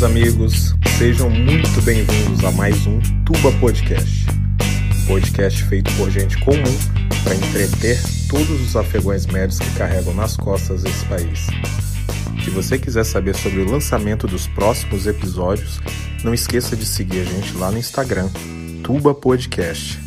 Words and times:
Meus 0.00 0.12
amigos, 0.12 0.74
sejam 0.96 1.28
muito 1.28 1.82
bem-vindos 1.82 2.42
a 2.42 2.50
mais 2.52 2.86
um 2.86 2.98
Tuba 3.22 3.52
Podcast. 3.60 4.24
Podcast 5.06 5.62
feito 5.64 5.92
por 5.98 6.10
gente 6.10 6.38
comum 6.38 6.78
para 7.22 7.34
entreter 7.34 8.00
todos 8.26 8.48
os 8.62 8.74
afegões 8.74 9.26
médios 9.26 9.58
que 9.58 9.70
carregam 9.76 10.14
nas 10.14 10.38
costas 10.38 10.84
esse 10.84 11.04
país. 11.04 11.48
Se 12.42 12.48
você 12.48 12.78
quiser 12.78 13.04
saber 13.04 13.34
sobre 13.34 13.60
o 13.60 13.70
lançamento 13.70 14.26
dos 14.26 14.46
próximos 14.46 15.06
episódios, 15.06 15.78
não 16.24 16.32
esqueça 16.32 16.74
de 16.74 16.86
seguir 16.86 17.20
a 17.20 17.24
gente 17.24 17.54
lá 17.58 17.70
no 17.70 17.76
Instagram, 17.76 18.30
Tuba 18.82 19.12
Podcast. 19.12 20.00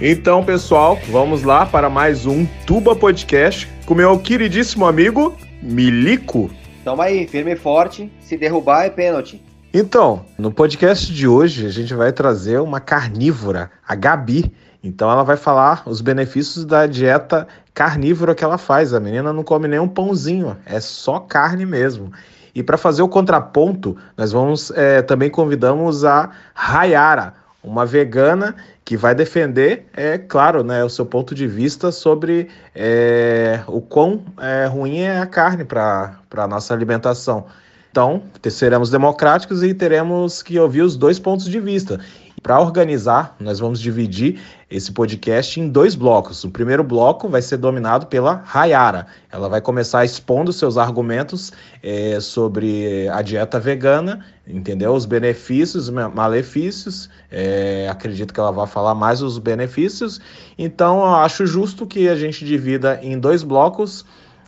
Então, 0.00 0.44
pessoal, 0.44 1.00
vamos 1.10 1.42
lá 1.42 1.66
para 1.66 1.90
mais 1.90 2.26
um 2.26 2.46
Tuba 2.64 2.94
Podcast 2.94 3.68
com 3.86 3.94
meu 3.96 4.16
queridíssimo 4.20 4.86
amigo 4.86 5.36
Milico. 5.60 6.48
Tamo 6.84 7.00
aí, 7.00 7.26
firme 7.26 7.52
e 7.52 7.56
forte. 7.56 8.12
Se 8.20 8.36
derrubar 8.36 8.84
é 8.84 8.90
pênalti. 8.90 9.42
Então, 9.72 10.26
no 10.36 10.52
podcast 10.52 11.10
de 11.10 11.26
hoje 11.26 11.66
a 11.66 11.70
gente 11.70 11.94
vai 11.94 12.12
trazer 12.12 12.60
uma 12.60 12.78
carnívora, 12.78 13.70
a 13.88 13.94
Gabi. 13.94 14.52
Então 14.82 15.10
ela 15.10 15.22
vai 15.22 15.38
falar 15.38 15.82
os 15.86 16.02
benefícios 16.02 16.66
da 16.66 16.86
dieta 16.86 17.48
carnívora 17.72 18.34
que 18.34 18.44
ela 18.44 18.58
faz. 18.58 18.92
A 18.92 19.00
menina 19.00 19.32
não 19.32 19.42
come 19.42 19.66
nem 19.66 19.78
um 19.78 19.88
pãozinho, 19.88 20.58
é 20.66 20.78
só 20.78 21.18
carne 21.18 21.64
mesmo. 21.64 22.12
E 22.54 22.62
para 22.62 22.76
fazer 22.76 23.00
o 23.00 23.08
contraponto, 23.08 23.96
nós 24.14 24.30
vamos 24.30 24.70
é, 24.72 25.00
também 25.00 25.30
convidamos 25.30 26.04
a 26.04 26.32
Rayara, 26.52 27.32
uma 27.62 27.86
vegana 27.86 28.54
que 28.84 28.96
vai 28.96 29.14
defender, 29.14 29.86
é 29.96 30.18
claro, 30.18 30.62
né, 30.62 30.84
o 30.84 30.90
seu 30.90 31.06
ponto 31.06 31.34
de 31.34 31.46
vista 31.46 31.90
sobre 31.90 32.48
é, 32.74 33.60
o 33.66 33.80
quão 33.80 34.22
é, 34.38 34.66
ruim 34.66 34.98
é 34.98 35.18
a 35.18 35.26
carne 35.26 35.64
para 35.64 36.18
a 36.36 36.46
nossa 36.46 36.74
alimentação. 36.74 37.46
Então, 37.90 38.24
seremos 38.50 38.90
democráticos 38.90 39.62
e 39.62 39.72
teremos 39.72 40.42
que 40.42 40.58
ouvir 40.58 40.82
os 40.82 40.96
dois 40.96 41.18
pontos 41.18 41.46
de 41.46 41.60
vista. 41.60 42.00
Para 42.44 42.60
organizar, 42.60 43.36
nós 43.40 43.58
vamos 43.58 43.80
dividir 43.80 44.38
esse 44.70 44.92
podcast 44.92 45.58
em 45.58 45.66
dois 45.66 45.94
blocos. 45.94 46.44
O 46.44 46.50
primeiro 46.50 46.84
bloco 46.84 47.26
vai 47.26 47.40
ser 47.40 47.56
dominado 47.56 48.04
pela 48.04 48.42
Rayara. 48.44 49.06
Ela 49.32 49.48
vai 49.48 49.62
começar 49.62 50.04
expondo 50.04 50.52
seus 50.52 50.76
argumentos 50.76 51.54
é, 51.82 52.20
sobre 52.20 53.08
a 53.08 53.22
dieta 53.22 53.58
vegana, 53.58 54.26
entendeu? 54.46 54.92
Os 54.92 55.06
benefícios, 55.06 55.88
malefícios. 55.88 57.08
É, 57.30 57.88
acredito 57.90 58.34
que 58.34 58.40
ela 58.40 58.52
vai 58.52 58.66
falar 58.66 58.94
mais 58.94 59.22
os 59.22 59.38
benefícios. 59.38 60.20
Então, 60.58 60.98
eu 60.98 61.14
acho 61.14 61.46
justo 61.46 61.86
que 61.86 62.10
a 62.10 62.14
gente 62.14 62.44
divida 62.44 63.00
em 63.02 63.18
dois 63.18 63.42
blocos 63.42 64.04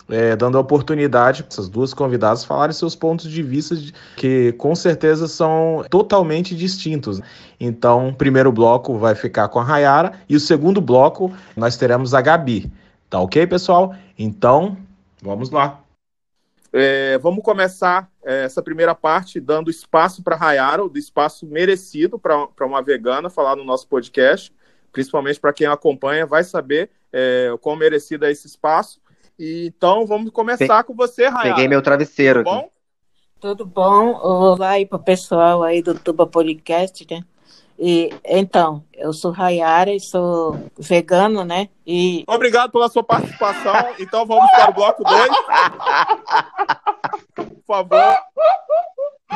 é, 0.09 0.37
dando 0.37 0.57
a 0.57 0.61
oportunidade 0.61 1.43
para 1.43 1.53
essas 1.53 1.69
duas 1.69 1.93
convidadas 1.93 2.45
falarem 2.45 2.73
seus 2.73 2.95
pontos 2.95 3.31
de 3.31 3.43
vista, 3.43 3.75
que 4.17 4.53
com 4.53 4.75
certeza 4.75 5.27
são 5.27 5.85
totalmente 5.91 6.55
distintos. 6.55 7.21
Então, 7.59 8.09
o 8.09 8.15
primeiro 8.15 8.53
bloco 8.53 8.99
vai 8.99 9.15
ficar 9.15 9.49
com 9.49 9.59
a 9.59 9.65
Rayara 9.65 10.13
e 10.29 10.37
o 10.37 10.41
segundo 10.41 10.81
bloco 10.81 11.33
nós 11.57 11.77
teremos 11.77 12.15
a 12.15 12.21
Gabi. 12.21 12.71
Tá 13.11 13.21
ok, 13.21 13.47
pessoal? 13.47 13.95
Então, 14.19 14.77
vamos 15.23 15.51
lá. 15.51 15.81
É, 16.73 17.17
vamos 17.19 17.43
começar 17.43 18.11
é, 18.23 18.45
essa 18.45 18.63
primeira 18.63 18.95
parte 18.95 19.41
dando 19.41 19.71
espaço 19.71 20.23
para 20.23 20.35
a 20.35 20.39
Rayara, 20.39 20.85
o 20.85 20.93
espaço 20.95 21.47
merecido 21.47 22.19
para 22.19 22.67
uma 22.67 22.83
vegana 22.83 23.31
falar 23.31 23.57
no 23.57 23.65
nosso 23.65 23.89
podcast, 23.89 24.53
principalmente 24.93 25.41
para 25.41 25.53
quem 25.53 25.67
acompanha, 25.67 26.27
vai 26.27 26.45
saber 26.45 26.91
é, 27.13 27.51
o 27.53 27.57
quão 27.57 27.77
merecido 27.77 28.27
é 28.27 28.31
esse 28.31 28.47
espaço. 28.47 29.01
E, 29.39 29.67
então 29.67 30.07
vamos 30.07 30.31
começar 30.31 30.83
Pe 30.83 30.87
com 30.87 30.95
você, 30.95 31.29
Raia. 31.29 31.55
Peguei 31.55 31.69
meu 31.69 31.83
travesseiro. 31.83 32.43
Tudo 32.43 32.55
bom? 32.55 32.71
Tudo 33.39 33.67
bom? 33.67 34.15
Olá 34.23 34.71
aí 34.71 34.87
para 34.87 34.97
o 34.97 35.03
pessoal 35.03 35.63
aí 35.63 35.83
do 35.83 35.95
Tuba 35.95 36.27
Podcast, 36.27 37.07
né? 37.11 37.23
E, 37.79 38.11
então, 38.25 38.83
eu 38.95 39.13
sou 39.13 39.31
Rayara 39.31 39.93
e 39.93 40.01
sou 40.01 40.59
vegano, 40.79 41.45
né? 41.45 41.69
E... 41.87 42.25
Obrigado 42.27 42.73
pela 42.73 42.89
sua 42.89 43.05
participação. 43.05 43.75
Então 43.99 44.25
vamos 44.25 44.51
para 44.53 44.71
o 44.71 44.75
bloco 44.75 45.05
2. 45.05 45.29
Por 47.35 47.63
favor. 47.67 48.17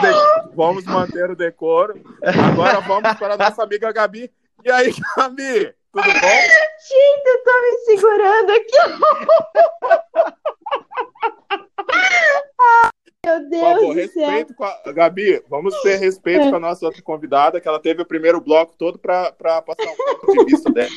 De... 0.00 0.54
Vamos 0.54 0.84
manter 0.86 1.30
o 1.30 1.36
decoro. 1.36 2.00
Agora 2.22 2.80
vamos 2.80 3.12
para 3.18 3.34
a 3.34 3.36
nossa 3.36 3.62
amiga 3.62 3.92
Gabi. 3.92 4.32
E 4.64 4.70
aí, 4.70 4.94
Gabi? 5.16 5.74
Tudo 5.92 6.04
bom? 6.04 6.40
Gente, 6.88 7.26
eu 7.26 7.44
tô 7.44 7.60
me 7.60 7.72
segurando 7.84 8.50
aqui. 8.50 8.78
Ai, 12.60 12.90
meu 13.26 13.50
Deus. 13.50 13.62
Favor, 13.62 13.94
respeito 13.94 14.54
com 14.54 14.64
a. 14.64 14.92
Gabi, 14.92 15.42
vamos 15.48 15.74
ter 15.82 15.96
respeito 15.96 16.48
com 16.48 16.56
a 16.56 16.60
nossa 16.60 16.86
outra 16.86 17.02
convidada, 17.02 17.60
que 17.60 17.66
ela 17.66 17.80
teve 17.80 18.02
o 18.02 18.06
primeiro 18.06 18.40
bloco 18.40 18.74
todo 18.78 18.98
para 18.98 19.32
passar 19.32 19.90
um 19.90 19.96
ponto 20.20 20.44
de 20.44 20.44
vista 20.44 20.70
dela. 20.70 20.90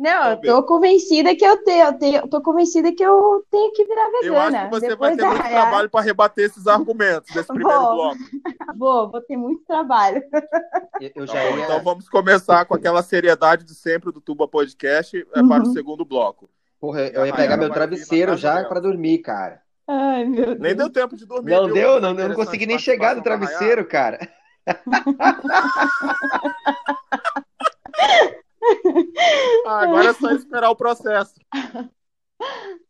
Não, 0.00 0.30
eu 0.30 0.40
tô 0.40 0.62
convencida 0.62 1.36
que 1.36 1.44
eu 1.44 1.62
tenho, 1.62 1.84
eu 1.84 1.98
tenho, 1.98 2.26
tô 2.26 2.40
convencida 2.40 2.90
que 2.90 3.04
eu 3.04 3.44
tenho 3.50 3.70
que 3.72 3.84
virar 3.84 4.10
vegana. 4.10 4.24
Eu 4.24 4.38
acho 4.38 4.64
que 4.64 4.70
você 4.70 4.96
vai 4.96 5.14
ter 5.14 5.26
muito 5.26 5.42
trabalho 5.46 5.90
para 5.90 6.00
rebater 6.00 6.46
esses 6.46 6.66
argumentos 6.66 7.30
desse 7.34 7.48
primeiro 7.48 7.78
vou. 7.78 7.94
bloco. 7.94 8.18
Vou, 8.78 9.10
vou 9.10 9.20
ter 9.20 9.36
muito 9.36 9.62
trabalho. 9.66 10.22
Eu, 10.98 11.10
eu 11.16 11.26
já 11.26 11.44
ia... 11.44 11.64
Então 11.64 11.82
vamos 11.82 12.08
começar 12.08 12.64
com 12.64 12.74
aquela 12.74 13.02
seriedade 13.02 13.62
de 13.62 13.74
sempre 13.74 14.10
do 14.10 14.22
Tuba 14.22 14.48
Podcast 14.48 15.18
é, 15.18 15.22
para 15.22 15.42
uhum. 15.42 15.68
o 15.68 15.72
segundo 15.74 16.02
bloco. 16.02 16.48
Porra, 16.80 17.02
eu 17.08 17.26
ia 17.26 17.34
pegar 17.34 17.58
meu 17.58 17.68
travesseiro 17.68 18.38
já 18.38 18.64
para 18.64 18.80
dormir, 18.80 19.18
cara. 19.18 19.60
Ai, 19.86 20.24
meu 20.24 20.46
Deus. 20.46 20.60
Nem 20.60 20.74
deu 20.74 20.88
tempo 20.88 21.14
de 21.14 21.26
dormir. 21.26 21.50
Não 21.50 21.66
viu? 21.66 21.74
deu, 21.74 22.00
não, 22.00 22.18
eu 22.18 22.30
não 22.30 22.34
consegui 22.34 22.64
nem 22.64 22.78
chegar 22.78 23.14
no 23.14 23.22
travesseiro, 23.22 23.84
cara. 23.84 24.18
Ah, 29.66 29.82
agora 29.82 30.10
é 30.10 30.12
só 30.14 30.30
esperar 30.32 30.70
o 30.70 30.76
processo. 30.76 31.34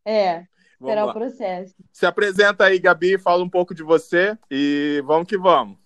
É, 0.05 0.45
esperar 0.81 1.07
o 1.07 1.13
processo. 1.13 1.75
Se 1.93 2.07
apresenta 2.07 2.65
aí, 2.65 2.79
Gabi, 2.79 3.19
fala 3.19 3.43
um 3.43 3.49
pouco 3.49 3.75
de 3.75 3.83
você 3.83 4.39
e 4.51 5.03
vamos 5.05 5.27
que 5.27 5.37
vamos. 5.37 5.77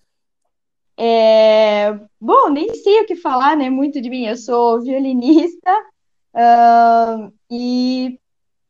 É, 0.97 1.93
bom, 2.19 2.49
nem 2.49 2.73
sei 2.75 3.01
o 3.01 3.05
que 3.05 3.15
falar, 3.15 3.57
né? 3.57 3.69
Muito 3.69 4.01
de 4.01 4.09
mim. 4.09 4.25
Eu 4.25 4.37
sou 4.37 4.81
violinista 4.81 5.71
uh, 6.33 7.33
e 7.51 8.19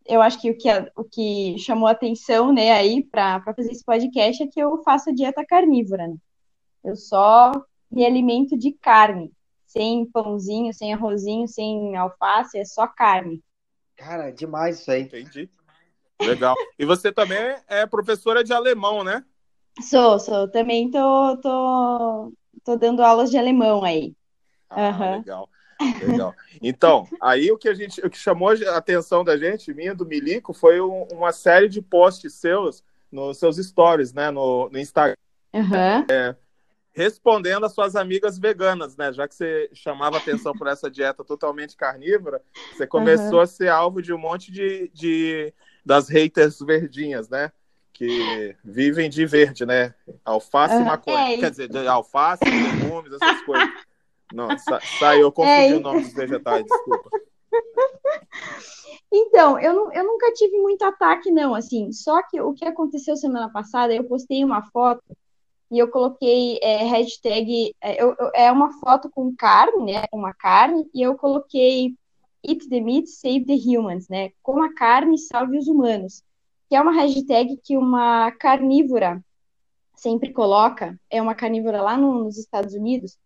eu 0.07 0.21
acho 0.21 0.39
que 0.39 0.51
o 0.51 0.57
que, 0.57 0.69
o 0.95 1.03
que 1.03 1.57
chamou 1.59 1.87
atenção, 1.87 2.53
né, 2.53 2.71
aí 2.71 3.03
para 3.03 3.41
fazer 3.41 3.71
esse 3.71 3.83
podcast 3.83 4.43
é 4.43 4.47
que 4.47 4.59
eu 4.59 4.81
faço 4.83 5.13
dieta 5.13 5.45
carnívora. 5.45 6.07
Né? 6.07 6.15
Eu 6.83 6.95
só 6.95 7.51
me 7.91 8.05
alimento 8.05 8.57
de 8.57 8.71
carne 8.71 9.31
sem 9.75 10.05
pãozinho, 10.05 10.73
sem 10.73 10.93
arrozinho, 10.93 11.47
sem 11.47 11.95
alface, 11.97 12.57
é 12.57 12.63
só 12.63 12.87
carne. 12.87 13.43
Cara, 13.97 14.31
demais 14.31 14.79
isso 14.79 14.91
aí. 14.91 15.01
Entendi. 15.01 15.49
Legal. 16.21 16.55
E 16.79 16.85
você 16.85 17.11
também 17.11 17.57
é 17.67 17.85
professora 17.85 18.43
de 18.43 18.53
alemão, 18.53 19.03
né? 19.03 19.23
Sou, 19.81 20.17
sou. 20.17 20.47
Também 20.47 20.89
tô, 20.89 21.37
tô, 21.37 22.33
tô 22.63 22.77
dando 22.77 23.03
aulas 23.03 23.29
de 23.29 23.37
alemão 23.37 23.83
aí. 23.83 24.15
Ah, 24.69 24.89
uhum. 24.91 25.17
Legal. 25.17 25.49
Legal. 26.07 26.33
Então, 26.61 27.05
aí 27.21 27.51
o 27.51 27.57
que 27.57 27.67
a 27.67 27.73
gente, 27.73 27.99
o 27.99 28.09
que 28.09 28.17
chamou 28.17 28.49
a 28.49 28.77
atenção 28.77 29.25
da 29.25 29.35
gente, 29.37 29.73
minha 29.73 29.93
do 29.93 30.05
Milico, 30.05 30.53
foi 30.53 30.79
um, 30.79 31.03
uma 31.11 31.33
série 31.33 31.67
de 31.67 31.81
posts 31.81 32.33
seus 32.33 32.81
nos 33.11 33.37
seus 33.37 33.57
stories, 33.57 34.13
né, 34.13 34.31
no, 34.31 34.69
no 34.69 34.79
Instagram. 34.79 35.15
Uhum. 35.53 36.05
É, 36.09 36.35
respondendo 36.95 37.65
às 37.65 37.73
suas 37.73 37.93
amigas 37.95 38.39
veganas, 38.39 38.95
né? 38.95 39.11
Já 39.11 39.27
que 39.27 39.35
você 39.35 39.69
chamava 39.73 40.17
atenção 40.17 40.53
por 40.53 40.65
essa 40.65 40.89
dieta 40.89 41.25
totalmente 41.25 41.75
carnívora, 41.75 42.41
você 42.71 42.87
começou 42.87 43.35
uhum. 43.35 43.41
a 43.41 43.45
ser 43.45 43.67
alvo 43.67 44.01
de 44.01 44.13
um 44.13 44.17
monte 44.17 44.49
de, 44.49 44.89
de 44.93 45.53
das 45.85 46.07
haters 46.07 46.57
verdinhas, 46.59 47.29
né? 47.29 47.51
Que 47.91 48.55
vivem 48.63 49.09
de 49.09 49.25
verde, 49.25 49.65
né? 49.65 49.93
Alface 50.23 50.75
e 50.75 50.83
maconha. 50.83 51.33
É 51.33 51.37
Quer 51.37 51.51
dizer, 51.51 51.69
de 51.69 51.85
alface, 51.85 52.45
legumes, 52.45 53.11
essas 53.11 53.41
coisas. 53.41 53.69
Não, 54.33 54.57
sa 54.57 54.79
saiu, 54.99 55.21
eu 55.21 55.31
confundi 55.31 55.73
é, 55.73 55.75
o 55.75 55.79
nome 55.79 56.01
dos 56.01 56.13
vegetais, 56.13 56.65
desculpa. 56.65 57.09
Então, 59.17 59.57
eu, 59.57 59.73
não, 59.73 59.93
eu 59.93 60.03
nunca 60.03 60.33
tive 60.33 60.57
muito 60.57 60.83
ataque, 60.83 61.31
não, 61.31 61.55
assim. 61.55 61.89
Só 61.93 62.21
que 62.23 62.41
o 62.41 62.53
que 62.53 62.65
aconteceu 62.65 63.15
semana 63.15 63.49
passada, 63.49 63.93
eu 63.93 64.03
postei 64.03 64.43
uma 64.43 64.61
foto 64.71 65.01
e 65.75 65.79
eu 65.79 65.89
coloquei 65.89 66.57
é, 66.63 66.85
hashtag, 66.85 67.75
é, 67.81 68.01
eu, 68.01 68.15
é 68.33 68.49
uma 68.49 68.71
foto 68.79 69.09
com 69.09 69.35
carne, 69.35 69.91
né, 69.91 70.05
uma 70.13 70.33
carne, 70.33 70.89
e 70.93 71.01
eu 71.01 71.17
coloquei 71.17 71.93
Eat 72.41 72.69
the 72.69 72.79
Meat, 72.79 73.07
Save 73.07 73.43
the 73.43 73.55
Humans, 73.55 74.07
né, 74.07 74.29
com 74.41 74.63
a 74.63 74.73
carne, 74.73 75.17
salve 75.17 75.57
os 75.57 75.67
humanos, 75.67 76.23
que 76.69 76.77
é 76.77 76.81
uma 76.81 76.93
hashtag 76.93 77.59
que 77.61 77.75
uma 77.75 78.31
carnívora 78.31 79.21
sempre 79.97 80.31
coloca, 80.31 80.97
é 81.09 81.21
uma 81.21 81.35
carnívora 81.35 81.81
lá 81.81 81.97
no, 81.97 82.23
nos 82.23 82.37
Estados 82.37 82.73
Unidos, 82.73 83.17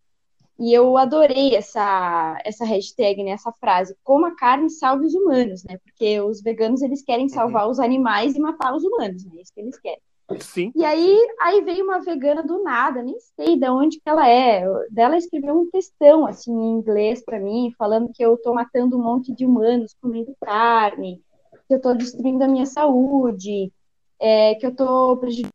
e 0.58 0.74
eu 0.74 0.96
adorei 0.98 1.54
essa, 1.54 2.36
essa 2.44 2.64
hashtag, 2.64 3.22
né, 3.22 3.30
essa 3.30 3.52
frase, 3.52 3.96
coma 4.02 4.34
carne, 4.34 4.68
salve 4.70 5.06
os 5.06 5.14
humanos, 5.14 5.62
né, 5.62 5.78
porque 5.84 6.20
os 6.20 6.42
veganos, 6.42 6.82
eles 6.82 7.00
querem 7.00 7.26
uhum. 7.26 7.32
salvar 7.32 7.66
uhum. 7.66 7.70
os 7.70 7.78
animais 7.78 8.34
e 8.34 8.40
matar 8.40 8.74
os 8.74 8.82
humanos, 8.82 9.24
né, 9.24 9.34
é 9.36 9.40
isso 9.40 9.54
que 9.54 9.60
eles 9.60 9.78
querem. 9.78 10.02
Sim. 10.38 10.72
E 10.74 10.84
aí, 10.84 11.16
aí 11.40 11.60
veio 11.62 11.84
uma 11.84 12.00
vegana 12.00 12.42
do 12.42 12.62
nada, 12.62 13.02
nem 13.02 13.18
sei 13.18 13.58
de 13.58 13.68
onde 13.68 13.98
que 13.98 14.08
ela 14.08 14.28
é. 14.28 14.62
Dela 14.90 15.16
escreveu 15.16 15.58
um 15.58 15.70
textão 15.70 16.26
assim 16.26 16.52
em 16.52 16.78
inglês 16.78 17.24
para 17.24 17.40
mim, 17.40 17.72
falando 17.76 18.12
que 18.12 18.22
eu 18.22 18.36
tô 18.36 18.54
matando 18.54 18.96
um 18.96 19.02
monte 19.02 19.34
de 19.34 19.44
humanos 19.44 19.96
comendo 20.00 20.34
carne, 20.40 21.22
que 21.66 21.74
eu 21.74 21.80
tô 21.80 21.94
destruindo 21.94 22.44
a 22.44 22.48
minha 22.48 22.66
saúde, 22.66 23.72
é, 24.20 24.54
que 24.54 24.66
eu 24.66 24.74
tô 24.74 25.16
prejudicando 25.16 25.52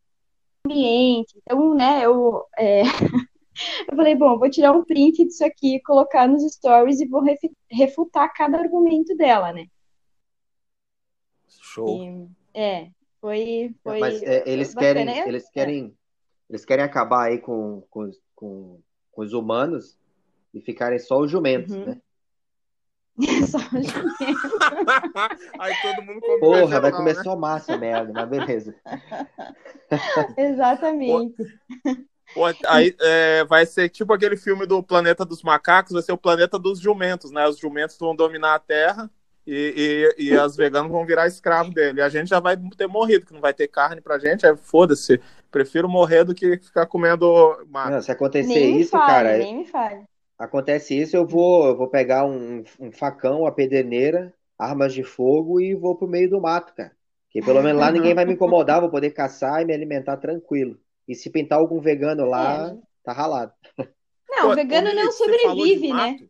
o 0.65 0.71
ambiente. 0.71 1.37
Então, 1.37 1.73
né, 1.73 2.05
eu 2.05 2.43
é... 2.57 2.81
eu 3.89 3.95
falei, 3.95 4.15
bom, 4.15 4.37
vou 4.37 4.49
tirar 4.49 4.73
um 4.73 4.83
print 4.83 5.25
disso 5.25 5.45
aqui, 5.45 5.81
colocar 5.81 6.27
nos 6.27 6.43
stories 6.53 6.99
e 6.99 7.07
vou 7.07 7.23
refutar 7.71 8.33
cada 8.33 8.57
argumento 8.57 9.15
dela, 9.15 9.53
né? 9.53 9.67
Show. 11.47 11.87
E, 11.87 12.27
é, 12.53 12.89
foi, 13.25 13.75
foi 13.81 13.99
Mas 13.99 14.21
é, 14.21 14.43
eles 14.45 14.75
bacana, 14.75 14.93
querem, 14.93 15.19
é? 15.19 15.27
eles 15.27 15.49
querem, 15.49 15.97
eles 16.47 16.63
querem 16.63 16.85
acabar 16.85 17.23
aí 17.23 17.39
com, 17.39 17.81
com, 17.89 18.11
com, 18.35 18.79
com 19.11 19.21
os 19.23 19.33
humanos 19.33 19.97
e 20.53 20.61
ficarem 20.61 20.99
só 20.99 21.17
os 21.19 21.31
jumentos, 21.31 21.73
Uhum. 21.73 21.85
né? 21.85 22.01
Só 23.47 23.57
os 23.57 23.87
jumentos. 23.87 24.13
Aí 25.57 25.73
todo 25.81 26.05
mundo 26.05 26.19
come 26.19 26.39
Porra, 26.41 26.81
vai 26.81 26.91
comer 26.91 27.15
né? 27.15 27.23
só 27.23 27.35
massa, 27.35 27.77
merda, 27.77 28.11
mas 28.13 28.29
beleza. 28.29 28.75
Exatamente. 30.37 31.35
Pô, 32.33 32.41
Aí 32.67 32.93
é, 32.99 33.43
vai 33.45 33.65
ser 33.65 33.87
tipo 33.89 34.13
aquele 34.13 34.35
filme 34.35 34.65
do 34.67 34.83
Planeta 34.83 35.23
dos 35.25 35.41
Macacos, 35.41 35.93
vai 35.93 36.01
ser 36.01 36.11
o 36.11 36.17
planeta 36.17 36.59
dos 36.59 36.79
jumentos, 36.79 37.31
né? 37.31 37.47
Os 37.47 37.57
jumentos 37.57 37.97
vão 37.97 38.13
dominar 38.15 38.55
a 38.55 38.59
Terra 38.59 39.09
e, 39.45 40.13
e, 40.17 40.25
e 40.31 40.37
as 40.37 40.55
veganas 40.55 40.91
vão 40.91 41.05
virar 41.05 41.27
escravo 41.27 41.71
dele. 41.71 41.99
E 41.99 42.03
a 42.03 42.09
gente 42.09 42.27
já 42.29 42.39
vai 42.39 42.57
ter 42.77 42.87
morrido, 42.87 43.25
que 43.25 43.33
não 43.33 43.41
vai 43.41 43.53
ter 43.53 43.67
carne 43.67 44.01
pra 44.01 44.17
gente. 44.19 44.45
Aí 44.45 44.55
foda-se. 44.57 45.19
Prefiro 45.51 45.87
morrer 45.87 46.23
do 46.25 46.35
que 46.35 46.57
ficar 46.57 46.85
comendo 46.87 47.25
mato. 47.69 47.91
Não, 47.91 48.01
se 48.01 48.11
acontecer 48.11 48.47
Nem 48.47 48.81
isso, 48.81 48.91
fale, 48.91 49.07
cara, 49.07 49.37
nem 49.37 49.57
me 49.59 49.65
fale. 49.65 50.03
acontece 50.37 50.97
isso, 50.99 51.15
eu 51.15 51.25
vou, 51.25 51.67
eu 51.67 51.77
vou 51.77 51.87
pegar 51.87 52.25
um, 52.25 52.63
um 52.79 52.91
facão, 52.91 53.41
uma 53.41 53.51
pederneira, 53.53 54.33
armas 54.59 54.93
de 54.93 55.03
fogo 55.03 55.61
e 55.61 55.73
vou 55.75 55.95
pro 55.95 56.07
meio 56.07 56.29
do 56.29 56.41
mato, 56.41 56.73
cara. 56.75 56.91
Que 57.29 57.41
pelo 57.41 57.61
menos 57.61 57.79
lá 57.79 57.91
ninguém 57.91 58.13
vai 58.13 58.25
me 58.25 58.33
incomodar, 58.33 58.81
vou 58.81 58.89
poder 58.89 59.11
caçar 59.11 59.61
e 59.61 59.65
me 59.65 59.73
alimentar 59.73 60.17
tranquilo. 60.17 60.77
E 61.07 61.13
se 61.15 61.29
pintar 61.29 61.59
algum 61.59 61.79
vegano 61.79 62.25
lá, 62.25 62.69
É. 62.71 62.77
tá 63.03 63.13
ralado. 63.13 63.53
Não, 64.29 64.49
Pô, 64.49 64.55
vegano 64.55 64.93
não 64.93 65.11
sobrevive, 65.11 65.87
né? 65.89 65.93
mato? 65.93 66.29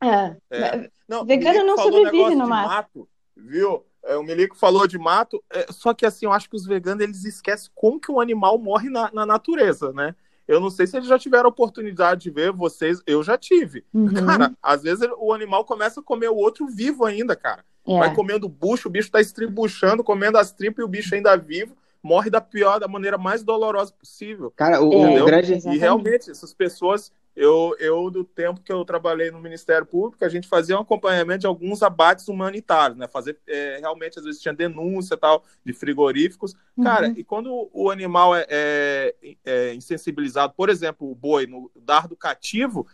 Ah, 0.00 0.36
É. 0.50 0.90
Não, 1.08 1.24
Vegano 1.24 1.64
não 1.64 1.76
sobrevive 1.76 2.34
no 2.34 2.44
de 2.44 2.50
mato. 2.50 3.08
Viu? 3.36 3.84
É, 4.04 4.16
o 4.16 4.22
Milico 4.22 4.56
falou 4.56 4.86
de 4.86 4.98
mato, 4.98 5.42
é, 5.50 5.66
só 5.70 5.92
que 5.92 6.06
assim, 6.06 6.26
eu 6.26 6.32
acho 6.32 6.48
que 6.48 6.54
os 6.56 6.64
veganos 6.64 7.02
eles 7.02 7.24
esquecem 7.24 7.70
como 7.74 8.00
que 8.00 8.10
um 8.10 8.20
animal 8.20 8.56
morre 8.56 8.88
na, 8.88 9.10
na 9.12 9.26
natureza, 9.26 9.92
né? 9.92 10.14
Eu 10.46 10.60
não 10.60 10.70
sei 10.70 10.86
se 10.86 10.96
eles 10.96 11.08
já 11.08 11.18
tiveram 11.18 11.46
a 11.46 11.48
oportunidade 11.48 12.22
de 12.22 12.30
ver 12.30 12.52
vocês, 12.52 13.02
eu 13.04 13.22
já 13.22 13.36
tive. 13.36 13.84
uhum, 13.92 14.14
Cara, 14.14 14.52
às 14.62 14.82
vezes 14.84 15.08
o 15.18 15.32
animal 15.32 15.64
começa 15.64 16.00
a 16.00 16.02
comer 16.02 16.28
o 16.28 16.36
outro 16.36 16.68
vivo 16.68 17.04
ainda, 17.04 17.34
cara. 17.34 17.64
é. 17.86 17.98
Vai 17.98 18.14
comendo 18.14 18.46
o 18.46 18.48
bucho, 18.48 18.88
o 18.88 18.90
bicho 18.90 19.10
tá 19.10 19.20
estribuchando, 19.20 20.04
comendo 20.04 20.38
as 20.38 20.52
tripas 20.52 20.82
e 20.82 20.84
o 20.84 20.88
bicho 20.88 21.12
ainda 21.14 21.36
vivo, 21.36 21.76
morre 22.00 22.30
da 22.30 22.40
pior, 22.40 22.78
da 22.78 22.86
maneira 22.86 23.18
mais 23.18 23.42
dolorosa 23.42 23.92
possível. 23.92 24.52
Cara, 24.54 24.80
o, 24.80 24.92
É, 24.92 25.20
o 25.20 25.26
grande. 25.26 25.52
E 25.68 25.76
realmente, 25.78 26.30
essas 26.30 26.54
pessoas, 26.54 27.10
eu, 27.36 27.76
eu, 27.78 28.10
do 28.10 28.24
tempo 28.24 28.62
que 28.62 28.72
eu 28.72 28.82
trabalhei 28.82 29.30
no 29.30 29.38
Ministério 29.38 29.84
Público, 29.84 30.24
a 30.24 30.28
gente 30.28 30.48
fazia 30.48 30.76
um 30.76 30.80
acompanhamento 30.80 31.40
de 31.40 31.46
alguns 31.46 31.82
abates 31.82 32.28
humanitários, 32.28 32.98
né? 32.98 33.06
Fazer, 33.06 33.38
é, 33.46 33.76
realmente, 33.78 34.18
às 34.18 34.24
vezes 34.24 34.40
tinha 34.40 34.54
denúncia 34.54 35.18
tal, 35.18 35.44
de 35.62 35.74
frigoríficos. 35.74 36.54
Cara, 36.82 37.08
Uhum. 37.08 37.14
e 37.14 37.22
quando 37.22 37.68
o 37.74 37.90
animal 37.90 38.34
é, 38.34 38.46
é, 38.48 39.14
é 39.44 39.74
insensibilizado, 39.74 40.54
por 40.56 40.70
exemplo, 40.70 41.10
o 41.10 41.14
boi 41.14 41.46
no 41.46 41.70
dardo 41.76 42.16
cativo, 42.16 42.86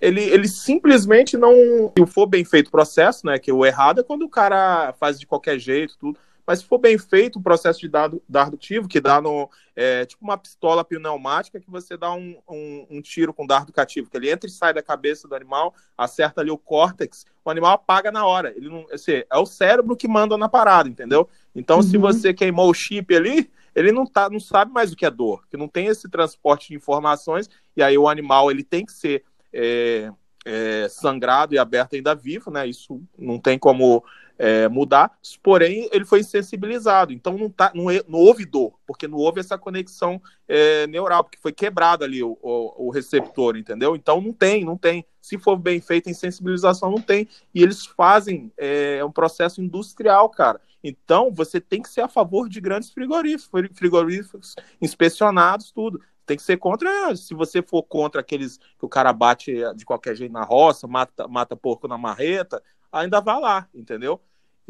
ele, 0.00 0.22
ele 0.22 0.48
simplesmente 0.48 1.36
não. 1.36 1.52
Se 1.98 2.06
for 2.06 2.26
bem 2.26 2.42
feito 2.42 2.68
o 2.68 2.70
processo, 2.70 3.26
né? 3.26 3.38
Que 3.38 3.52
o 3.52 3.66
errado 3.66 4.00
é 4.00 4.02
quando 4.02 4.22
o 4.22 4.30
cara 4.30 4.94
faz 4.98 5.20
de 5.20 5.26
qualquer 5.26 5.58
jeito, 5.58 5.98
tudo. 5.98 6.18
Mas 6.50 6.58
se 6.58 6.64
for 6.64 6.78
bem 6.78 6.98
feito 6.98 7.38
o 7.38 7.42
processo 7.42 7.78
de 7.78 7.86
dardo, 7.88 8.20
dardo 8.28 8.56
cativo, 8.56 8.88
que 8.88 9.00
dá 9.00 9.20
no. 9.20 9.48
É, 9.76 10.04
tipo 10.04 10.24
uma 10.24 10.36
pistola 10.36 10.84
pneumática 10.84 11.60
que 11.60 11.70
você 11.70 11.96
dá 11.96 12.12
um, 12.12 12.36
um, 12.50 12.86
um 12.90 13.00
tiro 13.00 13.32
com 13.32 13.46
dardo 13.46 13.72
cativo, 13.72 14.10
que 14.10 14.16
ele 14.16 14.28
entra 14.28 14.50
e 14.50 14.52
sai 14.52 14.74
da 14.74 14.82
cabeça 14.82 15.28
do 15.28 15.34
animal, 15.36 15.72
acerta 15.96 16.40
ali 16.40 16.50
o 16.50 16.58
córtex, 16.58 17.24
o 17.44 17.50
animal 17.50 17.74
apaga 17.74 18.10
na 18.10 18.26
hora. 18.26 18.52
Ele 18.56 18.68
não, 18.68 18.84
assim, 18.92 19.22
é 19.30 19.38
o 19.38 19.46
cérebro 19.46 19.94
que 19.94 20.08
manda 20.08 20.36
na 20.36 20.48
parada, 20.48 20.88
entendeu? 20.88 21.28
Então, 21.54 21.80
se 21.82 21.94
Uhum. 21.94 22.02
você 22.02 22.34
queimou 22.34 22.68
o 22.68 22.74
chip 22.74 23.14
ali, 23.14 23.48
ele 23.72 23.92
não, 23.92 24.04
tá, 24.04 24.28
não 24.28 24.40
sabe 24.40 24.72
mais 24.72 24.90
o 24.90 24.96
que 24.96 25.06
é 25.06 25.10
dor, 25.10 25.46
que 25.48 25.56
não 25.56 25.68
tem 25.68 25.86
esse 25.86 26.08
transporte 26.08 26.70
de 26.70 26.74
informações, 26.74 27.48
e 27.76 27.82
aí 27.82 27.96
o 27.96 28.08
animal 28.08 28.50
ele 28.50 28.64
tem 28.64 28.84
que 28.84 28.92
ser 28.92 29.22
é, 29.52 30.10
é, 30.44 30.88
sangrado 30.88 31.54
e 31.54 31.58
aberto 31.58 31.94
ainda 31.94 32.12
vivo, 32.12 32.50
né? 32.50 32.66
Isso 32.66 33.00
não 33.16 33.38
tem 33.38 33.56
como 33.56 34.02
é, 34.42 34.66
mudar, 34.70 35.12
porém 35.42 35.86
ele 35.92 36.06
foi 36.06 36.20
insensibilizado, 36.20 37.12
então 37.12 37.36
não, 37.36 37.50
tá, 37.50 37.70
não, 37.74 37.90
é- 37.90 38.02
não 38.08 38.18
houve 38.18 38.46
dor, 38.46 38.72
porque 38.86 39.06
não 39.06 39.18
houve 39.18 39.38
essa 39.38 39.58
conexão 39.58 40.20
é, 40.48 40.86
neural, 40.86 41.22
porque 41.22 41.38
foi 41.38 41.52
quebrado 41.52 42.04
ali 42.04 42.22
o, 42.22 42.38
o, 42.40 42.86
o 42.86 42.90
receptor, 42.90 43.54
entendeu? 43.58 43.94
Então 43.94 44.18
não 44.18 44.32
tem, 44.32 44.64
não 44.64 44.78
tem. 44.78 45.04
Se 45.20 45.36
for 45.36 45.56
bem 45.58 45.78
feita 45.82 46.08
a 46.08 46.12
insensibilização, 46.12 46.90
não 46.90 47.02
tem. 47.02 47.28
E 47.54 47.62
eles 47.62 47.84
fazem 47.84 48.50
é, 48.56 49.04
um 49.04 49.12
processo 49.12 49.60
industrial, 49.60 50.30
cara. 50.30 50.58
Então 50.82 51.30
você 51.30 51.60
tem 51.60 51.82
que 51.82 51.90
ser 51.90 52.00
a 52.00 52.08
favor 52.08 52.48
de 52.48 52.62
grandes 52.62 52.90
frigoríficos, 52.90 53.68
frigoríficos 53.74 54.56
inspecionados, 54.80 55.70
tudo. 55.70 56.00
Tem 56.24 56.38
que 56.38 56.42
ser 56.42 56.56
contra, 56.56 57.14
se 57.14 57.34
você 57.34 57.60
for 57.60 57.82
contra 57.82 58.22
aqueles 58.22 58.56
que 58.56 58.86
o 58.86 58.88
cara 58.88 59.12
bate 59.12 59.52
de 59.76 59.84
qualquer 59.84 60.16
jeito 60.16 60.32
na 60.32 60.44
roça, 60.44 60.86
mata, 60.86 61.28
mata 61.28 61.54
porco 61.54 61.86
na 61.86 61.98
marreta, 61.98 62.62
ainda 62.90 63.20
vai 63.20 63.38
lá, 63.38 63.68
entendeu? 63.74 64.20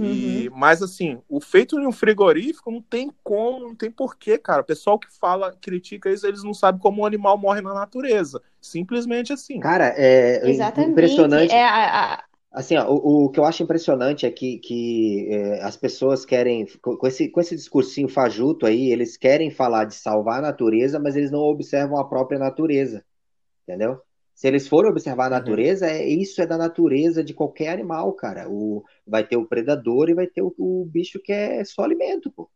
E, 0.02 0.48
mas 0.54 0.82
assim, 0.82 1.20
o 1.28 1.40
feito 1.40 1.78
em 1.78 1.86
um 1.86 1.92
frigorífico 1.92 2.70
não 2.70 2.80
tem 2.80 3.12
como, 3.22 3.60
não 3.68 3.74
tem 3.76 3.90
porquê, 3.90 4.38
cara. 4.38 4.62
O 4.62 4.64
pessoal 4.64 4.98
que 4.98 5.08
fala, 5.18 5.54
critica 5.60 6.10
isso, 6.10 6.26
eles 6.26 6.42
não 6.42 6.54
sabem 6.54 6.80
como 6.80 7.02
o 7.02 7.06
animal 7.06 7.36
morre 7.36 7.60
na 7.60 7.74
natureza. 7.74 8.42
Simplesmente 8.60 9.32
assim. 9.32 9.60
Cara, 9.60 9.94
é 9.96 10.48
Exatamente. 10.48 10.92
impressionante. 10.92 11.54
É 11.54 11.64
a, 11.64 12.14
a- 12.14 12.24
Assim, 12.52 12.76
ó, 12.76 12.90
o, 12.90 13.26
o 13.26 13.30
que 13.30 13.38
eu 13.38 13.44
acho 13.44 13.62
impressionante 13.62 14.26
é 14.26 14.30
que, 14.30 14.58
que 14.58 15.28
é, 15.30 15.62
as 15.62 15.76
pessoas 15.76 16.24
querem, 16.24 16.66
com 16.82 16.96
com 16.96 17.06
esse, 17.06 17.28
com 17.28 17.40
esse 17.40 17.54
discursinho 17.54 18.08
fajuto 18.08 18.66
aí, 18.66 18.90
eles 18.90 19.16
querem 19.16 19.50
falar 19.50 19.84
de 19.84 19.94
salvar 19.94 20.38
a 20.38 20.42
natureza, 20.42 20.98
mas 20.98 21.14
eles 21.16 21.30
não 21.30 21.40
observam 21.40 21.98
a 21.98 22.08
própria 22.08 22.38
natureza, 22.40 23.04
entendeu? 23.64 24.00
Se 24.40 24.48
eles 24.48 24.66
forem 24.66 24.90
observar 24.90 25.24
a 25.24 25.26
Uhum. 25.26 25.32
natureza, 25.38 25.86
é, 25.86 26.08
isso 26.08 26.40
é 26.40 26.46
da 26.46 26.56
natureza 26.56 27.22
de 27.22 27.34
qualquer 27.34 27.68
animal, 27.74 28.10
cara. 28.14 28.48
O, 28.48 28.82
vai 29.06 29.22
ter 29.22 29.36
o 29.36 29.44
predador 29.44 30.08
e 30.08 30.14
vai 30.14 30.26
ter 30.26 30.40
o, 30.40 30.50
o 30.56 30.86
bicho 30.86 31.20
que 31.20 31.30
é 31.30 31.62
só 31.62 31.82
alimento, 31.82 32.30
pô. 32.30 32.48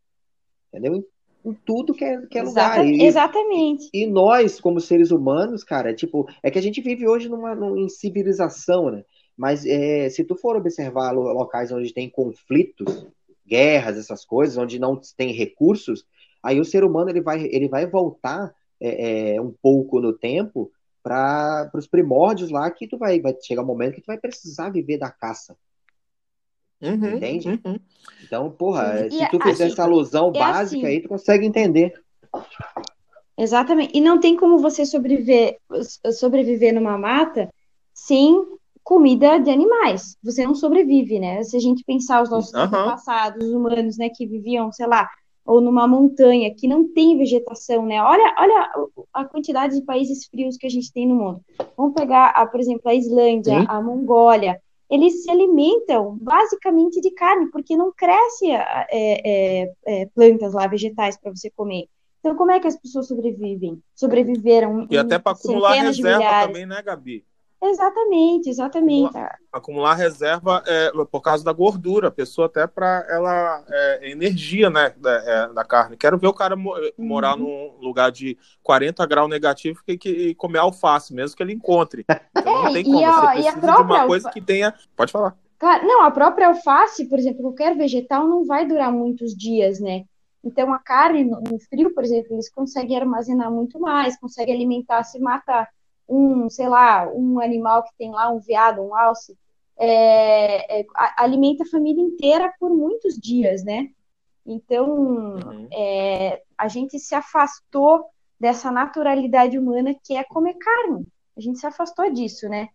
Entendeu? 0.73 0.95
Em, 0.95 1.05
em 1.51 1.53
tudo 1.53 1.93
que 1.93 2.03
é, 2.03 2.23
que 2.27 2.39
é 2.39 2.43
lugar. 2.43 2.79
exata- 2.79 2.87
E- 2.87 3.03
exatamente. 3.03 3.91
e 3.93 4.07
nós, 4.07 4.59
como 4.59 4.81
seres 4.81 5.11
humanos, 5.11 5.63
cara, 5.63 5.93
tipo, 5.93 6.27
é 6.43 6.51
que 6.51 6.59
a 6.59 6.63
gente 6.63 6.81
vive 6.81 7.07
hoje 7.07 7.29
numa, 7.29 7.55
numa 7.55 7.79
em 7.79 7.91
civilização, 7.91 8.91
né? 8.91 9.05
Mas 9.37 9.67
é, 9.67 10.09
se 10.09 10.25
tu 10.25 10.37
for 10.37 10.57
observar 10.57 11.13
lo- 11.13 11.35
locais 11.35 11.71
onde 11.71 11.93
tem 11.93 12.09
conflitos, 12.09 13.07
guerras, 13.47 13.99
essas 13.99 14.25
coisas, 14.25 14.57
onde 14.57 14.79
não 14.79 14.99
tem 15.19 15.33
recursos, 15.35 16.07
aí 16.43 16.59
o 16.59 16.65
ser 16.65 16.83
humano 16.83 17.11
ele 17.11 17.21
vai, 17.21 17.45
ele 17.45 17.69
vai 17.69 17.85
voltar 17.87 18.55
é, 18.81 19.35
é, 19.35 19.41
um 19.43 19.53
pouco 19.53 20.01
no 20.01 20.15
tempo 20.15 20.73
para 21.05 21.71
os 21.75 21.87
primórdios 21.87 22.51
lá 22.51 22.71
que 22.71 22.89
tu 22.89 22.97
vai, 22.97 23.21
vai 23.21 23.35
chegar 23.43 23.63
um 23.63 23.67
momento 23.67 23.97
que 23.97 24.01
tu 24.01 24.07
vai 24.07 24.17
precisar 24.19 24.71
viver 24.71 24.97
da 24.97 25.11
caça. 25.11 25.55
Uhum, 26.81 27.17
Entende? 27.17 27.61
uhum. 27.65 27.79
Então, 28.23 28.51
porra, 28.51 29.11
se 29.11 29.29
tu 29.31 29.39
fizer 29.39 29.65
assim, 29.65 29.73
essa 29.73 29.83
alusão 29.83 30.33
é 30.35 30.39
básica 30.39 30.79
assim. 30.79 30.87
aí, 30.87 31.03
tu 31.03 31.09
consegue 31.11 31.45
entender. 31.47 31.93
Exatamente. 33.37 33.97
E 33.97 34.01
não 34.01 34.19
tem 34.19 34.35
como 34.35 34.59
você 34.59 34.87
sobreviver, 34.87 35.59
sobreviver 36.13 36.75
numa 36.75 36.97
mata 36.97 37.53
sem 37.93 38.43
comida 38.83 39.39
de 39.39 39.51
animais. 39.51 40.17
Você 40.23 40.47
não 40.47 40.55
sobrevive, 40.55 41.19
né? 41.19 41.43
Se 41.43 41.57
a 41.57 41.61
gente 41.61 41.85
pensar 41.85 42.23
os 42.23 42.31
nossos 42.31 42.55
Aham. 42.55 42.67
antepassados, 42.67 43.45
os 43.45 43.53
humanos, 43.53 43.99
né, 43.99 44.09
que 44.09 44.27
viviam, 44.27 44.73
sei 44.73 44.87
lá, 44.87 45.09
ou 45.45 45.61
numa 45.61 45.87
montanha 45.87 46.55
que 46.55 46.67
não 46.67 46.89
tem 46.93 47.19
vegetação, 47.19 47.85
né? 47.85 48.03
Olha, 48.03 48.35
olha 48.39 48.71
a 49.13 49.25
quantidade 49.25 49.79
de 49.79 49.85
países 49.85 50.27
frios 50.27 50.57
que 50.57 50.67
a 50.67 50.71
gente 50.71 50.93
tem 50.93 51.07
no 51.07 51.15
mundo. 51.15 51.41
Vamos 51.77 51.95
pegar, 51.95 52.31
a, 52.31 52.47
por 52.47 52.61
exemplo, 52.61 52.89
a 52.91 52.95
Islândia, 52.95 53.61
Sim. 53.61 53.67
a 53.69 53.81
Mongólia. 53.83 54.61
Eles 54.91 55.23
se 55.23 55.31
alimentam 55.31 56.17
basicamente 56.21 57.01
de 57.01 57.11
carne, 57.11 57.51
porque 57.51 57.77
não 57.77 57.93
cresce 57.93 58.51
é, 58.51 58.87
é, 58.91 59.73
é, 59.87 60.07
plantas 60.15 60.55
lá, 60.55 60.67
vegetais 60.67 61.19
para 61.19 61.35
você 61.35 61.51
comer. 61.51 61.89
Então, 62.21 62.37
como 62.37 62.51
é 62.51 62.59
que 62.61 62.67
as 62.67 62.81
pessoas 62.81 63.07
sobrevivem? 63.07 63.83
Sobreviveram 63.95 64.87
E 64.91 64.95
em 64.95 64.99
até 64.99 65.19
para 65.19 65.33
acumular 65.33 65.75
reserva 65.75 66.47
também, 66.47 66.65
né, 66.65 66.81
Gabi? 66.83 67.25
Exatamente, 67.67 68.51
exatamente. 68.51 69.09
Acumular, 69.09 69.39
acumular 69.53 69.95
reserva 69.95 70.63
é, 70.67 70.91
por 71.11 71.21
causa 71.23 71.43
da 71.43 71.53
gordura, 71.53 72.09
a 72.09 72.11
pessoa 72.11 72.47
até 72.47 72.67
para 72.67 73.07
ela 73.09 73.65
é, 73.69 74.11
energia, 74.11 74.69
né, 74.69 74.93
da, 74.99 75.11
é, 75.11 75.53
da, 75.53 75.65
carne. 75.65 75.97
Quero 75.97 76.19
ver 76.19 76.27
o 76.27 76.35
cara 76.35 76.55
morar 76.99 77.39
uhum. 77.39 77.73
num 77.79 77.87
lugar 77.87 78.13
de 78.13 78.37
40 78.63 79.07
graus 79.07 79.31
negativo 79.31 79.81
e, 79.89 79.99
e 80.05 80.35
comer 80.35 80.59
alface, 80.59 81.15
mesmo 81.15 81.37
que 81.37 81.43
ele 81.43 81.55
encontre. 81.55 82.05
Então, 82.37 82.65
não 82.65 82.73
tem 82.75 82.85
como. 82.85 82.99
A, 83.03 83.11
você 83.11 83.53
precisa 83.53 83.61
de 83.61 83.83
uma 83.83 84.07
coisa 84.07 84.31
que 84.31 84.41
tenha. 84.41 84.75
Pode 84.95 85.11
falar. 85.11 85.35
Claro, 85.59 85.87
não, 85.87 86.03
a 86.03 86.11
própria 86.11 86.49
alface, 86.49 87.09
por 87.09 87.19
exemplo, 87.19 87.41
qualquer 87.41 87.75
vegetal 87.75 88.29
não 88.29 88.45
vai 88.45 88.67
durar 88.67 88.93
muitos 88.93 89.35
dias, 89.35 89.81
né? 89.81 90.05
Então, 90.45 90.75
a 90.75 90.79
carne 90.79 91.25
no, 91.25 91.41
no 91.41 91.59
frio, 91.59 91.95
por 91.95 92.05
exemplo, 92.05 92.35
eles 92.35 92.51
conseguem 92.51 92.99
armazenar 92.99 93.51
muito 93.51 93.81
mais, 93.81 94.19
conseguem 94.19 94.55
alimentar, 94.55 95.03
se 95.05 95.19
mata 95.19 95.67
um, 96.09 96.49
sei 96.49 96.69
lá, 96.69 97.09
um 97.13 97.41
animal 97.41 97.83
que 97.83 97.95
tem 97.97 98.11
lá, 98.11 98.31
um 98.31 98.39
veado, 98.39 98.83
um 98.83 98.95
alce, 98.95 99.37
é, 99.77 100.81
é, 100.81 100.87
alimenta 101.17 101.65
a 101.65 101.69
família 101.69 102.03
inteira 102.03 102.53
por 102.59 102.71
muitos 102.71 103.17
dias, 103.17 103.65
né? 103.65 103.89
Então, 104.47 104.89
uhum. 104.89 105.69
é, 105.73 106.43
a 106.57 106.69
gente 106.69 106.99
se 106.99 107.15
afastou 107.15 108.05
dessa 108.39 108.71
naturalidade 108.71 109.59
humana 109.59 109.95
que 110.05 110.15
é 110.15 110.23
comer 110.25 110.55
carne. 110.55 111.07
A 111.37 111.41
gente 111.41 111.59
se 111.59 111.67
afastou 111.67 112.13
disso, 112.13 112.49
né? 112.49 112.69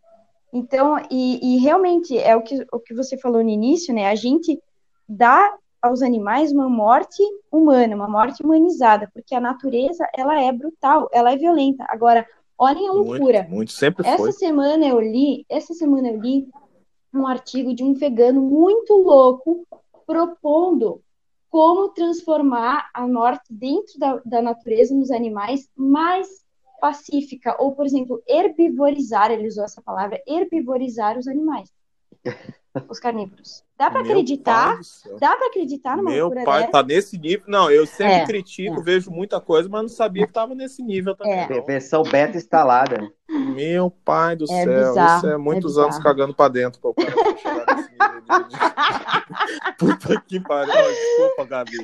Então, 0.51 0.97
e, 1.11 1.55
e 1.55 1.59
realmente 1.59 2.17
é 2.17 2.35
o 2.35 2.41
que, 2.41 2.65
o 2.73 2.79
que 2.79 2.93
você 2.93 3.17
falou 3.17 3.43
no 3.43 3.49
início, 3.49 3.93
né? 3.93 4.07
A 4.07 4.15
gente 4.15 4.59
dá 5.07 5.55
aos 5.81 6.01
animais 6.01 6.51
uma 6.51 6.69
morte 6.69 7.23
humana, 7.51 7.95
uma 7.95 8.09
morte 8.09 8.43
humanizada, 8.43 9.09
porque 9.13 9.33
a 9.33 9.39
natureza, 9.39 10.07
ela 10.15 10.41
é 10.41 10.51
brutal, 10.51 11.07
ela 11.13 11.31
é 11.31 11.37
violenta. 11.37 11.85
Agora, 11.87 12.27
olhem 12.59 12.87
a 12.87 12.91
loucura. 12.91 13.39
Muito, 13.39 13.55
muito 13.55 13.71
sempre 13.71 14.05
essa 14.05 14.17
foi. 14.17 14.31
semana 14.33 14.85
eu 14.85 14.99
li, 14.99 15.45
essa 15.49 15.73
semana 15.73 16.09
eu 16.09 16.19
li 16.19 16.47
um 17.13 17.25
artigo 17.25 17.73
de 17.73 17.83
um 17.83 17.93
vegano 17.93 18.41
muito 18.41 18.93
louco 18.93 19.65
propondo 20.05 21.01
como 21.49 21.89
transformar 21.89 22.89
a 22.93 23.07
morte 23.07 23.45
dentro 23.49 23.97
da, 23.97 24.21
da 24.23 24.41
natureza 24.41 24.93
nos 24.93 25.09
animais 25.09 25.67
mais 25.75 26.27
pacífica, 26.79 27.55
ou, 27.59 27.75
por 27.75 27.85
exemplo, 27.85 28.21
herbivorizar, 28.27 29.31
ele 29.31 29.47
usou 29.47 29.63
essa 29.63 29.81
palavra, 29.81 30.21
herbivorizar 30.27 31.17
os 31.17 31.27
animais. 31.27 31.71
os 32.87 32.99
carnívoros. 32.99 33.63
Dá 33.79 33.89
para 33.89 34.01
acreditar? 34.01 34.77
Dá 35.21 35.37
para 35.37 35.47
acreditar 35.47 35.95
numa 35.95 36.11
Meu 36.11 36.29
pai 36.29 36.59
dessa? 36.59 36.71
tá 36.73 36.83
nesse 36.83 37.17
nível. 37.17 37.45
Não, 37.47 37.71
eu 37.71 37.87
sempre 37.87 38.15
é, 38.15 38.25
critico, 38.25 38.81
é. 38.81 38.83
vejo 38.83 39.09
muita 39.09 39.39
coisa, 39.39 39.69
mas 39.69 39.81
não 39.83 39.87
sabia 39.87 40.27
que 40.27 40.33
tava 40.33 40.53
nesse 40.53 40.83
nível 40.83 41.15
também. 41.15 41.39
É. 41.39 41.61
Versão 41.61 42.03
beta 42.03 42.35
instalada. 42.35 43.09
Meu 43.29 43.89
pai 43.89 44.35
do 44.35 44.43
é 44.43 44.47
céu, 44.47 44.89
bizarro, 44.89 45.17
isso 45.19 45.27
é 45.27 45.37
muitos 45.37 45.77
é 45.77 45.81
anos 45.81 45.97
cagando 45.99 46.33
para 46.33 46.51
dentro 46.51 46.81
para 46.81 46.89
o 46.89 46.93
cara 46.93 47.37
chegar 47.37 47.75
nesse 47.77 47.91
nível 47.91 48.43
de... 48.49 48.59
Puta 49.77 50.21
que 50.27 50.39
pariu. 50.39 50.73
Desculpa, 50.73 51.45
Gabi. 51.45 51.77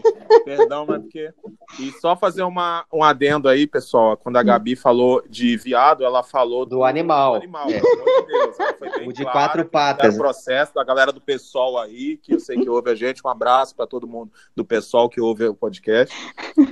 Perdão, 0.43 0.85
mas 0.87 1.01
porque. 1.01 1.33
E 1.79 1.91
só 1.93 2.15
fazer 2.15 2.43
uma, 2.43 2.85
um 2.91 3.03
adendo 3.03 3.47
aí, 3.47 3.65
pessoal. 3.67 4.17
Quando 4.17 4.37
a 4.37 4.41
hum. 4.41 4.45
Gabi 4.45 4.75
falou 4.75 5.23
de 5.29 5.55
viado, 5.57 6.03
ela 6.03 6.23
falou 6.23 6.65
do, 6.65 6.77
do 6.77 6.83
animal. 6.83 7.33
Do 7.33 7.37
animal, 7.37 7.69
é. 7.69 7.79
pelo 7.79 8.01
amor 8.01 8.21
de 8.21 8.27
Deus. 8.27 9.07
o 9.07 9.13
de 9.13 9.23
quatro 9.23 9.65
patas. 9.65 10.15
O 10.15 10.17
processo 10.17 10.73
da 10.73 10.83
galera 10.83 11.11
do 11.11 11.21
pessoal 11.21 11.77
aí, 11.85 12.17
que 12.17 12.33
eu 12.33 12.39
sei 12.39 12.59
que 12.59 12.69
ouve 12.69 12.89
a 12.89 12.95
gente. 12.95 13.21
Um 13.25 13.29
abraço 13.29 13.75
para 13.75 13.87
todo 13.87 14.07
mundo 14.07 14.31
do 14.55 14.65
pessoal 14.65 15.09
que 15.09 15.21
ouve 15.21 15.45
o 15.45 15.53
podcast. 15.53 16.13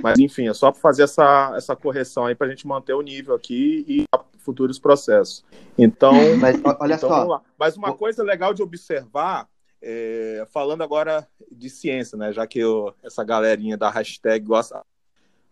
Mas, 0.02 0.18
enfim, 0.18 0.48
é 0.48 0.54
só 0.54 0.70
para 0.70 0.80
fazer 0.80 1.04
essa, 1.04 1.54
essa 1.56 1.74
correção 1.74 2.26
aí 2.26 2.34
para 2.34 2.46
a 2.46 2.50
gente 2.50 2.66
manter 2.66 2.94
o 2.94 3.02
nível 3.02 3.34
aqui 3.34 3.84
e 3.88 4.04
futuros 4.38 4.78
processos. 4.78 5.44
Então, 5.78 6.12
Mas, 6.38 6.60
olha 6.78 6.94
então, 6.94 7.08
só. 7.08 7.42
Mas 7.58 7.76
uma 7.76 7.94
coisa 7.94 8.22
legal 8.22 8.52
de 8.52 8.62
observar 8.62 9.48
é, 9.84 10.46
falando 10.50 10.82
agora 10.82 11.28
de 11.52 11.68
ciência, 11.68 12.16
né? 12.16 12.32
Já 12.32 12.46
que 12.46 12.58
eu, 12.58 12.94
essa 13.02 13.22
galerinha 13.22 13.76
da 13.76 13.90
hashtag 13.90 14.44
gosta. 14.44 14.82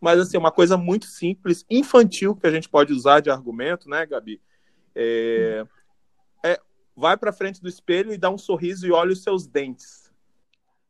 Mas, 0.00 0.18
assim, 0.18 0.36
uma 0.36 0.50
coisa 0.50 0.76
muito 0.76 1.06
simples, 1.06 1.64
infantil, 1.70 2.34
que 2.34 2.46
a 2.46 2.50
gente 2.50 2.68
pode 2.68 2.92
usar 2.92 3.20
de 3.20 3.30
argumento, 3.30 3.88
né, 3.88 4.04
Gabi? 4.06 4.40
É, 4.94 5.64
é 5.64 5.81
vai 6.96 7.16
para 7.16 7.32
frente 7.32 7.60
do 7.60 7.68
espelho 7.68 8.12
e 8.12 8.18
dá 8.18 8.30
um 8.30 8.38
sorriso 8.38 8.86
e 8.86 8.92
olha 8.92 9.12
os 9.12 9.22
seus 9.22 9.46
dentes. 9.46 10.10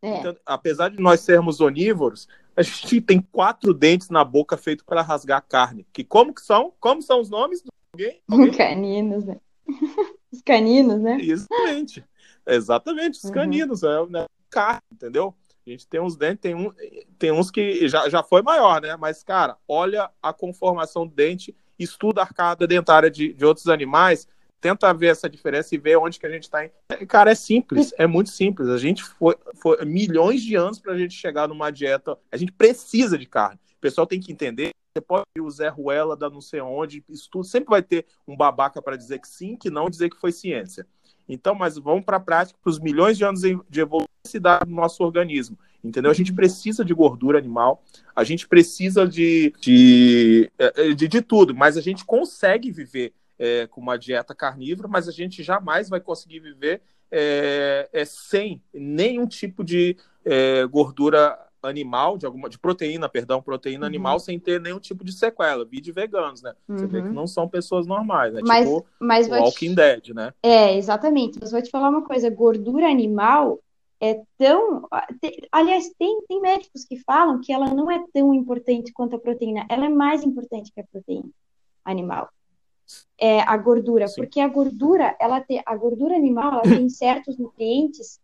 É. 0.01 0.19
Então, 0.19 0.37
apesar 0.45 0.89
de 0.89 1.01
nós 1.01 1.21
sermos 1.21 1.61
onívoros, 1.61 2.29
a 2.57 2.63
gente 2.63 3.01
tem 3.01 3.21
quatro 3.21 3.73
dentes 3.73 4.11
na 4.11 4.25
boca 4.25 4.57
feito 4.57 4.85
para 4.85 5.03
rasgar 5.03 5.43
carne. 5.49 5.87
Que 5.93 6.03
como 6.03 6.35
que 6.35 6.43
são? 6.43 6.73
Como 6.81 7.01
são 7.01 7.21
os 7.21 7.31
nomes? 7.31 7.63
Alguém? 7.93 8.21
Alguém? 8.29 8.53
Caninos, 8.53 9.25
né? 9.25 9.41
Os 10.33 10.41
caninos, 10.41 11.01
né? 11.01 11.19
Exatamente. 11.21 12.05
Exatamente, 12.47 13.19
os 13.19 13.25
uhum. 13.25 13.33
caninos, 13.33 13.83
é 13.83 14.07
né, 14.07 14.27
carne, 14.51 14.81
entendeu? 14.91 15.35
A 15.65 15.71
gente 15.71 15.87
tem 15.87 16.01
uns 16.01 16.17
dentes, 16.17 16.41
tem, 16.41 16.55
um, 16.55 16.73
tem 17.19 17.31
uns 17.31 17.51
que 17.51 17.87
já, 17.87 18.09
já 18.09 18.23
foi 18.23 18.43
maior, 18.43 18.81
né? 18.81 18.97
Mas, 18.97 19.23
cara, 19.23 19.57
olha 19.69 20.11
a 20.21 20.33
conformação 20.33 21.07
do 21.07 21.15
dente, 21.15 21.55
estuda 21.79 22.21
a 22.21 22.25
arcada 22.25 22.67
dentária 22.67 23.11
de, 23.11 23.33
de 23.33 23.45
outros 23.45 23.69
animais, 23.69 24.27
tenta 24.63 24.95
ver 24.95 25.09
essa 25.09 25.29
diferença 25.29 25.75
e 25.75 25.79
ver 25.79 25.99
onde 25.99 26.21
que 26.21 26.25
a 26.25 26.31
gente 26.31 26.45
está. 26.45 26.67
Cara, 27.09 27.33
é 27.33 27.35
simples, 27.35 27.93
é 27.99 28.07
muito 28.07 28.31
simples. 28.31 28.69
A 28.69 28.79
gente 28.79 29.03
foi, 29.03 29.37
foi 29.61 29.85
milhões 29.85 30.41
de 30.41 30.55
anos 30.55 30.79
para 30.79 30.93
a 30.93 30.97
gente 30.97 31.15
chegar 31.15 31.49
numa 31.49 31.71
dieta. 31.71 32.17
A 32.31 32.37
gente 32.37 32.53
precisa 32.53 33.19
de 33.19 33.27
carne. 33.27 33.59
O 33.77 33.81
pessoal 33.81 34.07
tem 34.07 34.21
que 34.21 34.33
entender. 34.33 34.71
Você 34.95 35.01
pode 35.01 35.25
ir 35.37 35.41
o 35.41 35.51
Zé 35.51 35.69
Ruela 35.69 36.17
da 36.17 36.31
não 36.31 36.41
sei 36.41 36.61
onde, 36.61 37.03
isso 37.09 37.29
tudo 37.31 37.45
sempre 37.45 37.71
vai 37.71 37.83
ter 37.83 38.07
um 38.29 38.37
babaca 38.37 38.81
para 38.81 38.95
dizer 38.95 39.19
que 39.19 39.27
sim, 39.27 39.57
que 39.57 39.71
não, 39.71 39.91
dizer 39.91 40.11
que 40.11 40.21
foi 40.21 40.31
ciência. 40.31 40.87
Então, 41.29 41.55
mas 41.55 41.79
vamos 41.79 42.05
para 42.05 42.19
a 42.19 42.21
prática, 42.21 42.59
para 42.63 42.71
os 42.71 42.79
milhões 42.79 43.17
de 43.17 43.25
anos 43.25 43.41
de 43.41 43.81
evolução 43.81 44.09
no 44.67 44.77
nosso 44.77 45.03
organismo. 45.03 45.59
Entendeu? 45.83 46.11
A 46.11 46.15
gente 46.15 46.33
precisa 46.33 46.85
de 46.85 46.95
gordura 46.95 47.39
animal, 47.39 47.83
a 48.15 48.23
gente 48.23 48.47
precisa 48.47 49.09
de, 49.09 49.53
de, 49.61 50.51
é, 50.59 50.93
de, 50.93 51.09
de 51.09 51.21
tudo, 51.23 51.55
mas 51.55 51.77
a 51.77 51.81
gente 51.81 52.05
consegue 52.05 52.71
viver 52.71 53.13
é, 53.43 53.67
com 53.67 53.81
uma 53.81 53.99
dieta 53.99 54.37
carnívora, 54.37 54.87
mas 54.87 55.09
a 55.09 55.13
gente 55.13 55.43
jamais 55.43 55.89
vai 55.89 56.01
conseguir 56.01 56.39
viver 56.39 56.81
é, 57.11 57.89
é 57.93 58.05
sem 58.05 58.63
nenhum 58.73 59.27
tipo 59.27 59.65
de 59.65 59.97
é, 60.25 60.65
gordura 60.67 61.37
animal, 61.61 62.17
de 62.17 62.25
alguma 62.25 62.49
de 62.49 62.57
proteína, 62.57 63.09
perdão, 63.09 63.43
proteína 63.43 63.81
uhum. 63.81 63.89
animal 63.89 64.21
sem 64.21 64.39
ter 64.39 64.61
nenhum 64.61 64.79
tipo 64.79 65.05
de 65.05 65.13
sequela. 65.13 65.65
Vi 65.65 65.81
de 65.81 65.91
veganos, 65.91 66.41
né? 66.41 66.55
Uhum. 66.69 66.79
Você 66.79 66.87
vê 66.87 67.03
que 67.03 67.09
uhum. 67.09 67.15
não 67.15 67.27
são 67.27 67.49
pessoas 67.49 67.85
normais, 67.85 68.33
né? 68.33 68.41
Mas, 68.45 68.69
tipo 68.69 68.87
mas 69.01 69.29
Walking 69.29 69.71
te... 69.71 69.75
Dead, 69.75 70.09
né? 70.15 70.33
É, 70.41 70.77
exatamente. 70.77 71.39
Mas 71.41 71.51
vou 71.51 71.63
te 71.63 71.71
falar 71.71 71.91
uma 71.91 72.05
coisa, 72.05 72.31
gordura 72.31 72.89
animal 72.89 73.59
é 74.01 74.21
tão. 74.39 74.89
Aliás, 75.51 75.91
tem, 75.99 76.21
tem 76.29 76.41
médicos 76.41 76.85
que 76.85 76.97
falam 76.99 77.41
que 77.41 77.53
ela 77.53 77.67
não 77.75 77.91
é 77.91 78.05
tão 78.13 78.33
importante 78.33 78.93
quanto 78.93 79.17
a 79.17 79.19
proteína. 79.19 79.67
Ela 79.69 79.87
é 79.87 79.89
mais 79.89 80.23
importante 80.23 80.73
que 80.73 80.81
a 80.81 80.85
proteína 80.85 81.29
animal. 81.85 82.29
É 83.19 83.41
a 83.41 83.57
gordura, 83.57 84.09
Sim. 84.09 84.23
porque 84.23 84.41
a 84.41 84.49
gordura, 84.49 85.17
ela 85.21 85.41
tem, 85.41 85.63
a 85.65 85.77
gordura 85.77 86.15
animal, 86.17 86.55
ela 86.55 86.63
tem 86.63 86.89
certos 86.91 87.39
nutrientes 87.39 88.21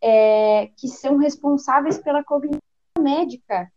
é, 0.00 0.70
que 0.76 0.88
são 0.88 1.16
responsáveis 1.18 1.98
pela 1.98 2.24
cognição 2.24 2.60
médica, 2.98 3.70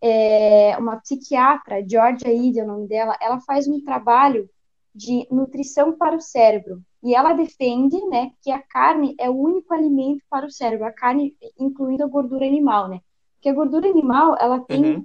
é, 0.00 0.76
uma 0.78 0.96
psiquiatra, 0.96 1.86
Georgia 1.88 2.32
Ide 2.32 2.58
é 2.58 2.64
o 2.64 2.66
nome 2.66 2.88
dela, 2.88 3.16
ela 3.20 3.40
faz 3.40 3.68
um 3.68 3.82
trabalho 3.82 4.50
de 4.94 5.26
nutrição 5.30 5.92
para 5.92 6.16
o 6.16 6.20
cérebro. 6.20 6.82
E 7.02 7.14
ela 7.14 7.32
defende, 7.32 7.96
né, 8.06 8.32
que 8.42 8.50
a 8.50 8.60
carne 8.60 9.14
é 9.18 9.30
o 9.30 9.34
único 9.34 9.72
alimento 9.72 10.22
para 10.28 10.46
o 10.46 10.50
cérebro, 10.50 10.86
a 10.86 10.92
carne 10.92 11.34
incluindo 11.58 12.04
a 12.04 12.08
gordura 12.08 12.44
animal, 12.44 12.88
né? 12.88 13.00
Porque 13.34 13.48
a 13.48 13.54
gordura 13.54 13.88
animal, 13.88 14.36
ela 14.38 14.60
tem 14.60 14.96
uhum. 14.96 15.04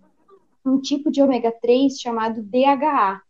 um 0.66 0.82
tipo 0.82 1.10
de 1.10 1.22
ômega 1.22 1.52
3 1.52 2.00
chamado 2.00 2.44
DHA. 2.44 3.22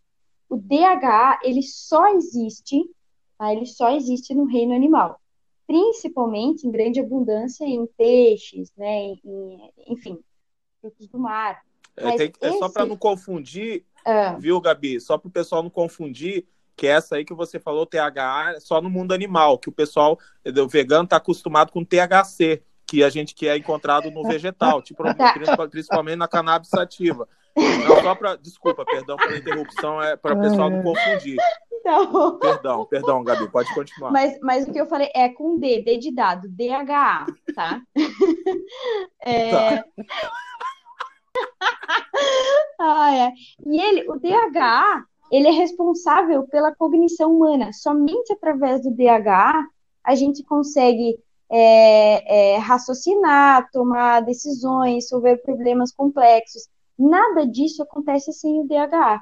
O 0.50 0.58
DHA, 0.58 1.39
ele 1.44 1.62
só 1.62 2.08
existe, 2.16 2.84
tá? 3.38 3.54
Ele 3.54 3.66
só 3.66 3.96
existe 3.96 4.34
no 4.34 4.46
reino 4.46 4.74
animal 4.74 5.20
principalmente 5.68 6.66
em 6.66 6.72
grande 6.72 7.00
abundância 7.01 7.66
em 7.66 7.86
peixes, 7.86 8.72
né, 8.75 9.16
em, 9.24 9.74
enfim, 9.86 10.18
frutos 10.80 11.08
do 11.10 11.20
mar. 11.20 11.62
É, 11.96 12.16
tem, 12.16 12.32
é 12.42 12.48
esse... 12.48 12.58
só 12.58 12.70
para 12.70 12.86
não 12.86 12.96
confundir, 12.96 13.84
ah. 14.06 14.38
viu, 14.39 14.62
Gabi? 14.62 15.00
Só 15.01 15.18
para 15.18 15.27
o 15.27 15.32
pessoal 15.32 15.62
não 15.62 15.70
confundir, 15.70 16.48
que 16.75 16.88
essa 16.88 17.16
aí 17.16 17.25
que 17.25 17.34
você 17.34 17.60
falou, 17.60 17.86
THA, 17.86 18.54
é 18.56 18.60
só 18.60 18.82
no 18.82 18.89
mundo 18.89 19.13
animal, 19.13 19.58
que 19.58 19.68
o 19.68 19.72
pessoal 19.72 20.18
o 20.46 20.68
vegano 20.68 21.04
está 21.04 21.18
acostumado 21.18 21.72
com 21.72 21.84
THC, 21.84 22.63
que 22.86 23.04
a 23.04 23.10
gente 23.10 23.36
que 23.36 23.48
é 23.48 23.58
encontrado 23.58 24.10
no 24.10 24.24
vegetal, 24.24 24.82
tipo, 24.82 25.04
tá. 25.13 25.34
principalmente 25.70 26.18
na 26.18 26.27
cannabis 26.27 26.70
sativa. 26.70 27.27
Não, 27.58 28.02
só 28.02 28.16
para. 28.16 28.36
Desculpa, 28.36 28.86
perdão 28.86 29.18
pela 29.18 29.38
interrupção, 29.38 30.02
é 30.02 30.16
para 30.16 30.36
o 30.36 30.42
pessoal 30.42 30.70
não 30.70 30.84
confundir. 30.84 31.38
Então... 31.80 32.40
Perdão, 32.40 32.86
perdão, 32.86 33.24
Gabi, 33.24 33.50
pode 33.50 33.74
continuar. 33.74 34.12
Mas, 34.12 34.38
mas 34.42 34.68
o 34.68 34.74
que 34.74 34.82
eu 34.82 34.88
falei 34.88 35.10
é 35.16 35.30
com 35.30 35.58
D, 35.58 35.82
D 35.84 35.98
de 35.98 36.12
dado, 36.12 36.50
DHA, 36.50 37.26
tá? 37.56 37.82
é... 39.24 39.78
tá. 39.78 39.86
ah, 42.82 43.16
é. 43.16 43.32
E 43.66 43.80
ele, 43.80 44.10
o 44.10 44.20
DHA, 44.20 45.06
ele 45.32 45.48
é 45.48 45.52
responsável 45.52 46.46
pela 46.48 46.76
cognição 46.76 47.34
humana. 47.34 47.72
Somente 47.72 48.34
através 48.34 48.84
do 48.84 48.92
DHA 48.92 49.66
a 50.04 50.16
gente 50.16 50.44
consegue 50.44 51.18
é, 51.50 52.56
é, 52.56 52.58
raciocinar, 52.58 53.70
tomar 53.72 54.22
decisões, 54.22 55.06
resolver 55.06 55.38
problemas 55.38 55.92
complexos. 55.92 56.68
Nada 56.98 57.46
disso 57.46 57.84
acontece 57.84 58.32
sem 58.34 58.60
o 58.60 58.68
DHA. 58.68 59.22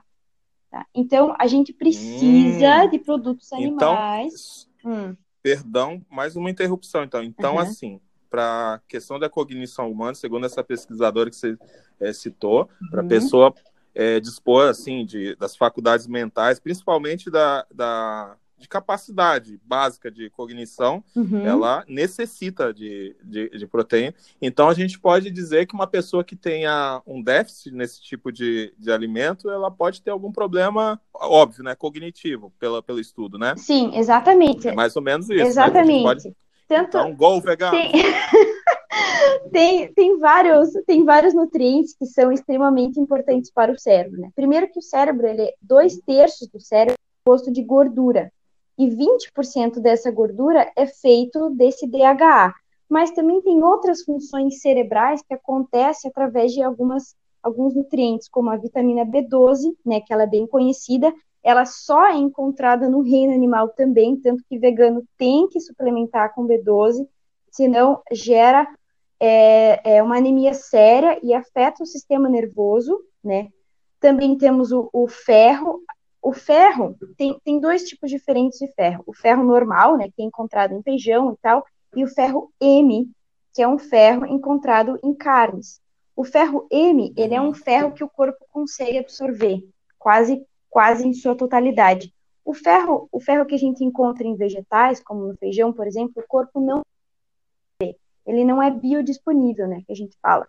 Tá? 0.71 0.85
Então, 0.93 1.35
a 1.39 1.47
gente 1.47 1.73
precisa 1.73 2.83
hum, 2.83 2.89
de 2.89 2.99
produtos 2.99 3.51
então, 3.51 3.91
animais. 3.91 4.69
Então, 4.79 4.91
hum. 4.91 5.17
Perdão, 5.41 6.01
mais 6.09 6.35
uma 6.35 6.49
interrupção, 6.49 7.03
então. 7.03 7.23
Então, 7.23 7.53
uhum. 7.53 7.59
assim, 7.59 8.01
para 8.29 8.75
a 8.75 8.79
questão 8.87 9.19
da 9.19 9.29
cognição 9.29 9.91
humana, 9.91 10.15
segundo 10.15 10.45
essa 10.45 10.63
pesquisadora 10.63 11.29
que 11.29 11.35
você 11.35 11.57
é, 11.99 12.11
citou, 12.11 12.69
uhum. 12.81 12.89
para 12.89 13.01
a 13.01 13.05
pessoa 13.05 13.53
é, 13.93 14.19
dispor, 14.19 14.67
assim, 14.67 15.05
de, 15.05 15.35
das 15.35 15.55
faculdades 15.55 16.07
mentais, 16.07 16.59
principalmente 16.59 17.29
da, 17.29 17.65
da 17.73 18.35
de 18.65 18.69
capacidade 18.69 19.59
básica 19.63 20.09
de 20.09 20.29
cognição, 20.31 21.03
uhum. 21.15 21.45
ela 21.45 21.85
necessita 21.87 22.73
de, 22.73 23.15
de, 23.23 23.49
de, 23.49 23.67
proteína. 23.67 24.13
Então, 24.41 24.67
a 24.67 24.73
gente 24.73 24.99
pode 24.99 25.29
dizer 25.29 25.67
que 25.67 25.75
uma 25.75 25.85
pessoa 25.85 26.23
que 26.23 26.35
tenha 26.35 27.01
um 27.05 27.21
déficit 27.21 27.71
nesse 27.71 28.01
tipo 28.01 28.31
de, 28.31 28.73
de 28.77 28.91
alimento, 28.91 29.49
ela 29.49 29.69
pode 29.69 30.01
ter 30.01 30.09
algum 30.09 30.31
problema, 30.31 30.99
óbvio, 31.13 31.63
né, 31.63 31.75
cognitivo, 31.75 32.51
pela, 32.59 32.81
pelo 32.81 32.99
estudo, 32.99 33.37
né? 33.37 33.53
Sim, 33.55 33.95
exatamente. 33.95 34.67
É 34.67 34.73
mais 34.73 34.95
ou 34.95 35.01
menos 35.01 35.29
isso. 35.29 35.45
Exatamente. 35.45 36.03
Né? 36.03 36.03
Pode... 36.03 36.35
Tanto... 36.67 36.97
Então, 36.97 37.15
gol 37.15 37.39
vegano. 37.39 37.77
Tem... 37.77 37.91
tem, 39.53 39.93
tem, 39.93 40.17
vários, 40.17 40.69
tem 40.87 41.05
vários 41.05 41.35
nutrientes 41.35 41.95
que 41.95 42.07
são 42.07 42.31
extremamente 42.31 42.99
importantes 42.99 43.51
para 43.51 43.71
o 43.71 43.77
cérebro. 43.77 44.19
Né? 44.19 44.31
Primeiro 44.35 44.67
que 44.71 44.79
o 44.79 44.81
cérebro, 44.81 45.27
ele, 45.27 45.43
é 45.43 45.53
dois 45.61 45.99
terços 45.99 46.47
do 46.47 46.59
cérebro 46.59 46.95
é 46.95 47.23
composto 47.23 47.51
de 47.51 47.61
gordura 47.61 48.31
e 48.77 48.87
20% 48.87 49.79
dessa 49.79 50.11
gordura 50.11 50.71
é 50.75 50.85
feito 50.85 51.49
desse 51.51 51.87
DHA. 51.87 52.53
Mas 52.89 53.11
também 53.11 53.41
tem 53.41 53.63
outras 53.63 54.03
funções 54.03 54.61
cerebrais 54.61 55.21
que 55.21 55.33
acontecem 55.33 56.09
através 56.09 56.51
de 56.51 56.61
algumas, 56.61 57.15
alguns 57.41 57.73
nutrientes, 57.75 58.29
como 58.29 58.49
a 58.49 58.57
vitamina 58.57 59.05
B12, 59.05 59.75
né, 59.85 60.01
que 60.01 60.13
ela 60.13 60.23
é 60.23 60.27
bem 60.27 60.45
conhecida, 60.45 61.13
ela 61.43 61.65
só 61.65 62.07
é 62.07 62.15
encontrada 62.15 62.89
no 62.89 63.01
reino 63.01 63.33
animal 63.33 63.69
também, 63.69 64.17
tanto 64.17 64.43
que 64.49 64.57
vegano 64.57 65.03
tem 65.17 65.47
que 65.47 65.59
suplementar 65.59 66.33
com 66.33 66.47
B12, 66.47 67.07
senão 67.51 68.01
gera 68.11 68.67
é, 69.19 69.97
é 69.97 70.03
uma 70.03 70.17
anemia 70.17 70.53
séria 70.53 71.19
e 71.23 71.33
afeta 71.33 71.83
o 71.83 71.85
sistema 71.85 72.27
nervoso, 72.27 72.99
né? 73.23 73.49
Também 73.99 74.37
temos 74.37 74.71
o, 74.71 74.89
o 74.91 75.07
ferro, 75.07 75.81
o 76.25 76.33
ferro 76.33 76.97
tem, 77.15 77.39
tem 77.45 77.59
dois 77.59 77.83
tipos 77.83 78.09
diferentes 78.09 78.57
de 78.57 78.67
ferro. 78.73 79.03
O 79.05 79.13
ferro 79.13 79.43
normal, 79.43 79.95
né, 79.95 80.05
que 80.05 80.23
é 80.23 80.25
encontrado 80.25 80.73
em 80.73 80.81
feijão 80.81 81.31
e 81.31 81.37
tal, 81.37 81.63
e 81.95 82.03
o 82.03 82.07
ferro 82.07 82.51
M, 82.59 83.07
que 83.53 83.61
é 83.61 83.67
um 83.67 83.77
ferro 83.77 84.25
encontrado 84.25 84.99
em 85.03 85.13
carnes. 85.13 85.79
O 86.15 86.23
ferro 86.23 86.65
M, 86.71 87.13
ele 87.15 87.35
é 87.35 87.39
um 87.39 87.53
ferro 87.53 87.91
que 87.91 88.03
o 88.03 88.09
corpo 88.09 88.43
consegue 88.51 88.97
absorver, 88.97 89.63
quase 89.99 90.43
quase 90.67 91.07
em 91.07 91.13
sua 91.13 91.35
totalidade. 91.35 92.11
O 92.43 92.55
ferro, 92.55 93.07
o 93.11 93.19
ferro 93.19 93.45
que 93.45 93.53
a 93.53 93.59
gente 93.59 93.83
encontra 93.83 94.25
em 94.25 94.35
vegetais, 94.35 94.99
como 94.99 95.27
no 95.27 95.37
feijão, 95.37 95.71
por 95.71 95.85
exemplo, 95.85 96.23
o 96.23 96.27
corpo 96.27 96.59
não 96.59 96.81
ele 98.25 98.43
não 98.43 98.63
é 98.63 98.71
biodisponível, 98.71 99.67
né, 99.67 99.83
que 99.85 99.91
a 99.91 99.95
gente 99.95 100.17
fala. 100.19 100.47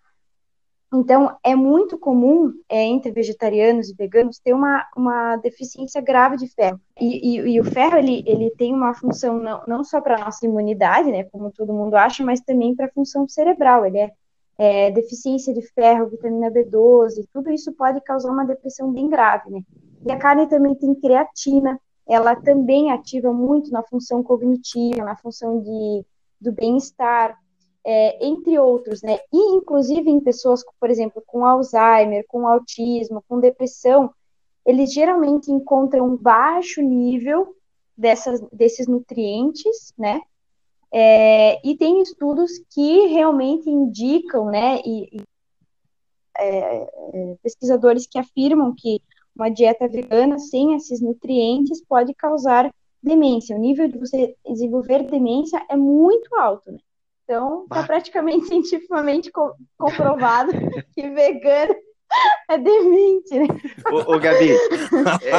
Então, 0.95 1.37
é 1.43 1.55
muito 1.55 1.99
comum 1.99 2.53
é, 2.69 2.83
entre 2.85 3.11
vegetarianos 3.11 3.91
e 3.91 3.95
veganos 3.95 4.39
ter 4.39 4.55
uma, 4.55 4.87
uma 4.97 5.37
deficiência 5.37 6.01
grave 6.01 6.37
de 6.37 6.47
ferro. 6.49 6.81
E, 7.01 7.39
e, 7.39 7.55
e 7.55 7.61
o 7.61 7.65
ferro, 7.65 7.99
ele, 7.99 8.23
ele 8.27 8.51
tem 8.51 8.73
uma 8.73 8.95
função 8.95 9.39
não, 9.39 9.63
não 9.67 9.85
só 9.85 10.01
para 10.01 10.17
a 10.17 10.25
nossa 10.25 10.47
imunidade, 10.47 11.11
né, 11.11 11.25
como 11.25 11.51
todo 11.51 11.73
mundo 11.73 11.95
acha, 11.97 12.25
mas 12.25 12.41
também 12.41 12.75
para 12.75 12.87
a 12.87 12.93
função 12.93 13.29
cerebral. 13.29 13.85
Ele 13.85 13.99
é, 13.99 14.13
é, 14.59 14.91
deficiência 14.93 15.53
de 15.53 15.61
ferro, 15.61 16.09
vitamina 16.09 16.51
B12, 16.51 17.27
tudo 17.33 17.51
isso 17.51 17.73
pode 17.73 18.01
causar 18.03 18.31
uma 18.31 18.45
depressão 18.45 18.93
bem 18.93 19.09
grave, 19.09 19.51
né. 19.51 19.61
E 20.07 20.13
a 20.13 20.17
carne 20.17 20.47
também 20.47 20.75
tem 20.77 20.95
creatina, 20.95 21.81
ela 22.09 22.37
também 22.37 22.93
ativa 22.93 23.33
muito 23.33 23.73
na 23.73 23.83
função 23.83 24.23
cognitiva, 24.23 25.05
na 25.05 25.17
função 25.17 25.61
de, 25.61 26.07
do 26.41 26.53
bem-estar, 26.53 27.37
é, 27.89 28.27
entre 28.27 28.59
outros, 28.59 29.01
né? 29.01 29.21
E 29.33 29.39
inclusive 29.55 30.11
em 30.11 30.19
pessoas, 30.19 30.65
por 30.81 30.91
exemplo, 30.91 31.23
com 31.25 31.47
Alzheimer, 31.47 32.25
com 32.27 32.49
autismo, 32.49 33.23
com 33.29 33.39
depressão, 33.39 34.13
eles 34.67 34.93
geralmente 34.93 35.53
encontram 35.53 36.05
um 36.05 36.17
baixo 36.17 36.83
nível 36.83 37.55
dessas, 37.97 38.41
desses 38.53 38.89
nutrientes, 38.89 39.95
né? 39.97 40.21
É, 40.93 41.61
e 41.65 41.77
tem 41.77 42.03
estudos 42.03 42.59
que 42.71 43.07
realmente 43.07 43.71
indicam, 43.71 44.47
né? 44.47 44.81
E, 44.85 45.19
e 45.19 45.23
é, 46.39 46.83
é 46.83 47.37
pesquisadores 47.41 48.05
que 48.09 48.19
afirmam 48.19 48.75
que 48.77 49.01
uma 49.35 49.49
dieta 49.49 49.87
vegana 49.87 50.41
sem 50.41 50.75
esses 50.75 51.01
nutrientes 51.01 51.81
pode 51.85 52.13
causar 52.15 52.75
demência. 53.01 53.55
O 53.55 53.61
nível 53.61 53.87
de 53.87 53.97
você 53.97 54.35
desenvolver 54.45 55.09
demência 55.09 55.65
é 55.71 55.77
muito 55.77 56.35
alto, 56.35 56.73
né? 56.73 56.79
Então, 57.27 57.65
está 57.65 57.83
praticamente 57.83 58.47
cientificamente 58.49 59.33
co 59.33 59.57
comprovado 59.77 60.53
que 60.95 61.11
vegano 61.11 61.75
é 62.49 62.57
demente, 62.57 63.37
né? 63.37 63.49
Ô, 63.91 64.15
ô 64.15 64.19
Gabi. 64.21 64.53
É... 64.53 65.37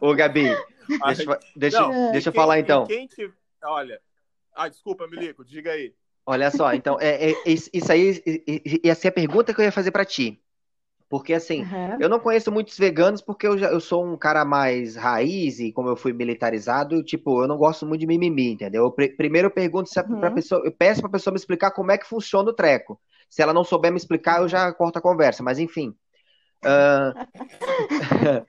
ô, 0.00 0.12
Gabi, 0.12 0.48
deixa, 1.06 1.40
deixa, 1.54 1.80
Não, 1.80 2.10
deixa 2.10 2.28
eu 2.30 2.32
quem, 2.32 2.42
falar 2.42 2.58
então. 2.58 2.84
Quem 2.84 3.06
te... 3.06 3.32
Olha. 3.62 4.00
Ah, 4.52 4.68
desculpa, 4.68 5.06
Milico, 5.06 5.44
diga 5.44 5.70
aí. 5.70 5.94
Olha 6.26 6.50
só, 6.50 6.72
então, 6.72 6.98
é, 7.00 7.30
é, 7.30 7.34
isso 7.46 7.92
aí 7.92 8.22
ia 8.82 8.94
ser 8.94 9.08
a 9.08 9.12
pergunta 9.12 9.52
que 9.52 9.60
eu 9.60 9.64
ia 9.64 9.72
fazer 9.72 9.90
para 9.90 10.04
ti. 10.04 10.42
Porque, 11.14 11.32
assim, 11.32 11.62
uhum. 11.62 11.98
eu 12.00 12.08
não 12.08 12.18
conheço 12.18 12.50
muitos 12.50 12.76
veganos 12.76 13.22
porque 13.22 13.46
eu, 13.46 13.56
já, 13.56 13.68
eu 13.68 13.78
sou 13.78 14.04
um 14.04 14.16
cara 14.16 14.44
mais 14.44 14.96
raiz 14.96 15.60
e 15.60 15.70
como 15.70 15.88
eu 15.88 15.94
fui 15.94 16.12
militarizado, 16.12 17.04
tipo, 17.04 17.40
eu 17.40 17.46
não 17.46 17.56
gosto 17.56 17.86
muito 17.86 18.00
de 18.00 18.06
mimimi, 18.08 18.50
entendeu? 18.50 18.82
Eu, 18.82 18.90
primeiro 18.90 19.46
eu 19.46 19.50
pergunto 19.52 19.88
se 19.88 20.00
uhum. 20.00 20.18
pra 20.18 20.32
pessoa, 20.32 20.60
eu 20.64 20.72
peço 20.72 21.00
pra 21.00 21.08
pessoa 21.08 21.30
me 21.30 21.38
explicar 21.38 21.70
como 21.70 21.92
é 21.92 21.98
que 21.98 22.04
funciona 22.04 22.50
o 22.50 22.52
treco. 22.52 23.00
Se 23.30 23.40
ela 23.40 23.52
não 23.52 23.62
souber 23.62 23.92
me 23.92 23.96
explicar, 23.96 24.40
eu 24.40 24.48
já 24.48 24.72
corto 24.72 24.98
a 24.98 25.02
conversa, 25.02 25.40
mas 25.40 25.60
enfim. 25.60 25.94
Uh... 26.64 27.14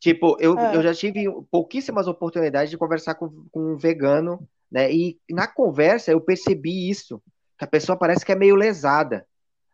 tipo, 0.00 0.36
eu, 0.40 0.54
uhum. 0.54 0.58
eu 0.74 0.82
já 0.82 0.92
tive 0.92 1.26
pouquíssimas 1.48 2.08
oportunidades 2.08 2.70
de 2.70 2.76
conversar 2.76 3.14
com, 3.14 3.46
com 3.52 3.74
um 3.74 3.76
vegano, 3.76 4.44
né? 4.68 4.92
E 4.92 5.16
na 5.30 5.46
conversa 5.46 6.10
eu 6.10 6.20
percebi 6.20 6.90
isso, 6.90 7.22
que 7.56 7.64
a 7.64 7.68
pessoa 7.68 7.96
parece 7.96 8.26
que 8.26 8.32
é 8.32 8.34
meio 8.34 8.56
lesada. 8.56 9.24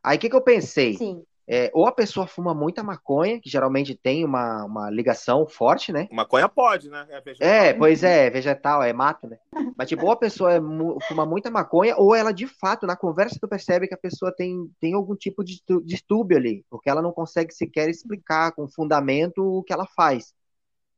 Aí 0.05 0.19
o 0.19 0.21
que, 0.21 0.29
que 0.29 0.37
eu 0.37 0.43
pensei? 0.43 0.99
Sim. 0.99 1.25
É, 1.53 1.69
ou 1.75 1.85
a 1.85 1.91
pessoa 1.91 2.29
fuma 2.29 2.55
muita 2.55 2.81
maconha, 2.81 3.41
que 3.41 3.51
geralmente 3.51 3.93
tem 3.93 4.25
uma, 4.25 4.65
uma 4.65 4.89
ligação 4.89 5.49
forte, 5.49 5.93
né? 5.93 6.07
Maconha 6.13 6.49
pode, 6.49 6.89
né? 6.89 7.05
É, 7.41 7.67
é 7.67 7.75
pois 7.75 8.05
é, 8.05 8.27
é 8.27 8.31
vegetal, 8.31 8.85
é 8.85 8.93
mato, 8.93 9.27
né? 9.27 9.37
Mas, 9.77 9.89
tipo, 9.89 10.07
ou 10.07 10.13
a 10.13 10.17
pessoa 10.17 10.53
é, 10.53 10.61
fuma 11.09 11.27
muita 11.27 11.51
maconha, 11.51 11.97
ou 11.97 12.15
ela, 12.15 12.33
de 12.33 12.47
fato, 12.47 12.87
na 12.87 12.95
conversa 12.95 13.37
tu 13.41 13.49
percebe 13.49 13.89
que 13.89 13.95
a 13.95 13.99
pessoa 13.99 14.31
tem, 14.31 14.71
tem 14.81 14.95
algum 14.95 15.17
tipo 15.17 15.43
de 15.43 15.61
distúrbio 15.85 16.37
ali, 16.37 16.65
porque 16.71 16.89
ela 16.89 17.03
não 17.03 17.11
consegue 17.11 17.53
sequer 17.53 17.89
explicar 17.89 18.53
com 18.53 18.69
fundamento 18.69 19.43
o 19.43 19.65
que 19.65 19.73
ela 19.73 19.89
faz. 19.97 20.33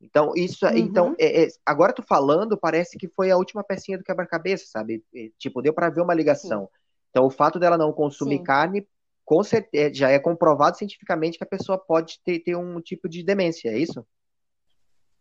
Então, 0.03 0.35
isso, 0.37 0.67
uhum. 0.67 0.77
então, 0.77 1.17
é, 1.19 1.45
é, 1.45 1.49
agora 1.65 1.95
tu 1.95 2.03
falando, 2.03 2.59
parece 2.59 2.99
que 2.99 3.09
foi 3.09 3.31
a 3.31 3.39
última 3.39 3.65
pecinha 3.65 3.97
do 3.97 4.05
quebra-cabeça, 4.05 4.67
sabe? 4.67 5.03
Tipo, 5.39 5.63
deu 5.63 5.73
para 5.73 5.89
ver 5.89 6.03
uma 6.03 6.13
ligação. 6.13 6.65
Sim. 6.65 6.79
Então, 7.09 7.25
o 7.25 7.31
fato 7.31 7.59
dela 7.59 7.79
não 7.79 7.91
consumir 7.91 8.39
Sim. 8.39 8.45
carne 8.45 8.87
com 9.25 9.43
certeza, 9.43 9.91
é, 9.91 9.95
já 9.95 10.11
é 10.11 10.19
comprovado 10.19 10.77
cientificamente 10.77 11.39
que 11.39 11.45
a 11.45 11.47
pessoa 11.47 11.79
pode 11.79 12.21
ter, 12.25 12.41
ter 12.41 12.57
um 12.57 12.81
tipo 12.81 13.09
de 13.09 13.23
demência, 13.23 13.71
é 13.71 13.79
isso? 13.79 14.05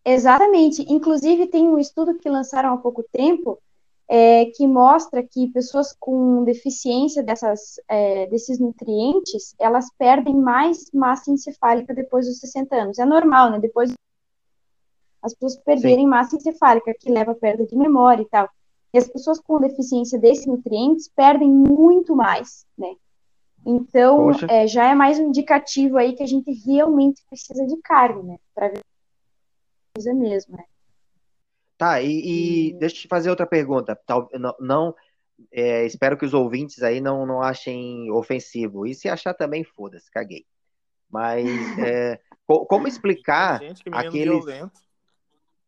Exatamente. 0.04 0.82
Inclusive, 0.92 1.48
tem 1.48 1.68
um 1.68 1.80
estudo 1.80 2.18
que 2.18 2.30
lançaram 2.30 2.74
há 2.74 2.78
pouco 2.78 3.04
tempo 3.12 3.62
é, 4.08 4.46
que 4.46 4.68
mostra 4.68 5.24
que 5.24 5.48
pessoas 5.48 5.96
com 5.98 6.44
deficiência 6.44 7.24
dessas, 7.24 7.76
é, 7.88 8.26
desses 8.28 8.60
nutrientes, 8.60 9.56
elas 9.60 9.86
perdem 9.98 10.36
mais 10.36 10.92
massa 10.92 11.32
encefálica 11.32 11.94
depois 11.94 12.26
dos 12.26 12.40
60 12.40 12.76
anos. 12.76 13.00
É 13.00 13.06
normal, 13.06 13.52
né? 13.52 13.60
Depois 13.60 13.94
as 15.22 15.34
pessoas 15.34 15.64
perderem 15.64 16.06
Sim. 16.06 16.10
massa 16.10 16.36
encefálica, 16.36 16.94
que 17.00 17.12
leva 17.12 17.32
a 17.32 17.36
perda 17.36 17.66
de 17.66 17.78
memória 17.78 18.24
e 18.24 18.28
tal. 18.28 18.50
E 18.94 18.98
as 18.98 19.08
pessoas 19.08 19.40
com 19.40 19.62
deficiência 19.62 20.20
desses 20.20 20.46
nutrientes 20.46 21.08
perdem 21.16 21.50
muito 21.50 22.16
mais, 22.16 22.66
né? 22.78 22.94
Então, 23.66 24.32
é, 24.50 24.68
já 24.68 24.90
é 24.90 24.96
mais 24.96 25.20
um 25.20 25.28
indicativo 25.28 25.98
aí 25.98 26.14
que 26.14 26.24
a 26.24 26.28
gente 26.28 26.52
realmente 26.66 27.24
precisa 27.30 27.66
de 27.66 27.78
carne, 27.82 28.24
né? 28.24 28.38
Para 28.56 28.70
ver 28.70 28.82
coisa 29.96 30.14
mesmo, 30.14 30.58
né? 30.58 30.64
Tá, 31.78 32.02
e, 32.02 32.70
e, 32.70 32.74
deixa 32.74 32.96
eu 32.96 33.00
te 33.02 33.08
fazer 33.08 33.30
outra 33.30 33.46
pergunta. 33.46 33.96
Tal, 34.06 34.30
não, 34.34 34.56
não 34.60 34.96
é, 35.52 35.86
espero 35.86 36.18
que 36.18 36.26
os 36.26 36.34
ouvintes 36.34 36.82
aí 36.84 37.02
não, 37.02 37.26
não 37.26 37.42
achem 37.42 38.12
ofensivo. 38.12 38.86
E 38.86 38.94
se 38.94 39.10
achar 39.10 39.34
também, 39.34 39.64
foda-se, 39.64 40.10
caguei. 40.12 40.46
Mas 41.10 41.46
é, 41.80 42.20
como 42.68 42.88
explicar 42.88 43.60
Gente, 43.60 43.84
aqueles... 43.92 44.46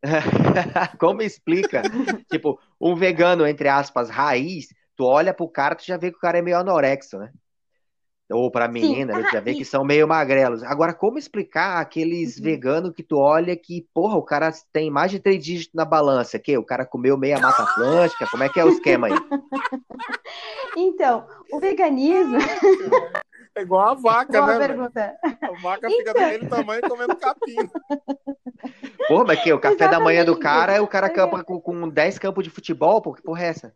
como 1.00 1.22
explica, 1.22 1.82
tipo, 2.30 2.60
um 2.80 2.94
vegano, 2.94 3.48
entre 3.48 3.70
aspas, 3.70 4.10
raiz, 4.10 4.68
tu 4.98 5.06
olha 5.06 5.34
pro 5.34 5.48
cara, 5.48 5.76
tu 5.76 5.86
já 5.86 5.96
vê 5.96 6.12
que 6.12 6.18
o 6.18 6.20
cara 6.20 6.40
é 6.40 6.42
meio 6.42 6.58
anorexo, 6.58 7.18
né? 7.18 7.32
Ou 8.32 8.50
pra 8.50 8.68
menina, 8.68 9.16
Sim. 9.16 9.30
já 9.32 9.40
vê 9.40 9.54
que 9.54 9.66
são 9.66 9.84
meio 9.84 10.08
magrelos. 10.08 10.64
Agora, 10.64 10.94
como 10.94 11.18
explicar 11.18 11.80
aqueles 11.80 12.38
uhum. 12.38 12.44
veganos 12.44 12.94
que 12.94 13.04
tu 13.04 13.18
olha 13.18 13.56
que, 13.56 13.86
porra, 13.94 14.16
o 14.16 14.24
cara 14.24 14.52
tem 14.72 14.90
mais 14.90 15.12
de 15.12 15.20
três 15.20 15.44
dígitos 15.44 15.76
na 15.76 15.86
balança? 15.86 16.40
Que 16.40 16.58
o 16.58 16.64
cara 16.64 16.86
comeu 16.86 17.18
meia 17.18 17.40
Mata 17.40 17.64
Atlântica? 17.64 18.28
Como 18.32 18.44
é 18.44 18.50
que 18.50 18.60
é 18.60 18.66
o 18.66 18.70
esquema 18.70 19.08
aí? 19.08 19.14
Então, 20.76 21.28
o 21.52 21.60
veganismo. 21.60 22.38
É 23.56 23.62
igual 23.62 23.90
a 23.90 23.94
vaca, 23.94 24.42
Boa 24.42 24.58
né? 24.58 24.68
Pergunta. 24.68 25.16
A 25.24 25.62
vaca 25.62 25.88
então... 25.88 25.92
fica 25.92 26.14
daquele 26.14 26.48
tamanho 26.48 26.82
comendo 26.82 27.16
capim. 27.16 27.56
Porra, 29.08 29.26
mas 29.26 29.44
que 29.44 29.54
o 29.54 29.60
café 29.60 29.76
Exatamente. 29.76 30.00
da 30.00 30.04
manhã 30.04 30.26
do 30.26 30.40
cara 30.40 30.74
é 30.74 30.82
o 30.82 30.88
cara 30.88 31.10
campa 31.10 31.44
com, 31.44 31.62
com 31.62 31.88
10 31.88 32.18
campos 32.18 32.44
de 32.44 32.50
futebol, 32.50 33.02
pô, 33.02 33.14
que 33.14 33.22
porra 33.22 33.44
é 33.44 33.48
essa? 33.48 33.76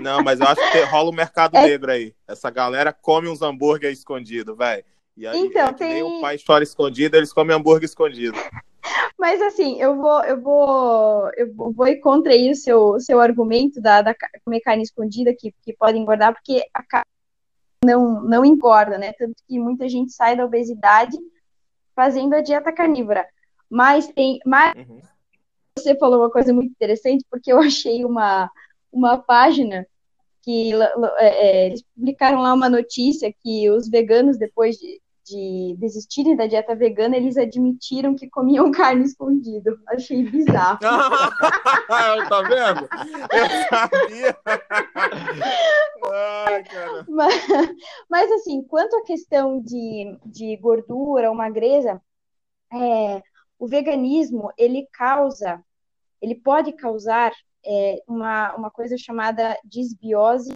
Não, 0.00 0.22
mas 0.22 0.40
eu 0.40 0.46
acho 0.46 0.72
que 0.72 0.80
rola 0.82 1.10
o 1.10 1.14
mercado 1.14 1.56
é... 1.56 1.66
negro 1.66 1.90
aí. 1.90 2.14
Essa 2.26 2.50
galera 2.50 2.92
come 2.92 3.28
uns 3.28 3.42
hambúrguer 3.42 3.92
escondido, 3.92 4.54
velho. 4.54 4.84
E 5.16 5.26
aí, 5.26 5.38
então, 5.38 5.68
é 5.68 5.72
tem... 5.72 6.02
o 6.02 6.20
pai 6.20 6.36
chora 6.44 6.64
escondido, 6.64 7.16
eles 7.16 7.32
comem 7.32 7.54
hambúrguer 7.54 7.84
escondido. 7.84 8.36
Mas 9.18 9.40
assim, 9.40 9.80
eu 9.80 9.96
vou, 9.96 10.24
eu 10.24 10.40
vou, 10.40 11.30
eu 11.36 11.54
vou 11.54 11.86
ir 11.86 12.00
contra 12.00 12.32
aí 12.32 12.50
o 12.50 12.56
seu, 12.56 12.98
seu 12.98 13.20
argumento 13.20 13.80
da, 13.80 14.02
da 14.02 14.14
comer 14.44 14.60
carne 14.60 14.82
escondida 14.82 15.34
que, 15.38 15.54
que 15.62 15.72
pode 15.74 15.96
engordar, 15.96 16.32
porque 16.32 16.64
a 16.74 16.82
carne 16.82 17.06
não, 17.84 18.22
não 18.22 18.44
engorda, 18.44 18.98
né? 18.98 19.12
Tanto 19.12 19.34
que 19.46 19.58
muita 19.58 19.88
gente 19.88 20.12
sai 20.12 20.36
da 20.36 20.44
obesidade 20.44 21.16
fazendo 21.94 22.34
a 22.34 22.40
dieta 22.40 22.72
carnívora. 22.72 23.26
Mas 23.70 24.08
tem. 24.08 24.38
Mas 24.44 24.74
uhum. 24.76 25.00
você 25.78 25.96
falou 25.96 26.20
uma 26.20 26.30
coisa 26.30 26.52
muito 26.52 26.70
interessante, 26.70 27.24
porque 27.30 27.52
eu 27.52 27.58
achei 27.60 28.04
uma, 28.04 28.50
uma 28.92 29.18
página 29.18 29.86
que 30.42 30.72
é, 31.18 31.26
é, 31.26 31.66
eles 31.66 31.82
publicaram 31.94 32.42
lá 32.42 32.52
uma 32.52 32.68
notícia 32.68 33.32
que 33.32 33.70
os 33.70 33.88
veganos, 33.88 34.36
depois 34.36 34.76
de, 34.76 35.00
de 35.24 35.76
desistirem 35.78 36.36
da 36.36 36.48
dieta 36.48 36.74
vegana, 36.74 37.16
eles 37.16 37.36
admitiram 37.36 38.14
que 38.14 38.28
comiam 38.28 38.70
carne 38.72 39.04
escondido. 39.04 39.78
Achei 39.88 40.24
bizarro. 40.24 40.78
tá 40.82 42.42
vendo? 42.42 42.88
Eu 43.32 43.46
sabia. 43.70 44.38
Ai, 46.12 46.64
cara. 46.64 47.06
Mas, 47.08 47.46
mas, 48.10 48.32
assim, 48.32 48.62
quanto 48.64 48.96
à 48.96 49.04
questão 49.04 49.60
de, 49.60 50.18
de 50.26 50.56
gordura 50.56 51.30
ou 51.30 51.36
magreza, 51.36 52.02
é, 52.72 53.22
o 53.58 53.68
veganismo, 53.68 54.50
ele 54.58 54.88
causa, 54.92 55.62
ele 56.20 56.34
pode 56.34 56.72
causar 56.72 57.32
é, 57.64 58.02
uma, 58.06 58.54
uma 58.54 58.70
coisa 58.70 58.96
chamada 58.96 59.58
disbiose, 59.64 60.54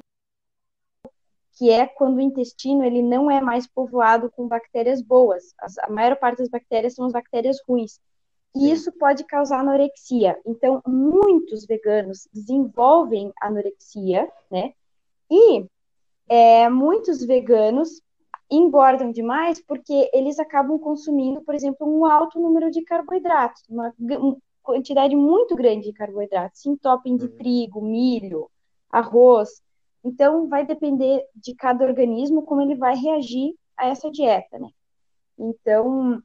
que 1.57 1.71
é 1.71 1.87
quando 1.87 2.17
o 2.17 2.21
intestino 2.21 2.85
ele 2.85 3.03
não 3.03 3.31
é 3.31 3.41
mais 3.41 3.67
povoado 3.67 4.31
com 4.31 4.47
bactérias 4.47 5.01
boas. 5.01 5.55
As, 5.59 5.79
a 5.79 5.89
maior 5.89 6.17
parte 6.17 6.39
das 6.39 6.49
bactérias 6.49 6.95
são 6.95 7.07
as 7.07 7.13
bactérias 7.13 7.59
ruins. 7.67 7.99
E 8.55 8.71
isso 8.71 8.91
pode 8.93 9.25
causar 9.25 9.61
anorexia. 9.61 10.39
Então, 10.47 10.83
muitos 10.87 11.67
veganos 11.67 12.27
desenvolvem 12.33 13.33
anorexia, 13.41 14.31
né? 14.51 14.73
E 15.31 15.67
é, 16.29 16.69
muitos 16.69 17.25
veganos 17.25 18.01
engordam 18.51 19.11
demais 19.11 19.61
porque 19.61 20.09
eles 20.13 20.39
acabam 20.39 20.79
consumindo, 20.79 21.43
por 21.43 21.55
exemplo, 21.55 21.87
um 21.87 22.07
alto 22.07 22.39
número 22.41 22.71
de 22.71 22.83
carboidratos, 22.83 23.63
uma, 23.69 23.93
quantidade 24.67 25.15
muito 25.15 25.55
grande 25.55 25.87
de 25.87 25.93
carboidratos, 25.93 26.61
se 26.61 26.69
entopem 26.69 27.17
de 27.17 27.27
uhum. 27.27 27.37
trigo, 27.37 27.81
milho, 27.81 28.51
arroz. 28.91 29.63
Então, 30.05 30.49
vai 30.49 30.67
depender 30.67 31.25
de 31.35 31.55
cada 31.55 31.85
organismo 31.85 32.43
como 32.43 32.61
ele 32.61 32.75
vai 32.75 32.97
reagir 32.97 33.55
a 33.77 33.89
essa 33.89 34.11
dieta, 34.11 34.59
né? 34.59 34.69
Então, 35.39 36.23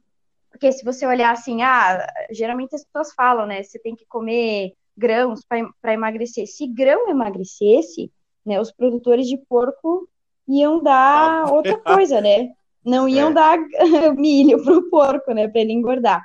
porque 0.50 0.70
se 0.72 0.84
você 0.84 1.06
olhar 1.06 1.32
assim, 1.32 1.62
ah, 1.62 2.06
geralmente 2.30 2.74
as 2.74 2.84
pessoas 2.84 3.14
falam, 3.14 3.46
né? 3.46 3.62
Você 3.62 3.78
tem 3.78 3.94
que 3.94 4.04
comer 4.06 4.74
grãos 4.96 5.40
para 5.80 5.94
emagrecer. 5.94 6.46
Se 6.46 6.66
grão 6.66 7.08
emagrecesse, 7.08 8.12
né, 8.44 8.60
os 8.60 8.70
produtores 8.70 9.26
de 9.26 9.38
porco 9.48 10.08
iam 10.46 10.82
dar 10.82 11.46
ah. 11.46 11.50
outra 11.52 11.78
coisa, 11.78 12.20
né? 12.20 12.50
Não 12.84 13.08
iam 13.08 13.30
é. 13.30 13.32
dar 13.32 13.58
milho 14.16 14.62
para 14.62 14.76
o 14.76 14.90
porco, 14.90 15.32
né, 15.32 15.48
para 15.48 15.60
ele 15.60 15.72
engordar. 15.72 16.24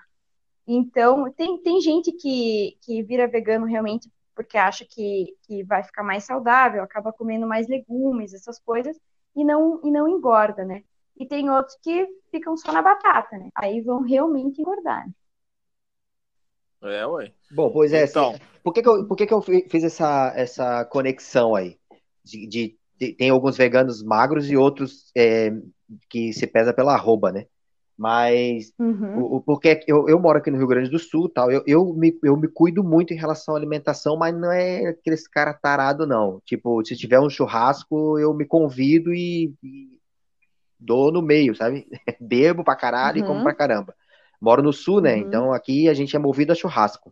Então, 0.67 1.32
tem, 1.32 1.58
tem 1.60 1.80
gente 1.80 2.12
que, 2.12 2.77
que 2.82 3.01
vira 3.01 3.27
vegano 3.27 3.65
realmente 3.65 4.12
porque 4.36 4.56
acha 4.56 4.86
que, 4.86 5.36
que 5.47 5.63
vai 5.63 5.82
ficar 5.84 6.03
mais 6.03 6.23
saudável, 6.23 6.84
acaba 6.84 7.12
comendo 7.12 7.47
mais 7.47 7.67
legumes, 7.67 8.34
essas 8.34 8.60
coisas, 8.60 8.95
e 9.36 9.43
não, 9.43 9.82
e 9.84 9.89
não 9.89 10.08
engorda, 10.08 10.63
né? 10.63 10.84
E 11.19 11.25
tem 11.25 11.49
outros 11.49 11.75
que 11.82 12.08
ficam 12.30 12.56
só 12.56 12.71
na 12.71 12.84
batata, 12.84 13.36
né? 13.36 13.49
Aí 13.56 13.82
vão 13.82 14.01
realmente 14.01 14.62
engordar. 14.62 15.08
Né? 15.08 15.13
É, 16.99 17.08
ué. 17.08 17.34
Bom, 17.49 17.71
pois 17.71 17.91
é. 17.91 18.03
Então... 18.03 18.30
Assim, 18.30 18.39
por 18.63 18.73
que, 18.73 18.84
que, 18.84 18.89
eu, 18.89 19.08
por 19.08 19.17
que, 19.17 19.25
que 19.25 19.34
eu 19.34 19.41
fiz 19.41 19.84
essa, 19.84 20.34
essa 20.36 20.86
conexão 20.86 21.56
aí? 21.56 21.80
De, 22.23 22.45
de, 22.45 22.77
de 22.99 23.13
tem 23.13 23.30
alguns 23.30 23.58
veganos 23.58 24.03
magros 24.03 24.51
e 24.51 24.58
outros 24.58 25.10
é, 25.15 25.51
que 26.10 26.34
se 26.34 26.45
pesa 26.45 26.73
pela 26.73 26.93
arroba, 26.93 27.32
né? 27.32 27.47
Mas 27.97 28.71
uhum. 28.77 29.19
o, 29.19 29.36
o, 29.38 29.41
porque 29.41 29.79
eu, 29.88 30.07
eu 30.07 30.19
moro 30.19 30.38
aqui 30.38 30.51
no 30.51 30.57
Rio 30.57 30.67
Grande 30.67 30.89
do 30.89 30.99
Sul, 30.99 31.27
tal, 31.27 31.49
eu, 31.49 31.63
eu, 31.65 31.93
me, 31.93 32.15
eu 32.23 32.38
me 32.38 32.47
cuido 32.47 32.83
muito 32.83 33.12
em 33.12 33.17
relação 33.17 33.55
à 33.55 33.57
alimentação, 33.57 34.15
mas 34.15 34.36
não 34.36 34.51
é 34.51 34.89
aqueles 34.89 35.27
cara 35.27 35.51
tarado, 35.51 36.05
não. 36.05 36.39
Tipo, 36.45 36.86
se 36.86 36.95
tiver 36.95 37.19
um 37.19 37.29
churrasco, 37.29 38.19
eu 38.19 38.33
me 38.36 38.45
convido 38.45 39.12
e, 39.12 39.51
e 39.63 39.99
dou 40.79 41.12
no 41.12 41.23
meio, 41.23 41.55
sabe? 41.55 41.88
Bebo 42.21 42.63
pra 42.63 42.75
caralho 42.75 43.19
uhum. 43.19 43.25
e 43.25 43.27
como 43.27 43.43
pra 43.43 43.55
caramba. 43.55 43.95
Moro 44.39 44.62
no 44.62 44.71
sul, 44.71 45.01
né? 45.01 45.15
Uhum. 45.15 45.21
Então 45.21 45.51
aqui 45.51 45.89
a 45.89 45.93
gente 45.95 46.15
é 46.15 46.19
movido 46.19 46.51
a 46.51 46.55
churrasco. 46.55 47.12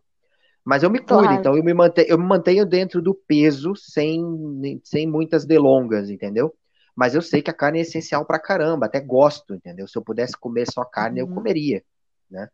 Mas 0.64 0.82
eu 0.82 0.90
me 0.90 0.98
cuido, 0.98 1.22
claro. 1.22 1.40
então 1.40 1.56
eu 1.56 1.62
me, 1.62 1.74
mantenho, 1.74 2.08
eu 2.08 2.18
me 2.18 2.24
mantenho 2.24 2.66
dentro 2.66 3.00
do 3.00 3.14
peso 3.14 3.74
sem, 3.76 4.80
sem 4.82 5.06
muitas 5.06 5.44
delongas, 5.44 6.10
entendeu? 6.10 6.52
Mas 6.96 7.14
eu 7.14 7.20
sei 7.20 7.42
que 7.42 7.50
a 7.50 7.54
carne 7.54 7.78
é 7.78 7.82
essencial 7.82 8.24
pra 8.24 8.38
caramba, 8.38 8.86
até 8.86 8.98
gosto, 8.98 9.54
entendeu? 9.54 9.86
Se 9.86 9.98
eu 9.98 10.02
pudesse 10.02 10.34
comer 10.36 10.66
só 10.72 10.82
carne, 10.82 11.22
uhum. 11.22 11.28
eu 11.28 11.34
comeria, 11.34 11.82
né? 12.30 12.48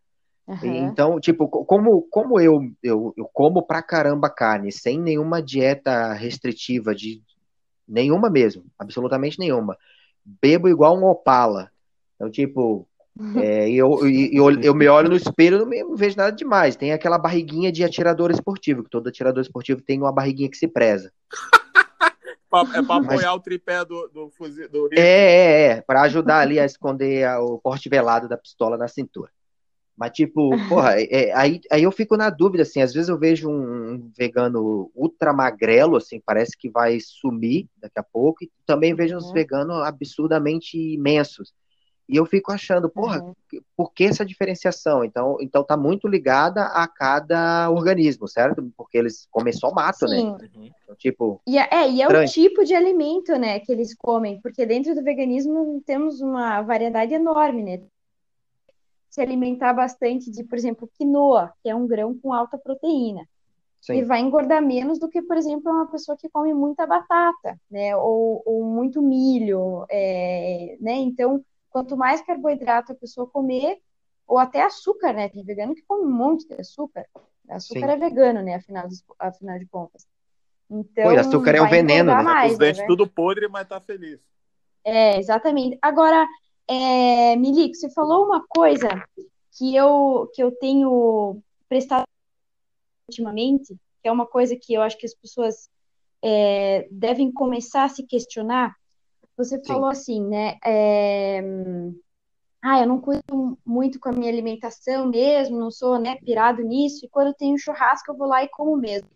Uhum. 0.46 0.88
Então, 0.88 1.20
tipo, 1.20 1.48
como, 1.48 2.02
como 2.10 2.40
eu, 2.40 2.60
eu, 2.82 3.14
eu 3.16 3.30
como 3.32 3.62
pra 3.62 3.80
caramba 3.80 4.28
carne, 4.28 4.72
sem 4.72 5.00
nenhuma 5.00 5.40
dieta 5.40 6.12
restritiva, 6.12 6.92
de 6.92 7.22
nenhuma 7.86 8.28
mesmo, 8.28 8.64
absolutamente 8.76 9.38
nenhuma. 9.38 9.78
Bebo 10.24 10.68
igual 10.68 10.98
um 10.98 11.04
opala. 11.04 11.70
Então, 12.16 12.28
tipo, 12.28 12.88
é, 13.36 13.70
eu, 13.70 14.00
eu, 14.06 14.50
eu, 14.60 14.74
me 14.74 14.88
olho 14.88 15.10
no 15.10 15.16
espelho 15.16 15.72
e 15.72 15.84
não 15.84 15.94
vejo 15.94 16.16
nada 16.16 16.32
demais. 16.32 16.74
Tem 16.74 16.92
aquela 16.92 17.18
barriguinha 17.18 17.70
de 17.70 17.84
atirador 17.84 18.32
esportivo, 18.32 18.82
que 18.82 18.90
todo 18.90 19.08
atirador 19.08 19.42
esportivo 19.42 19.80
tem 19.80 20.00
uma 20.00 20.12
barriguinha 20.12 20.50
que 20.50 20.56
se 20.56 20.66
preza. 20.66 21.12
É 22.60 22.82
para 22.82 22.96
apoiar 22.96 23.30
Mas... 23.30 23.34
o 23.34 23.40
tripé 23.40 23.84
do, 23.84 24.08
do 24.08 24.30
fuzil 24.30 24.68
do 24.68 24.88
É, 24.92 25.00
é, 25.00 25.62
é. 25.64 25.80
Para 25.80 26.02
ajudar 26.02 26.40
ali 26.40 26.60
a 26.60 26.64
esconder 26.64 27.24
a, 27.24 27.40
o 27.40 27.58
porte 27.58 27.88
velado 27.88 28.28
da 28.28 28.36
pistola 28.36 28.76
na 28.76 28.88
cintura. 28.88 29.30
Mas, 29.96 30.12
tipo, 30.12 30.50
porra, 30.68 31.00
é, 31.00 31.04
é, 31.30 31.36
aí, 31.36 31.60
aí 31.70 31.82
eu 31.82 31.92
fico 31.92 32.16
na 32.16 32.30
dúvida, 32.30 32.62
assim, 32.62 32.80
às 32.80 32.92
vezes 32.92 33.08
eu 33.08 33.18
vejo 33.18 33.48
um 33.48 34.10
vegano 34.16 34.90
ultra 34.94 35.32
magrelo, 35.32 35.96
assim, 35.96 36.20
parece 36.24 36.56
que 36.58 36.68
vai 36.68 36.98
sumir 37.00 37.68
daqui 37.76 37.98
a 37.98 38.02
pouco, 38.02 38.44
e 38.44 38.50
também 38.66 38.94
vejo 38.94 39.16
uns 39.16 39.26
uhum. 39.26 39.32
veganos 39.32 39.82
absurdamente 39.82 40.76
imensos. 40.76 41.52
E 42.08 42.16
eu 42.16 42.26
fico 42.26 42.52
achando, 42.52 42.90
porra, 42.90 43.22
uhum. 43.22 43.34
por 43.76 43.92
que 43.92 44.04
essa 44.04 44.24
diferenciação? 44.24 45.04
Então, 45.04 45.36
então 45.40 45.64
tá 45.64 45.76
muito 45.76 46.08
ligada 46.08 46.64
a 46.64 46.86
cada 46.86 47.70
organismo, 47.70 48.26
certo? 48.26 48.70
Porque 48.76 48.98
eles 48.98 49.26
comem 49.30 49.52
só 49.52 49.70
mato, 49.70 50.06
né? 50.06 50.16
Sim. 50.16 50.32
né? 50.32 50.70
Então, 50.82 50.96
tipo. 50.96 51.40
E 51.46 51.58
é, 51.58 51.68
é 51.70 51.90
e 51.90 52.02
é 52.02 52.08
o 52.08 52.24
tipo 52.26 52.64
de 52.64 52.74
alimento, 52.74 53.32
né, 53.38 53.60
que 53.60 53.70
eles 53.70 53.94
comem, 53.94 54.40
porque 54.40 54.66
dentro 54.66 54.94
do 54.94 55.02
veganismo 55.02 55.82
temos 55.86 56.20
uma 56.20 56.60
variedade 56.62 57.14
enorme, 57.14 57.62
né? 57.62 57.82
Se 59.08 59.20
alimentar 59.20 59.72
bastante 59.72 60.30
de, 60.30 60.42
por 60.42 60.56
exemplo, 60.56 60.90
quinoa, 60.94 61.52
que 61.62 61.68
é 61.68 61.74
um 61.74 61.86
grão 61.86 62.18
com 62.18 62.32
alta 62.32 62.58
proteína. 62.58 63.26
Sim. 63.80 63.94
E 63.94 64.04
vai 64.04 64.20
engordar 64.20 64.62
menos 64.62 64.98
do 64.98 65.08
que, 65.08 65.20
por 65.20 65.36
exemplo, 65.36 65.70
uma 65.70 65.86
pessoa 65.88 66.16
que 66.16 66.28
come 66.28 66.54
muita 66.54 66.86
batata, 66.86 67.58
né? 67.70 67.96
Ou, 67.96 68.40
ou 68.46 68.64
muito 68.64 69.02
milho, 69.02 69.84
é, 69.90 70.76
né? 70.80 70.94
Então, 70.94 71.44
quanto 71.72 71.96
mais 71.96 72.20
carboidrato 72.20 72.92
a 72.92 72.94
pessoa 72.94 73.26
comer, 73.26 73.80
ou 74.26 74.38
até 74.38 74.62
açúcar, 74.62 75.12
né? 75.12 75.28
Tem 75.28 75.44
vegano 75.44 75.74
que 75.74 75.82
come 75.82 76.04
um 76.06 76.12
monte 76.12 76.46
de 76.46 76.54
açúcar. 76.54 77.06
Açúcar 77.48 77.86
Sim. 77.86 77.92
é 77.92 77.96
vegano, 77.96 78.42
né? 78.42 78.54
Afinal, 78.54 78.86
afinal 79.18 79.58
de 79.58 79.66
contas. 79.66 80.06
Então, 80.70 81.04
Pô, 81.04 81.18
açúcar 81.18 81.54
é 81.54 81.60
o 81.60 81.68
veneno, 81.68 82.14
né? 82.14 82.22
Mais, 82.22 82.52
Os 82.52 82.58
dentes 82.58 82.80
né? 82.80 82.86
tudo 82.86 83.06
podre, 83.06 83.48
mas 83.48 83.68
tá 83.68 83.80
feliz. 83.80 84.20
É, 84.84 85.18
exatamente. 85.18 85.78
Agora, 85.82 86.26
é, 86.68 87.36
Milico, 87.36 87.74
você 87.74 87.90
falou 87.90 88.24
uma 88.24 88.44
coisa 88.46 88.88
que 89.58 89.74
eu, 89.74 90.30
que 90.34 90.42
eu 90.42 90.50
tenho 90.52 91.42
prestado 91.68 92.04
ultimamente, 93.08 93.74
que 94.00 94.08
é 94.08 94.12
uma 94.12 94.26
coisa 94.26 94.56
que 94.56 94.72
eu 94.72 94.82
acho 94.82 94.96
que 94.96 95.06
as 95.06 95.14
pessoas 95.14 95.68
é, 96.22 96.88
devem 96.90 97.30
começar 97.30 97.84
a 97.84 97.88
se 97.88 98.06
questionar. 98.06 98.74
Você 99.44 99.58
Sim. 99.58 99.64
falou 99.64 99.88
assim, 99.88 100.24
né? 100.26 100.58
É, 100.64 101.42
ah, 102.62 102.80
eu 102.80 102.86
não 102.86 103.00
cuido 103.00 103.58
muito 103.66 103.98
com 103.98 104.08
a 104.08 104.12
minha 104.12 104.30
alimentação 104.30 105.06
mesmo, 105.06 105.58
não 105.58 105.70
sou 105.70 105.98
né, 105.98 106.16
pirado 106.16 106.62
nisso, 106.62 107.04
e 107.04 107.08
quando 107.08 107.34
tenho 107.34 107.58
churrasco 107.58 108.12
eu 108.12 108.16
vou 108.16 108.28
lá 108.28 108.44
e 108.44 108.48
como 108.48 108.76
mesmo. 108.76 109.08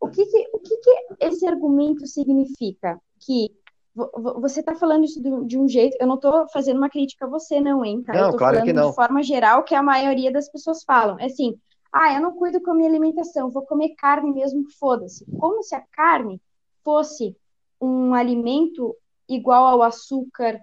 O 0.00 0.08
que, 0.08 0.26
que 0.26 0.50
o 0.52 0.58
que, 0.58 0.76
que 0.78 0.90
esse 1.20 1.46
argumento 1.46 2.06
significa? 2.06 3.00
Que 3.20 3.48
você 3.94 4.58
está 4.58 4.74
falando 4.74 5.04
isso 5.04 5.22
de 5.46 5.56
um 5.56 5.68
jeito. 5.68 5.96
Eu 6.00 6.06
não 6.06 6.16
estou 6.16 6.48
fazendo 6.48 6.78
uma 6.78 6.90
crítica 6.90 7.26
a 7.26 7.28
você, 7.28 7.60
não, 7.60 7.84
hein? 7.84 8.02
Tá? 8.02 8.12
Não, 8.12 8.24
eu 8.26 8.30
tô 8.32 8.38
claro 8.38 8.56
falando 8.56 8.66
que 8.66 8.72
não. 8.72 8.90
de 8.90 8.96
forma 8.96 9.22
geral 9.22 9.62
que 9.62 9.74
a 9.74 9.82
maioria 9.82 10.32
das 10.32 10.50
pessoas 10.50 10.82
falam. 10.82 11.18
É 11.20 11.26
assim, 11.26 11.54
ah, 11.92 12.12
eu 12.12 12.20
não 12.20 12.32
cuido 12.32 12.60
com 12.60 12.72
a 12.72 12.74
minha 12.74 12.88
alimentação, 12.88 13.50
vou 13.50 13.64
comer 13.64 13.94
carne 13.96 14.32
mesmo, 14.32 14.64
foda-se. 14.78 15.24
Como 15.38 15.62
se 15.62 15.76
a 15.76 15.80
carne 15.92 16.42
fosse 16.82 17.36
um 17.80 18.14
alimento 18.14 18.96
igual 19.28 19.64
ao 19.66 19.82
açúcar, 19.82 20.60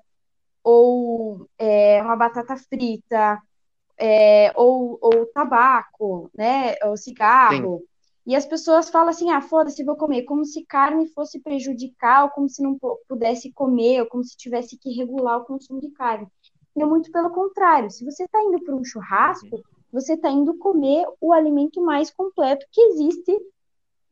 ou 0.63 1.47
é, 1.58 2.02
uma 2.02 2.15
batata 2.15 2.56
frita, 2.56 3.41
é, 3.97 4.52
ou, 4.56 4.97
ou 5.02 5.26
tabaco, 5.28 6.30
né? 6.36 6.76
Ou 6.84 6.97
cigarro. 6.97 7.80
Sim. 7.80 7.86
E 8.26 8.36
as 8.36 8.45
pessoas 8.45 8.89
falam 8.89 9.10
assim: 9.10 9.32
ah, 9.32 9.41
foda-se, 9.41 9.84
vou 9.84 9.95
comer, 9.95 10.24
como 10.24 10.45
se 10.45 10.65
carne 10.65 11.08
fosse 11.10 11.39
prejudicar, 11.39 12.24
ou 12.24 12.30
como 12.30 12.50
se 12.50 12.62
não 12.62 12.78
pudesse 13.08 13.52
comer, 13.52 14.02
ou 14.02 14.08
como 14.08 14.24
se 14.24 14.38
tivesse 14.38 14.78
que 14.78 14.91
regular 14.91 15.39
o 15.39 15.45
consumo 15.45 15.80
de 15.82 15.89
carne. 15.91 16.28
E 16.76 16.82
é 16.82 16.86
muito 16.86 17.12
pelo 17.12 17.32
contrário. 17.32 17.89
Se 17.89 18.06
você 18.06 18.24
está 18.24 18.41
indo 18.41 18.63
para 18.63 18.76
um 18.76 18.84
churrasco, 18.84 19.62
você 19.91 20.13
está 20.13 20.30
indo 20.30 20.58
comer 20.58 21.06
o 21.19 21.34
alimento 21.34 21.82
mais 21.82 22.10
completo 22.10 22.65
que 22.71 22.82
existe 22.82 23.38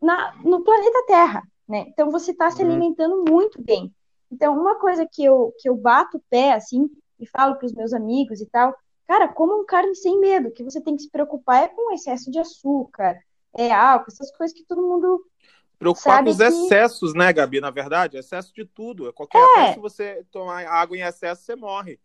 na, 0.02 0.36
no 0.44 0.64
planeta 0.64 1.06
Terra. 1.08 1.44
Né? 1.68 1.86
Então 1.88 2.12
você 2.12 2.32
está 2.32 2.50
se 2.50 2.62
uhum. 2.62 2.70
alimentando 2.70 3.24
muito 3.30 3.62
bem. 3.62 3.94
Então, 4.32 4.60
uma 4.60 4.76
coisa 4.76 5.08
que 5.12 5.24
eu, 5.24 5.54
que 5.60 5.70
eu 5.70 5.76
bato 5.76 6.18
o 6.18 6.24
pé, 6.30 6.54
assim, 6.54 6.89
e 7.20 7.26
falo 7.26 7.56
para 7.56 7.65
os 7.65 7.74
meus 7.74 7.94
amigos 7.94 8.42
e 8.42 8.46
tal, 8.46 8.76
cara, 9.08 9.28
comam 9.28 9.65
carne 9.65 9.96
sem 9.96 10.20
medo, 10.20 10.52
que 10.52 10.63
você 10.63 10.80
tem 10.80 10.96
que 10.96 11.04
se 11.04 11.10
preocupar 11.10 11.63
é 11.63 11.68
com 11.68 11.89
o 11.89 11.94
excesso 11.94 12.30
de 12.30 12.39
açúcar, 12.39 13.20
é 13.58 13.72
álcool, 13.72 14.12
essas 14.12 14.32
coisas 14.36 14.56
que 14.56 14.63
todo 14.65 14.82
mundo 14.82 15.24
Preocupar 15.80 16.22
com 16.22 16.30
os 16.30 16.38
que... 16.38 16.44
excessos, 16.44 17.13
né, 17.13 17.32
Gabi? 17.32 17.62
Na 17.62 17.72
verdade, 17.72 18.18
excesso 18.18 18.54
de 18.54 18.65
tudo. 18.65 19.12
Qualquer 19.13 19.39
é. 19.58 19.74
se 19.74 19.80
você 19.80 20.26
tomar 20.30 20.68
água 20.68 20.98
em 20.98 21.02
excesso, 21.02 21.44
você 21.44 21.56
morre. 21.56 21.98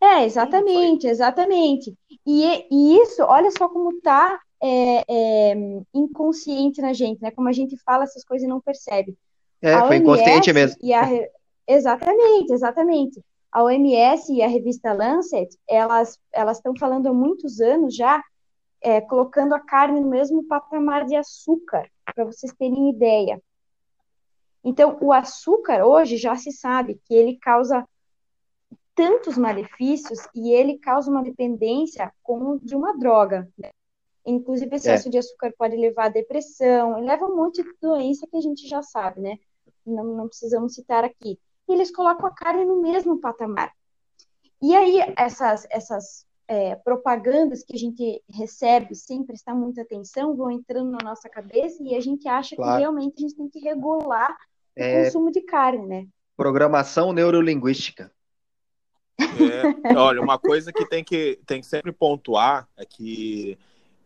É, 0.00 0.24
exatamente, 0.24 1.06
exatamente. 1.06 1.94
E, 2.26 2.66
e, 2.70 2.96
isso, 3.02 3.22
olha 3.22 3.50
só 3.50 3.68
como 3.68 4.00
tá 4.00 4.40
é, 4.62 5.04
é, 5.06 5.54
inconsciente 5.92 6.80
na 6.80 6.94
gente, 6.94 7.20
né? 7.20 7.30
Como 7.30 7.46
a 7.46 7.52
gente 7.52 7.76
fala 7.84 8.04
essas 8.04 8.24
coisas 8.24 8.46
e 8.46 8.48
não 8.48 8.62
percebe. 8.62 9.14
É, 9.60 9.74
a 9.74 9.86
foi 9.86 9.98
OMS 9.98 10.02
inconsciente 10.02 10.52
mesmo. 10.54 10.78
E 10.82 10.94
a, 10.94 11.06
exatamente, 11.74 12.52
exatamente. 12.52 13.24
A 13.52 13.64
OMS 13.64 14.32
e 14.32 14.42
a 14.42 14.48
revista 14.48 14.92
Lancet, 14.92 15.48
elas 15.68 16.18
elas 16.32 16.58
estão 16.58 16.74
falando 16.76 17.08
há 17.08 17.12
muitos 17.12 17.60
anos 17.60 17.94
já 17.94 18.22
é, 18.80 19.00
colocando 19.00 19.54
a 19.54 19.60
carne 19.60 20.00
no 20.00 20.08
mesmo 20.08 20.46
patamar 20.46 21.04
de 21.04 21.16
açúcar, 21.16 21.90
para 22.14 22.24
vocês 22.24 22.52
terem 22.54 22.90
ideia. 22.90 23.42
Então, 24.64 24.98
o 25.00 25.12
açúcar 25.12 25.84
hoje 25.84 26.16
já 26.16 26.36
se 26.36 26.52
sabe 26.52 27.00
que 27.04 27.14
ele 27.14 27.38
causa 27.38 27.86
tantos 28.94 29.38
malefícios 29.38 30.20
e 30.34 30.52
ele 30.52 30.78
causa 30.78 31.10
uma 31.10 31.22
dependência 31.22 32.12
como 32.22 32.58
de 32.60 32.76
uma 32.76 32.96
droga. 32.96 33.48
Né? 33.58 33.70
Inclusive, 34.26 34.76
excesso 34.76 35.08
é. 35.08 35.10
de 35.10 35.18
açúcar 35.18 35.52
pode 35.56 35.76
levar 35.76 36.06
à 36.06 36.08
depressão, 36.08 37.00
leva 37.00 37.26
um 37.26 37.36
monte 37.36 37.62
de 37.62 37.72
doença 37.80 38.26
que 38.26 38.36
a 38.36 38.40
gente 38.40 38.68
já 38.68 38.82
sabe, 38.82 39.20
né? 39.20 39.38
Não, 39.86 40.04
não 40.04 40.28
precisamos 40.28 40.74
citar 40.74 41.04
aqui. 41.04 41.38
E 41.70 41.72
eles 41.72 41.92
colocam 41.92 42.26
a 42.26 42.34
carne 42.34 42.64
no 42.64 42.82
mesmo 42.82 43.20
patamar. 43.20 43.72
E 44.60 44.74
aí, 44.74 44.98
essas, 45.16 45.66
essas 45.70 46.26
é, 46.48 46.74
propagandas 46.74 47.62
que 47.62 47.76
a 47.76 47.78
gente 47.78 48.20
recebe 48.28 48.92
sem 48.96 49.22
prestar 49.22 49.54
muita 49.54 49.82
atenção 49.82 50.34
vão 50.34 50.50
entrando 50.50 50.90
na 50.90 50.98
nossa 51.04 51.28
cabeça 51.28 51.80
e 51.80 51.94
a 51.94 52.00
gente 52.00 52.26
acha 52.26 52.56
claro. 52.56 52.72
que 52.72 52.80
realmente 52.80 53.14
a 53.18 53.20
gente 53.20 53.36
tem 53.36 53.48
que 53.48 53.60
regular 53.60 54.36
o 54.76 54.82
é... 54.82 55.04
consumo 55.04 55.30
de 55.30 55.42
carne, 55.42 55.86
né? 55.86 56.06
Programação 56.36 57.12
neurolinguística. 57.12 58.10
É, 59.20 59.94
olha, 59.96 60.20
uma 60.20 60.40
coisa 60.40 60.72
que 60.72 60.84
tem, 60.88 61.04
que 61.04 61.38
tem 61.46 61.60
que 61.60 61.66
sempre 61.68 61.92
pontuar 61.92 62.68
é 62.76 62.84
que 62.84 63.56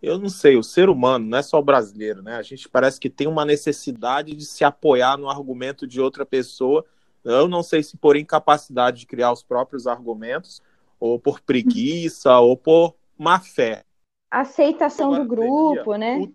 eu 0.03 0.18
não 0.18 0.29
sei, 0.29 0.57
o 0.57 0.62
ser 0.62 0.90
humano, 0.90 1.24
não 1.24 1.38
é 1.38 1.42
só 1.42 1.59
o 1.59 1.64
brasileiro, 1.64 2.22
né? 2.22 2.37
A 2.37 2.42
gente 2.42 2.68
parece 2.68 3.00
que 3.00 3.09
tem 3.09 3.27
uma 3.27 3.44
necessidade 3.46 4.35
de 4.35 4.44
se 4.44 4.64
apoiar 4.64 5.16
no 5.16 5.31
argumento 5.31 5.87
de 5.87 5.98
outra 5.98 6.27
pessoa. 6.27 6.85
Eu 7.24 7.48
não 7.48 7.62
sei 7.62 7.82
se 7.82 7.96
por 7.96 8.16
incapacidade 8.16 9.00
de 9.00 9.06
criar 9.06 9.32
os 9.32 9.42
próprios 9.42 9.87
argumentos, 9.87 10.62
ou 11.00 11.18
por 11.18 11.40
preguiça, 11.40 12.37
ou 12.38 12.56
por 12.56 12.94
má 13.18 13.40
fé. 13.40 13.84
Aceitação 14.30 15.14
do 15.14 15.24
grupo, 15.24 15.96
né? 15.96 16.28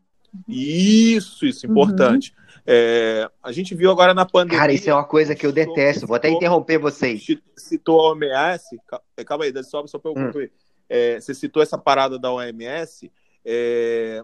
Isso, 0.48 1.46
isso, 1.46 1.66
importante. 1.66 2.32
Uhum. 2.32 2.40
É, 2.66 3.30
a 3.42 3.52
gente 3.52 3.74
viu 3.74 3.90
agora 3.90 4.14
na 4.14 4.26
pandemia. 4.26 4.60
Cara, 4.60 4.72
isso 4.72 4.90
é 4.90 4.94
uma 4.94 5.04
coisa 5.04 5.36
que 5.36 5.46
eu 5.46 5.52
detesto. 5.52 6.06
Vou 6.06 6.16
até 6.16 6.30
interromper 6.30 6.78
vocês. 6.78 7.26
Citou 7.58 8.00
a 8.00 8.12
OMS. 8.12 8.80
Calma 9.26 9.46
aí, 9.46 9.64
só, 9.64 9.86
só 9.88 9.98
para 9.98 10.12
eu 10.12 10.16
hum. 10.16 10.26
concluir. 10.26 10.52
Hum. 10.54 10.70
É, 10.88 11.20
você 11.20 11.34
citou 11.34 11.64
essa 11.64 11.78
parada 11.78 12.20
da 12.20 12.32
OMS. 12.32 13.12
É, 13.44 14.24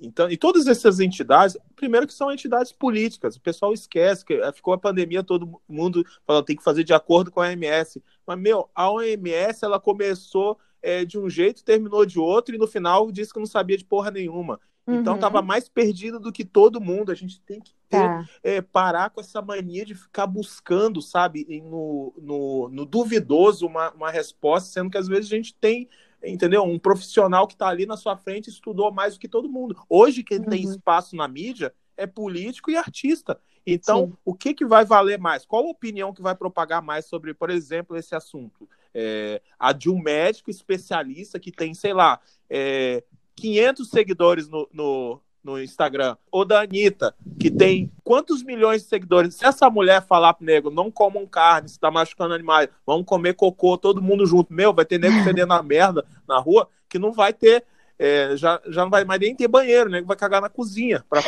então, 0.00 0.30
e 0.30 0.36
todas 0.36 0.66
essas 0.66 1.00
entidades, 1.00 1.56
primeiro 1.76 2.06
que 2.06 2.14
são 2.14 2.32
entidades 2.32 2.72
políticas, 2.72 3.36
o 3.36 3.40
pessoal 3.40 3.72
esquece 3.72 4.24
que 4.24 4.38
ficou 4.52 4.74
a 4.74 4.78
pandemia, 4.78 5.22
todo 5.22 5.60
mundo 5.68 6.04
falando 6.26 6.44
tem 6.44 6.56
que 6.56 6.64
fazer 6.64 6.84
de 6.84 6.92
acordo 6.92 7.30
com 7.30 7.40
a 7.40 7.46
OMS. 7.46 8.02
Mas, 8.26 8.38
meu, 8.38 8.68
a 8.74 8.90
OMS 8.90 9.64
ela 9.64 9.80
começou 9.80 10.58
é, 10.82 11.04
de 11.04 11.18
um 11.18 11.30
jeito, 11.30 11.64
terminou 11.64 12.04
de 12.04 12.18
outro, 12.18 12.54
e 12.54 12.58
no 12.58 12.66
final 12.66 13.10
disse 13.10 13.32
que 13.32 13.38
não 13.38 13.46
sabia 13.46 13.78
de 13.78 13.84
porra 13.84 14.10
nenhuma. 14.10 14.60
Então 14.86 15.14
estava 15.14 15.40
uhum. 15.40 15.46
mais 15.46 15.66
perdido 15.66 16.20
do 16.20 16.30
que 16.30 16.44
todo 16.44 16.80
mundo. 16.80 17.10
A 17.10 17.14
gente 17.14 17.40
tem 17.40 17.58
que 17.58 17.72
ter, 17.88 17.96
tá. 17.96 18.28
é, 18.42 18.60
parar 18.60 19.08
com 19.08 19.20
essa 19.20 19.40
mania 19.40 19.84
de 19.84 19.94
ficar 19.94 20.26
buscando, 20.26 21.00
sabe, 21.00 21.46
no, 21.64 22.12
no, 22.20 22.68
no 22.68 22.84
duvidoso 22.84 23.66
uma, 23.66 23.90
uma 23.92 24.10
resposta, 24.10 24.70
sendo 24.70 24.90
que 24.90 24.98
às 24.98 25.08
vezes 25.08 25.32
a 25.32 25.36
gente 25.36 25.54
tem 25.54 25.88
entendeu? 26.24 26.62
Um 26.62 26.78
profissional 26.78 27.46
que 27.46 27.54
está 27.54 27.68
ali 27.68 27.86
na 27.86 27.96
sua 27.96 28.16
frente 28.16 28.48
estudou 28.48 28.92
mais 28.92 29.14
do 29.14 29.20
que 29.20 29.28
todo 29.28 29.48
mundo. 29.48 29.76
Hoje, 29.88 30.22
quem 30.22 30.38
uhum. 30.38 30.44
tem 30.44 30.62
espaço 30.62 31.16
na 31.16 31.28
mídia 31.28 31.74
é 31.96 32.06
político 32.06 32.70
e 32.70 32.76
artista. 32.76 33.38
Então, 33.66 34.08
Sim. 34.08 34.12
o 34.24 34.34
que, 34.34 34.52
que 34.52 34.64
vai 34.64 34.84
valer 34.84 35.18
mais? 35.18 35.46
Qual 35.46 35.66
a 35.66 35.70
opinião 35.70 36.12
que 36.12 36.20
vai 36.20 36.34
propagar 36.34 36.82
mais 36.82 37.06
sobre, 37.06 37.32
por 37.32 37.50
exemplo, 37.50 37.96
esse 37.96 38.14
assunto? 38.14 38.68
É, 38.92 39.40
a 39.58 39.72
de 39.72 39.88
um 39.88 40.00
médico 40.00 40.50
especialista 40.50 41.40
que 41.40 41.50
tem, 41.50 41.72
sei 41.72 41.94
lá, 41.94 42.20
é, 42.48 43.02
500 43.36 43.88
seguidores 43.88 44.48
no, 44.48 44.68
no, 44.72 45.20
no 45.44 45.62
Instagram, 45.62 46.16
ou 46.32 46.44
da 46.44 46.62
Anitta, 46.62 47.14
que 47.38 47.50
tem 47.50 47.92
quantos 48.02 48.42
milhões 48.42 48.82
de 48.82 48.88
seguidores? 48.88 49.34
Se 49.34 49.44
essa 49.44 49.68
mulher 49.68 50.04
falar 50.06 50.32
pro 50.32 50.46
nego, 50.46 50.70
não 50.70 50.90
comam 50.90 51.26
carne, 51.26 51.68
se 51.68 51.78
tá 51.78 51.90
machucando 51.90 52.34
animais, 52.34 52.68
vamos 52.86 53.04
comer 53.04 53.34
cocô, 53.34 53.76
todo 53.76 54.02
mundo 54.02 54.26
junto, 54.26 54.52
meu, 54.52 54.72
vai 54.72 54.86
ter 54.86 54.98
nego 54.98 55.22
fedendo 55.22 55.48
na 55.48 55.62
merda 55.62 56.04
na 56.26 56.38
rua, 56.38 56.68
que 56.88 56.98
não 56.98 57.12
vai 57.12 57.32
ter, 57.32 57.64
é, 57.98 58.34
já, 58.36 58.60
já 58.66 58.82
não 58.82 58.90
vai 58.90 59.04
mais 59.04 59.20
nem 59.20 59.36
ter 59.36 59.46
banheiro, 59.46 59.90
nego 59.90 60.06
vai 60.06 60.16
cagar 60.16 60.40
na 60.40 60.48
cozinha. 60.48 61.04
Pra, 61.10 61.20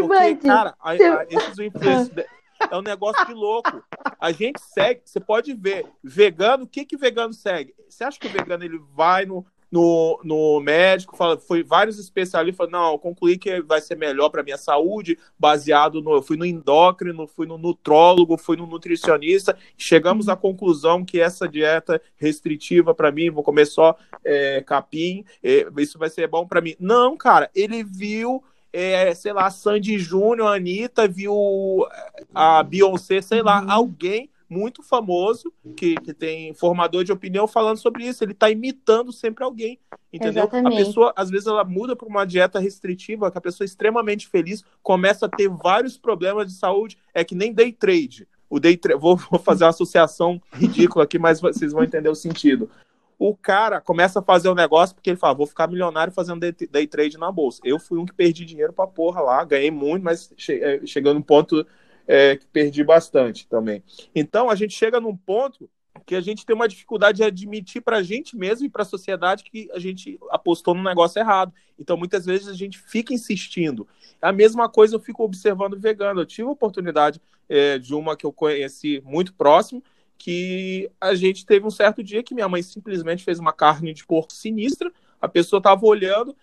porque, 0.00 0.36
cara, 0.36 0.74
a, 0.80 0.90
a, 0.90 0.96
esses 1.28 1.58
influencers 1.58 2.26
é 2.70 2.76
um 2.76 2.82
negócio 2.82 3.26
de 3.26 3.34
louco. 3.34 3.84
A 4.18 4.32
gente 4.32 4.60
segue, 4.60 5.02
você 5.04 5.20
pode 5.20 5.52
ver, 5.54 5.86
vegano, 6.02 6.64
o 6.64 6.66
que 6.66 6.84
que 6.84 6.96
vegano 6.96 7.32
segue? 7.34 7.74
Você 7.88 8.04
acha 8.04 8.18
que 8.18 8.26
o 8.26 8.30
vegano 8.30 8.64
ele 8.64 8.80
vai 8.94 9.26
no, 9.26 9.44
no, 9.74 10.20
no 10.22 10.60
médico, 10.60 11.16
fala, 11.16 11.36
foi 11.36 11.64
vários 11.64 11.98
especialistas, 11.98 12.70
não, 12.70 12.92
eu 12.92 12.98
concluí 12.98 13.36
que 13.36 13.60
vai 13.60 13.80
ser 13.80 13.96
melhor 13.96 14.28
para 14.28 14.44
minha 14.44 14.56
saúde, 14.56 15.18
baseado 15.36 16.00
no, 16.00 16.14
eu 16.14 16.22
fui 16.22 16.36
no 16.36 16.46
endócrino, 16.46 17.26
fui 17.26 17.44
no 17.44 17.58
nutrólogo, 17.58 18.38
fui 18.38 18.56
no 18.56 18.68
nutricionista, 18.68 19.58
chegamos 19.76 20.28
à 20.28 20.36
conclusão 20.36 21.04
que 21.04 21.20
essa 21.20 21.48
dieta 21.48 22.00
restritiva 22.16 22.94
para 22.94 23.10
mim, 23.10 23.30
vou 23.30 23.42
comer 23.42 23.66
só 23.66 23.96
é, 24.24 24.62
capim, 24.64 25.24
é, 25.42 25.66
isso 25.78 25.98
vai 25.98 26.08
ser 26.08 26.28
bom 26.28 26.46
para 26.46 26.60
mim. 26.60 26.76
Não, 26.78 27.16
cara, 27.16 27.50
ele 27.52 27.82
viu 27.82 28.44
é, 28.72 29.12
sei 29.12 29.32
lá, 29.32 29.50
Sandy 29.50 29.98
Júnior, 29.98 30.54
Anitta, 30.54 31.08
viu 31.08 31.84
a 32.32 32.62
Beyoncé, 32.62 33.20
sei 33.20 33.42
lá, 33.42 33.60
uhum. 33.60 33.70
alguém 33.70 34.30
muito 34.48 34.82
famoso, 34.82 35.52
que, 35.76 35.94
que 35.96 36.12
tem 36.12 36.54
formador 36.54 37.04
de 37.04 37.12
opinião 37.12 37.46
falando 37.46 37.78
sobre 37.78 38.04
isso. 38.04 38.22
Ele 38.22 38.32
está 38.32 38.50
imitando 38.50 39.12
sempre 39.12 39.44
alguém, 39.44 39.78
entendeu? 40.12 40.44
Exatamente. 40.44 40.74
A 40.74 40.84
pessoa, 40.84 41.12
às 41.16 41.30
vezes, 41.30 41.46
ela 41.46 41.64
muda 41.64 41.96
para 41.96 42.08
uma 42.08 42.24
dieta 42.24 42.58
restritiva, 42.58 43.30
que 43.30 43.38
a 43.38 43.40
pessoa 43.40 43.64
é 43.64 43.66
extremamente 43.66 44.28
feliz, 44.28 44.64
começa 44.82 45.26
a 45.26 45.28
ter 45.28 45.48
vários 45.48 45.96
problemas 45.96 46.48
de 46.48 46.54
saúde. 46.54 46.98
É 47.12 47.24
que 47.24 47.34
nem 47.34 47.52
day 47.52 47.72
trade. 47.72 48.28
o 48.48 48.60
day 48.60 48.76
tra... 48.76 48.96
vou, 48.96 49.16
vou 49.30 49.40
fazer 49.40 49.64
uma 49.64 49.70
associação 49.70 50.40
ridícula 50.52 51.04
aqui, 51.04 51.18
mas 51.18 51.40
vocês 51.40 51.72
vão 51.72 51.82
entender 51.82 52.08
o 52.08 52.14
sentido. 52.14 52.70
O 53.18 53.34
cara 53.34 53.80
começa 53.80 54.18
a 54.18 54.22
fazer 54.22 54.48
o 54.48 54.52
um 54.52 54.56
negócio 54.56 54.94
porque 54.94 55.10
ele 55.10 55.16
fala, 55.16 55.34
vou 55.34 55.46
ficar 55.46 55.68
milionário 55.68 56.12
fazendo 56.12 56.40
day, 56.40 56.52
day, 56.70 56.86
trade 56.86 57.16
na 57.16 57.30
bolsa. 57.30 57.60
Eu 57.64 57.78
fui 57.78 57.98
um 57.98 58.04
que 58.04 58.12
perdi 58.12 58.44
dinheiro 58.44 58.72
pra 58.72 58.86
porra 58.86 59.20
lá, 59.20 59.44
ganhei 59.44 59.70
muito, 59.70 60.02
mas 60.02 60.32
che 60.36 60.52
é, 60.52 60.84
chegando 60.84 61.14
num 61.14 61.22
ponto 61.22 61.64
é, 62.06 62.36
que 62.36 62.46
perdi 62.46 62.84
bastante 62.84 63.46
também. 63.46 63.82
Então 64.14 64.50
a 64.50 64.54
gente 64.54 64.74
chega 64.74 65.00
num 65.00 65.16
ponto 65.16 65.68
que 66.06 66.14
a 66.14 66.20
gente 66.20 66.44
tem 66.44 66.54
uma 66.54 66.68
dificuldade 66.68 67.18
de 67.18 67.24
admitir 67.24 67.80
para 67.80 67.98
a 67.98 68.02
gente 68.02 68.36
mesmo 68.36 68.66
e 68.66 68.70
para 68.70 68.82
a 68.82 68.86
sociedade 68.86 69.44
que 69.44 69.70
a 69.72 69.78
gente 69.78 70.18
apostou 70.30 70.74
no 70.74 70.82
negócio 70.82 71.18
errado. 71.18 71.52
Então, 71.78 71.96
muitas 71.96 72.26
vezes 72.26 72.48
a 72.48 72.52
gente 72.52 72.78
fica 72.78 73.14
insistindo. 73.14 73.86
A 74.20 74.32
mesma 74.32 74.68
coisa 74.68 74.96
eu 74.96 75.00
fico 75.00 75.24
observando 75.24 75.78
vegano. 75.78 76.20
Eu 76.20 76.26
tive 76.26 76.48
a 76.48 76.52
oportunidade 76.52 77.20
é, 77.48 77.78
de 77.78 77.94
uma 77.94 78.16
que 78.16 78.26
eu 78.26 78.32
conheci 78.32 79.02
muito 79.04 79.32
próximo, 79.34 79.82
que 80.18 80.90
a 81.00 81.14
gente 81.14 81.44
teve 81.44 81.66
um 81.66 81.70
certo 81.70 82.02
dia 82.02 82.22
que 82.22 82.34
minha 82.34 82.48
mãe 82.48 82.62
simplesmente 82.62 83.24
fez 83.24 83.38
uma 83.38 83.52
carne 83.52 83.92
de 83.92 84.06
porco 84.06 84.32
sinistra, 84.32 84.92
a 85.20 85.28
pessoa 85.28 85.58
estava 85.58 85.84
olhando, 85.86 86.36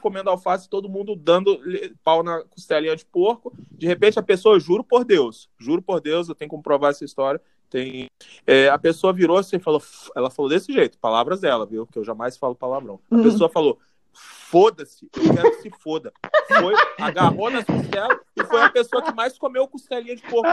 comendo 0.00 0.30
alface, 0.30 0.68
todo 0.68 0.88
mundo 0.88 1.16
dando 1.16 1.58
pau 2.04 2.22
na 2.22 2.42
costelinha 2.44 2.94
de 2.94 3.04
porco. 3.04 3.52
De 3.70 3.86
repente, 3.86 4.18
a 4.18 4.22
pessoa, 4.22 4.60
juro 4.60 4.84
por 4.84 5.04
Deus, 5.04 5.48
juro 5.58 5.82
por 5.82 6.00
Deus, 6.00 6.28
eu 6.28 6.34
tenho 6.34 6.50
que 6.50 6.56
comprovar 6.56 6.90
essa 6.90 7.04
história. 7.04 7.40
Tem, 7.70 8.06
é, 8.46 8.68
a 8.68 8.78
pessoa 8.78 9.14
virou 9.14 9.38
assim 9.38 9.56
e 9.56 9.60
falou, 9.60 9.82
ela 10.14 10.30
falou 10.30 10.50
desse 10.50 10.70
jeito, 10.72 10.98
palavras 10.98 11.40
dela, 11.40 11.64
viu? 11.64 11.86
Que 11.86 11.98
eu 11.98 12.04
jamais 12.04 12.36
falo 12.36 12.54
palavrão. 12.54 13.00
A 13.10 13.16
uhum. 13.16 13.22
pessoa 13.22 13.48
falou, 13.48 13.78
foda-se, 14.12 15.08
eu 15.16 15.34
quero 15.34 15.50
que 15.52 15.62
se 15.62 15.70
foda. 15.70 16.12
Foi, 16.48 16.74
agarrou 17.00 17.50
nas 17.50 17.64
costelas 17.64 18.18
e 18.36 18.44
foi 18.44 18.60
a 18.60 18.68
pessoa 18.68 19.02
que 19.02 19.14
mais 19.14 19.38
comeu 19.38 19.66
costelinha 19.66 20.14
de 20.14 20.22
porco. 20.22 20.48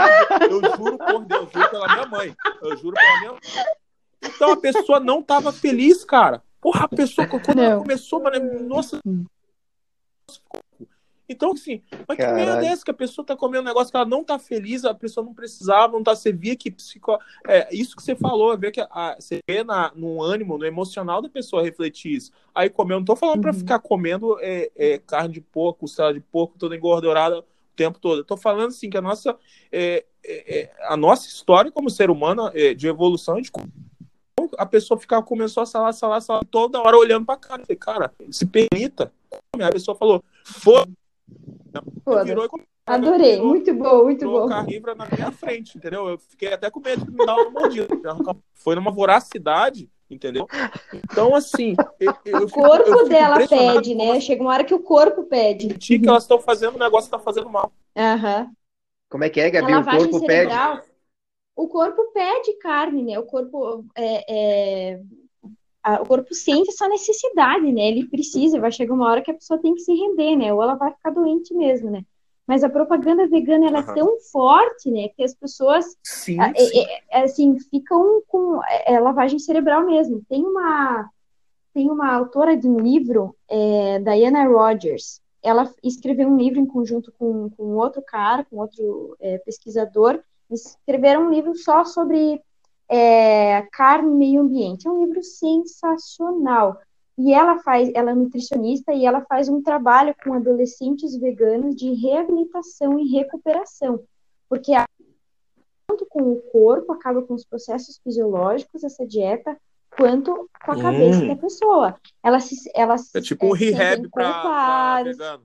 Eu 0.50 0.62
juro 0.78 0.98
por 0.98 1.26
Deus, 1.26 1.52
juro 1.52 1.70
pela 1.70 1.94
minha 1.94 2.08
mãe. 2.08 2.36
Eu 2.62 2.78
juro 2.78 2.96
pela 2.96 3.20
minha 3.20 3.32
mãe. 3.32 3.42
Então 4.24 4.54
a 4.54 4.58
pessoa 4.58 5.00
não 5.00 5.22
tava 5.22 5.52
feliz, 5.52 6.06
cara. 6.06 6.42
Porra, 6.62 6.86
a 6.86 6.88
pessoa, 6.88 7.28
quando 7.28 7.56
não. 7.56 7.64
ela 7.64 7.82
começou, 7.82 8.22
mano, 8.22 8.68
nossa. 8.68 9.00
Então, 11.30 11.52
assim, 11.52 11.84
mas 12.08 12.18
que 12.18 12.26
merda 12.26 12.66
é 12.66 12.70
essa 12.70 12.84
que 12.84 12.90
a 12.90 12.94
pessoa 12.94 13.24
tá 13.24 13.36
comendo 13.36 13.62
um 13.62 13.68
negócio 13.68 13.92
que 13.92 13.96
ela 13.96 14.06
não 14.06 14.24
tá 14.24 14.40
feliz, 14.40 14.84
a 14.84 14.96
pessoa 14.96 15.24
não 15.24 15.34
precisava, 15.34 15.94
não 15.94 16.04
tá. 16.04 16.16
Você 16.16 16.34
via 16.34 16.56
que 16.56 16.72
psico... 16.72 17.20
é, 17.48 17.68
isso 17.72 17.96
que 17.96 18.02
você 18.02 18.16
falou, 18.16 18.58
ver 18.58 18.72
que 18.72 18.82
a, 18.82 19.16
você 19.20 19.40
vê 19.48 19.64
na, 19.64 19.92
no 19.96 20.24
ânimo, 20.24 20.58
no 20.58 20.66
emocional 20.66 21.22
da 21.22 21.30
pessoa 21.30 21.62
refletir 21.62 22.14
isso. 22.14 22.32
Aí 22.54 22.68
comer, 22.68 22.96
eu 22.96 23.00
não 23.00 23.06
tô 23.06 23.16
falando 23.16 23.36
uhum. 23.36 23.42
pra 23.44 23.54
ficar 23.54 23.78
comendo 23.78 24.40
é, 24.42 24.72
é, 24.76 24.98
carne 24.98 25.36
de 25.36 25.42
porco, 25.42 25.82
costela 25.82 26.12
de 26.12 26.20
porco, 26.20 26.58
toda 26.58 26.76
engordurada 26.76 27.40
o 27.40 27.46
tempo 27.76 28.00
todo. 28.00 28.22
Eu 28.22 28.26
tô 28.26 28.36
falando 28.36 28.70
assim 28.70 28.90
que 28.90 28.98
a 28.98 29.02
nossa, 29.02 29.38
é, 29.72 30.04
é, 30.26 30.60
é, 30.62 30.72
a 30.88 30.98
nossa 30.98 31.28
história 31.28 31.72
como 31.72 31.92
ser 31.92 32.10
humano 32.10 32.52
de 32.76 32.88
evolução 32.88 33.40
de 33.40 33.52
a 34.58 34.66
pessoa 34.66 35.00
ficava, 35.00 35.24
começou 35.24 35.64
a 35.64 35.66
salar, 35.66 35.94
salar, 35.94 36.22
salar, 36.22 36.46
toda 36.46 36.80
hora 36.80 36.98
olhando 36.98 37.26
pra 37.26 37.36
cara. 37.36 37.62
Eu 37.62 37.66
falei, 37.66 37.78
cara, 37.78 38.14
se 38.32 38.46
permita. 38.46 39.12
A 39.60 39.72
pessoa 39.72 39.96
falou, 39.96 40.24
foda 40.44 40.90
Virou 42.26 42.50
Adorei, 42.86 43.34
virou, 43.34 43.48
muito 43.48 43.74
bom, 43.76 44.04
muito 44.04 44.26
bom. 44.26 44.48
carnívora 44.48 44.96
na 44.96 45.06
minha 45.06 45.32
frente, 45.32 45.78
entendeu? 45.78 46.10
Eu 46.10 46.18
fiquei 46.18 46.52
até 46.52 46.72
com 46.72 46.80
medo 46.80 47.06
de 47.06 47.12
me 47.12 47.24
dar 47.24 47.36
uma 47.36 47.52
mordida. 47.52 47.88
Foi 48.56 48.74
numa 48.74 48.90
voracidade, 48.90 49.88
entendeu? 50.10 50.48
Então, 50.92 51.36
assim. 51.36 51.76
Eu, 52.00 52.14
eu 52.26 52.40
o 52.46 52.50
corpo 52.50 53.04
dela 53.08 53.48
pede, 53.48 53.94
né? 53.94 54.20
Chega 54.20 54.42
uma 54.42 54.52
hora 54.52 54.64
que 54.64 54.74
o 54.74 54.80
corpo 54.80 55.24
pede. 55.24 55.76
Que 55.76 56.02
elas 56.08 56.24
estão 56.24 56.40
fazendo, 56.40 56.78
o 56.78 56.80
negócio 56.80 57.06
está 57.06 57.20
fazendo 57.20 57.48
mal. 57.48 57.72
Uhum. 57.96 58.52
Como 59.08 59.24
é 59.24 59.30
que 59.30 59.40
é, 59.40 59.52
Gabi? 59.52 59.72
O 59.72 59.84
corpo 59.84 60.20
cerebral, 60.20 60.78
pede. 60.78 60.89
O 61.60 61.68
corpo 61.68 62.12
pede 62.14 62.54
carne, 62.54 63.04
né? 63.04 63.20
O 63.20 63.24
corpo 63.24 63.84
é, 63.94 64.94
é 64.94 65.02
a, 65.84 66.02
o 66.02 66.06
corpo 66.06 66.34
sente 66.34 66.70
essa 66.70 66.88
necessidade, 66.88 67.70
né? 67.70 67.82
Ele 67.90 68.08
precisa, 68.08 68.62
vai 68.62 68.72
chegar 68.72 68.94
uma 68.94 69.10
hora 69.10 69.22
que 69.22 69.30
a 69.30 69.34
pessoa 69.34 69.60
tem 69.60 69.76
que 69.76 69.82
se 69.82 69.94
render, 69.94 70.38
né? 70.38 70.54
Ou 70.54 70.64
ela 70.64 70.76
vai 70.76 70.94
ficar 70.94 71.10
doente 71.10 71.54
mesmo, 71.54 71.92
né? 71.92 72.06
Mas 72.48 72.64
a 72.64 72.70
propaganda 72.70 73.28
vegana 73.28 73.68
ela 73.68 73.84
uhum. 73.84 73.92
é 73.92 73.94
tão 73.94 74.20
forte, 74.32 74.90
né? 74.90 75.10
Que 75.10 75.22
as 75.22 75.34
pessoas 75.34 75.86
sim, 76.02 76.40
é, 76.40 76.54
sim. 76.54 76.86
É, 77.12 77.24
assim 77.24 77.60
ficam 77.60 78.24
com 78.26 78.64
é, 78.64 78.94
é, 78.94 79.00
lavagem 79.02 79.38
cerebral 79.38 79.86
mesmo. 79.86 80.24
Tem 80.30 80.42
uma 80.42 81.10
tem 81.74 81.92
uma 81.92 82.16
autora 82.16 82.56
de 82.56 82.70
um 82.70 82.80
livro, 82.80 83.36
é, 83.50 84.00
Diana 84.00 84.46
Rogers. 84.46 85.22
Ela 85.44 85.70
escreveu 85.84 86.30
um 86.30 86.38
livro 86.38 86.58
em 86.58 86.66
conjunto 86.66 87.14
com, 87.20 87.50
com 87.50 87.76
outro 87.76 88.02
cara, 88.02 88.46
com 88.46 88.58
outro 88.60 89.18
é, 89.20 89.38
pesquisador. 89.40 90.24
Escreveram 90.50 91.28
um 91.28 91.30
livro 91.30 91.56
só 91.56 91.86
sobre 91.86 92.42
é, 92.90 93.62
Carne 93.72 94.10
e 94.10 94.18
Meio 94.18 94.42
Ambiente. 94.42 94.88
É 94.88 94.92
um 94.92 95.06
livro 95.06 95.22
sensacional. 95.22 96.80
E 97.18 97.34
ela 97.34 97.60
faz, 97.60 97.92
ela 97.94 98.12
é 98.12 98.16
nutricionista 98.16 98.94
e 98.94 99.06
ela 99.06 99.22
faz 99.22 99.50
um 99.50 99.62
trabalho 99.62 100.16
com 100.24 100.34
adolescentes 100.34 101.16
veganos 101.18 101.76
de 101.76 101.94
reabilitação 101.94 102.98
e 102.98 103.12
recuperação, 103.12 104.02
porque 104.48 104.72
tanto 105.86 106.06
com 106.06 106.32
o 106.32 106.42
corpo 106.50 106.94
acaba 106.94 107.22
com 107.22 107.34
os 107.34 107.44
processos 107.44 108.00
fisiológicos 108.02 108.86
essa 108.86 109.06
dieta, 109.06 109.58
quanto 109.98 110.50
com 110.64 110.72
a 110.72 110.76
hum. 110.76 110.82
cabeça 110.82 111.26
da 111.26 111.36
pessoa. 111.36 112.00
Ela 112.24 112.40
se, 112.40 112.56
ela 112.74 112.96
é 113.14 113.22
tipo 113.22 113.48
um 113.48 113.52
rehab 113.52 114.08
para 114.10 115.04
vegano. 115.04 115.44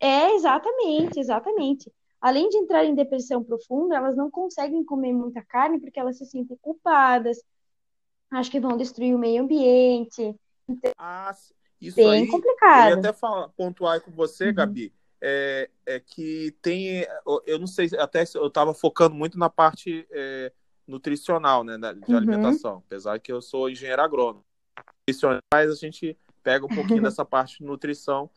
É 0.00 0.34
exatamente, 0.34 1.20
exatamente 1.20 1.92
além 2.22 2.48
de 2.48 2.56
entrar 2.56 2.84
em 2.84 2.94
depressão 2.94 3.42
profunda, 3.42 3.96
elas 3.96 4.16
não 4.16 4.30
conseguem 4.30 4.84
comer 4.84 5.12
muita 5.12 5.42
carne 5.42 5.80
porque 5.80 5.98
elas 5.98 6.16
se 6.16 6.24
sentem 6.24 6.56
culpadas, 6.62 7.42
acho 8.30 8.50
que 8.50 8.60
vão 8.60 8.76
destruir 8.76 9.14
o 9.14 9.18
meio 9.18 9.42
ambiente. 9.42 10.34
Então, 10.68 10.92
ah, 10.96 11.34
isso 11.80 11.96
bem 11.96 12.10
aí, 12.10 12.26
complicado. 12.28 12.90
Eu 12.90 12.94
ia 12.94 12.98
até 13.00 13.12
falar, 13.12 13.48
pontuar 13.48 14.00
com 14.00 14.12
você, 14.12 14.46
uhum. 14.46 14.54
Gabi, 14.54 14.94
é, 15.20 15.68
é, 15.84 15.98
que 15.98 16.56
tem, 16.62 17.04
eu 17.44 17.58
não 17.58 17.66
sei, 17.66 17.90
até 17.98 18.24
eu 18.36 18.46
estava 18.46 18.72
focando 18.72 19.16
muito 19.16 19.36
na 19.36 19.50
parte 19.50 20.06
é, 20.12 20.52
nutricional, 20.86 21.64
né, 21.64 21.76
de 21.76 22.12
uhum. 22.12 22.16
alimentação, 22.16 22.84
apesar 22.86 23.18
que 23.18 23.32
eu 23.32 23.42
sou 23.42 23.68
engenheiro 23.68 24.00
agrônomo. 24.00 24.44
Nutricionais, 25.00 25.70
a 25.70 25.74
gente 25.74 26.16
pega 26.40 26.64
um 26.64 26.68
pouquinho 26.68 27.02
dessa 27.02 27.24
parte 27.24 27.58
de 27.58 27.64
nutrição, 27.64 28.30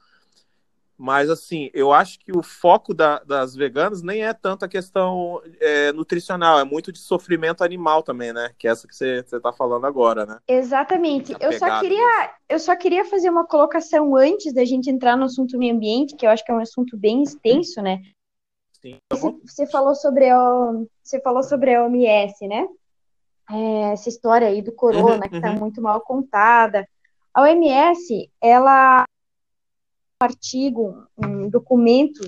mas, 0.97 1.29
assim, 1.29 1.69
eu 1.73 1.91
acho 1.91 2.19
que 2.19 2.31
o 2.31 2.41
foco 2.41 2.93
da, 2.93 3.19
das 3.19 3.53
veganas 3.53 4.01
nem 4.01 4.23
é 4.23 4.33
tanto 4.33 4.63
a 4.63 4.67
questão 4.67 5.41
é, 5.59 5.91
nutricional, 5.91 6.57
é 6.57 6.63
muito 6.63 6.91
de 6.91 6.99
sofrimento 6.99 7.63
animal 7.63 8.01
também, 8.01 8.31
né? 8.31 8.51
Que 8.57 8.67
é 8.67 8.71
essa 8.71 8.87
que 8.87 8.95
você 8.95 9.19
está 9.19 9.51
falando 9.51 9.85
agora, 9.85 10.25
né? 10.25 10.39
Exatamente. 10.47 11.35
eu 11.39 11.51
só, 11.53 11.79
queria, 11.81 12.33
eu 12.47 12.59
só 12.59 12.75
queria 12.77 13.03
fazer 13.03 13.29
uma 13.29 13.45
colocação 13.45 14.15
antes 14.15 14.53
da 14.53 14.63
gente 14.63 14.89
entrar 14.89 15.17
no 15.17 15.25
assunto 15.25 15.57
meio 15.57 15.75
ambiente, 15.75 16.15
que 16.15 16.25
eu 16.25 16.29
acho 16.29 16.45
que 16.45 16.51
é 16.51 16.55
um 16.55 16.61
assunto 16.61 16.95
bem 16.95 17.23
extenso, 17.23 17.81
né? 17.81 18.01
Sim. 18.81 18.97
Você, 19.11 19.35
você 19.45 19.67
falou 19.67 19.95
sobre 19.95 20.33
o, 20.33 20.87
você 21.03 21.19
falou 21.19 21.43
sobre 21.43 21.75
a 21.75 21.83
OMS, 21.83 22.47
né? 22.47 22.65
É, 23.51 23.91
essa 23.91 24.07
história 24.07 24.47
aí 24.47 24.61
do 24.61 24.71
corona, 24.71 25.25
uhum, 25.25 25.29
que 25.29 25.35
está 25.35 25.51
uhum. 25.51 25.59
muito 25.59 25.81
mal 25.81 25.99
contada. 25.99 26.87
A 27.33 27.41
OMS, 27.41 28.31
ela 28.41 29.05
artigo, 30.25 31.05
um 31.17 31.49
documento, 31.49 32.21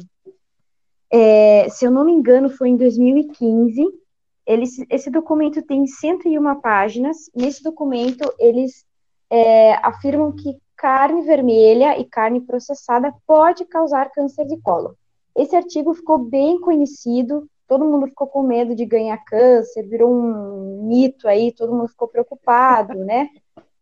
é, 1.12 1.68
se 1.70 1.86
eu 1.86 1.92
não 1.92 2.06
me 2.06 2.12
engano, 2.12 2.50
foi 2.50 2.70
em 2.70 2.78
2015. 2.78 3.86
Eles, 4.46 4.78
esse 4.90 5.10
documento 5.10 5.62
tem 5.62 5.86
101 5.86 6.62
páginas. 6.62 7.30
Nesse 7.36 7.64
documento, 7.64 8.34
eles 8.40 8.86
é, 9.30 9.74
afirmam 9.86 10.32
que 10.32 10.58
carne 10.76 11.24
vermelha 11.24 12.00
e 12.00 12.06
carne 12.06 12.42
processada 12.42 13.14
pode 13.26 13.66
causar 13.66 14.12
câncer 14.12 14.46
de 14.46 14.58
colo. 14.58 14.96
Esse 15.36 15.56
artigo 15.56 15.94
ficou 15.94 16.18
bem 16.18 16.60
conhecido, 16.60 17.48
todo 17.68 17.86
mundo 17.86 18.08
ficou 18.08 18.28
com 18.28 18.44
medo 18.44 18.76
de 18.76 18.86
ganhar 18.86 19.18
câncer, 19.26 19.88
virou 19.88 20.12
um 20.12 20.88
mito 20.88 21.28
aí, 21.28 21.52
todo 21.52 21.74
mundo 21.74 21.90
ficou 21.90 22.08
preocupado, 22.08 22.94
né? 22.96 23.30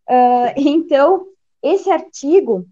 Uh, 0.08 0.52
então, 0.58 1.28
esse 1.62 1.90
artigo 1.90 2.66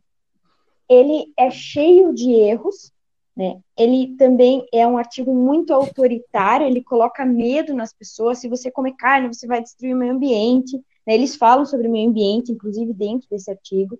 ele 0.89 1.31
é 1.37 1.49
cheio 1.49 2.13
de 2.13 2.31
erros, 2.31 2.91
né? 3.35 3.59
Ele 3.75 4.15
também 4.15 4.65
é 4.71 4.85
um 4.85 4.97
artigo 4.97 5.33
muito 5.33 5.73
autoritário, 5.73 6.67
ele 6.67 6.83
coloca 6.83 7.25
medo 7.25 7.73
nas 7.73 7.91
pessoas. 7.91 8.37
Se 8.37 8.47
você 8.47 8.69
comer 8.69 8.93
carne, 8.93 9.33
você 9.33 9.47
vai 9.47 9.61
destruir 9.61 9.95
o 9.95 9.97
meio 9.97 10.13
ambiente. 10.13 10.77
Né? 11.05 11.15
Eles 11.15 11.35
falam 11.35 11.65
sobre 11.65 11.87
o 11.87 11.91
meio 11.91 12.09
ambiente, 12.09 12.51
inclusive 12.51 12.93
dentro 12.93 13.27
desse 13.29 13.49
artigo. 13.49 13.97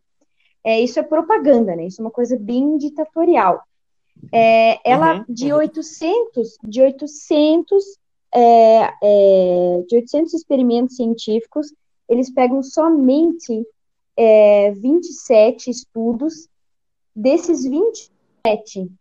É, 0.63 0.79
isso 0.79 0.99
é 0.99 1.03
propaganda, 1.03 1.75
né? 1.75 1.88
Isso 1.88 2.01
é 2.01 2.05
uma 2.05 2.11
coisa 2.11 2.38
bem 2.38 2.77
ditatorial. 2.77 3.63
É, 4.31 4.79
ela 4.89 5.17
uhum, 5.17 5.25
de 5.27 5.51
800, 5.51 6.57
de 6.63 6.81
800, 6.81 7.84
é, 8.34 8.93
é, 9.03 9.84
de 9.88 9.95
800 9.95 10.34
experimentos 10.34 10.95
científicos, 10.95 11.73
eles 12.07 12.31
pegam 12.31 12.61
somente 12.61 13.65
27 14.79 15.69
é, 15.69 15.71
estudos 15.71 16.47
Desses 17.16 17.64
27, 17.64 18.91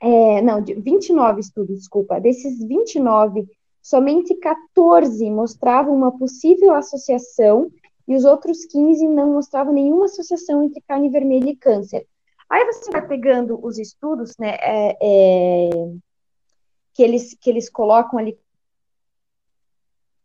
É, 0.00 0.42
não, 0.42 0.60
de 0.60 0.74
29 0.74 1.40
estudos, 1.40 1.78
desculpa. 1.78 2.20
Desses 2.20 2.58
29, 2.58 3.48
somente 3.80 4.34
14 4.34 5.30
mostravam 5.30 5.94
uma 5.94 6.16
possível 6.16 6.74
associação 6.74 7.70
e 8.06 8.14
os 8.14 8.24
outros 8.24 8.64
15 8.64 9.06
não 9.08 9.32
mostravam 9.32 9.72
nenhuma 9.72 10.06
associação 10.06 10.62
entre 10.62 10.82
carne 10.82 11.08
vermelha 11.08 11.50
e 11.50 11.56
câncer. 11.56 12.06
Aí 12.48 12.64
você 12.66 12.90
vai 12.90 13.06
pegando 13.06 13.58
os 13.64 13.78
estudos, 13.78 14.36
né, 14.38 14.56
é, 14.60 14.96
é, 15.00 15.70
que, 16.92 17.02
eles, 17.02 17.34
que 17.40 17.48
eles 17.48 17.70
colocam 17.70 18.18
ali. 18.18 18.38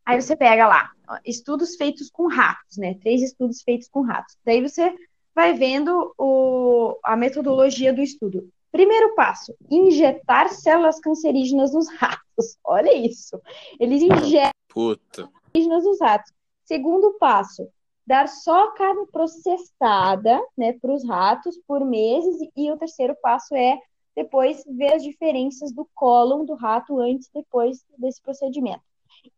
Aí 0.06 0.22
você 0.22 0.36
pega 0.36 0.68
lá, 0.68 0.92
estudos 1.26 1.76
feitos 1.76 2.10
com 2.10 2.28
ratos, 2.28 2.78
né, 2.78 2.96
três 2.96 3.22
estudos 3.22 3.62
feitos 3.62 3.88
com 3.88 4.02
ratos. 4.02 4.38
Daí 4.44 4.62
você 4.62 4.94
vai 5.38 5.54
vendo 5.54 6.16
o, 6.18 6.98
a 7.04 7.16
metodologia 7.16 7.94
do 7.94 8.02
estudo. 8.02 8.50
Primeiro 8.72 9.14
passo, 9.14 9.54
injetar 9.70 10.50
células 10.50 11.00
cancerígenas 11.00 11.76
nos 11.76 11.88
ratos. 11.94 12.58
Olha 12.66 12.92
isso. 12.92 13.40
Eles 13.80 14.02
injetam 14.02 14.50
Puta. 14.68 15.30
cancerígenas 15.46 15.84
nos 15.84 16.00
ratos. 16.02 16.34
Segundo 16.66 17.20
passo, 17.20 17.70
dar 18.04 18.28
só 18.28 18.72
carne 18.72 19.06
processada 19.12 20.42
né, 20.58 20.74
para 20.74 20.92
os 20.92 21.08
ratos 21.08 21.56
por 21.68 21.86
meses. 21.86 22.38
E 22.56 22.72
o 22.72 22.78
terceiro 22.78 23.16
passo 23.22 23.56
é 23.56 23.78
depois 24.16 24.64
ver 24.68 24.94
as 24.94 25.04
diferenças 25.04 25.72
do 25.72 25.88
cólon 25.94 26.46
do 26.46 26.56
rato 26.56 27.00
antes 27.00 27.28
e 27.28 27.34
depois 27.34 27.86
desse 27.96 28.20
procedimento. 28.24 28.82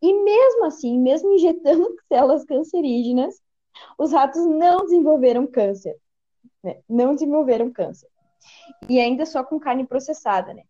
E 0.01 0.13
mesmo 0.13 0.63
assim, 0.63 0.97
mesmo 0.97 1.33
injetando 1.33 1.93
células 2.07 2.45
cancerígenas, 2.45 3.35
os 3.97 4.11
ratos 4.11 4.45
não 4.45 4.83
desenvolveram 4.83 5.47
câncer. 5.47 5.97
Né? 6.63 6.79
Não 6.87 7.13
desenvolveram 7.13 7.71
câncer. 7.71 8.09
E 8.87 8.99
ainda 8.99 9.25
só 9.25 9.43
com 9.43 9.59
carne 9.59 9.85
processada, 9.85 10.53
né? 10.53 10.63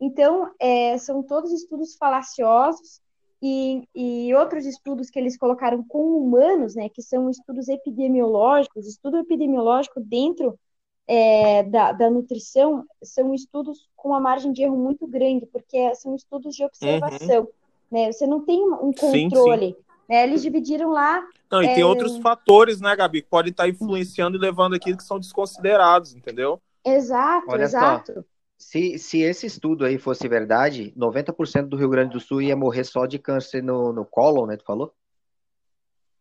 Então, 0.00 0.50
é, 0.58 0.98
são 0.98 1.22
todos 1.22 1.52
estudos 1.52 1.94
falaciosos 1.94 3.00
e, 3.40 3.88
e, 3.94 4.34
outros 4.34 4.66
estudos 4.66 5.10
que 5.10 5.18
eles 5.18 5.36
colocaram 5.36 5.84
com 5.84 6.16
humanos, 6.16 6.74
né, 6.74 6.88
que 6.88 7.00
são 7.00 7.30
estudos 7.30 7.68
epidemiológicos, 7.68 8.86
estudo 8.86 9.18
epidemiológico 9.18 10.00
dentro 10.00 10.58
é, 11.06 11.62
da, 11.64 11.92
da, 11.92 12.10
nutrição, 12.10 12.84
são 13.02 13.34
estudos 13.34 13.88
com 13.96 14.08
uma 14.08 14.20
margem 14.20 14.52
de 14.52 14.62
erro 14.62 14.76
muito 14.76 15.06
grande, 15.06 15.46
porque 15.46 15.94
são 15.94 16.14
estudos 16.16 16.54
de 16.54 16.64
observação, 16.64 17.42
uhum. 17.42 17.48
né, 17.90 18.12
você 18.12 18.26
não 18.26 18.44
tem 18.44 18.60
um 18.60 18.92
controle, 18.92 19.66
sim, 19.66 19.74
sim. 19.74 19.91
Né, 20.12 20.24
eles 20.24 20.42
dividiram 20.42 20.90
lá... 20.90 21.26
Não, 21.50 21.62
e 21.62 21.66
é... 21.66 21.74
tem 21.74 21.82
outros 21.82 22.18
fatores, 22.18 22.82
né, 22.82 22.94
Gabi, 22.94 23.22
que 23.22 23.30
podem 23.30 23.50
estar 23.50 23.66
influenciando 23.66 24.36
e 24.36 24.40
levando 24.40 24.74
aquilo 24.74 24.98
que 24.98 25.04
são 25.04 25.18
desconsiderados, 25.18 26.14
entendeu? 26.14 26.60
Exato, 26.84 27.46
Olha 27.48 27.62
exato. 27.62 28.12
Só. 28.12 28.20
Se, 28.58 28.98
se 28.98 29.22
esse 29.22 29.46
estudo 29.46 29.86
aí 29.86 29.96
fosse 29.96 30.28
verdade, 30.28 30.92
90% 30.94 31.62
do 31.62 31.78
Rio 31.78 31.88
Grande 31.88 32.12
do 32.12 32.20
Sul 32.20 32.42
ia 32.42 32.54
morrer 32.54 32.84
só 32.84 33.06
de 33.06 33.18
câncer 33.18 33.62
no, 33.62 33.90
no 33.90 34.04
cólon, 34.04 34.46
né? 34.46 34.56
Tu 34.58 34.64
falou? 34.64 34.92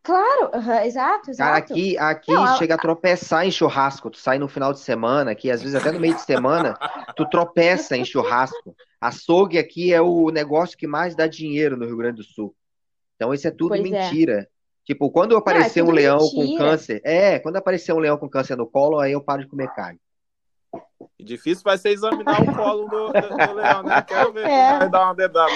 Claro, 0.01 0.51
uhum, 0.55 0.79
exato, 0.79 1.29
exato. 1.29 1.49
Cara, 1.51 1.57
aqui, 1.57 1.97
aqui 1.97 2.33
Não, 2.33 2.57
chega 2.57 2.75
a... 2.75 2.77
a 2.77 2.81
tropeçar 2.81 3.45
em 3.45 3.51
churrasco. 3.51 4.09
Tu 4.09 4.17
sai 4.17 4.39
no 4.39 4.47
final 4.47 4.71
de 4.71 4.79
semana, 4.79 5.31
aqui, 5.31 5.51
às 5.51 5.61
vezes 5.61 5.75
até 5.75 5.91
no 5.91 5.99
meio 5.99 6.15
de 6.15 6.21
semana, 6.21 6.77
tu 7.15 7.29
tropeça 7.29 7.97
em 7.97 8.05
churrasco. 8.05 8.73
Açougue 9.01 9.59
aqui 9.59 9.93
é 9.93 10.01
o 10.01 10.29
negócio 10.29 10.77
que 10.77 10.87
mais 10.87 11.13
dá 11.13 11.27
dinheiro 11.27 11.75
no 11.75 11.85
Rio 11.85 11.97
Grande 11.97 12.17
do 12.17 12.23
Sul. 12.23 12.55
Então, 13.21 13.35
isso 13.35 13.47
é 13.47 13.51
tudo 13.51 13.69
pois 13.69 13.81
é. 13.81 13.83
mentira. 13.83 14.39
É. 14.39 14.47
Tipo, 14.83 15.11
quando 15.11 15.37
aparecer 15.37 15.83
Não, 15.83 15.89
é 15.89 15.91
um 15.91 15.93
leão 15.93 16.17
mentira. 16.17 16.47
com 16.47 16.57
câncer, 16.57 17.01
é, 17.05 17.37
quando 17.37 17.57
aparecer 17.57 17.93
um 17.93 17.99
leão 17.99 18.17
com 18.17 18.27
câncer 18.27 18.57
no 18.57 18.65
colo, 18.65 18.97
aí 18.97 19.11
eu 19.11 19.21
paro 19.21 19.43
de 19.43 19.47
comer 19.47 19.71
carne. 19.75 19.99
E 21.19 21.23
difícil 21.23 21.63
vai 21.63 21.77
ser 21.77 21.89
examinar 21.89 22.41
o 22.41 22.55
colo 22.55 22.87
do, 22.89 23.13
do, 23.13 23.29
do 23.29 23.53
leão, 23.53 23.83
né? 23.83 24.01
Quero 24.01 24.33
ver 24.33 24.47
é. 24.47 24.79
vai 24.79 24.89
dar 24.89 25.05
uma 25.05 25.13
dedada. 25.13 25.53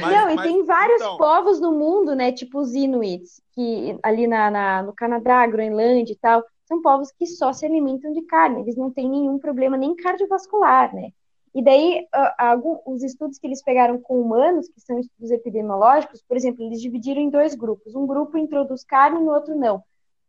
Não, 0.00 0.26
mas, 0.26 0.38
e 0.38 0.42
tem 0.44 0.64
vários 0.64 1.02
então... 1.02 1.16
povos 1.16 1.60
no 1.60 1.72
mundo, 1.72 2.14
né? 2.14 2.30
Tipo 2.30 2.60
os 2.60 2.72
Inuits, 2.72 3.42
que 3.52 3.98
ali 4.04 4.28
na, 4.28 4.48
na, 4.48 4.82
no 4.84 4.92
Canadá, 4.92 5.44
Groenlândia 5.44 6.12
e 6.12 6.18
tal, 6.18 6.44
são 6.66 6.80
povos 6.80 7.10
que 7.10 7.26
só 7.26 7.52
se 7.52 7.66
alimentam 7.66 8.12
de 8.12 8.22
carne, 8.26 8.60
eles 8.60 8.76
não 8.76 8.92
têm 8.92 9.10
nenhum 9.10 9.40
problema 9.40 9.76
nem 9.76 9.96
cardiovascular, 9.96 10.94
né? 10.94 11.10
E 11.58 11.62
daí, 11.62 12.06
uh, 12.14 12.80
os 12.86 13.02
estudos 13.02 13.36
que 13.36 13.44
eles 13.44 13.60
pegaram 13.60 13.98
com 14.00 14.20
humanos, 14.20 14.68
que 14.68 14.80
são 14.80 14.96
estudos 14.96 15.32
epidemiológicos, 15.32 16.22
por 16.22 16.36
exemplo, 16.36 16.64
eles 16.64 16.80
dividiram 16.80 17.20
em 17.20 17.30
dois 17.30 17.56
grupos. 17.56 17.96
Um 17.96 18.06
grupo 18.06 18.38
introduz 18.38 18.84
carne 18.84 19.18
e 19.18 19.24
no 19.24 19.32
outro 19.32 19.56
não. 19.56 19.82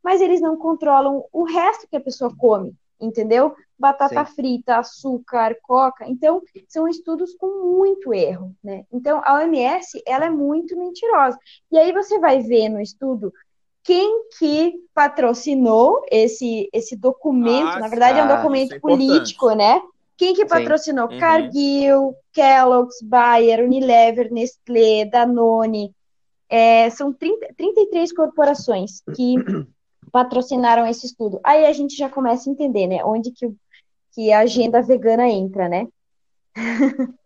Mas 0.03 0.21
eles 0.21 0.41
não 0.41 0.57
controlam 0.57 1.23
o 1.31 1.43
resto 1.43 1.87
que 1.87 1.95
a 1.95 2.01
pessoa 2.01 2.35
come 2.35 2.75
entendeu? 2.99 3.55
Batata 3.77 4.25
Sim. 4.25 4.35
frita, 4.35 4.77
açúcar, 4.77 5.55
coca. 5.61 6.05
Então, 6.05 6.41
são 6.67 6.85
estudos 6.85 7.33
com 7.35 7.77
muito 7.77 8.13
erro, 8.13 8.53
né? 8.61 8.83
Então, 8.91 9.21
a 9.23 9.35
OMS, 9.35 10.03
ela 10.05 10.25
é 10.25 10.29
muito 10.29 10.77
mentirosa. 10.77 11.37
E 11.71 11.77
aí 11.77 11.93
você 11.93 12.19
vai 12.19 12.41
ver 12.41 12.67
no 12.67 12.81
estudo 12.81 13.31
quem 13.83 14.25
que 14.37 14.83
patrocinou 14.93 16.03
esse, 16.11 16.67
esse 16.73 16.97
documento, 16.97 17.69
ah, 17.69 17.79
na 17.79 17.87
verdade 17.87 18.19
é 18.19 18.23
um 18.25 18.27
documento 18.27 18.73
é 18.73 18.79
político, 18.79 19.51
né? 19.51 19.81
Quem 20.19 20.33
que 20.33 20.45
patrocinou? 20.45 21.07
Uhum. 21.07 21.17
Cargill, 21.17 22.13
Kellogg's, 22.33 23.01
Bayer, 23.01 23.63
Unilever, 23.63 24.29
Nestlé, 24.29 25.05
Danone. 25.05 25.95
É, 26.49 26.89
são 26.89 27.13
30, 27.13 27.53
33 27.55 28.11
corporações 28.11 29.01
que 29.15 29.35
patrocinaram 30.11 30.85
esse 30.85 31.05
estudo. 31.05 31.39
Aí 31.41 31.65
a 31.65 31.71
gente 31.71 31.95
já 31.95 32.09
começa 32.09 32.49
a 32.49 32.51
entender, 32.51 32.85
né? 32.87 33.01
Onde 33.05 33.31
que, 33.31 33.49
que 34.11 34.29
a 34.33 34.39
agenda 34.39 34.81
vegana 34.81 35.25
entra, 35.25 35.69
né? 35.69 35.87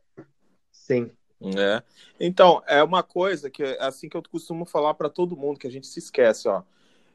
Sim. 0.71 1.09
É. 1.41 1.81
Então, 2.19 2.61
é 2.67 2.83
uma 2.83 3.01
coisa 3.01 3.49
que 3.49 3.63
é 3.63 3.77
assim 3.81 4.07
que 4.07 4.15
eu 4.15 4.21
costumo 4.21 4.65
falar 4.65 4.93
para 4.93 5.09
todo 5.09 5.35
mundo, 5.35 5.57
que 5.57 5.67
a 5.67 5.71
gente 5.71 5.87
se 5.87 5.97
esquece, 5.97 6.47
ó. 6.47 6.61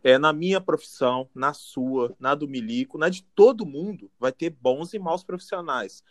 É, 0.03 0.17
na 0.17 0.33
minha 0.33 0.61
profissão, 0.61 1.29
na 1.35 1.53
sua, 1.53 2.15
na 2.21 2.35
do 2.35 2.49
Milico, 2.49 2.99
na 2.99 3.09
de 3.09 3.23
todo 3.23 3.67
mundo, 3.67 4.11
vai 4.19 4.33
ter 4.33 4.51
bons 4.51 4.95
e 4.95 4.99
maus 4.99 5.25
profissionais. 5.25 6.05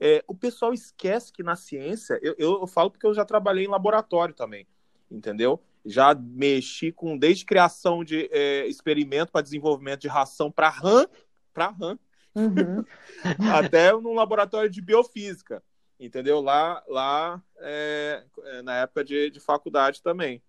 É, 0.00 0.24
o 0.26 0.34
pessoal 0.34 0.72
esquece 0.72 1.32
que 1.32 1.42
na 1.42 1.56
ciência, 1.56 2.18
eu, 2.22 2.34
eu, 2.38 2.60
eu 2.60 2.66
falo 2.66 2.90
porque 2.90 3.06
eu 3.06 3.14
já 3.14 3.24
trabalhei 3.24 3.64
em 3.64 3.68
laboratório 3.68 4.34
também, 4.34 4.66
entendeu? 5.10 5.62
já 5.86 6.14
mexi 6.14 6.90
com 6.90 7.16
desde 7.16 7.44
criação 7.44 8.02
de 8.04 8.28
é, 8.32 8.66
experimento 8.66 9.30
para 9.30 9.40
desenvolvimento 9.40 10.00
de 10.00 10.08
ração 10.08 10.50
para 10.50 10.68
rã, 10.68 11.06
para 11.54 11.68
rã, 11.68 11.98
uhum. 12.34 12.84
até 13.54 13.92
num 13.92 14.14
laboratório 14.14 14.68
de 14.68 14.82
biofísica, 14.82 15.62
entendeu? 15.98 16.40
Lá, 16.40 16.82
lá 16.88 17.42
é, 17.58 18.24
é, 18.44 18.62
na 18.62 18.74
época 18.78 19.04
de, 19.04 19.30
de 19.30 19.38
faculdade 19.38 20.02
também. 20.02 20.42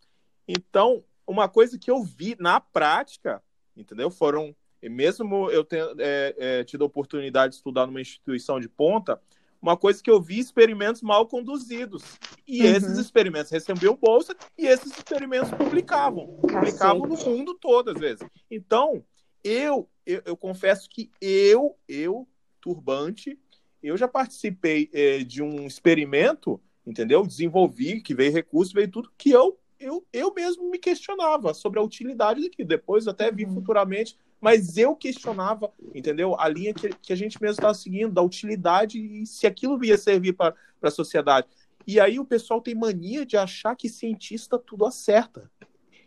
Então, 0.47 1.03
uma 1.27 1.49
coisa 1.49 1.77
que 1.77 1.91
eu 1.91 2.01
vi 2.01 2.35
na 2.39 2.59
prática, 2.59 3.43
entendeu? 3.75 4.09
Foram, 4.09 4.55
mesmo 4.81 5.51
eu 5.51 5.63
tendo 5.63 5.95
é, 5.99 6.35
é, 6.37 6.63
tido 6.63 6.83
a 6.83 6.87
oportunidade 6.87 7.51
de 7.51 7.57
estudar 7.57 7.85
numa 7.85 8.01
instituição 8.01 8.59
de 8.59 8.69
ponta, 8.69 9.21
uma 9.61 9.75
coisa 9.75 10.01
que 10.01 10.09
eu 10.09 10.21
vi 10.21 10.39
experimentos 10.39 11.01
mal 11.01 11.27
conduzidos. 11.27 12.03
E 12.47 12.61
uhum. 12.61 12.67
esses 12.67 12.97
experimentos 12.97 13.51
recebiam 13.51 13.95
bolsa 13.95 14.35
e 14.57 14.65
esses 14.65 14.95
experimentos 14.95 15.51
publicavam. 15.51 16.37
Publicavam 16.37 17.05
no 17.05 17.17
mundo 17.17 17.53
todo, 17.55 17.91
às 17.91 17.99
vezes. 17.99 18.25
Então, 18.49 19.03
eu, 19.43 19.89
eu, 20.05 20.21
eu 20.25 20.37
confesso 20.37 20.89
que 20.89 21.11
eu, 21.19 21.75
eu, 21.87 22.27
turbante, 22.61 23.37
eu 23.81 23.97
já 23.97 24.07
participei 24.07 24.89
é, 24.93 25.19
de 25.19 25.41
um 25.41 25.65
experimento, 25.65 26.61
entendeu? 26.85 27.25
Desenvolvi, 27.25 28.01
que 28.01 28.13
veio 28.13 28.31
recurso, 28.31 28.73
veio 28.73 28.89
tudo, 28.89 29.11
que 29.17 29.31
eu, 29.31 29.57
eu, 29.79 30.05
eu 30.11 30.33
mesmo 30.33 30.69
me 30.69 30.77
questionava 30.77 31.53
sobre 31.53 31.79
a 31.79 31.83
utilidade 31.83 32.41
daquilo. 32.41 32.67
Depois 32.67 33.07
até 33.07 33.31
vi 33.31 33.45
uhum. 33.45 33.53
futuramente 33.55 34.17
mas 34.39 34.77
eu 34.77 34.95
questionava, 34.95 35.71
entendeu? 35.93 36.39
A 36.39 36.47
linha 36.47 36.73
que, 36.73 36.89
que 36.89 37.11
a 37.11 37.15
gente 37.15 37.41
mesmo 37.41 37.55
estava 37.55 37.73
seguindo, 37.73 38.13
da 38.13 38.21
utilidade 38.21 38.99
e 38.99 39.25
se 39.25 39.47
aquilo 39.47 39.83
ia 39.83 39.97
servir 39.97 40.33
para 40.33 40.53
a 40.81 40.91
sociedade. 40.91 41.47
E 41.85 41.99
aí 41.99 42.19
o 42.19 42.25
pessoal 42.25 42.61
tem 42.61 42.75
mania 42.75 43.25
de 43.25 43.37
achar 43.37 43.75
que 43.75 43.89
cientista 43.89 44.59
tudo 44.59 44.85
acerta. 44.85 45.49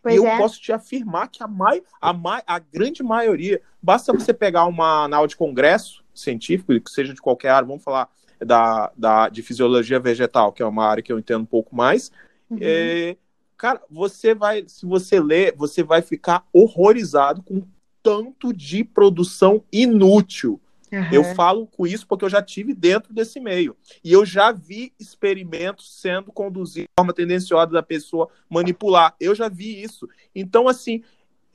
Pois 0.01 0.15
e 0.15 0.17
eu 0.17 0.25
é. 0.25 0.37
posso 0.37 0.59
te 0.59 0.71
afirmar 0.71 1.27
que 1.27 1.43
a, 1.43 1.47
mai, 1.47 1.83
a, 1.99 2.13
mai, 2.13 2.41
a 2.47 2.57
grande 2.57 3.03
maioria, 3.03 3.61
basta 3.81 4.13
você 4.13 4.33
pegar 4.33 4.65
uma 4.65 5.07
aula 5.13 5.27
de 5.27 5.35
congresso 5.35 6.03
científico, 6.13 6.79
que 6.79 6.89
seja 6.89 7.13
de 7.13 7.21
qualquer 7.21 7.49
área, 7.49 7.67
vamos 7.67 7.83
falar 7.83 8.09
da, 8.39 8.91
da, 8.97 9.29
de 9.29 9.43
fisiologia 9.43 9.99
vegetal, 9.99 10.51
que 10.51 10.63
é 10.63 10.65
uma 10.65 10.85
área 10.85 11.03
que 11.03 11.11
eu 11.11 11.19
entendo 11.19 11.41
um 11.41 11.45
pouco 11.45 11.75
mais. 11.75 12.11
Uhum. 12.49 12.57
É, 12.61 13.15
cara, 13.61 13.79
você 13.91 14.33
vai, 14.33 14.63
se 14.67 14.87
você 14.87 15.19
ler, 15.19 15.53
você 15.55 15.83
vai 15.83 16.01
ficar 16.01 16.43
horrorizado 16.51 17.43
com 17.43 17.61
tanto 18.01 18.51
de 18.51 18.83
produção 18.83 19.63
inútil. 19.71 20.59
Uhum. 20.91 21.07
Eu 21.11 21.23
falo 21.35 21.67
com 21.67 21.85
isso 21.85 22.07
porque 22.07 22.25
eu 22.25 22.29
já 22.29 22.41
tive 22.41 22.73
dentro 22.73 23.13
desse 23.13 23.39
meio. 23.39 23.77
E 24.03 24.11
eu 24.11 24.25
já 24.25 24.51
vi 24.51 24.91
experimentos 24.99 26.01
sendo 26.01 26.31
conduzidos 26.31 26.87
de 26.87 26.99
forma 26.99 27.13
tendenciosa 27.13 27.71
da 27.71 27.83
pessoa 27.83 28.29
manipular. 28.49 29.15
Eu 29.19 29.35
já 29.35 29.47
vi 29.47 29.79
isso. 29.79 30.09
Então, 30.33 30.67
assim, 30.67 31.03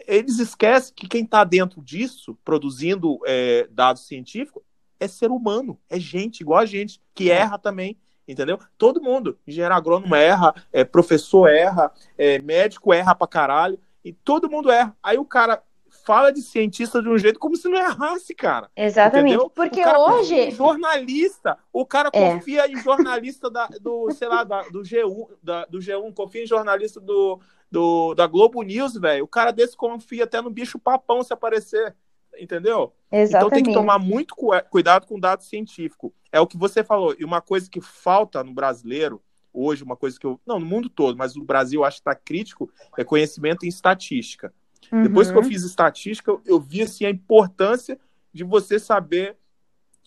eles 0.06 0.38
esquecem 0.38 0.94
que 0.94 1.08
quem 1.08 1.24
está 1.24 1.42
dentro 1.42 1.82
disso, 1.82 2.38
produzindo 2.44 3.18
é, 3.26 3.66
dados 3.72 4.06
científicos, 4.06 4.62
é 5.00 5.08
ser 5.08 5.32
humano, 5.32 5.76
é 5.90 5.98
gente, 5.98 6.40
igual 6.40 6.60
a 6.60 6.66
gente, 6.66 7.00
que 7.12 7.32
é. 7.32 7.34
erra 7.38 7.58
também, 7.58 7.96
entendeu? 8.26 8.58
Todo 8.76 9.02
mundo, 9.02 9.38
engenheiro 9.46 9.74
agrônomo 9.74 10.14
erra, 10.14 10.54
é, 10.72 10.84
professor 10.84 11.48
erra, 11.48 11.92
é, 12.16 12.40
médico 12.40 12.92
erra 12.92 13.14
pra 13.14 13.26
caralho, 13.26 13.78
e 14.04 14.12
todo 14.12 14.50
mundo 14.50 14.70
erra. 14.70 14.96
Aí 15.02 15.18
o 15.18 15.24
cara 15.24 15.62
fala 16.06 16.30
de 16.30 16.40
cientista 16.40 17.02
de 17.02 17.08
um 17.08 17.18
jeito 17.18 17.40
como 17.40 17.56
se 17.56 17.68
não 17.68 17.76
errasse, 17.76 18.32
cara. 18.32 18.70
Exatamente. 18.76 19.34
Entendeu? 19.34 19.50
Porque 19.50 19.84
hoje. 19.84 20.52
Jornalista. 20.52 21.58
O 21.72 21.84
cara 21.84 22.10
é. 22.12 22.32
confia 22.32 22.70
em 22.70 22.76
jornalista 22.76 23.50
da, 23.50 23.66
do, 23.80 24.08
sei 24.12 24.28
lá, 24.28 24.44
da, 24.44 24.62
do 24.62 24.82
G1, 24.82 25.28
da, 25.42 25.64
do 25.64 25.78
G1, 25.78 26.14
confia 26.14 26.44
em 26.44 26.46
jornalista 26.46 27.00
do, 27.00 27.40
do, 27.68 28.14
da 28.14 28.28
Globo 28.28 28.62
News, 28.62 28.94
velho. 28.94 29.24
O 29.24 29.28
cara 29.28 29.50
desse 29.50 29.76
confia 29.76 30.22
até 30.22 30.40
no 30.40 30.50
bicho 30.50 30.78
papão 30.78 31.24
se 31.24 31.32
aparecer. 31.32 31.94
Entendeu? 32.38 32.92
Exatamente. 33.10 33.36
Então 33.36 33.50
tem 33.50 33.64
que 33.64 33.72
tomar 33.72 33.98
muito 33.98 34.36
cuidado 34.70 35.06
com 35.06 35.18
dado 35.18 35.42
científico. 35.42 36.14
É 36.36 36.40
o 36.40 36.46
que 36.46 36.56
você 36.56 36.84
falou. 36.84 37.14
E 37.18 37.24
uma 37.24 37.40
coisa 37.40 37.70
que 37.70 37.80
falta 37.80 38.44
no 38.44 38.52
brasileiro, 38.52 39.22
hoje, 39.52 39.82
uma 39.82 39.96
coisa 39.96 40.18
que 40.20 40.26
eu. 40.26 40.38
Não, 40.46 40.60
no 40.60 40.66
mundo 40.66 40.88
todo, 40.88 41.16
mas 41.16 41.34
no 41.34 41.44
Brasil 41.44 41.84
acho 41.84 41.96
que 41.96 42.00
está 42.02 42.14
crítico, 42.14 42.70
é 42.96 43.02
conhecimento 43.02 43.64
em 43.64 43.68
estatística. 43.68 44.52
Uhum. 44.92 45.02
Depois 45.02 45.30
que 45.30 45.36
eu 45.36 45.42
fiz 45.42 45.62
estatística, 45.62 46.30
eu, 46.30 46.42
eu 46.44 46.60
vi 46.60 46.82
assim, 46.82 47.06
a 47.06 47.10
importância 47.10 47.98
de 48.32 48.44
você 48.44 48.78
saber 48.78 49.36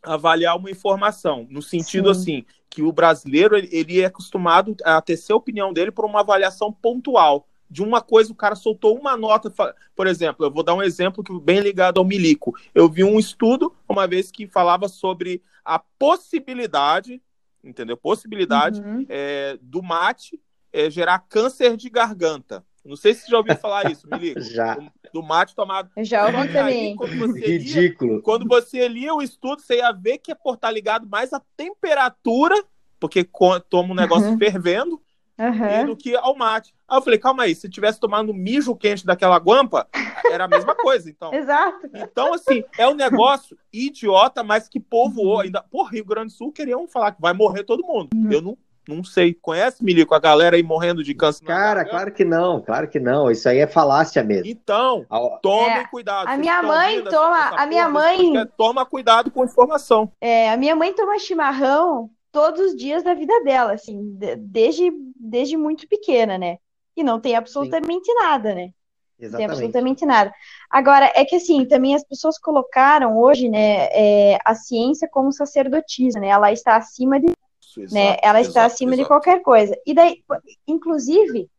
avaliar 0.04 0.56
uma 0.56 0.72
informação, 0.72 1.48
no 1.50 1.62
sentido 1.62 2.14
Sim. 2.14 2.22
assim, 2.22 2.46
que 2.70 2.82
o 2.82 2.92
brasileiro 2.92 3.58
ele, 3.58 3.68
ele, 3.72 4.00
é 4.00 4.06
acostumado 4.06 4.76
a 4.84 5.02
ter 5.02 5.18
sua 5.18 5.36
opinião 5.36 5.74
dele 5.74 5.92
por 5.92 6.06
uma 6.06 6.22
avaliação 6.22 6.72
pontual. 6.72 7.49
De 7.70 7.84
uma 7.84 8.02
coisa, 8.02 8.32
o 8.32 8.36
cara 8.36 8.56
soltou 8.56 8.98
uma 8.98 9.16
nota. 9.16 9.54
Por 9.96 10.08
exemplo, 10.08 10.46
eu 10.46 10.52
vou 10.52 10.64
dar 10.64 10.74
um 10.74 10.82
exemplo 10.82 11.24
que 11.24 11.38
bem 11.40 11.60
ligado 11.60 12.00
ao 12.00 12.06
milico. 12.06 12.56
Eu 12.74 12.90
vi 12.90 13.04
um 13.04 13.20
estudo 13.20 13.76
uma 13.88 14.08
vez 14.08 14.32
que 14.32 14.48
falava 14.48 14.88
sobre 14.88 15.42
a 15.64 15.78
possibilidade, 15.78 17.22
entendeu? 17.64 17.96
Possibilidade 17.96 18.82
uhum. 18.82 19.06
é, 19.08 19.58
do 19.62 19.84
mate 19.84 20.40
é, 20.74 20.90
gerar 20.90 21.20
câncer 21.20 21.78
de 21.78 21.90
garganta. 21.90 22.64
Não 22.84 22.96
sei 22.96 23.14
se 23.14 23.22
você 23.22 23.32
já 23.32 23.38
ouviu 23.38 23.56
falar 23.56 23.92
isso, 23.92 24.08
Milico. 24.10 24.42
já. 24.42 24.76
Do, 24.76 24.92
do 25.14 25.24
mate 25.24 25.54
tomado. 25.54 25.90
Já 25.98 26.26
ouvi 26.26 26.52
também. 26.52 26.96
Ridículo. 27.36 28.14
Lia, 28.14 28.22
quando 28.22 28.48
você 28.48 28.88
lia 28.88 29.14
o 29.14 29.22
estudo, 29.22 29.62
você 29.62 29.78
ia 29.78 29.92
ver 29.92 30.18
que 30.18 30.32
é 30.32 30.36
por 30.36 30.56
estar 30.56 30.72
ligado 30.72 31.08
mais 31.08 31.34
à 31.34 31.42
temperatura, 31.56 32.56
porque 33.00 33.28
toma 33.70 33.92
um 33.92 33.96
negócio 33.96 34.30
uhum. 34.30 34.38
fervendo, 34.38 35.02
uhum. 35.40 35.86
do 35.88 35.96
que 35.96 36.16
ao 36.16 36.36
mate. 36.36 36.74
Aí 36.88 36.98
eu 36.98 37.02
falei, 37.02 37.20
calma 37.20 37.44
aí, 37.44 37.56
se 37.56 37.70
tivesse 37.70 38.00
tomando 38.00 38.34
mijo 38.34 38.76
quente 38.76 39.06
daquela 39.06 39.38
guampa, 39.38 39.88
era 40.30 40.46
a 40.46 40.48
mesma 40.48 40.76
coisa, 40.76 41.10
então. 41.10 41.34
Exato. 41.34 41.90
Então, 41.94 42.34
assim, 42.34 42.64
é 42.78 42.88
um 42.88 42.96
negócio 42.96 43.58
idiota, 43.72 44.44
mas 44.44 44.68
que 44.68 44.80
povoou. 44.80 45.40
Ainda, 45.40 45.64
por 45.64 45.86
Rio 45.86 46.06
Grande 46.06 46.34
do 46.34 46.38
Sul 46.38 46.52
queriam 46.52 46.88
falar 46.88 47.14
que 47.14 47.22
vai 47.22 47.34
morrer 47.34 47.64
todo 47.64 47.86
mundo. 47.86 48.10
Uhum. 48.14 48.32
Eu 48.32 48.42
não 48.42 48.58
não 48.90 49.04
sei. 49.04 49.36
Conhece, 49.36 49.84
Milico, 49.84 50.16
a 50.16 50.20
galera 50.20 50.56
aí 50.56 50.64
morrendo 50.64 51.04
de 51.04 51.14
câncer? 51.14 51.46
Cara, 51.46 51.86
claro 51.86 52.12
que 52.12 52.26
não, 52.26 52.60
claro 52.60 52.88
que 52.88 53.00
não. 53.00 53.30
Isso 53.30 53.48
aí 53.48 53.60
é 53.60 53.68
falácia 53.68 54.24
mesmo. 54.24 54.48
Então, 54.48 55.06
tomem 55.44 55.70
é, 55.70 55.88
cuidado. 55.88 56.28
A 56.28 56.36
minha 56.36 56.64
mãe 56.64 57.04
toma. 57.04 57.50
A 57.56 57.68
minha 57.68 57.88
mãe. 57.88 58.34
Toma 58.58 58.86
cuidado 58.86 59.30
com 59.30 59.46
informação. 59.46 60.12
É, 60.20 60.52
a 60.52 60.58
minha 60.58 60.76
mãe 60.76 60.92
toma 60.94 61.20
chimarrão 61.20 62.10
todos 62.32 62.60
os 62.60 62.76
dias 62.76 63.04
da 63.04 63.14
vida 63.14 63.44
dela, 63.44 63.74
assim, 63.74 64.18
desde, 64.38 64.92
desde 65.16 65.58
muito 65.58 65.88
pequena, 65.88 66.38
né? 66.38 66.58
E 66.96 67.04
não 67.04 67.20
tem 67.20 67.36
absolutamente 67.36 68.06
Sim. 68.06 68.16
nada, 68.16 68.54
né? 68.54 68.72
Exatamente. 69.20 69.38
Tem 69.38 69.46
absolutamente 69.46 70.06
nada. 70.06 70.34
Agora, 70.70 71.12
é 71.14 71.26
que 71.26 71.36
assim, 71.36 71.66
também 71.66 71.94
as 71.94 72.04
pessoas 72.04 72.40
colocaram 72.40 73.18
hoje, 73.18 73.50
né, 73.50 73.88
é, 73.92 74.38
a 74.46 74.56
ciência 74.56 75.10
como 75.12 75.32
sacerdotisa, 75.32 76.20
né? 76.20 76.28
Ela 76.30 76.52
está 76.52 76.78
acima 76.78 77.20
de 77.20 77.34
isso, 77.78 77.94
né? 77.94 78.18
Ela 78.22 78.42
está 78.42 78.62
exato, 78.62 78.74
acima 78.74 78.94
exato. 78.94 79.04
de 79.04 79.08
qualquer 79.08 79.42
coisa. 79.42 79.78
E 79.86 79.94
daí, 79.94 80.24
inclusive, 80.68 81.50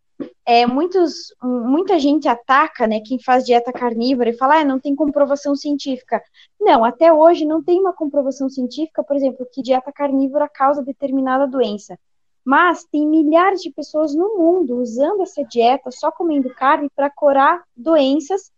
é, 0.44 0.66
muitos, 0.66 1.34
muita 1.42 1.98
gente 1.98 2.28
ataca, 2.28 2.86
né, 2.86 3.00
quem 3.00 3.22
faz 3.22 3.44
dieta 3.44 3.72
carnívora 3.72 4.30
e 4.30 4.36
fala, 4.36 4.60
ah, 4.60 4.64
não 4.64 4.80
tem 4.80 4.94
comprovação 4.94 5.54
científica. 5.54 6.22
Não, 6.60 6.84
até 6.84 7.12
hoje 7.12 7.44
não 7.44 7.62
tem 7.62 7.80
uma 7.80 7.92
comprovação 7.92 8.48
científica, 8.48 9.02
por 9.02 9.16
exemplo, 9.16 9.46
que 9.52 9.62
dieta 9.62 9.92
carnívora 9.92 10.48
causa 10.48 10.82
determinada 10.82 11.46
doença. 11.46 11.98
Mas 12.44 12.84
tem 12.84 13.06
milhares 13.06 13.60
de 13.60 13.70
pessoas 13.70 14.14
no 14.14 14.38
mundo 14.38 14.76
usando 14.76 15.22
essa 15.22 15.44
dieta, 15.44 15.90
só 15.90 16.10
comendo 16.10 16.52
carne, 16.54 16.90
para 16.96 17.10
curar 17.10 17.62
doenças, 17.76 18.50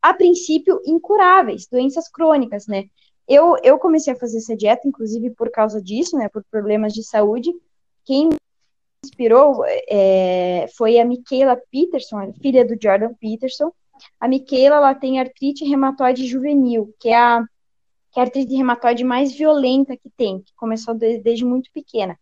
a 0.00 0.12
princípio, 0.12 0.80
incuráveis, 0.84 1.66
doenças 1.66 2.08
crônicas, 2.08 2.66
né? 2.66 2.84
Eu, 3.26 3.56
eu 3.62 3.78
comecei 3.78 4.12
a 4.12 4.18
fazer 4.18 4.38
essa 4.38 4.56
dieta, 4.56 4.86
inclusive 4.86 5.30
por 5.30 5.50
causa 5.50 5.80
disso, 5.80 6.16
né, 6.16 6.28
por 6.28 6.44
problemas 6.50 6.92
de 6.92 7.04
saúde. 7.04 7.52
Quem 8.04 8.30
inspirou 9.04 9.64
é, 9.88 10.66
foi 10.76 10.98
a 10.98 11.04
Michaela 11.04 11.60
Peterson, 11.70 12.32
filha 12.40 12.64
do 12.64 12.76
Jordan 12.80 13.12
Peterson. 13.20 13.72
A 14.20 14.28
Michaela, 14.28 14.76
ela 14.76 14.94
tem 14.94 15.18
artrite 15.18 15.64
reumatoide 15.64 16.26
juvenil, 16.26 16.94
que 17.00 17.08
é 17.08 17.16
a, 17.16 17.44
que 18.12 18.20
é 18.20 18.22
a 18.22 18.24
artrite 18.26 18.54
reumatoide 18.54 19.04
mais 19.04 19.32
violenta 19.32 19.96
que 19.96 20.08
tem, 20.16 20.40
que 20.40 20.52
começou 20.56 20.94
desde, 20.94 21.22
desde 21.22 21.44
muito 21.44 21.70
pequena. 21.72 22.18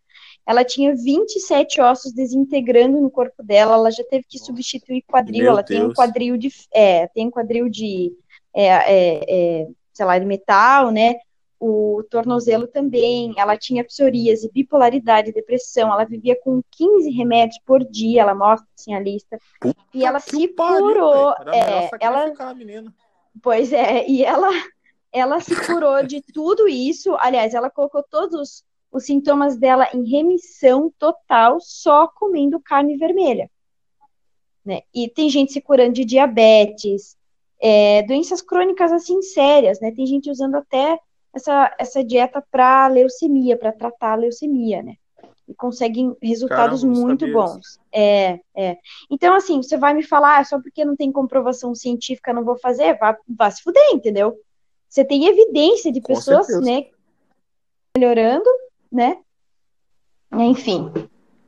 Ela 0.47 0.65
tinha 0.65 0.95
27 0.95 1.81
ossos 1.81 2.13
desintegrando 2.13 3.01
no 3.01 3.11
corpo 3.11 3.43
dela, 3.43 3.75
ela 3.75 3.91
já 3.91 4.03
teve 4.05 4.25
que 4.29 4.39
substituir 4.39 5.03
quadril, 5.03 5.45
Meu 5.45 5.53
ela 5.53 5.63
Deus. 5.63 5.81
tem 5.81 5.89
um 5.89 5.93
quadril 5.93 6.37
de, 6.37 6.51
é, 6.73 7.07
tem 7.09 7.27
um 7.27 7.31
quadril 7.31 7.69
de 7.69 8.13
é, 8.55 8.67
é, 8.67 9.25
é 9.29 9.67
sei 9.93 10.07
lá, 10.07 10.19
de 10.19 10.25
metal, 10.25 10.91
né? 10.91 11.17
O 11.63 12.03
tornozelo 12.11 12.67
também, 12.67 13.35
ela 13.37 13.55
tinha 13.55 13.85
psoríase, 13.85 14.51
bipolaridade, 14.51 15.31
depressão, 15.31 15.93
ela 15.93 16.05
vivia 16.05 16.35
com 16.43 16.63
15 16.71 17.11
remédios 17.11 17.61
por 17.67 17.85
dia, 17.85 18.23
ela 18.23 18.35
mostra 18.35 18.67
assim 18.75 18.95
a 18.95 18.99
lista. 18.99 19.39
Puta 19.61 19.79
e 19.93 20.03
ela 20.03 20.19
se 20.21 20.49
curou. 20.49 21.35
É, 21.53 21.91
ela 22.01 22.33
Pois 23.43 23.73
é, 23.75 24.09
e 24.09 24.25
ela 24.25 24.49
ela 25.13 25.41
se 25.41 25.55
curou 25.67 26.03
de 26.03 26.23
tudo 26.23 26.69
isso. 26.69 27.15
Aliás, 27.19 27.53
ela 27.53 27.71
colocou 27.71 28.03
todos 28.03 28.65
os 28.91 29.05
sintomas 29.05 29.57
dela 29.57 29.89
em 29.95 30.09
remissão 30.09 30.93
total 30.99 31.59
só 31.61 32.09
comendo 32.09 32.61
carne 32.61 32.97
vermelha. 32.97 33.51
Né? 34.65 34.81
E 34.95 35.09
tem 35.09 35.29
gente 35.29 35.53
se 35.53 35.61
curando 35.61 35.93
de 35.93 36.05
diabetes, 36.05 37.17
é, 37.61 38.03
doenças 38.03 38.41
crônicas 38.41 38.93
assim 38.93 39.21
sérias, 39.23 39.81
né? 39.81 39.93
Tem 39.93 40.07
gente 40.07 40.31
usando 40.31 40.57
até 40.57 40.99
essa, 41.35 41.75
essa 41.79 42.05
dieta 42.05 42.45
para 42.51 42.89
leucemia, 42.89 43.57
para 43.57 43.73
tratar 43.73 44.13
a 44.13 44.17
leucemia, 44.17 44.83
né? 44.83 44.97
E 45.49 45.55
conseguem 45.55 46.17
resultados 46.23 46.83
Caramba, 46.83 47.01
muito 47.01 47.33
bons. 47.33 47.81
É, 47.93 48.41
é. 48.55 48.77
Então, 49.11 49.35
assim, 49.35 49.63
você 49.63 49.77
vai 49.77 49.95
me 49.95 50.03
falar, 50.03 50.39
ah, 50.39 50.45
só 50.45 50.61
porque 50.61 50.85
não 50.85 50.95
tem 50.95 51.11
comprovação 51.11 51.75
científica 51.75 52.33
não 52.33 52.45
vou 52.45 52.59
fazer, 52.59 52.97
vá, 52.99 53.17
vá 53.29 53.51
se 53.51 53.63
fuder, 53.63 53.83
entendeu? 53.93 54.37
Você 54.89 55.05
tem 55.05 55.27
evidência 55.27 55.93
de 55.93 56.01
pessoas, 56.01 56.49
né, 56.61 56.87
melhorando, 57.97 58.49
né? 58.91 59.19
Enfim. 60.33 60.93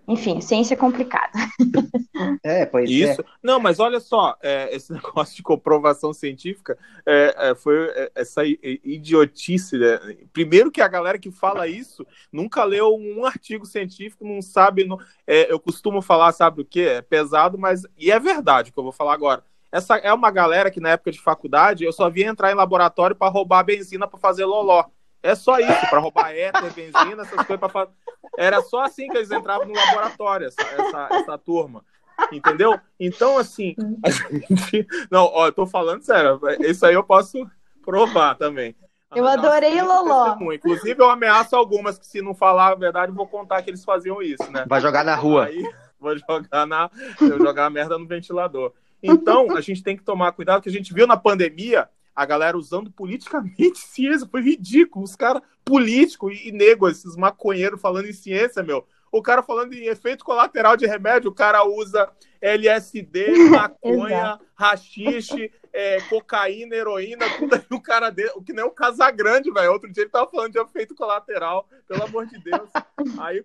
Enfim, 0.06 0.40
ciência 0.40 0.74
é 0.74 0.76
complicada. 0.76 1.32
É, 2.44 2.64
pois 2.64 2.88
é. 2.88 2.92
Isso. 2.92 3.20
É. 3.20 3.24
Não, 3.42 3.58
mas 3.58 3.80
olha 3.80 3.98
só, 3.98 4.36
é, 4.40 4.74
esse 4.74 4.92
negócio 4.92 5.34
de 5.34 5.42
comprovação 5.42 6.12
científica 6.12 6.78
é, 7.04 7.34
é 7.36 7.54
foi 7.54 7.88
é, 7.88 8.12
essa 8.14 8.42
idiotice. 8.44 9.76
Né? 9.76 9.98
Primeiro 10.32 10.70
que 10.70 10.80
a 10.80 10.86
galera 10.86 11.18
que 11.18 11.32
fala 11.32 11.66
isso 11.66 12.06
nunca 12.30 12.62
leu 12.62 12.94
um 12.94 13.24
artigo 13.24 13.66
científico, 13.66 14.24
não 14.24 14.40
sabe. 14.40 14.84
Não, 14.84 14.98
eu 15.26 15.58
costumo 15.58 16.00
falar, 16.00 16.32
sabe 16.32 16.62
o 16.62 16.64
que? 16.64 16.82
É 16.82 17.02
pesado, 17.02 17.58
mas. 17.58 17.82
E 17.98 18.12
é 18.12 18.20
verdade 18.20 18.70
o 18.70 18.72
que 18.72 18.78
eu 18.78 18.84
vou 18.84 18.92
falar 18.92 19.14
agora. 19.14 19.42
Essa 19.72 19.96
é 19.96 20.12
uma 20.12 20.30
galera 20.30 20.70
que 20.70 20.80
na 20.80 20.90
época 20.90 21.10
de 21.10 21.20
faculdade 21.20 21.82
eu 21.82 21.92
só 21.92 22.10
via 22.10 22.28
entrar 22.28 22.52
em 22.52 22.54
laboratório 22.54 23.16
para 23.16 23.32
roubar 23.32 23.64
benzina 23.64 24.06
para 24.06 24.18
fazer 24.18 24.44
loló. 24.44 24.84
É 25.22 25.34
só 25.34 25.58
isso, 25.58 25.88
para 25.88 26.00
roubar 26.00 26.32
éter, 26.32 26.72
benzina, 26.72 27.22
essas 27.22 27.46
coisas. 27.46 27.70
Pra... 27.70 27.88
Era 28.36 28.60
só 28.62 28.82
assim 28.82 29.08
que 29.08 29.16
eles 29.16 29.30
entravam 29.30 29.66
no 29.66 29.74
laboratório, 29.74 30.46
essa, 30.48 30.62
essa, 30.62 31.08
essa 31.12 31.38
turma. 31.38 31.84
Entendeu? 32.32 32.78
Então, 32.98 33.38
assim, 33.38 33.74
a 34.04 34.10
gente... 34.10 34.86
Não, 35.10 35.24
ó, 35.24 35.46
eu 35.46 35.52
tô 35.52 35.66
falando 35.66 36.02
sério, 36.02 36.40
isso 36.60 36.84
aí 36.84 36.94
eu 36.94 37.04
posso 37.04 37.46
provar 37.84 38.34
também. 38.34 38.74
Eu 39.14 39.26
adorei 39.26 39.80
o 39.80 39.86
Loló. 39.86 40.36
Inclusive, 40.52 41.00
eu 41.00 41.10
ameaço 41.10 41.54
algumas 41.54 41.98
que, 41.98 42.06
se 42.06 42.22
não 42.22 42.34
falar 42.34 42.68
a 42.68 42.74
verdade, 42.74 43.12
vou 43.12 43.26
contar 43.26 43.62
que 43.62 43.70
eles 43.70 43.84
faziam 43.84 44.22
isso, 44.22 44.50
né? 44.50 44.64
Vai 44.66 44.80
jogar 44.80 45.04
na 45.04 45.14
rua. 45.14 45.46
Aí, 45.46 45.62
vou 46.00 46.16
jogar 46.16 46.66
na. 46.66 46.90
Vou 47.20 47.38
jogar 47.38 47.66
a 47.66 47.70
merda 47.70 47.98
no 47.98 48.06
ventilador. 48.06 48.72
Então, 49.02 49.54
a 49.54 49.60
gente 49.60 49.82
tem 49.82 49.96
que 49.96 50.02
tomar 50.02 50.32
cuidado, 50.32 50.62
que 50.62 50.68
a 50.68 50.72
gente 50.72 50.94
viu 50.94 51.06
na 51.06 51.16
pandemia 51.16 51.88
a 52.14 52.26
galera 52.26 52.56
usando 52.56 52.90
politicamente 52.90 53.78
ciência. 53.86 54.28
Foi 54.28 54.42
ridículo. 54.42 55.04
Os 55.04 55.16
caras 55.16 55.42
políticos 55.64 56.32
e, 56.34 56.48
e 56.48 56.52
nego, 56.52 56.88
esses 56.88 57.16
maconheiros 57.16 57.80
falando 57.80 58.06
em 58.06 58.12
ciência, 58.12 58.62
meu. 58.62 58.86
o 59.10 59.22
cara 59.22 59.42
falando 59.42 59.72
em 59.74 59.86
efeito 59.86 60.24
colateral 60.24 60.76
de 60.76 60.86
remédio, 60.86 61.30
o 61.30 61.34
cara 61.34 61.64
usa 61.64 62.10
LSD, 62.40 63.26
maconha, 63.50 64.40
rachixe, 64.54 65.52
é, 65.72 66.00
cocaína, 66.02 66.74
heroína, 66.74 67.24
tudo 67.38 67.54
aí 67.54 67.62
o 67.70 67.80
cara 67.80 68.10
dele, 68.10 68.32
o 68.34 68.42
que 68.42 68.52
nem 68.52 68.64
o 68.64 68.70
Casagrande, 68.70 69.50
velho. 69.50 69.72
Outro 69.72 69.90
dia 69.90 70.02
ele 70.02 70.10
tava 70.10 70.30
falando 70.30 70.52
de 70.52 70.58
efeito 70.58 70.94
colateral, 70.94 71.66
pelo 71.88 72.04
amor 72.04 72.26
de 72.26 72.38
Deus. 72.42 72.68
Aí, 73.18 73.44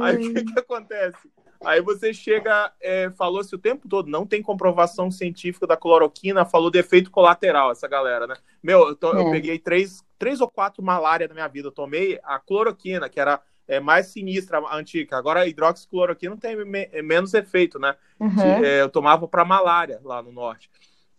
aí 0.00 0.16
o 0.16 0.34
que, 0.34 0.44
que 0.44 0.58
acontece? 0.58 1.18
Aí 1.64 1.80
você 1.80 2.14
chega, 2.14 2.72
é, 2.80 3.10
falou-se 3.10 3.52
o 3.54 3.58
tempo 3.58 3.88
todo, 3.88 4.08
não 4.08 4.24
tem 4.24 4.40
comprovação 4.40 5.10
científica 5.10 5.66
da 5.66 5.76
cloroquina, 5.76 6.44
falou 6.44 6.70
de 6.70 6.78
efeito 6.78 7.10
colateral, 7.10 7.72
essa 7.72 7.88
galera, 7.88 8.26
né? 8.26 8.34
Meu, 8.62 8.88
eu, 8.88 8.94
tô, 8.94 9.14
é. 9.16 9.20
eu 9.20 9.30
peguei 9.30 9.58
três, 9.58 10.04
três 10.18 10.40
ou 10.40 10.48
quatro 10.48 10.82
malária 10.82 11.26
na 11.26 11.34
minha 11.34 11.48
vida. 11.48 11.68
Eu 11.68 11.72
tomei 11.72 12.20
a 12.22 12.38
cloroquina, 12.38 13.08
que 13.08 13.18
era 13.18 13.40
é, 13.66 13.80
mais 13.80 14.06
sinistra, 14.06 14.58
a 14.58 14.76
antiga. 14.76 15.16
Agora 15.16 15.40
a 15.40 15.46
hidroxicloroquina 15.46 16.30
não 16.30 16.38
tem 16.38 16.64
me, 16.64 16.88
é 16.92 17.02
menos 17.02 17.34
efeito, 17.34 17.78
né? 17.78 17.96
Uhum. 18.20 18.64
Eu 18.64 18.88
tomava 18.88 19.26
para 19.26 19.44
malária 19.44 20.00
lá 20.04 20.22
no 20.22 20.30
norte. 20.30 20.70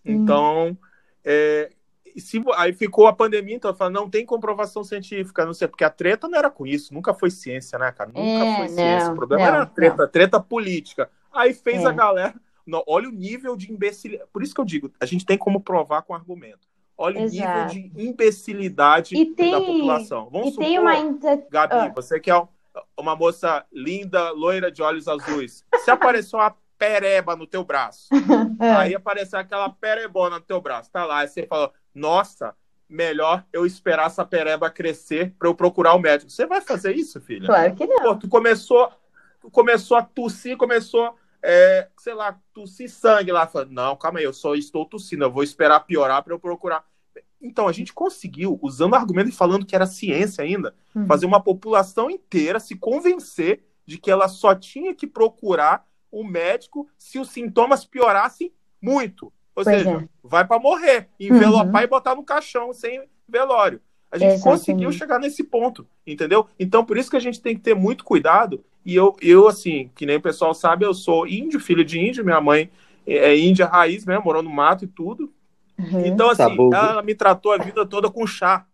Uhum. 0.06 0.14
Então, 0.14 0.78
é, 1.24 1.70
se, 2.18 2.42
aí 2.56 2.74
ficou 2.74 3.08
a 3.08 3.14
pandemia, 3.14 3.56
então 3.56 3.72
eu 3.72 3.76
falo, 3.76 3.92
não 3.92 4.10
tem 4.10 4.26
comprovação 4.26 4.84
científica, 4.84 5.46
não 5.46 5.54
sei, 5.54 5.68
porque 5.68 5.84
a 5.84 5.90
treta 5.90 6.28
não 6.28 6.38
era 6.38 6.50
com 6.50 6.66
isso, 6.66 6.94
nunca 6.94 7.14
foi 7.14 7.30
ciência, 7.30 7.78
né, 7.78 7.92
cara? 7.92 8.10
Nunca 8.10 8.22
é, 8.22 8.56
foi 8.58 8.68
ciência. 8.70 9.06
Não, 9.08 9.14
o 9.14 9.16
problema 9.16 9.44
não, 9.44 9.54
era 9.54 9.64
a 9.64 9.66
treta, 9.66 10.04
não. 10.04 10.10
treta 10.10 10.40
política. 10.40 11.10
Aí 11.34 11.54
fez 11.54 11.86
a 11.86 11.92
é. 11.92 11.94
galera. 11.94 12.36
Não, 12.66 12.84
olha 12.88 13.10
o 13.10 13.12
nível 13.12 13.56
de 13.56 13.72
imbecilidade. 13.72 14.30
Por 14.32 14.44
isso 14.44 14.54
que 14.54 14.62
eu 14.62 14.66
digo, 14.66 14.92
a 15.00 15.06
gente 15.06 15.26
tem 15.26 15.38
como 15.38 15.60
provar 15.60 16.04
com 16.04 16.14
argumento. 16.14 16.68
Olha 16.98 17.22
Exato. 17.22 17.72
o 17.72 17.74
nível 17.74 17.92
de 17.92 18.08
imbecilidade 18.08 19.26
tem, 19.34 19.52
da 19.52 19.60
população. 19.60 20.30
Vamos 20.30 20.50
supor, 20.50 20.66
tem 20.66 20.78
uma... 20.78 20.94
Gabi, 21.50 21.74
ah. 21.74 21.92
você 21.96 22.20
que 22.20 22.30
é 22.30 22.48
uma 22.98 23.16
moça 23.16 23.66
linda, 23.72 24.32
loira 24.32 24.72
de 24.72 24.82
olhos 24.82 25.08
azuis. 25.08 25.66
Se 25.84 25.92
apareceu 25.92 26.40
uma 26.40 26.56
pereba 26.78 27.36
no 27.36 27.46
teu 27.46 27.64
braço, 27.64 28.08
é. 28.62 28.72
aí 28.72 28.96
apareceu 28.96 29.38
aquela 29.38 29.70
perebona 29.70 30.38
no 30.38 30.42
teu 30.42 30.62
braço, 30.62 30.90
tá 30.90 31.06
lá, 31.06 31.20
aí 31.20 31.28
você 31.28 31.46
fala, 31.46 31.74
nossa, 32.00 32.56
melhor 32.90 33.46
eu 33.54 33.66
esperar 33.66 34.08
essa 34.08 34.26
pereba 34.26 34.70
crescer 34.70 35.36
para 35.38 35.48
eu 35.48 35.54
procurar 35.54 35.94
o 35.94 36.00
médico. 36.00 36.32
Você 36.32 36.46
vai 36.46 36.62
fazer 36.62 36.96
isso, 36.96 37.22
filha? 37.22 37.46
Claro 37.46 37.76
que 37.76 37.86
não. 37.86 38.02
Pô, 38.02 38.16
tu 38.16 38.28
começou, 38.28 38.92
tu 39.40 39.52
começou 39.52 39.98
a 39.98 40.02
tossir, 40.02 40.58
começou, 40.58 41.16
é, 41.44 41.88
sei 41.98 42.16
lá, 42.16 42.40
tossir 42.54 42.90
sangue 42.90 43.32
lá. 43.32 43.46
Falando, 43.46 43.72
não, 43.72 43.96
calma 43.96 44.20
aí, 44.20 44.26
eu 44.26 44.34
só 44.34 44.56
estou 44.56 44.86
tossindo, 44.86 45.26
eu 45.26 45.32
vou 45.32 45.44
esperar 45.44 45.82
piorar 45.82 46.24
para 46.24 46.34
eu 46.34 46.40
procurar. 46.40 46.84
Então, 47.42 47.68
a 47.68 47.72
gente 47.72 47.94
conseguiu, 47.94 48.60
usando 48.62 48.96
argumento 48.96 49.30
e 49.30 49.34
falando 49.34 49.66
que 49.66 49.76
era 49.76 49.86
ciência 49.86 50.44
ainda, 50.44 50.74
uhum. 50.96 51.06
fazer 51.06 51.26
uma 51.26 51.42
população 51.42 52.10
inteira 52.10 52.60
se 52.60 52.76
convencer 52.76 53.64
de 53.86 53.98
que 53.98 54.12
ela 54.12 54.28
só 54.28 54.54
tinha 54.54 54.94
que 54.94 55.08
procurar 55.08 55.88
um 56.12 56.24
médico 56.24 56.88
se 56.98 57.20
os 57.20 57.30
sintomas 57.30 57.86
piorassem 57.86 58.52
muito. 58.82 59.32
Ou 59.60 59.64
pois 59.66 59.78
seja, 59.78 59.90
é. 59.90 60.08
vai 60.24 60.46
para 60.48 60.58
morrer, 60.58 61.10
envelopar 61.20 61.82
uhum. 61.82 61.82
e 61.82 61.88
botar 61.88 62.16
no 62.16 62.24
caixão 62.24 62.72
sem 62.72 63.04
velório. 63.28 63.82
A 64.10 64.18
gente 64.18 64.36
Exatamente. 64.36 64.60
conseguiu 64.60 64.92
chegar 64.92 65.20
nesse 65.20 65.44
ponto, 65.44 65.86
entendeu? 66.08 66.48
Então, 66.58 66.84
por 66.84 66.98
isso 66.98 67.12
que 67.12 67.18
a 67.18 67.20
gente 67.22 67.42
tem 67.42 67.56
que 67.56 67.62
ter 67.62 67.76
muito 67.76 68.04
cuidado. 68.04 68.64
E 68.86 68.96
eu, 68.96 69.16
eu 69.22 69.48
assim, 69.48 69.92
que 69.94 70.06
nem 70.06 70.16
o 70.16 70.22
pessoal 70.22 70.54
sabe, 70.54 70.86
eu 70.86 70.94
sou 70.94 71.28
índio, 71.28 71.60
filho 71.60 71.84
de 71.84 72.00
índio, 72.00 72.24
minha 72.24 72.40
mãe 72.40 72.72
é 73.06 73.38
índia 73.38 73.68
raiz, 73.68 74.06
né? 74.06 74.18
Morou 74.18 74.42
no 74.42 74.50
mato 74.50 74.86
e 74.86 74.88
tudo. 74.88 75.32
Uhum. 75.78 76.06
Então, 76.06 76.30
assim, 76.30 76.44
ela 76.74 77.02
me 77.02 77.14
tratou 77.14 77.52
a 77.52 77.58
vida 77.58 77.86
toda 77.86 78.10
com 78.10 78.26
chá. 78.26 78.66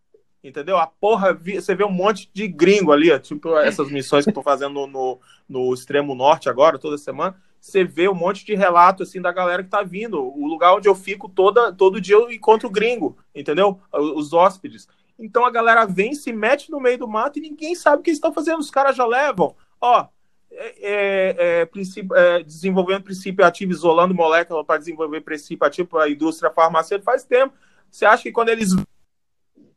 Entendeu? 0.43 0.77
A 0.77 0.85
porra, 0.85 1.33
você 1.33 1.73
vê 1.73 1.83
um 1.83 1.91
monte 1.91 2.29
de 2.31 2.47
gringo 2.47 2.91
ali, 2.91 3.17
tipo 3.19 3.57
essas 3.57 3.89
missões 3.89 4.23
que 4.23 4.29
eu 4.29 4.33
tô 4.35 4.43
fazendo 4.43 4.85
no, 4.85 5.19
no 5.49 5.73
extremo 5.73 6.13
norte 6.13 6.47
agora, 6.47 6.77
toda 6.77 6.99
semana 6.99 7.35
você 7.65 7.83
vê 7.83 8.07
um 8.07 8.13
monte 8.13 8.45
de 8.45 8.53
relato 8.53 9.01
assim 9.01 9.19
da 9.19 9.31
galera 9.31 9.63
que 9.63 9.69
tá 9.71 9.81
vindo. 9.81 10.21
O 10.21 10.45
lugar 10.45 10.75
onde 10.75 10.87
eu 10.87 10.93
fico 10.93 11.27
toda, 11.27 11.73
todo 11.73 11.99
dia 11.99 12.15
eu 12.15 12.31
encontro 12.31 12.69
gringo, 12.69 13.17
entendeu? 13.33 13.79
Os 13.91 14.33
hóspedes. 14.33 14.87
Então 15.17 15.43
a 15.43 15.49
galera 15.49 15.83
vem, 15.83 16.13
se 16.13 16.31
mete 16.31 16.69
no 16.69 16.79
meio 16.79 16.99
do 16.99 17.07
mato 17.07 17.39
e 17.39 17.41
ninguém 17.41 17.73
sabe 17.73 18.01
o 18.01 18.03
que 18.03 18.11
eles 18.11 18.17
estão 18.17 18.31
fazendo. 18.31 18.59
Os 18.59 18.69
caras 18.69 18.95
já 18.95 19.03
levam, 19.03 19.55
ó, 19.81 20.07
é, 20.51 20.75
é, 20.79 21.35
é, 21.63 21.69
é, 22.13 22.43
desenvolvendo 22.43 23.01
princípio 23.01 23.43
ativo, 23.43 23.71
isolando 23.71 24.13
molécula 24.13 24.63
para 24.63 24.77
desenvolver 24.77 25.21
princípio 25.21 25.65
ativo 25.65 25.89
para 25.89 26.03
a 26.03 26.09
indústria 26.09 26.51
farmacêutica 26.51 27.11
faz 27.11 27.23
tempo. 27.23 27.55
Você 27.89 28.05
acha 28.05 28.21
que 28.21 28.31
quando 28.31 28.49
eles 28.49 28.75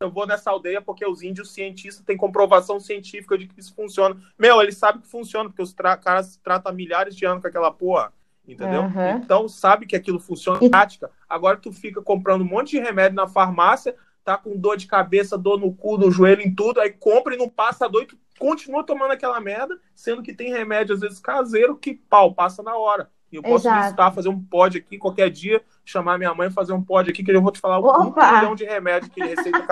eu 0.00 0.10
vou 0.10 0.26
nessa 0.26 0.50
aldeia 0.50 0.80
porque 0.80 1.06
os 1.06 1.22
índios 1.22 1.52
cientistas 1.52 2.04
têm 2.04 2.16
comprovação 2.16 2.78
científica 2.78 3.36
de 3.36 3.46
que 3.46 3.58
isso 3.58 3.74
funciona. 3.74 4.16
Meu, 4.38 4.60
eles 4.62 4.76
sabem 4.76 5.00
que 5.00 5.08
funciona, 5.08 5.48
porque 5.48 5.62
os 5.62 5.72
caras 5.72 6.36
tratam 6.36 6.70
há 6.70 6.74
milhares 6.74 7.16
de 7.16 7.24
anos 7.24 7.42
com 7.42 7.48
aquela 7.48 7.70
porra. 7.70 8.12
Entendeu? 8.46 8.82
Uhum. 8.82 9.18
Então 9.18 9.46
sabe 9.46 9.86
que 9.86 9.94
aquilo 9.94 10.18
funciona 10.18 10.58
em 10.62 10.70
prática. 10.70 11.10
Agora 11.28 11.58
tu 11.58 11.70
fica 11.70 12.00
comprando 12.00 12.42
um 12.42 12.48
monte 12.48 12.70
de 12.70 12.80
remédio 12.80 13.14
na 13.14 13.28
farmácia, 13.28 13.94
tá 14.24 14.38
com 14.38 14.56
dor 14.56 14.76
de 14.76 14.86
cabeça, 14.86 15.36
dor 15.36 15.60
no 15.60 15.74
cu, 15.74 15.98
no 15.98 16.10
joelho, 16.10 16.40
em 16.40 16.54
tudo, 16.54 16.80
aí 16.80 16.90
compra 16.90 17.34
e 17.34 17.38
não 17.38 17.48
passa 17.48 17.84
a 17.84 17.88
dor 17.88 18.04
e 18.04 18.06
tu 18.06 18.18
continua 18.38 18.84
tomando 18.84 19.10
aquela 19.10 19.38
merda, 19.40 19.78
sendo 19.94 20.22
que 20.22 20.32
tem 20.32 20.50
remédio, 20.50 20.94
às 20.94 21.00
vezes, 21.00 21.18
caseiro, 21.18 21.76
que 21.76 21.92
pau, 21.92 22.32
passa 22.32 22.62
na 22.62 22.74
hora. 22.76 23.10
E 23.30 23.36
eu 23.36 23.42
posso 23.42 23.66
Exato. 23.66 23.82
visitar, 23.82 24.12
fazer 24.12 24.28
um 24.28 24.42
pod 24.42 24.78
aqui 24.78 24.96
qualquer 24.96 25.30
dia, 25.30 25.62
chamar 25.84 26.18
minha 26.18 26.34
mãe 26.34 26.50
fazer 26.50 26.72
um 26.72 26.82
pod 26.82 27.10
aqui, 27.10 27.22
que 27.22 27.30
eu 27.30 27.42
vou 27.42 27.52
te 27.52 27.60
falar 27.60 27.78
Opa. 27.78 28.32
um 28.32 28.36
milhão 28.36 28.54
de 28.54 28.64
remédio 28.64 29.10
que 29.10 29.20
receita 29.20 29.62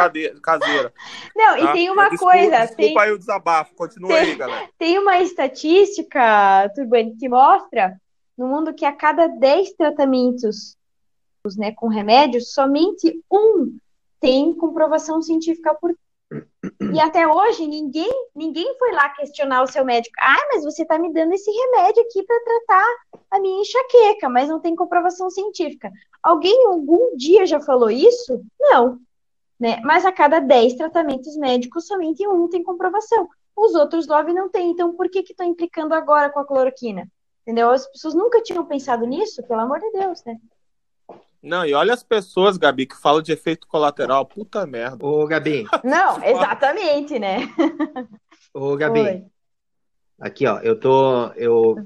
caseira. 0.40 0.92
Não, 1.34 1.57
tá? 1.57 1.59
e 1.59 1.72
tem 1.72 1.90
uma 1.90 2.09
desculpa, 2.11 2.34
coisa. 2.34 2.59
Desculpa 2.59 2.76
tem... 2.76 2.98
aí 2.98 3.12
o 3.12 3.18
desabafo, 3.18 3.74
continua 3.74 4.09
tem, 4.11 4.18
aí, 4.18 4.34
galera. 4.36 4.68
Tem 4.78 4.98
uma 4.98 5.18
estatística, 5.20 6.70
Turbani, 6.74 7.16
que 7.16 7.28
mostra 7.28 7.98
no 8.36 8.46
mundo 8.46 8.74
que 8.74 8.84
a 8.84 8.92
cada 8.92 9.26
10 9.26 9.72
tratamentos 9.72 10.76
né, 11.57 11.72
com 11.72 11.86
remédios, 11.86 12.52
somente 12.52 13.22
um 13.30 13.78
tem 14.20 14.52
comprovação 14.54 15.22
científica 15.22 15.74
por 15.74 15.94
e 16.94 17.00
até 17.00 17.26
hoje 17.26 17.66
ninguém 17.66 18.10
ninguém 18.34 18.76
foi 18.78 18.92
lá 18.92 19.08
questionar 19.10 19.62
o 19.62 19.66
seu 19.66 19.84
médico. 19.84 20.14
Ah, 20.20 20.48
mas 20.52 20.64
você 20.64 20.82
está 20.82 20.98
me 20.98 21.12
dando 21.12 21.32
esse 21.32 21.50
remédio 21.50 22.02
aqui 22.02 22.22
para 22.22 22.40
tratar 22.40 22.96
a 23.30 23.40
minha 23.40 23.60
enxaqueca, 23.60 24.28
mas 24.28 24.48
não 24.48 24.60
tem 24.60 24.74
comprovação 24.74 25.30
científica. 25.30 25.90
Alguém 26.22 26.66
algum 26.66 27.16
dia 27.16 27.46
já 27.46 27.60
falou 27.60 27.90
isso? 27.90 28.44
Não. 28.60 28.98
Né? 29.58 29.80
Mas 29.84 30.04
a 30.04 30.12
cada 30.12 30.38
10 30.38 30.74
tratamentos 30.74 31.36
médicos, 31.36 31.86
somente 31.86 32.26
um 32.26 32.48
tem 32.48 32.62
comprovação. 32.62 33.28
Os 33.56 33.74
outros 33.74 34.06
9 34.06 34.32
não 34.32 34.50
tem. 34.50 34.70
Então, 34.70 34.94
por 34.94 35.08
que 35.08 35.20
estão 35.20 35.46
implicando 35.46 35.94
agora 35.94 36.30
com 36.30 36.40
a 36.40 36.44
cloroquina? 36.44 37.08
Entendeu? 37.42 37.70
As 37.70 37.86
pessoas 37.86 38.14
nunca 38.14 38.42
tinham 38.42 38.66
pensado 38.66 39.06
nisso, 39.06 39.42
pelo 39.44 39.60
amor 39.60 39.78
de 39.78 39.90
Deus, 39.92 40.22
né? 40.24 40.36
Não, 41.47 41.64
e 41.64 41.72
olha 41.74 41.94
as 41.94 42.03
pessoas, 42.03 42.57
Gabi, 42.57 42.86
que 42.86 43.01
falam 43.01 43.22
de 43.22 43.30
efeito 43.30 43.68
colateral. 43.68 44.26
Puta 44.26 44.66
merda. 44.66 45.07
Ô, 45.07 45.24
Gabi. 45.28 45.64
Não, 45.84 46.20
exatamente, 46.24 47.20
né? 47.20 47.49
Ô, 48.53 48.76
Gabi. 48.76 49.01
Oi. 49.01 49.24
Aqui, 50.18 50.44
ó, 50.44 50.59
eu 50.59 50.78
tô. 50.80 51.28
Eu, 51.36 51.76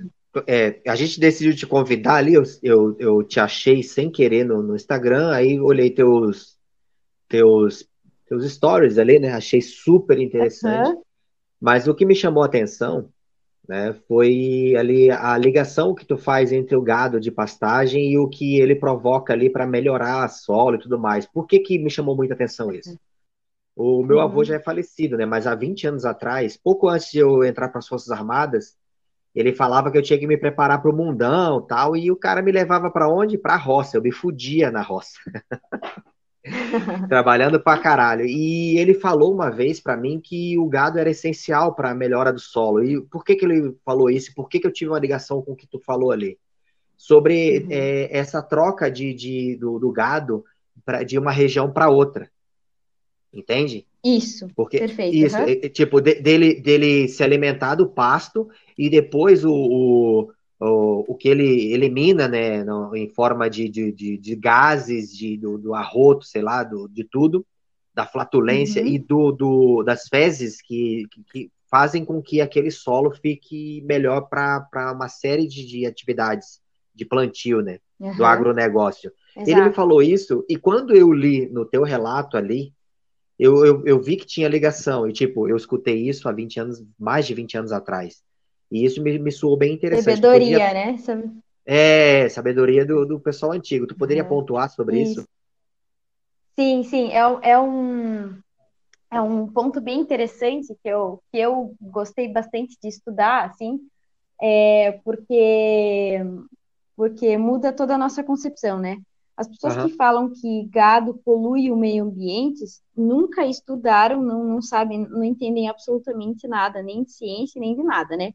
é, 0.46 0.80
a 0.88 0.96
gente 0.96 1.20
decidiu 1.20 1.54
te 1.54 1.66
convidar 1.66 2.14
ali, 2.14 2.32
eu, 2.32 2.42
eu, 2.62 2.96
eu 2.98 3.22
te 3.22 3.38
achei 3.38 3.82
sem 3.82 4.11
querer 4.11 4.44
no, 4.44 4.62
no 4.62 4.74
Instagram, 4.74 5.30
aí 5.30 5.61
olhei 5.61 5.90
teus, 5.90 6.56
teus, 7.28 7.86
teus 8.26 8.50
stories 8.50 8.96
ali, 8.96 9.18
né? 9.18 9.34
Achei 9.34 9.61
super 9.61 10.18
interessante. 10.18 10.88
Uhum. 10.88 11.02
Mas 11.61 11.86
o 11.86 11.94
que 11.94 12.06
me 12.06 12.14
chamou 12.14 12.42
a 12.42 12.46
atenção 12.46 13.11
né? 13.70 13.94
Foi 14.08 14.74
ali 14.76 15.12
a 15.12 15.38
ligação 15.38 15.94
que 15.94 16.04
tu 16.04 16.18
faz 16.18 16.50
entre 16.50 16.74
o 16.74 16.82
gado 16.82 17.20
de 17.20 17.30
pastagem 17.30 18.10
e 18.10 18.18
o 18.18 18.28
que 18.28 18.58
ele 18.58 18.74
provoca 18.74 19.32
ali 19.32 19.48
para 19.48 19.64
melhorar 19.64 20.24
a 20.24 20.28
solo 20.28 20.74
e 20.74 20.80
tudo 20.80 20.98
mais. 20.98 21.24
Por 21.24 21.46
que 21.46 21.60
que 21.60 21.78
me 21.78 21.88
chamou 21.88 22.16
muita 22.16 22.34
atenção 22.34 22.72
isso? 22.72 22.98
O 23.76 24.02
meu 24.02 24.16
uhum. 24.16 24.24
avô 24.24 24.42
já 24.42 24.56
é 24.56 24.58
falecido, 24.58 25.16
né? 25.16 25.24
Mas 25.24 25.46
há 25.46 25.54
20 25.54 25.86
anos 25.86 26.04
atrás, 26.04 26.56
pouco 26.56 26.88
antes 26.88 27.12
de 27.12 27.20
eu 27.20 27.44
entrar 27.44 27.68
para 27.68 27.78
as 27.78 27.86
Forças 27.86 28.10
Armadas, 28.10 28.76
ele 29.32 29.54
falava 29.54 29.88
que 29.88 29.96
eu 29.96 30.02
tinha 30.02 30.18
que 30.18 30.26
me 30.26 30.36
preparar 30.36 30.82
para 30.82 30.90
o 30.90 30.96
mundão, 30.96 31.64
tal, 31.64 31.96
e 31.96 32.10
o 32.10 32.16
cara 32.16 32.42
me 32.42 32.50
levava 32.50 32.90
para 32.90 33.08
onde? 33.08 33.38
Para 33.38 33.54
a 33.54 33.56
roça. 33.56 33.96
Eu 33.96 34.02
me 34.02 34.10
fudia 34.10 34.72
na 34.72 34.82
roça. 34.82 35.12
trabalhando 37.09 37.61
pra 37.61 37.78
caralho. 37.78 38.24
E 38.24 38.78
ele 38.78 38.95
falou 38.95 39.32
uma 39.32 39.51
vez 39.51 39.80
para 39.80 39.97
mim 39.97 40.20
que 40.20 40.59
o 40.59 40.66
gado 40.66 40.99
era 40.99 41.11
essencial 41.11 41.74
para 41.74 41.91
a 41.91 41.95
melhora 41.95 42.32
do 42.32 42.41
solo. 42.41 42.82
E 42.82 43.01
por 43.01 43.24
que, 43.24 43.36
que 43.36 43.45
ele 43.45 43.74
falou 43.84 44.11
isso? 44.11 44.34
Por 44.34 44.49
que, 44.49 44.59
que 44.59 44.66
eu 44.66 44.72
tive 44.72 44.91
uma 44.91 44.99
ligação 44.99 45.43
com 45.43 45.53
o 45.53 45.57
que 45.57 45.66
tu 45.66 45.78
falou 45.78 46.11
ali? 46.11 46.38
Sobre 46.97 47.61
uhum. 47.61 47.68
é, 47.70 48.16
essa 48.16 48.43
troca 48.43 48.91
de, 48.91 49.14
de 49.14 49.57
do, 49.57 49.78
do, 49.78 49.91
gado 49.91 50.45
pra, 50.84 51.03
de 51.03 51.18
uma 51.18 51.32
região 51.32 51.70
para 51.70 51.88
outra. 51.88 52.30
Entende? 53.32 53.86
Isso. 54.05 54.49
Porque, 54.57 54.78
perfeito. 54.78 55.16
Isso, 55.16 55.36
uhum. 55.36 55.45
é, 55.45 55.68
tipo, 55.68 56.01
de, 56.01 56.16
dele, 56.16 56.61
dele 56.61 57.09
se 57.09 57.22
alimentar 57.22 57.74
do 57.74 57.88
pasto 57.88 58.49
e 58.76 58.91
depois 58.91 59.45
o, 59.45 59.53
o 59.53 60.32
o, 60.61 61.04
o 61.08 61.14
que 61.14 61.28
ele 61.28 61.72
elimina, 61.72 62.28
né, 62.28 62.62
no, 62.62 62.94
em 62.94 63.08
forma 63.08 63.48
de, 63.48 63.68
de, 63.68 63.90
de, 63.90 64.18
de 64.18 64.36
gases, 64.36 65.16
de, 65.16 65.36
do, 65.36 65.56
do, 65.56 65.74
arroto, 65.74 66.26
sei 66.26 66.42
lá, 66.42 66.62
do, 66.62 66.86
de 66.88 67.02
tudo, 67.02 67.46
da 67.94 68.06
flatulência 68.06 68.82
uhum. 68.82 68.88
e 68.88 68.98
do, 68.98 69.32
do, 69.32 69.82
das 69.82 70.06
fezes 70.08 70.61
que, 70.61 71.06
que, 71.11 71.22
que, 71.32 71.52
fazem 71.70 72.04
com 72.04 72.20
que 72.20 72.40
aquele 72.40 72.70
solo 72.70 73.12
fique 73.12 73.80
melhor 73.82 74.22
para 74.22 74.92
uma 74.92 75.08
série 75.08 75.46
de, 75.46 75.64
de, 75.64 75.86
atividades 75.86 76.61
de 76.92 77.04
plantio, 77.04 77.62
né? 77.62 77.78
Uhum. 77.98 78.16
Do 78.16 78.24
agronegócio. 78.24 79.12
Exato. 79.36 79.50
Ele 79.50 79.68
me 79.68 79.72
falou 79.72 80.02
isso, 80.02 80.44
e 80.48 80.56
quando 80.56 80.94
eu 80.94 81.12
li 81.12 81.48
no 81.48 81.64
teu 81.64 81.84
relato 81.84 82.36
ali, 82.36 82.74
eu, 83.38 83.64
eu, 83.64 83.86
eu, 83.86 84.02
vi 84.02 84.16
que 84.16 84.26
tinha 84.26 84.48
ligação, 84.48 85.08
e 85.08 85.12
tipo, 85.12 85.48
eu 85.48 85.56
escutei 85.56 86.08
isso 86.08 86.28
há 86.28 86.32
20 86.32 86.61
anos, 86.61 86.84
mais 86.98 87.26
de 87.26 87.34
20 87.34 87.56
anos 87.56 87.72
atrás. 87.72 88.20
E 88.70 88.84
isso 88.84 89.02
me, 89.02 89.18
me 89.18 89.32
soou 89.32 89.56
bem 89.56 89.74
interessante. 89.74 90.16
Sabedoria, 90.16 90.58
podia... 90.58 90.74
né? 90.74 90.96
É, 91.66 92.28
sabedoria 92.28 92.86
do, 92.86 93.04
do 93.04 93.20
pessoal 93.20 93.52
antigo. 93.52 93.86
Tu 93.86 93.96
poderia 93.96 94.22
é. 94.22 94.26
pontuar 94.26 94.70
sobre 94.70 95.02
isso? 95.02 95.20
isso? 95.20 95.28
Sim, 96.56 96.82
sim, 96.82 97.10
é, 97.12 97.50
é 97.50 97.58
um 97.58 98.38
é 99.10 99.20
um 99.20 99.46
ponto 99.48 99.80
bem 99.80 99.98
interessante 99.98 100.74
que 100.82 100.88
eu, 100.88 101.20
que 101.32 101.38
eu 101.38 101.74
gostei 101.80 102.28
bastante 102.28 102.76
de 102.80 102.88
estudar, 102.88 103.44
assim, 103.44 103.80
é 104.40 104.92
porque, 105.04 106.20
porque 106.96 107.36
muda 107.36 107.72
toda 107.72 107.96
a 107.96 107.98
nossa 107.98 108.22
concepção, 108.22 108.78
né? 108.78 108.98
As 109.36 109.48
pessoas 109.48 109.76
uhum. 109.76 109.88
que 109.88 109.96
falam 109.96 110.30
que 110.32 110.68
gado 110.68 111.20
polui 111.24 111.72
o 111.72 111.76
meio 111.76 112.04
ambiente 112.04 112.62
nunca 112.94 113.44
estudaram, 113.46 114.22
não, 114.22 114.44
não 114.44 114.62
sabem, 114.62 115.08
não 115.08 115.24
entendem 115.24 115.68
absolutamente 115.68 116.46
nada, 116.46 116.82
nem 116.82 117.02
de 117.02 117.10
ciência, 117.10 117.58
nem 117.58 117.74
de 117.74 117.82
nada, 117.82 118.16
né? 118.16 118.32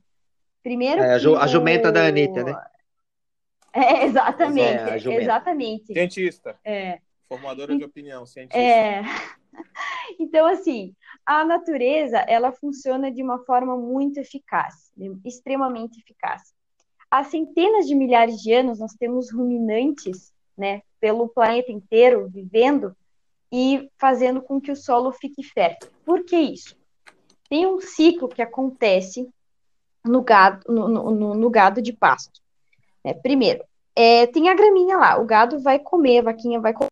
Primeiro. 0.65 0.99
É, 0.99 1.13
a, 1.13 1.47
jumenta 1.47 1.91
da 1.91 2.07
Anitta, 2.07 2.43
né? 2.43 2.59
É, 3.71 4.03
exatamente, 4.05 5.09
é, 5.09 5.21
exatamente. 5.21 5.93
Cientista. 5.93 6.57
É. 6.65 7.01
Formadora 7.29 7.77
de 7.77 7.83
opinião, 7.83 8.25
cientista. 8.25 8.57
É. 8.59 9.03
Então, 10.19 10.45
assim, 10.45 10.93
a 11.25 11.43
natureza, 11.43 12.19
ela 12.19 12.51
funciona 12.51 13.11
de 13.11 13.23
uma 13.23 13.39
forma 13.39 13.75
muito 13.75 14.19
eficaz, 14.19 14.91
extremamente 15.23 15.99
eficaz. 15.99 16.53
Há 17.09 17.23
centenas 17.23 17.87
de 17.87 17.95
milhares 17.95 18.41
de 18.41 18.53
anos, 18.53 18.79
nós 18.79 18.93
temos 18.93 19.31
ruminantes, 19.31 20.31
né, 20.57 20.81
pelo 20.99 21.29
planeta 21.29 21.71
inteiro, 21.71 22.29
vivendo 22.29 22.95
e 23.51 23.89
fazendo 23.97 24.41
com 24.41 24.61
que 24.61 24.71
o 24.71 24.75
solo 24.75 25.11
fique 25.13 25.41
fértil. 25.41 25.89
Por 26.05 26.23
que 26.23 26.37
isso? 26.37 26.77
Tem 27.49 27.65
um 27.65 27.79
ciclo 27.81 28.27
que 28.27 28.41
acontece 28.41 29.27
no 30.05 30.21
gado, 30.21 30.61
no, 30.71 30.87
no, 30.87 31.33
no 31.33 31.49
gado 31.49 31.81
de 31.81 31.91
pasto. 31.91 32.39
É, 33.03 33.13
primeiro, 33.13 33.63
é, 33.95 34.27
tem 34.27 34.49
a 34.49 34.53
graminha 34.53 34.97
lá, 34.97 35.17
o 35.19 35.25
gado 35.25 35.59
vai 35.59 35.79
comer, 35.79 36.19
a 36.19 36.23
vaquinha 36.23 36.59
vai 36.59 36.73
comer, 36.73 36.89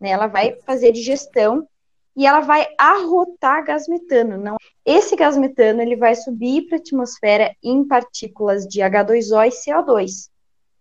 né, 0.00 0.10
ela 0.10 0.26
vai 0.26 0.56
fazer 0.66 0.92
digestão 0.92 1.66
e 2.14 2.26
ela 2.26 2.40
vai 2.40 2.68
arrotar 2.78 3.64
gás 3.64 3.88
metano. 3.88 4.36
Não, 4.36 4.56
esse 4.84 5.16
gás 5.16 5.36
metano 5.36 5.80
ele 5.80 5.96
vai 5.96 6.14
subir 6.14 6.66
para 6.66 6.76
a 6.76 6.80
atmosfera 6.80 7.56
em 7.62 7.86
partículas 7.86 8.66
de 8.66 8.80
H2O 8.80 9.46
e 9.46 9.50
CO2. 9.50 10.28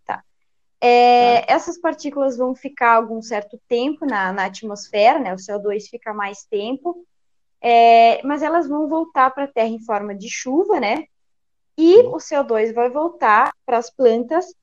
Tá? 0.06 0.24
É, 0.82 1.42
tá. 1.42 1.54
Essas 1.54 1.78
partículas 1.78 2.38
vão 2.38 2.54
ficar 2.54 2.96
algum 2.96 3.22
certo 3.22 3.60
tempo 3.68 4.06
na, 4.06 4.34
na 4.34 4.46
atmosfera, 4.46 5.20
né? 5.20 5.34
O 5.34 5.38
CO2 5.38 5.88
fica 5.90 6.14
mais 6.14 6.44
tempo, 6.44 7.06
é, 7.62 8.22
mas 8.24 8.42
elas 8.42 8.68
vão 8.68 8.90
voltar 8.90 9.32
para 9.32 9.46
a 9.46 9.48
Terra 9.48 9.70
em 9.70 9.80
forma 9.80 10.14
de 10.14 10.30
chuva, 10.30 10.80
né? 10.80 11.06
E 11.84 11.98
o 12.02 12.18
CO2 12.18 12.76
vai 12.76 12.92
voltar 12.92 13.52
para 13.66 13.80
as 13.80 13.90
plantas 13.90 14.54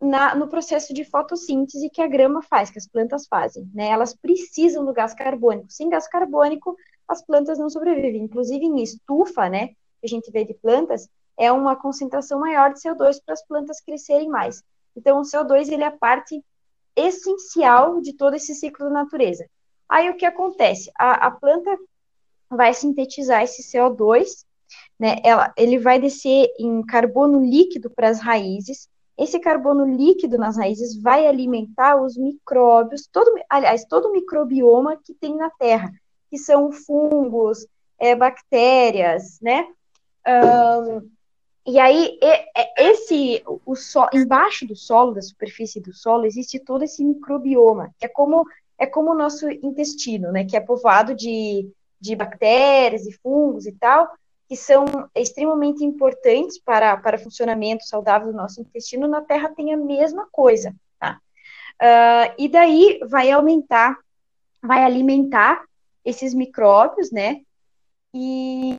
na, 0.00 0.34
no 0.34 0.48
processo 0.48 0.94
de 0.94 1.04
fotossíntese 1.04 1.90
que 1.90 2.00
a 2.00 2.06
grama 2.06 2.40
faz, 2.40 2.70
que 2.70 2.78
as 2.78 2.88
plantas 2.88 3.26
fazem. 3.26 3.70
Né? 3.74 3.88
Elas 3.90 4.14
precisam 4.14 4.82
do 4.82 4.94
gás 4.94 5.12
carbônico. 5.12 5.70
Sem 5.70 5.90
gás 5.90 6.08
carbônico, 6.08 6.74
as 7.06 7.20
plantas 7.20 7.58
não 7.58 7.68
sobrevivem. 7.68 8.22
Inclusive 8.22 8.64
em 8.64 8.82
estufa, 8.82 9.50
né, 9.50 9.66
que 9.66 9.74
a 10.04 10.08
gente 10.08 10.30
vê 10.30 10.42
de 10.42 10.54
plantas, 10.54 11.10
é 11.36 11.52
uma 11.52 11.76
concentração 11.76 12.40
maior 12.40 12.72
de 12.72 12.80
CO2 12.80 13.20
para 13.22 13.34
as 13.34 13.46
plantas 13.46 13.78
crescerem 13.82 14.30
mais. 14.30 14.62
Então, 14.96 15.20
o 15.20 15.24
CO2 15.24 15.70
ele 15.70 15.84
é 15.84 15.88
a 15.88 15.98
parte 15.98 16.42
essencial 16.96 18.00
de 18.00 18.14
todo 18.14 18.34
esse 18.34 18.54
ciclo 18.54 18.86
da 18.86 18.92
natureza. 18.92 19.46
Aí 19.86 20.08
o 20.08 20.16
que 20.16 20.24
acontece? 20.24 20.90
A, 20.98 21.26
a 21.26 21.30
planta 21.30 21.76
vai 22.48 22.72
sintetizar 22.72 23.42
esse 23.42 23.62
CO2, 23.62 24.42
né? 24.98 25.16
Ela, 25.24 25.52
ele 25.56 25.78
vai 25.78 26.00
descer 26.00 26.48
em 26.58 26.82
carbono 26.82 27.44
líquido 27.44 27.90
para 27.90 28.08
as 28.08 28.20
raízes, 28.20 28.88
esse 29.20 29.38
carbono 29.38 29.84
líquido 29.84 30.38
nas 30.38 30.56
raízes 30.56 30.98
vai 30.98 31.26
alimentar 31.26 32.00
os 32.00 32.16
micróbios, 32.16 33.06
todo, 33.06 33.30
aliás, 33.50 33.84
todo 33.84 34.08
o 34.08 34.12
microbioma 34.12 34.96
que 34.96 35.12
tem 35.12 35.36
na 35.36 35.50
Terra, 35.50 35.92
que 36.30 36.38
são 36.38 36.72
fungos, 36.72 37.66
é, 37.98 38.16
bactérias, 38.16 39.38
né? 39.42 39.68
Um, 40.26 41.10
e 41.66 41.78
aí, 41.78 42.18
esse, 42.78 43.42
o 43.66 43.76
so, 43.76 44.06
embaixo 44.14 44.66
do 44.66 44.74
solo, 44.74 45.12
da 45.12 45.20
superfície 45.20 45.80
do 45.80 45.92
solo, 45.92 46.24
existe 46.24 46.58
todo 46.58 46.82
esse 46.82 47.04
microbioma, 47.04 47.94
que 47.98 48.06
é 48.06 48.08
como, 48.08 48.46
é 48.78 48.86
como 48.86 49.10
o 49.10 49.16
nosso 49.16 49.50
intestino, 49.50 50.32
né? 50.32 50.46
Que 50.46 50.56
é 50.56 50.60
povoado 50.60 51.14
de, 51.14 51.70
de 52.00 52.16
bactérias 52.16 53.06
e 53.06 53.12
fungos 53.12 53.66
e 53.66 53.72
tal, 53.72 54.08
que 54.50 54.56
são 54.56 54.84
extremamente 55.14 55.84
importantes 55.84 56.58
para, 56.58 56.96
para 56.96 57.16
o 57.16 57.20
funcionamento 57.20 57.84
saudável 57.84 58.32
do 58.32 58.36
nosso 58.36 58.60
intestino, 58.60 59.06
na 59.06 59.20
Terra 59.20 59.48
tem 59.48 59.72
a 59.72 59.76
mesma 59.76 60.26
coisa, 60.32 60.74
tá? 60.98 61.20
Uh, 61.80 62.34
e 62.36 62.48
daí 62.48 62.98
vai 63.08 63.30
aumentar, 63.30 63.96
vai 64.60 64.82
alimentar 64.82 65.64
esses 66.04 66.34
micróbios, 66.34 67.12
né? 67.12 67.42
E, 68.12 68.74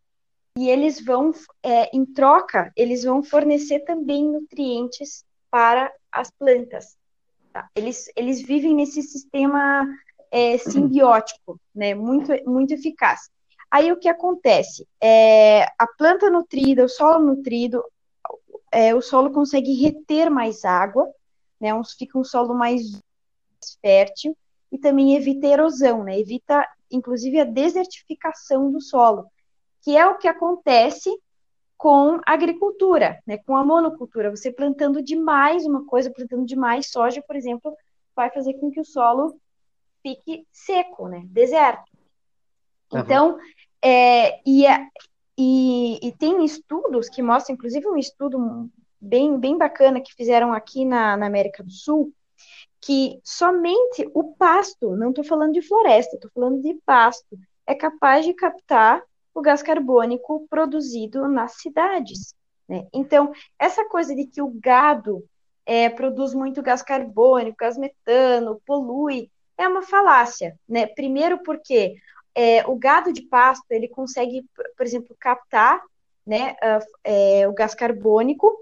e 0.58 0.70
eles 0.70 1.00
vão, 1.00 1.32
é, 1.64 1.96
em 1.96 2.06
troca, 2.06 2.70
eles 2.76 3.06
vão 3.06 3.24
fornecer 3.24 3.80
também 3.86 4.30
nutrientes 4.30 5.24
para 5.50 5.90
as 6.12 6.30
plantas. 6.32 6.98
Tá? 7.54 7.70
Eles, 7.74 8.12
eles 8.18 8.42
vivem 8.42 8.76
nesse 8.76 9.02
sistema 9.02 9.88
é, 10.30 10.58
simbiótico, 10.58 11.58
né? 11.74 11.96
Muito, 11.96 12.34
muito 12.46 12.74
eficaz. 12.74 13.32
Aí 13.72 13.90
o 13.90 13.98
que 13.98 14.10
acontece? 14.10 14.86
É, 15.02 15.64
a 15.80 15.88
planta 15.98 16.30
nutrida, 16.30 16.84
o 16.84 16.90
solo 16.90 17.26
nutrido, 17.26 17.82
é, 18.70 18.94
o 18.94 19.02
solo 19.02 19.32
consegue 19.32 19.74
reter 19.74 20.30
mais 20.30 20.66
água, 20.66 21.10
né? 21.60 21.74
Um, 21.74 21.82
fica 21.84 22.20
um 22.20 22.24
solo 22.24 22.54
mais 22.54 23.02
fértil 23.82 24.38
e 24.70 24.78
também 24.78 25.16
evita 25.16 25.48
erosão, 25.48 26.04
né? 26.04 26.20
Evita, 26.20 26.68
inclusive, 26.92 27.40
a 27.40 27.46
desertificação 27.46 28.70
do 28.70 28.82
solo, 28.82 29.26
que 29.82 29.96
é 29.96 30.06
o 30.06 30.18
que 30.18 30.28
acontece 30.28 31.10
com 31.78 32.20
a 32.26 32.34
agricultura, 32.34 33.20
né? 33.26 33.38
Com 33.38 33.56
a 33.56 33.64
monocultura. 33.64 34.30
Você 34.32 34.52
plantando 34.52 35.02
demais 35.02 35.66
uma 35.66 35.86
coisa, 35.86 36.12
plantando 36.12 36.46
demais 36.46 36.92
soja, 36.92 37.22
por 37.22 37.38
exemplo, 37.38 37.74
vai 38.14 38.30
fazer 38.30 38.56
com 38.56 38.70
que 38.70 38.82
o 38.82 38.86
solo 38.86 39.40
fique 40.04 40.46
seco, 40.52 41.08
né? 41.08 41.24
Deserto. 41.28 41.90
Então, 42.94 43.40
é, 43.84 44.40
e, 44.46 44.66
e, 45.38 46.08
e, 46.08 46.12
tem 46.14 46.46
estudos 46.46 47.10
que 47.10 47.22
mostram, 47.22 47.56
inclusive 47.56 47.88
um 47.88 47.98
estudo 47.98 48.70
bem, 49.00 49.38
bem 49.40 49.58
bacana 49.58 50.02
que 50.02 50.14
fizeram 50.14 50.54
aqui 50.54 50.86
na, 50.86 51.18
na 51.18 51.26
América 51.26 51.64
do 51.64 51.72
Sul, 51.72 52.14
que 52.80 53.20
somente 53.24 54.10
o 54.14 54.36
pasto, 54.36 54.96
não 54.96 55.10
estou 55.10 55.24
falando 55.24 55.54
de 55.54 55.62
floresta, 55.62 56.16
estou 56.16 56.32
falando 56.34 56.62
de 56.62 56.74
pasto, 56.86 57.38
é 57.66 57.76
capaz 57.76 58.26
de 58.26 58.34
captar 58.34 59.04
o 59.34 59.42
gás 59.42 59.62
carbônico 59.64 60.46
produzido 60.50 61.28
nas 61.28 61.54
cidades. 61.62 62.36
Né? 62.68 62.88
Então, 62.94 63.32
essa 63.58 63.88
coisa 63.88 64.16
de 64.16 64.26
que 64.26 64.42
o 64.42 64.52
gado 64.60 65.24
é, 65.66 65.90
produz 65.90 66.34
muito 66.34 66.62
gás 66.62 66.82
carbônico, 66.82 67.58
gás 67.60 67.78
metano, 67.78 68.62
polui, 68.66 69.30
é 69.58 69.68
uma 69.68 69.82
falácia. 69.82 70.58
Né? 70.68 70.88
Primeiro 70.88 71.42
porque 71.44 71.96
é, 72.36 72.66
o 72.68 72.76
gado 72.76 73.12
de 73.12 73.22
pasto 73.24 73.66
ele 73.70 73.88
consegue, 73.88 74.46
por 74.78 74.86
exemplo, 74.86 75.16
captar 75.20 75.82
né, 76.26 76.56
é, 77.04 77.48
o 77.48 77.54
gás 77.54 77.76
carbônico, 77.76 78.54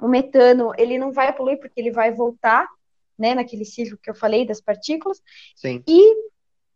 o 0.00 0.08
metano 0.08 0.72
ele 0.76 0.98
não 0.98 1.12
vai 1.12 1.32
poluir 1.32 1.58
porque 1.58 1.80
ele 1.80 1.90
vai 1.90 2.12
voltar, 2.12 2.66
né, 3.18 3.34
naquele 3.34 3.64
ciclo 3.64 3.98
que 4.02 4.10
eu 4.10 4.14
falei 4.14 4.46
das 4.46 4.60
partículas. 4.60 5.22
Sim. 5.54 5.82
E 5.86 6.14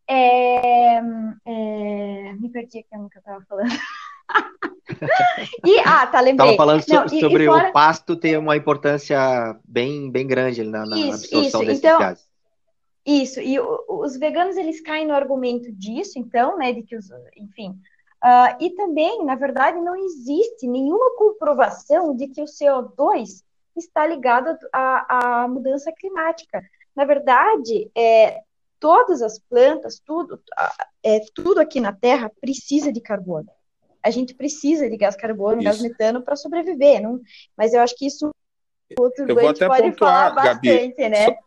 é, 0.06 0.96
é, 0.96 2.32
me 2.34 2.48
perdi 2.50 2.78
aqui 2.78 2.96
no 2.96 3.08
que 3.08 3.18
eu 3.18 3.20
estava 3.20 3.44
falando. 3.48 3.70
e, 5.64 5.78
ah, 5.80 6.06
tá, 6.06 6.20
lembrei. 6.20 6.50
Estava 6.50 6.56
falando 6.56 6.84
não, 6.86 7.08
so, 7.08 7.14
e, 7.14 7.20
sobre 7.20 7.44
e 7.44 7.46
fora... 7.46 7.68
o 7.68 7.72
pasto 7.72 8.16
ter 8.16 8.38
uma 8.38 8.56
importância 8.56 9.58
bem, 9.64 10.10
bem 10.10 10.26
grande 10.26 10.62
na, 10.62 10.84
na 10.84 10.98
isso, 10.98 11.14
absorção 11.14 11.62
isso. 11.62 11.70
desses 11.70 11.78
então, 11.84 11.98
gases. 11.98 12.33
Isso, 13.06 13.40
e 13.40 13.58
os 13.60 14.16
veganos 14.16 14.56
eles 14.56 14.80
caem 14.80 15.06
no 15.06 15.14
argumento 15.14 15.70
disso, 15.72 16.18
então, 16.18 16.56
né, 16.56 16.72
de 16.72 16.82
que 16.82 16.96
os, 16.96 17.10
enfim, 17.36 17.70
uh, 18.22 18.56
e 18.58 18.70
também, 18.70 19.24
na 19.24 19.34
verdade, 19.34 19.78
não 19.78 19.94
existe 19.94 20.66
nenhuma 20.66 21.14
comprovação 21.16 22.16
de 22.16 22.28
que 22.28 22.40
o 22.40 22.46
CO2 22.46 23.44
está 23.76 24.06
ligado 24.06 24.56
à, 24.72 25.42
à 25.42 25.48
mudança 25.48 25.92
climática. 25.92 26.62
Na 26.96 27.04
verdade, 27.04 27.90
é, 27.94 28.40
todas 28.78 29.20
as 29.20 29.38
plantas, 29.38 30.00
tudo, 30.04 30.40
é, 31.02 31.20
tudo 31.34 31.60
aqui 31.60 31.80
na 31.80 31.92
Terra 31.92 32.30
precisa 32.40 32.92
de 32.92 33.00
carbono. 33.00 33.50
a 34.02 34.10
gente 34.10 34.34
precisa 34.34 34.88
de 34.88 34.96
gás 34.96 35.16
carbônico, 35.16 35.62
isso. 35.62 35.70
gás 35.70 35.80
metano 35.80 36.22
para 36.22 36.36
sobreviver, 36.36 37.02
não? 37.02 37.20
Mas 37.56 37.72
eu 37.74 37.80
acho 37.80 37.96
que 37.96 38.06
isso 38.06 38.30
outro 38.98 39.26
eu 39.26 39.34
vou 39.34 39.48
até 39.48 39.66
pode 39.66 39.90
pontuar, 39.90 40.34
falar 40.34 40.54
bastante, 40.54 40.96
Gabi, 40.96 41.08
né? 41.08 41.38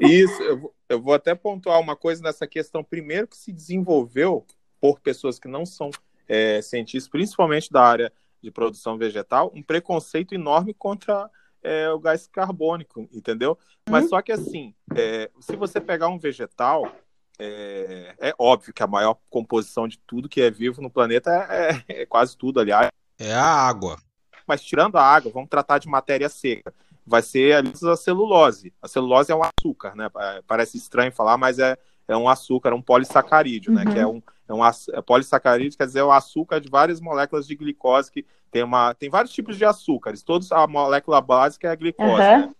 Isso, 0.00 0.42
eu 0.42 0.58
vou, 0.58 0.74
eu 0.88 1.00
vou 1.00 1.14
até 1.14 1.34
pontuar 1.34 1.80
uma 1.80 1.96
coisa 1.96 2.22
nessa 2.22 2.46
questão. 2.46 2.84
Primeiro 2.84 3.26
que 3.26 3.36
se 3.36 3.52
desenvolveu 3.52 4.44
por 4.80 5.00
pessoas 5.00 5.38
que 5.38 5.48
não 5.48 5.64
são 5.64 5.90
é, 6.28 6.60
cientistas, 6.60 7.10
principalmente 7.10 7.70
da 7.70 7.82
área 7.82 8.12
de 8.42 8.50
produção 8.50 8.98
vegetal, 8.98 9.50
um 9.54 9.62
preconceito 9.62 10.34
enorme 10.34 10.74
contra 10.74 11.30
é, 11.62 11.88
o 11.90 11.98
gás 11.98 12.26
carbônico, 12.26 13.08
entendeu? 13.12 13.58
Mas 13.88 14.04
uhum. 14.04 14.10
só 14.10 14.22
que 14.22 14.30
assim, 14.30 14.74
é, 14.94 15.30
se 15.40 15.56
você 15.56 15.80
pegar 15.80 16.08
um 16.08 16.18
vegetal, 16.18 16.94
é, 17.38 18.14
é, 18.18 18.34
óbvio 18.38 18.74
que 18.74 18.82
a 18.82 18.86
maior 18.86 19.16
composição 19.30 19.88
de 19.88 19.98
tudo 20.06 20.28
que 20.28 20.42
é 20.42 20.50
vivo 20.50 20.82
no 20.82 20.90
planeta 20.90 21.30
é, 21.30 21.70
é, 21.88 22.02
é 22.02 22.06
quase 22.06 22.36
tudo, 22.36 22.60
aliás. 22.60 22.90
É 23.18 23.32
a 23.32 23.44
água. 23.44 23.98
Mas 24.46 24.62
tirando 24.62 24.96
a 24.96 25.02
água, 25.02 25.32
vamos 25.32 25.48
tratar 25.48 25.78
de 25.78 25.88
matéria 25.88 26.28
seca. 26.28 26.72
Vai 27.06 27.22
ser 27.22 27.62
a 27.62 27.96
celulose. 27.96 28.72
A 28.80 28.88
celulose 28.88 29.30
é 29.30 29.34
um 29.34 29.42
açúcar, 29.42 29.94
né? 29.94 30.08
Parece 30.46 30.76
estranho 30.76 31.12
falar, 31.12 31.36
mas 31.36 31.58
é, 31.58 31.76
é 32.08 32.16
um 32.16 32.28
açúcar, 32.28 32.70
é 32.70 32.74
um 32.74 32.82
polissacarídeo, 32.82 33.72
uhum. 33.72 33.84
né? 33.84 33.92
Que 33.92 33.98
é 33.98 34.06
um, 34.06 34.22
é 34.48 34.54
um 34.54 34.64
é 34.64 35.02
polissacarídeo, 35.02 35.76
quer 35.76 35.86
dizer, 35.86 36.00
é 36.00 36.04
o 36.04 36.12
açúcar 36.12 36.60
de 36.60 36.68
várias 36.68 37.00
moléculas 37.00 37.46
de 37.46 37.54
glicose 37.54 38.10
que 38.10 38.24
tem 38.50 38.62
uma 38.62 38.94
tem 38.94 39.10
vários 39.10 39.32
tipos 39.32 39.56
de 39.56 39.64
açúcares, 39.64 40.22
todos 40.22 40.52
a 40.52 40.66
molécula 40.66 41.20
básica 41.20 41.68
é 41.68 41.70
a 41.72 41.74
glicose. 41.74 42.10
Uhum. 42.10 42.16
Né? 42.16 42.54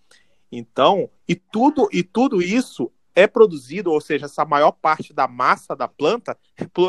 Então, 0.51 1.11
e 1.28 1.34
tudo 1.34 1.88
e 1.92 2.03
tudo 2.03 2.42
isso 2.42 2.90
é 3.14 3.26
produzido, 3.26 3.92
ou 3.92 4.00
seja, 4.00 4.26
essa 4.26 4.44
maior 4.44 4.72
parte 4.72 5.12
da 5.12 5.28
massa 5.28 5.76
da 5.76 5.86
planta 5.86 6.36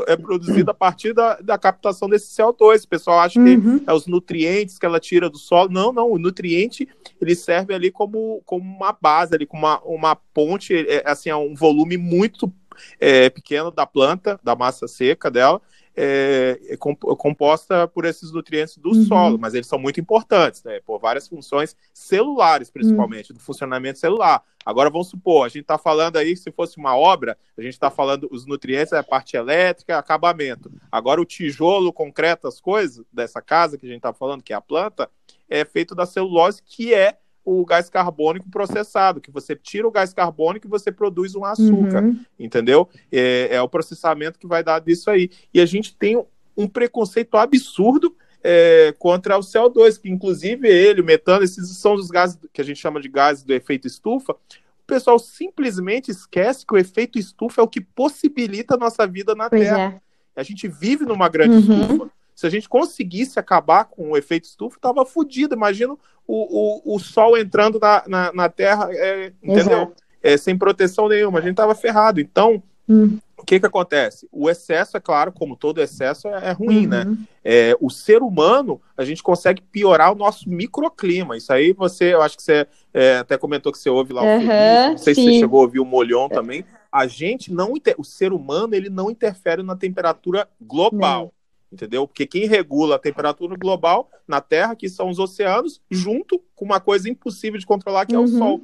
é 0.08 0.16
produzida 0.16 0.72
a 0.72 0.74
partir 0.74 1.14
da, 1.14 1.36
da 1.36 1.58
captação 1.58 2.10
desse 2.10 2.36
CO2. 2.36 2.84
O 2.84 2.88
pessoal 2.88 3.20
acha 3.20 3.40
uhum. 3.40 3.80
que 3.80 3.90
é 3.90 3.94
os 3.94 4.08
nutrientes 4.08 4.80
que 4.80 4.86
ela 4.86 5.00
tira 5.00 5.30
do 5.30 5.38
solo. 5.38 5.70
Não, 5.70 5.94
não, 5.94 6.12
o 6.12 6.18
nutriente 6.18 6.88
ele 7.22 7.36
serve 7.36 7.74
ali 7.74 7.92
como, 7.92 8.42
como 8.46 8.64
uma 8.64 8.92
base, 9.00 9.36
ali, 9.36 9.46
como 9.46 9.66
uma, 9.66 9.80
uma 9.84 10.16
ponte, 10.16 10.74
é, 10.74 11.04
assim, 11.06 11.30
é 11.30 11.36
um 11.36 11.54
volume 11.54 11.98
muito 11.98 12.52
é, 13.00 13.30
pequeno 13.30 13.72
da 13.72 13.86
planta, 13.86 14.40
da 14.44 14.56
massa 14.56 14.88
seca 14.88 15.30
dela, 15.32 15.62
é, 15.96 16.60
é 16.70 16.78
composta 16.78 17.88
por 17.88 18.06
esses 18.06 18.32
nutrientes 18.32 18.78
do 18.78 18.90
uhum. 18.90 19.06
solo, 19.06 19.40
mas 19.40 19.54
eles 19.54 19.68
são 19.68 19.80
muito 19.80 20.00
importantes, 20.00 20.64
né, 20.64 20.80
por 20.86 21.00
várias 21.00 21.28
funções 21.28 21.76
celulares, 21.94 22.70
principalmente, 22.70 23.32
uhum. 23.32 23.38
do 23.38 23.42
funcionamento 23.42 24.00
celular. 24.00 24.44
Agora, 24.66 24.90
vamos 24.90 25.10
supor, 25.10 25.46
a 25.46 25.50
gente 25.50 25.62
está 25.62 25.78
falando 25.78 26.18
aí, 26.18 26.36
se 26.36 26.52
fosse 26.52 26.78
uma 26.78 26.98
obra, 26.98 27.38
a 27.58 27.62
gente 27.62 27.74
está 27.74 27.92
falando 27.92 28.28
os 28.32 28.46
nutrientes, 28.46 28.94
a 28.94 29.04
parte 29.04 29.38
elétrica, 29.38 29.98
acabamento. 29.98 30.72
Agora, 30.92 31.22
o 31.22 31.26
tijolo, 31.26 31.94
concreto, 31.94 32.48
as 32.48 32.60
coisas 32.60 33.06
dessa 33.14 33.42
casa 33.42 33.78
que 33.78 33.86
a 33.86 33.90
gente 33.90 33.98
está 34.00 34.12
falando, 34.12 34.42
que 34.42 34.54
é 34.54 34.56
a 34.56 34.62
planta, 34.62 35.10
é 35.48 35.64
feito 35.64 35.94
da 35.94 36.06
celulose, 36.06 36.64
que 36.66 36.94
é 36.94 37.18
o 37.46 37.64
gás 37.64 37.90
carbônico 37.90 38.50
processado, 38.50 39.22
que 39.22 39.30
você 39.30 39.56
tira 39.56 39.88
o 39.88 39.92
gás 39.92 40.14
carbônico 40.14 40.66
e 40.66 40.70
você 40.70 40.92
produz 40.92 41.36
um 41.36 41.46
açúcar, 41.46 42.04
uhum. 42.04 42.20
entendeu? 42.40 42.90
É, 43.12 43.50
é, 43.52 43.62
o 43.62 43.70
processamento 43.70 44.40
que 44.40 44.48
vai 44.48 44.64
dar 44.64 44.80
disso 44.80 45.12
aí. 45.12 45.30
E 45.54 45.62
a 45.62 45.66
gente 45.66 45.96
tem 45.96 46.22
um 46.58 46.68
preconceito 46.68 47.38
absurdo 47.38 48.16
é, 48.44 48.94
contra 48.98 49.38
o 49.38 49.42
CO2, 49.42 50.02
que 50.02 50.10
inclusive 50.10 50.68
ele, 50.68 51.02
o 51.02 51.06
metano, 51.06 51.44
esses 51.44 51.78
são 51.78 51.94
os 51.94 52.10
gases 52.10 52.38
que 52.52 52.62
a 52.62 52.64
gente 52.64 52.80
chama 52.80 53.00
de 53.00 53.08
gases 53.08 53.44
do 53.44 53.54
efeito 53.54 53.86
estufa. 53.86 54.34
O 54.34 54.88
pessoal 54.88 55.20
simplesmente 55.20 56.10
esquece 56.10 56.66
que 56.66 56.74
o 56.74 56.78
efeito 56.78 57.20
estufa 57.20 57.62
é 57.62 57.64
o 57.64 57.68
que 57.68 57.82
possibilita 57.82 58.74
a 58.74 58.78
nossa 58.78 59.06
vida 59.06 59.36
na 59.36 59.50
pois 59.50 59.64
Terra. 59.64 60.02
É. 60.36 60.40
A 60.40 60.44
gente 60.44 60.68
vive 60.68 61.06
numa 61.06 61.30
grande 61.30 61.56
uhum. 61.56 61.82
estufa. 61.82 62.12
Se 62.36 62.46
a 62.46 62.50
gente 62.50 62.68
conseguisse 62.68 63.40
acabar 63.40 63.86
com 63.86 64.12
o 64.12 64.18
efeito 64.18 64.44
estufa, 64.44 64.78
tava 64.80 65.06
fodido. 65.06 65.56
Imagina 65.56 65.94
o, 65.94 65.98
o, 66.28 66.96
o 66.96 67.00
sol 67.00 67.38
entrando 67.38 67.80
na, 67.80 68.04
na, 68.06 68.34
na 68.34 68.50
Terra, 68.50 68.90
é, 68.92 69.32
entendeu? 69.42 69.94
É, 70.22 70.36
sem 70.36 70.58
proteção 70.58 71.08
nenhuma. 71.08 71.40
A 71.40 71.42
gente 71.42 71.56
tava 71.56 71.74
ferrado. 71.74 72.20
Então, 72.20 72.62
hum. 72.90 73.18
o 73.38 73.44
que 73.46 73.58
que 73.58 73.66
acontece? 73.66 74.28
O 74.34 74.50
excesso, 74.50 74.98
é 74.98 75.00
claro, 75.00 75.32
como 75.32 75.56
todo 75.56 75.82
excesso, 75.82 76.28
é, 76.28 76.50
é 76.50 76.52
ruim, 76.52 76.86
né? 76.86 77.06
uhum. 77.06 77.12
né? 77.12 77.18
É, 77.42 77.78
o 77.80 77.90
ser 77.90 78.22
humano, 78.22 78.82
a 78.98 79.06
gente 79.06 79.24
consegue 79.24 79.62
piorar 79.62 80.12
o 80.12 80.16
nosso 80.16 80.50
microclima. 80.50 81.38
Isso 81.38 81.54
aí 81.54 81.72
você, 81.72 82.14
eu 82.14 82.22
acho 82.22 82.36
que 82.36 82.44
você 82.44 82.68
é, 82.94 83.20
até 83.20 83.38
comentou 83.38 83.72
que 83.72 83.78
você 83.78 83.90
ouve 83.90 84.12
lá 84.12 84.24
o 84.24 84.26
uhum, 84.26 84.40
Felipe, 84.40 84.90
não 84.90 84.98
sei 84.98 85.16
sim. 85.16 85.22
se 85.22 85.28
você 85.32 85.40
chegou 85.40 85.60
a 85.62 85.64
ouvir 85.64 85.80
o 85.80 85.86
Molhon 85.86 86.28
também. 86.28 86.66
A 86.92 87.08
gente 87.08 87.54
não, 87.54 87.74
o 87.98 88.04
ser 88.04 88.34
humano, 88.34 88.76
ele 88.76 88.90
não 88.90 89.10
interfere 89.10 89.64
na 89.64 89.76
temperatura 89.76 90.50
global. 90.62 91.24
Não 91.24 91.35
entendeu? 91.76 92.08
Porque 92.08 92.26
quem 92.26 92.48
regula 92.48 92.96
a 92.96 93.00
temperatura 93.00 93.56
global 93.56 94.10
na 94.28 94.42
Terra, 94.42 94.76
que 94.76 94.90
são 94.90 95.10
os 95.10 95.20
oceanos, 95.20 95.82
junto 95.92 96.42
com 96.56 96.66
uma 96.66 96.80
coisa 96.80 97.10
impossível 97.10 97.60
de 97.60 97.66
controlar, 97.66 98.06
que 98.06 98.16
é 98.16 98.18
o 98.18 98.22
uhum. 98.22 98.28
Sol. 98.28 98.62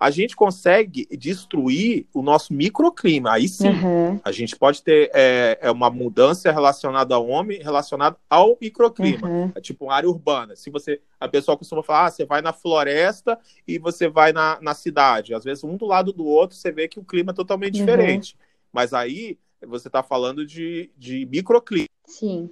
A 0.00 0.10
gente 0.10 0.34
consegue 0.34 1.06
destruir 1.16 2.06
o 2.12 2.20
nosso 2.20 2.52
microclima. 2.52 3.32
Aí 3.32 3.48
sim, 3.48 3.68
uhum. 3.68 4.20
a 4.24 4.32
gente 4.32 4.56
pode 4.56 4.82
ter 4.82 5.10
é, 5.14 5.56
é, 5.62 5.70
uma 5.70 5.88
mudança 5.88 6.50
relacionada 6.50 7.14
ao 7.14 7.26
homem, 7.26 7.62
relacionada 7.62 8.16
ao 8.28 8.58
microclima. 8.60 9.26
Uhum. 9.26 9.52
É 9.54 9.60
tipo 9.60 9.84
uma 9.84 9.94
área 9.94 10.08
urbana. 10.08 10.56
Se 10.56 10.68
você, 10.68 11.00
a 11.18 11.28
pessoa 11.28 11.56
costuma 11.56 11.82
falar, 11.82 12.06
ah, 12.06 12.10
você 12.10 12.24
vai 12.26 12.42
na 12.42 12.52
floresta 12.52 13.38
e 13.66 13.78
você 13.78 14.08
vai 14.08 14.32
na, 14.32 14.58
na 14.60 14.74
cidade. 14.74 15.32
Às 15.32 15.44
vezes 15.44 15.62
um 15.64 15.76
do 15.76 15.86
lado 15.86 16.12
do 16.12 16.26
outro, 16.26 16.56
você 16.56 16.72
vê 16.72 16.88
que 16.88 16.98
o 16.98 17.04
clima 17.04 17.30
é 17.30 17.34
totalmente 17.34 17.78
uhum. 17.78 17.86
diferente. 17.86 18.36
Mas 18.72 18.92
aí 18.92 19.38
você 19.66 19.88
está 19.88 20.02
falando 20.02 20.44
de, 20.44 20.90
de 20.98 21.24
microclima. 21.26 21.88
Sim. 22.06 22.50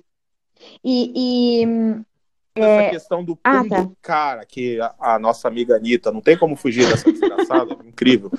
E. 0.85 1.63
e 1.65 2.03
essa 2.55 2.83
é... 2.83 2.91
questão 2.91 3.25
do 3.25 3.39
ah, 3.43 3.65
tá. 3.67 3.91
cara, 4.03 4.45
que 4.45 4.79
a, 4.79 4.95
a, 4.99 5.19
nossa 5.19 5.49
amiga 5.49 5.77
Anitta, 5.77 6.13
não 6.13 6.21
tem 6.21 6.37
como 6.37 6.55
fugir 6.55 6.87
dessa 6.87 7.11
desgraçada, 7.11 7.79
incrível. 7.85 8.31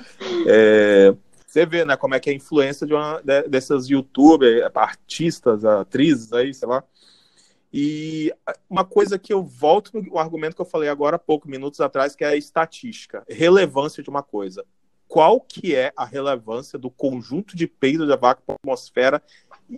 É, 0.46 1.14
você 1.44 1.66
vê, 1.66 1.84
né, 1.84 1.96
como 1.96 2.14
é 2.14 2.20
que 2.20 2.30
é 2.30 2.32
a 2.32 2.36
influência 2.36 2.86
de 2.86 2.94
uma, 2.94 3.20
de, 3.22 3.48
dessas 3.48 3.88
youtubers, 3.88 4.62
artistas, 4.74 5.64
atrizes 5.64 6.32
aí, 6.32 6.54
sei 6.54 6.68
lá. 6.68 6.84
E 7.72 8.32
uma 8.70 8.84
coisa 8.84 9.18
que 9.18 9.32
eu 9.32 9.42
volto 9.42 9.90
no 10.00 10.16
argumento 10.16 10.54
que 10.54 10.62
eu 10.62 10.66
falei 10.66 10.88
agora 10.88 11.16
há 11.16 11.18
pouco, 11.18 11.48
minutos 11.48 11.80
atrás, 11.80 12.14
que 12.14 12.22
é 12.22 12.28
a 12.28 12.36
estatística, 12.36 13.24
relevância 13.28 14.00
de 14.00 14.08
uma 14.08 14.22
coisa 14.22 14.64
qual 15.14 15.40
que 15.40 15.74
é 15.76 15.92
a 15.96 16.04
relevância 16.04 16.76
do 16.78 16.90
conjunto 16.90 17.56
de 17.56 17.68
peido 17.68 18.06
da 18.06 18.16
vaca 18.16 18.42
para 18.44 18.54
a 18.54 18.58
atmosfera 18.60 19.22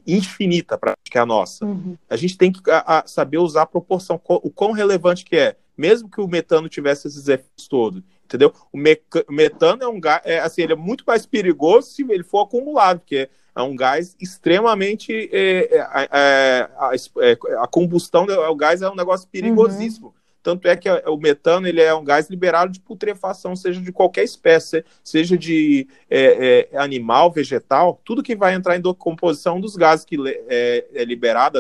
infinita 0.07 0.76
para 0.76 0.94
que 1.05 1.18
é 1.18 1.20
a 1.20 1.26
nossa. 1.26 1.64
Uhum. 1.64 1.97
A 2.09 2.16
gente 2.16 2.36
tem 2.36 2.53
que 2.53 2.61
a, 2.70 2.99
a 2.99 3.07
saber 3.07 3.38
usar 3.38 3.62
a 3.62 3.66
proporção, 3.66 4.20
o 4.26 4.51
quão 4.51 4.72
relevante 4.72 5.24
que 5.24 5.36
é, 5.36 5.57
mesmo 5.76 6.11
que 6.11 6.20
o 6.20 6.28
metano 6.28 6.68
tivesse 6.68 7.07
esses 7.09 7.28
efeitos 7.28 7.68
todos, 7.68 8.03
entendeu? 8.24 8.53
O, 8.72 8.78
o 8.78 9.32
metano 9.32 9.82
é 9.82 9.88
um 9.88 10.01
gás, 10.01 10.22
é, 10.24 10.40
assim, 10.40 10.62
ele 10.62 10.72
é 10.72 10.76
muito 10.76 11.05
mais 11.07 11.26
perigoso 11.26 11.90
se 11.90 12.03
ele 12.03 12.24
for 12.24 12.40
acumulado, 12.42 13.01
porque 13.01 13.28
é 13.55 13.62
um 13.62 13.74
gás 13.74 14.14
extremamente 14.20 15.30
é, 15.32 15.76
é, 15.76 16.09
é 16.12 16.68
a, 16.76 16.90
é, 17.20 17.38
a, 17.59 17.66
combustão 17.66 18.26
do 18.26 18.55
gás 18.55 18.82
é 18.82 18.90
um 18.90 18.94
negócio 18.94 19.26
perigosíssimo. 19.28 20.09
Uhum. 20.09 20.12
Tanto 20.47 20.68
é 20.68 20.76
que 20.76 20.88
o 20.88 21.16
metano 21.16 21.66
ele 21.66 21.82
é 21.82 21.92
um 21.92 22.05
gás 22.05 22.30
liberado 22.30 22.70
de 22.70 22.78
putrefação, 22.78 23.57
seja 23.57 23.80
de 23.80 23.90
qualquer 23.90 24.22
espécie, 24.22 24.84
seja 25.03 25.36
de 25.36 25.88
é, 26.09 26.68
é, 26.72 26.78
animal, 26.78 27.32
vegetal, 27.32 28.01
tudo 28.05 28.22
que 28.22 28.36
vai 28.36 28.55
entrar 28.55 28.76
em 28.76 28.80
decomposição 28.80 29.61
dos 29.61 29.74
gases 29.74 30.05
que 30.05 30.16
é, 30.47 30.86
é 30.94 31.05
liberado, 31.05 31.59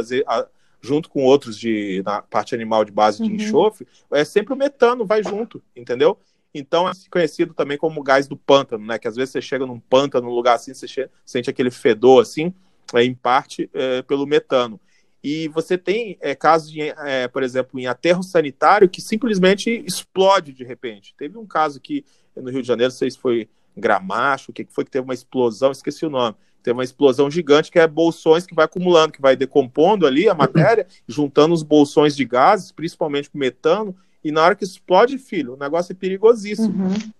junto 0.80 1.10
com 1.10 1.24
outros 1.24 1.58
de, 1.58 2.00
na 2.06 2.22
parte 2.22 2.54
animal 2.54 2.84
de 2.84 2.92
base 2.92 3.20
de 3.20 3.28
uhum. 3.28 3.34
enxofre, 3.34 3.88
é 4.12 4.24
sempre 4.24 4.54
o 4.54 4.56
metano, 4.56 5.04
vai 5.04 5.20
junto, 5.20 5.60
entendeu? 5.74 6.16
Então 6.54 6.88
é 6.88 6.92
conhecido 7.10 7.54
também 7.54 7.76
como 7.76 8.04
gás 8.04 8.28
do 8.28 8.36
pântano, 8.36 8.86
né? 8.86 9.00
Que 9.00 9.08
às 9.08 9.16
vezes 9.16 9.32
você 9.32 9.42
chega 9.42 9.66
num 9.66 9.80
pântano, 9.80 10.28
num 10.28 10.32
lugar 10.32 10.54
assim, 10.54 10.72
você 10.72 11.10
sente 11.24 11.50
aquele 11.50 11.72
fedor 11.72 12.22
assim, 12.22 12.54
é, 12.94 13.02
em 13.02 13.16
parte 13.16 13.68
é, 13.74 14.02
pelo 14.02 14.28
metano. 14.28 14.80
E 15.28 15.48
você 15.48 15.76
tem 15.76 16.16
é, 16.20 16.36
casos, 16.36 16.70
de, 16.70 16.80
é, 16.80 17.26
por 17.26 17.42
exemplo, 17.42 17.80
em 17.80 17.88
aterro 17.88 18.22
sanitário 18.22 18.88
que 18.88 19.00
simplesmente 19.00 19.82
explode 19.84 20.52
de 20.52 20.62
repente. 20.62 21.16
Teve 21.18 21.36
um 21.36 21.44
caso 21.44 21.78
aqui 21.78 22.04
no 22.36 22.48
Rio 22.48 22.62
de 22.62 22.68
Janeiro, 22.68 22.92
não 22.92 22.96
sei 22.96 23.10
se 23.10 23.18
foi 23.18 23.48
Gramacho, 23.76 24.52
o 24.52 24.54
que 24.54 24.64
foi 24.70 24.84
que 24.84 24.90
teve 24.92 25.02
uma 25.02 25.14
explosão, 25.14 25.72
esqueci 25.72 26.06
o 26.06 26.10
nome. 26.10 26.36
Teve 26.62 26.74
uma 26.74 26.84
explosão 26.84 27.28
gigante 27.28 27.72
que 27.72 27.78
é 27.80 27.88
bolsões 27.88 28.46
que 28.46 28.54
vai 28.54 28.66
acumulando, 28.66 29.14
que 29.14 29.20
vai 29.20 29.34
decompondo 29.34 30.06
ali 30.06 30.28
a 30.28 30.34
matéria, 30.34 30.86
juntando 31.08 31.52
os 31.54 31.64
bolsões 31.64 32.14
de 32.14 32.24
gases, 32.24 32.70
principalmente 32.70 33.28
com 33.28 33.36
metano, 33.36 33.96
e 34.22 34.30
na 34.30 34.44
hora 34.44 34.54
que 34.54 34.62
explode, 34.62 35.18
filho, 35.18 35.54
o 35.54 35.58
negócio 35.58 35.90
é 35.90 35.96
perigosíssimo. 35.96 36.84
Uhum. 36.84 37.12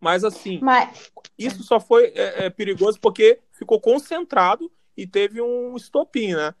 Mas 0.00 0.22
assim, 0.22 0.60
Mas... 0.62 1.10
isso 1.36 1.64
só 1.64 1.80
foi 1.80 2.12
é, 2.14 2.44
é, 2.46 2.50
perigoso 2.50 3.00
porque 3.00 3.40
ficou 3.50 3.80
concentrado 3.80 4.70
e 4.96 5.08
teve 5.08 5.42
um 5.42 5.74
estopim, 5.74 6.34
né? 6.34 6.54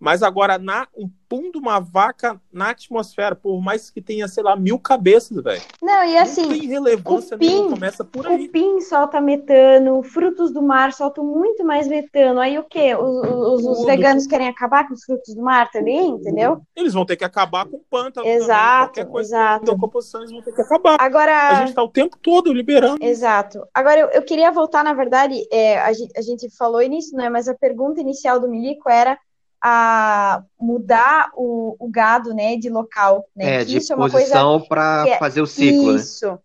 Mas 0.00 0.22
agora, 0.22 0.58
na, 0.58 0.88
um 0.96 1.10
pum 1.28 1.50
de 1.50 1.58
uma 1.58 1.78
vaca 1.78 2.40
na 2.50 2.70
atmosfera, 2.70 3.36
por 3.36 3.60
mais 3.60 3.90
que 3.90 4.00
tenha, 4.00 4.26
sei 4.26 4.42
lá, 4.42 4.56
mil 4.56 4.78
cabeças, 4.78 5.40
velho. 5.44 5.62
Não, 5.80 6.04
e 6.04 6.16
assim. 6.16 6.42
Não 6.42 6.58
tem 6.58 6.66
relevância 6.66 7.36
cupim, 7.36 7.46
nenhuma, 7.46 7.70
começa 7.74 8.04
por 8.04 8.26
aí. 8.26 8.46
Cupim 8.46 8.80
solta 8.80 9.20
metano, 9.20 10.02
frutos 10.02 10.50
do 10.52 10.62
mar 10.62 10.92
soltam 10.94 11.22
muito 11.22 11.62
mais 11.64 11.86
metano. 11.86 12.40
Aí 12.40 12.58
o 12.58 12.64
quê? 12.64 12.96
Os, 12.96 13.62
os, 13.62 13.78
os 13.78 13.84
veganos 13.84 14.26
querem 14.26 14.48
acabar 14.48 14.88
com 14.88 14.94
os 14.94 15.04
frutos 15.04 15.34
do 15.34 15.42
mar 15.42 15.70
também, 15.70 16.08
entendeu? 16.08 16.62
Eles 16.74 16.94
vão 16.94 17.04
ter 17.04 17.16
que 17.16 17.24
acabar 17.24 17.66
com 17.66 17.76
o 17.76 17.84
pântano. 17.88 18.26
Exato, 18.26 18.94
também. 18.94 19.12
coisa 19.12 19.36
exato. 19.36 19.66
De 19.66 19.80
composição, 19.80 20.20
eles 20.22 20.32
vão 20.32 20.42
ter 20.42 20.52
que 20.52 20.62
acabar. 20.62 20.96
Agora. 20.98 21.48
A 21.50 21.54
gente 21.66 21.74
tá 21.74 21.82
o 21.82 21.88
tempo 21.88 22.16
todo 22.16 22.52
liberando. 22.52 23.04
Exato. 23.04 23.68
Agora, 23.74 24.00
eu, 24.00 24.08
eu 24.08 24.22
queria 24.22 24.50
voltar, 24.50 24.82
na 24.82 24.94
verdade, 24.94 25.46
é, 25.52 25.78
a, 25.78 25.92
gente, 25.92 26.12
a 26.16 26.22
gente 26.22 26.48
falou 26.56 26.80
nisso, 26.80 27.14
né? 27.14 27.28
Mas 27.28 27.48
a 27.48 27.54
pergunta 27.54 28.00
inicial 28.00 28.40
do 28.40 28.48
Milico 28.48 28.88
era 28.88 29.18
a 29.62 30.42
mudar 30.58 31.30
o, 31.34 31.76
o 31.78 31.88
gado, 31.88 32.32
né, 32.32 32.56
de 32.56 32.70
local, 32.70 33.26
né? 33.36 33.56
É, 33.56 33.58
que 33.60 33.66
de 33.66 33.76
isso 33.78 33.94
posição 33.94 34.56
é 34.56 34.66
para 34.66 35.04
é, 35.06 35.18
fazer 35.18 35.42
o 35.42 35.46
ciclo, 35.46 35.96
isso, 35.96 36.30
né? 36.30 36.38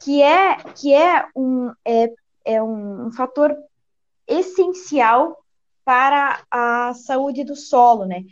que 0.00 0.22
é 0.22 0.56
que 0.74 0.92
é 0.92 1.26
um 1.36 1.72
é, 1.84 2.12
é 2.44 2.62
um, 2.62 3.06
um 3.06 3.12
fator 3.12 3.56
essencial 4.26 5.38
para 5.84 6.42
a 6.50 6.92
saúde 6.94 7.44
do 7.44 7.54
solo, 7.54 8.04
né? 8.04 8.24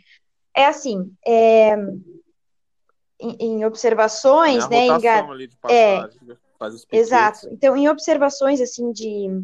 É 0.53 0.65
assim, 0.65 1.11
é, 1.25 1.75
em, 3.19 3.37
em, 3.39 3.65
observações, 3.65 4.65
é 4.65 4.69
né? 4.69 4.87
Em, 4.87 5.07
é, 5.69 6.01
né? 6.01 6.37
exato. 6.91 7.47
Então, 7.51 7.75
em 7.77 7.87
observações 7.87 8.59
assim 8.59 8.91
de 8.91 9.43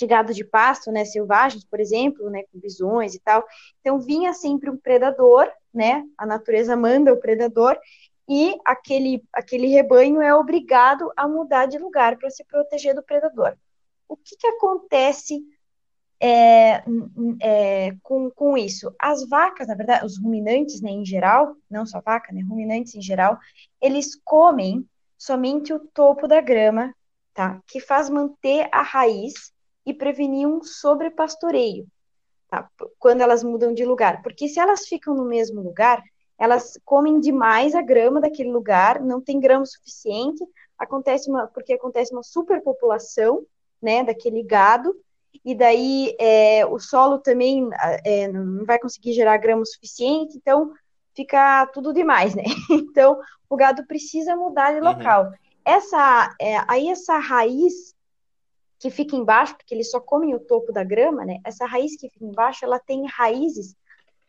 de 0.00 0.06
gado 0.06 0.32
de 0.32 0.42
pasto, 0.42 0.90
né, 0.90 1.04
selvagens, 1.04 1.62
por 1.62 1.78
exemplo, 1.78 2.30
né, 2.30 2.42
com 2.50 2.58
visões 2.58 3.14
e 3.14 3.20
tal. 3.20 3.44
Então 3.80 4.00
vinha 4.00 4.32
sempre 4.32 4.70
um 4.70 4.76
predador, 4.76 5.46
né? 5.72 6.02
A 6.16 6.24
natureza 6.24 6.74
manda 6.74 7.12
o 7.12 7.20
predador 7.20 7.78
e 8.26 8.56
aquele 8.64 9.22
aquele 9.32 9.66
rebanho 9.66 10.22
é 10.22 10.34
obrigado 10.34 11.12
a 11.14 11.28
mudar 11.28 11.66
de 11.66 11.78
lugar 11.78 12.16
para 12.16 12.30
se 12.30 12.42
proteger 12.44 12.94
do 12.94 13.02
predador. 13.02 13.54
O 14.08 14.16
que, 14.16 14.36
que 14.36 14.46
acontece 14.46 15.40
é, 16.18 16.82
é, 17.40 17.94
com, 18.02 18.30
com 18.30 18.56
isso? 18.56 18.94
As 18.98 19.28
vacas, 19.28 19.68
na 19.68 19.74
verdade, 19.74 20.04
os 20.06 20.18
ruminantes, 20.18 20.80
né, 20.80 20.90
em 20.90 21.04
geral, 21.04 21.54
não 21.70 21.84
só 21.84 22.00
vaca, 22.00 22.32
né, 22.32 22.40
ruminantes 22.40 22.94
em 22.94 23.02
geral, 23.02 23.38
eles 23.80 24.18
comem 24.24 24.84
somente 25.18 25.72
o 25.72 25.78
topo 25.78 26.26
da 26.26 26.40
grama, 26.40 26.94
tá? 27.34 27.60
Que 27.66 27.78
faz 27.80 28.08
manter 28.08 28.68
a 28.72 28.82
raiz 28.82 29.52
e 29.84 29.94
prevenir 29.94 30.46
um 30.46 30.62
sobrepastoreio, 30.62 31.86
tá? 32.48 32.68
quando 32.98 33.20
elas 33.20 33.42
mudam 33.42 33.72
de 33.72 33.84
lugar. 33.84 34.22
Porque 34.22 34.48
se 34.48 34.60
elas 34.60 34.86
ficam 34.86 35.14
no 35.14 35.24
mesmo 35.24 35.60
lugar, 35.60 36.02
elas 36.38 36.78
comem 36.84 37.20
demais 37.20 37.74
a 37.74 37.82
grama 37.82 38.20
daquele 38.20 38.50
lugar, 38.50 39.00
não 39.00 39.20
tem 39.20 39.38
grama 39.38 39.66
suficiente, 39.66 40.44
acontece 40.78 41.30
uma, 41.30 41.46
porque 41.46 41.74
acontece 41.74 42.12
uma 42.12 42.22
superpopulação 42.22 43.44
né, 43.80 44.02
daquele 44.02 44.42
gado, 44.42 44.94
e 45.44 45.54
daí 45.54 46.16
é, 46.18 46.66
o 46.66 46.78
solo 46.78 47.18
também 47.18 47.68
é, 48.04 48.28
não 48.28 48.64
vai 48.64 48.78
conseguir 48.78 49.12
gerar 49.12 49.36
grama 49.36 49.64
suficiente, 49.64 50.36
então 50.36 50.72
fica 51.14 51.66
tudo 51.68 51.92
demais, 51.92 52.34
né? 52.34 52.44
Então 52.70 53.20
o 53.48 53.56
gado 53.56 53.86
precisa 53.86 54.36
mudar 54.36 54.72
de 54.72 54.80
uhum. 54.80 54.84
local. 54.84 55.24
Uhum. 55.24 55.32
Essa, 55.64 56.34
é, 56.40 56.56
aí 56.66 56.88
essa 56.88 57.18
raiz 57.18 57.94
que 58.80 58.90
fica 58.90 59.14
embaixo, 59.14 59.54
porque 59.56 59.74
eles 59.74 59.90
só 59.90 60.00
comem 60.00 60.34
o 60.34 60.40
topo 60.40 60.72
da 60.72 60.82
grama, 60.82 61.24
né? 61.24 61.38
Essa 61.44 61.66
raiz 61.66 61.96
que 61.96 62.08
fica 62.08 62.24
embaixo, 62.24 62.64
ela 62.64 62.78
tem 62.78 63.06
raízes 63.06 63.76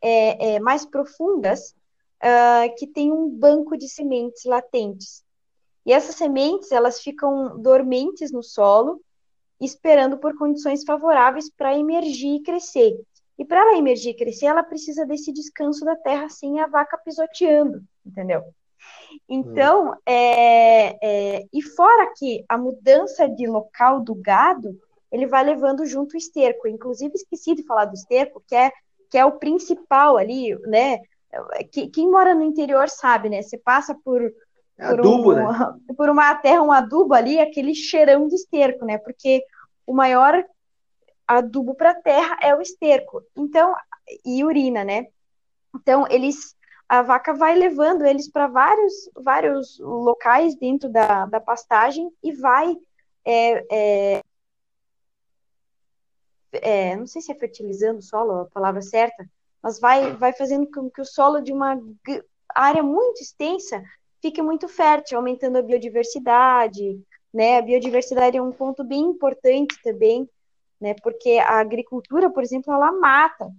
é, 0.02 0.56
é, 0.56 0.60
mais 0.60 0.86
profundas 0.86 1.74
uh, 2.22 2.76
que 2.78 2.86
tem 2.86 3.14
um 3.14 3.30
banco 3.30 3.78
de 3.78 3.88
sementes 3.88 4.44
latentes. 4.44 5.24
E 5.86 5.94
essas 5.94 6.16
sementes, 6.16 6.70
elas 6.72 7.00
ficam 7.00 7.58
dormentes 7.62 8.30
no 8.30 8.44
solo, 8.44 9.02
esperando 9.60 10.18
por 10.18 10.38
condições 10.38 10.84
favoráveis 10.84 11.50
para 11.50 11.78
emergir 11.78 12.36
e 12.36 12.44
crescer. 12.44 13.00
E 13.40 13.46
para 13.46 13.62
ela 13.62 13.78
emergir 13.78 14.10
e 14.10 14.18
crescer, 14.18 14.48
ela 14.48 14.64
precisa 14.64 15.06
desse 15.06 15.32
descanso 15.32 15.86
da 15.86 15.96
terra 15.96 16.28
sem 16.28 16.60
a 16.60 16.68
vaca 16.68 16.98
pisoteando, 16.98 17.82
entendeu? 18.06 18.44
Então, 19.34 19.96
é, 20.06 20.98
é, 21.02 21.46
e 21.54 21.62
fora 21.62 22.12
que 22.18 22.44
a 22.50 22.58
mudança 22.58 23.30
de 23.30 23.48
local 23.48 24.02
do 24.02 24.14
gado, 24.14 24.78
ele 25.10 25.26
vai 25.26 25.42
levando 25.42 25.86
junto 25.86 26.16
o 26.16 26.18
esterco. 26.18 26.68
Inclusive, 26.68 27.14
esqueci 27.16 27.56
de 27.56 27.64
falar 27.64 27.86
do 27.86 27.94
esterco, 27.94 28.44
que 28.46 28.54
é, 28.54 28.70
que 29.10 29.18
é 29.18 29.24
o 29.24 29.40
principal 29.40 30.18
ali, 30.18 30.54
né? 30.68 31.00
Que, 31.72 31.88
quem 31.88 32.12
mora 32.12 32.36
no 32.36 32.44
interior 32.44 32.90
sabe, 32.90 33.30
né? 33.30 33.42
Você 33.42 33.58
passa 33.58 33.96
por, 34.04 34.22
é 34.22 34.90
por, 34.90 35.00
adubo, 35.00 35.32
um, 35.32 35.36
né? 35.36 35.76
por 35.96 36.10
uma 36.10 36.36
terra, 36.36 36.62
um 36.62 36.72
adubo 36.74 37.14
ali, 37.14 37.40
aquele 37.40 37.74
cheirão 37.74 38.28
de 38.28 38.36
esterco, 38.36 38.84
né? 38.84 38.98
Porque 38.98 39.42
o 39.88 39.94
maior 39.94 40.44
adubo 41.26 41.74
para 41.74 41.92
a 41.92 42.02
terra 42.02 42.38
é 42.42 42.54
o 42.54 42.60
esterco. 42.60 43.24
Então, 43.34 43.74
e 44.26 44.44
urina, 44.44 44.84
né? 44.84 45.08
Então, 45.74 46.06
eles 46.10 46.54
a 46.92 47.02
vaca 47.02 47.34
vai 47.34 47.56
levando 47.56 48.06
eles 48.06 48.30
para 48.30 48.48
vários, 48.48 49.10
vários 49.16 49.80
locais 49.80 50.58
dentro 50.58 50.90
da, 50.90 51.26
da 51.26 51.40
pastagem 51.40 52.12
e 52.22 52.34
vai. 52.34 52.76
É, 53.24 53.66
é, 53.72 54.22
é, 56.52 56.96
não 56.98 57.08
sei 57.08 57.22
se 57.22 57.32
é 57.32 57.36
fertilizando 57.36 58.00
o 58.00 58.02
solo, 58.02 58.42
a 58.42 58.46
palavra 58.48 58.82
certa, 58.82 59.26
mas 59.64 59.80
vai, 59.80 60.12
vai 60.18 60.34
fazendo 60.34 60.70
com 60.70 60.92
que 60.92 61.00
o 61.00 61.06
solo 61.06 61.40
de 61.40 61.54
uma 61.54 61.82
área 62.54 62.84
muito 62.84 63.22
extensa 63.22 63.82
fique 64.22 64.42
muito 64.42 64.68
fértil, 64.68 65.18
aumentando 65.18 65.60
a 65.60 65.62
biodiversidade. 65.62 67.02
Né? 67.34 67.60
A 67.60 67.62
biodiversidade 67.62 68.36
é 68.36 68.42
um 68.42 68.52
ponto 68.52 68.84
bem 68.84 69.00
importante 69.00 69.82
também, 69.82 70.30
né? 70.78 70.94
porque 71.02 71.40
a 71.40 71.62
agricultura, 71.62 72.30
por 72.30 72.44
exemplo, 72.44 72.74
ela 72.74 72.92
mata 72.92 73.50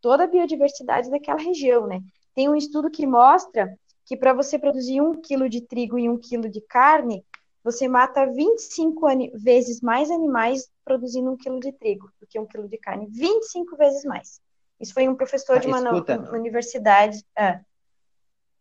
toda 0.00 0.22
a 0.22 0.28
biodiversidade 0.28 1.10
daquela 1.10 1.40
região, 1.40 1.88
né? 1.88 2.00
Tem 2.34 2.48
um 2.48 2.56
estudo 2.56 2.90
que 2.90 3.06
mostra 3.06 3.76
que 4.06 4.16
para 4.16 4.32
você 4.32 4.58
produzir 4.58 5.00
um 5.00 5.20
quilo 5.20 5.48
de 5.48 5.60
trigo 5.60 5.98
e 5.98 6.08
um 6.08 6.18
quilo 6.18 6.48
de 6.48 6.60
carne, 6.60 7.24
você 7.62 7.86
mata 7.86 8.26
25 8.26 9.06
vezes 9.34 9.80
mais 9.80 10.10
animais 10.10 10.68
produzindo 10.84 11.30
um 11.30 11.36
quilo 11.36 11.60
de 11.60 11.72
trigo 11.72 12.10
do 12.20 12.26
que 12.26 12.38
um 12.38 12.46
quilo 12.46 12.68
de 12.68 12.78
carne. 12.78 13.06
25 13.10 13.76
vezes 13.76 14.04
mais. 14.04 14.40
Isso 14.80 14.94
foi 14.94 15.06
um 15.08 15.14
professor 15.14 15.56
ah, 15.56 15.60
de 15.60 15.66
uma, 15.66 15.78
uma 15.78 16.32
universidade. 16.32 17.22
Ah. 17.36 17.60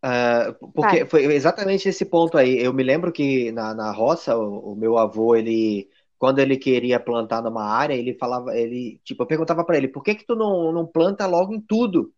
Uh, 0.01 0.71
porque 0.71 1.05
foi 1.05 1.25
exatamente 1.25 1.89
esse 1.89 2.05
ponto 2.05 2.37
aí. 2.37 2.61
Eu 2.61 2.73
me 2.73 2.83
lembro 2.83 3.11
que 3.11 3.51
na, 3.51 3.73
na 3.73 3.91
roça, 3.91 4.37
o, 4.37 4.73
o, 4.73 4.75
meu 4.75 4.97
avô, 4.97 5.35
ele, 5.35 5.89
quando 6.17 6.39
ele 6.39 6.57
queria 6.57 6.99
plantar 6.99 7.41
numa 7.41 7.63
área, 7.63 7.93
ele 7.93 8.13
falava, 8.13 8.55
ele, 8.55 8.99
tipo, 9.03 9.23
eu 9.23 9.27
perguntava 9.27 9.63
para 9.63 9.77
ele, 9.77 9.87
por 9.87 10.03
que 10.03 10.15
que 10.15 10.25
tu 10.25 10.35
não, 10.35 10.71
não 10.71 10.85
planta 10.85 11.25
logo 11.25 11.53
em 11.53 11.61
tudo? 11.61 12.13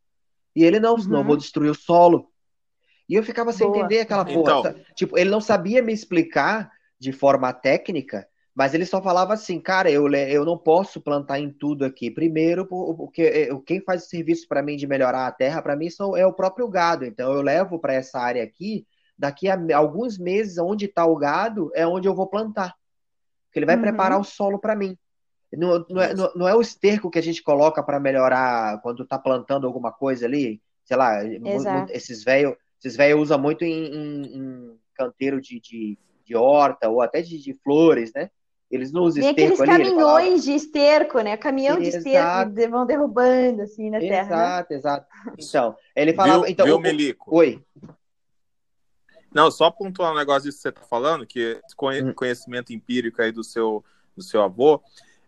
E 0.55 0.63
ele, 0.63 0.79
não, 0.79 0.97
senão 0.97 1.15
uhum. 1.15 1.21
eu 1.21 1.27
vou 1.27 1.37
destruir 1.37 1.69
o 1.69 1.75
solo. 1.75 2.29
E 3.07 3.15
eu 3.15 3.23
ficava 3.23 3.51
sem 3.51 3.67
Boa. 3.67 3.79
entender 3.79 4.01
aquela 4.01 4.25
porra. 4.25 4.59
Então... 4.59 4.75
Tipo, 4.95 5.17
ele 5.17 5.29
não 5.29 5.41
sabia 5.41 5.81
me 5.81 5.93
explicar 5.93 6.71
de 6.99 7.11
forma 7.11 7.51
técnica, 7.51 8.27
mas 8.53 8.73
ele 8.73 8.85
só 8.85 9.01
falava 9.01 9.33
assim, 9.33 9.59
cara, 9.59 9.89
eu, 9.89 10.09
eu 10.13 10.45
não 10.45 10.57
posso 10.57 11.01
plantar 11.01 11.39
em 11.39 11.49
tudo 11.49 11.83
aqui. 11.83 12.11
Primeiro, 12.11 12.65
porque 12.65 13.21
eh, 13.23 13.49
quem 13.65 13.81
faz 13.81 14.03
o 14.03 14.07
serviço 14.07 14.47
para 14.47 14.61
mim 14.61 14.75
de 14.75 14.85
melhorar 14.85 15.25
a 15.25 15.31
terra, 15.31 15.61
para 15.61 15.75
mim, 15.75 15.89
são, 15.89 16.15
é 16.15 16.25
o 16.25 16.33
próprio 16.33 16.67
gado. 16.67 17.05
Então, 17.05 17.33
eu 17.33 17.41
levo 17.41 17.79
para 17.79 17.93
essa 17.93 18.19
área 18.19 18.43
aqui, 18.43 18.85
daqui 19.17 19.47
a 19.49 19.57
alguns 19.75 20.17
meses, 20.17 20.57
onde 20.57 20.85
está 20.85 21.05
o 21.05 21.15
gado, 21.15 21.71
é 21.73 21.87
onde 21.87 22.07
eu 22.07 22.15
vou 22.15 22.27
plantar. 22.27 22.75
Porque 23.47 23.59
ele 23.59 23.65
vai 23.65 23.75
uhum. 23.75 23.81
preparar 23.81 24.19
o 24.19 24.23
solo 24.23 24.59
para 24.59 24.75
mim. 24.75 24.97
Não, 25.53 25.85
não, 25.89 26.01
é, 26.01 26.13
não, 26.13 26.31
não, 26.35 26.47
é 26.47 26.55
o 26.55 26.61
esterco 26.61 27.09
que 27.11 27.19
a 27.19 27.23
gente 27.23 27.43
coloca 27.43 27.83
para 27.83 27.99
melhorar 27.99 28.81
quando 28.81 29.05
tá 29.05 29.19
plantando 29.19 29.67
alguma 29.67 29.91
coisa 29.91 30.25
ali, 30.25 30.61
sei 30.85 30.95
lá, 30.95 31.23
Exato. 31.25 31.91
esses 31.91 32.23
velhos 32.23 32.55
esses 32.83 32.97
velhos 32.97 33.21
usam 33.21 33.39
muito 33.39 33.63
em, 33.63 33.85
em, 33.85 34.37
em 34.37 34.79
canteiro 34.95 35.39
de, 35.39 35.59
de, 35.59 35.97
de, 36.25 36.35
horta 36.35 36.89
ou 36.89 36.99
até 36.99 37.21
de, 37.21 37.37
de 37.37 37.53
flores, 37.53 38.11
né? 38.13 38.29
Eles 38.71 38.91
não 38.91 39.03
usam 39.03 39.21
esterco 39.21 39.61
aqueles 39.61 39.61
ali. 39.61 39.83
caminhões 39.83 40.43
de 40.43 40.53
esterco, 40.53 41.19
né? 41.21 41.37
Caminhão 41.37 41.79
de 41.79 41.89
esterco 41.89 42.71
vão 42.71 42.85
derrubando 42.85 43.61
assim 43.61 43.89
na 43.89 43.99
terra. 43.99 44.29
Né? 44.29 44.35
Exato, 44.35 44.73
né? 44.73 44.79
exato. 44.79 45.07
Então, 45.37 45.75
ele 45.95 46.13
falava. 46.13 46.41
Viu, 46.41 46.51
então, 46.51 46.65
viu, 46.65 46.79
Melico? 46.79 47.35
Oi. 47.35 47.61
Não, 49.33 49.51
só 49.51 49.69
pontuar 49.69 50.11
um 50.11 50.17
negócio 50.17 50.43
disso 50.43 50.57
que 50.57 50.63
você 50.63 50.71
tá 50.71 50.81
falando, 50.81 51.25
que 51.25 51.61
hum. 51.81 52.13
conhecimento 52.13 52.73
empírico 52.73 53.21
aí 53.21 53.31
do 53.31 53.43
seu, 53.43 53.83
do 54.15 54.23
seu 54.23 54.41
avô. 54.41 54.81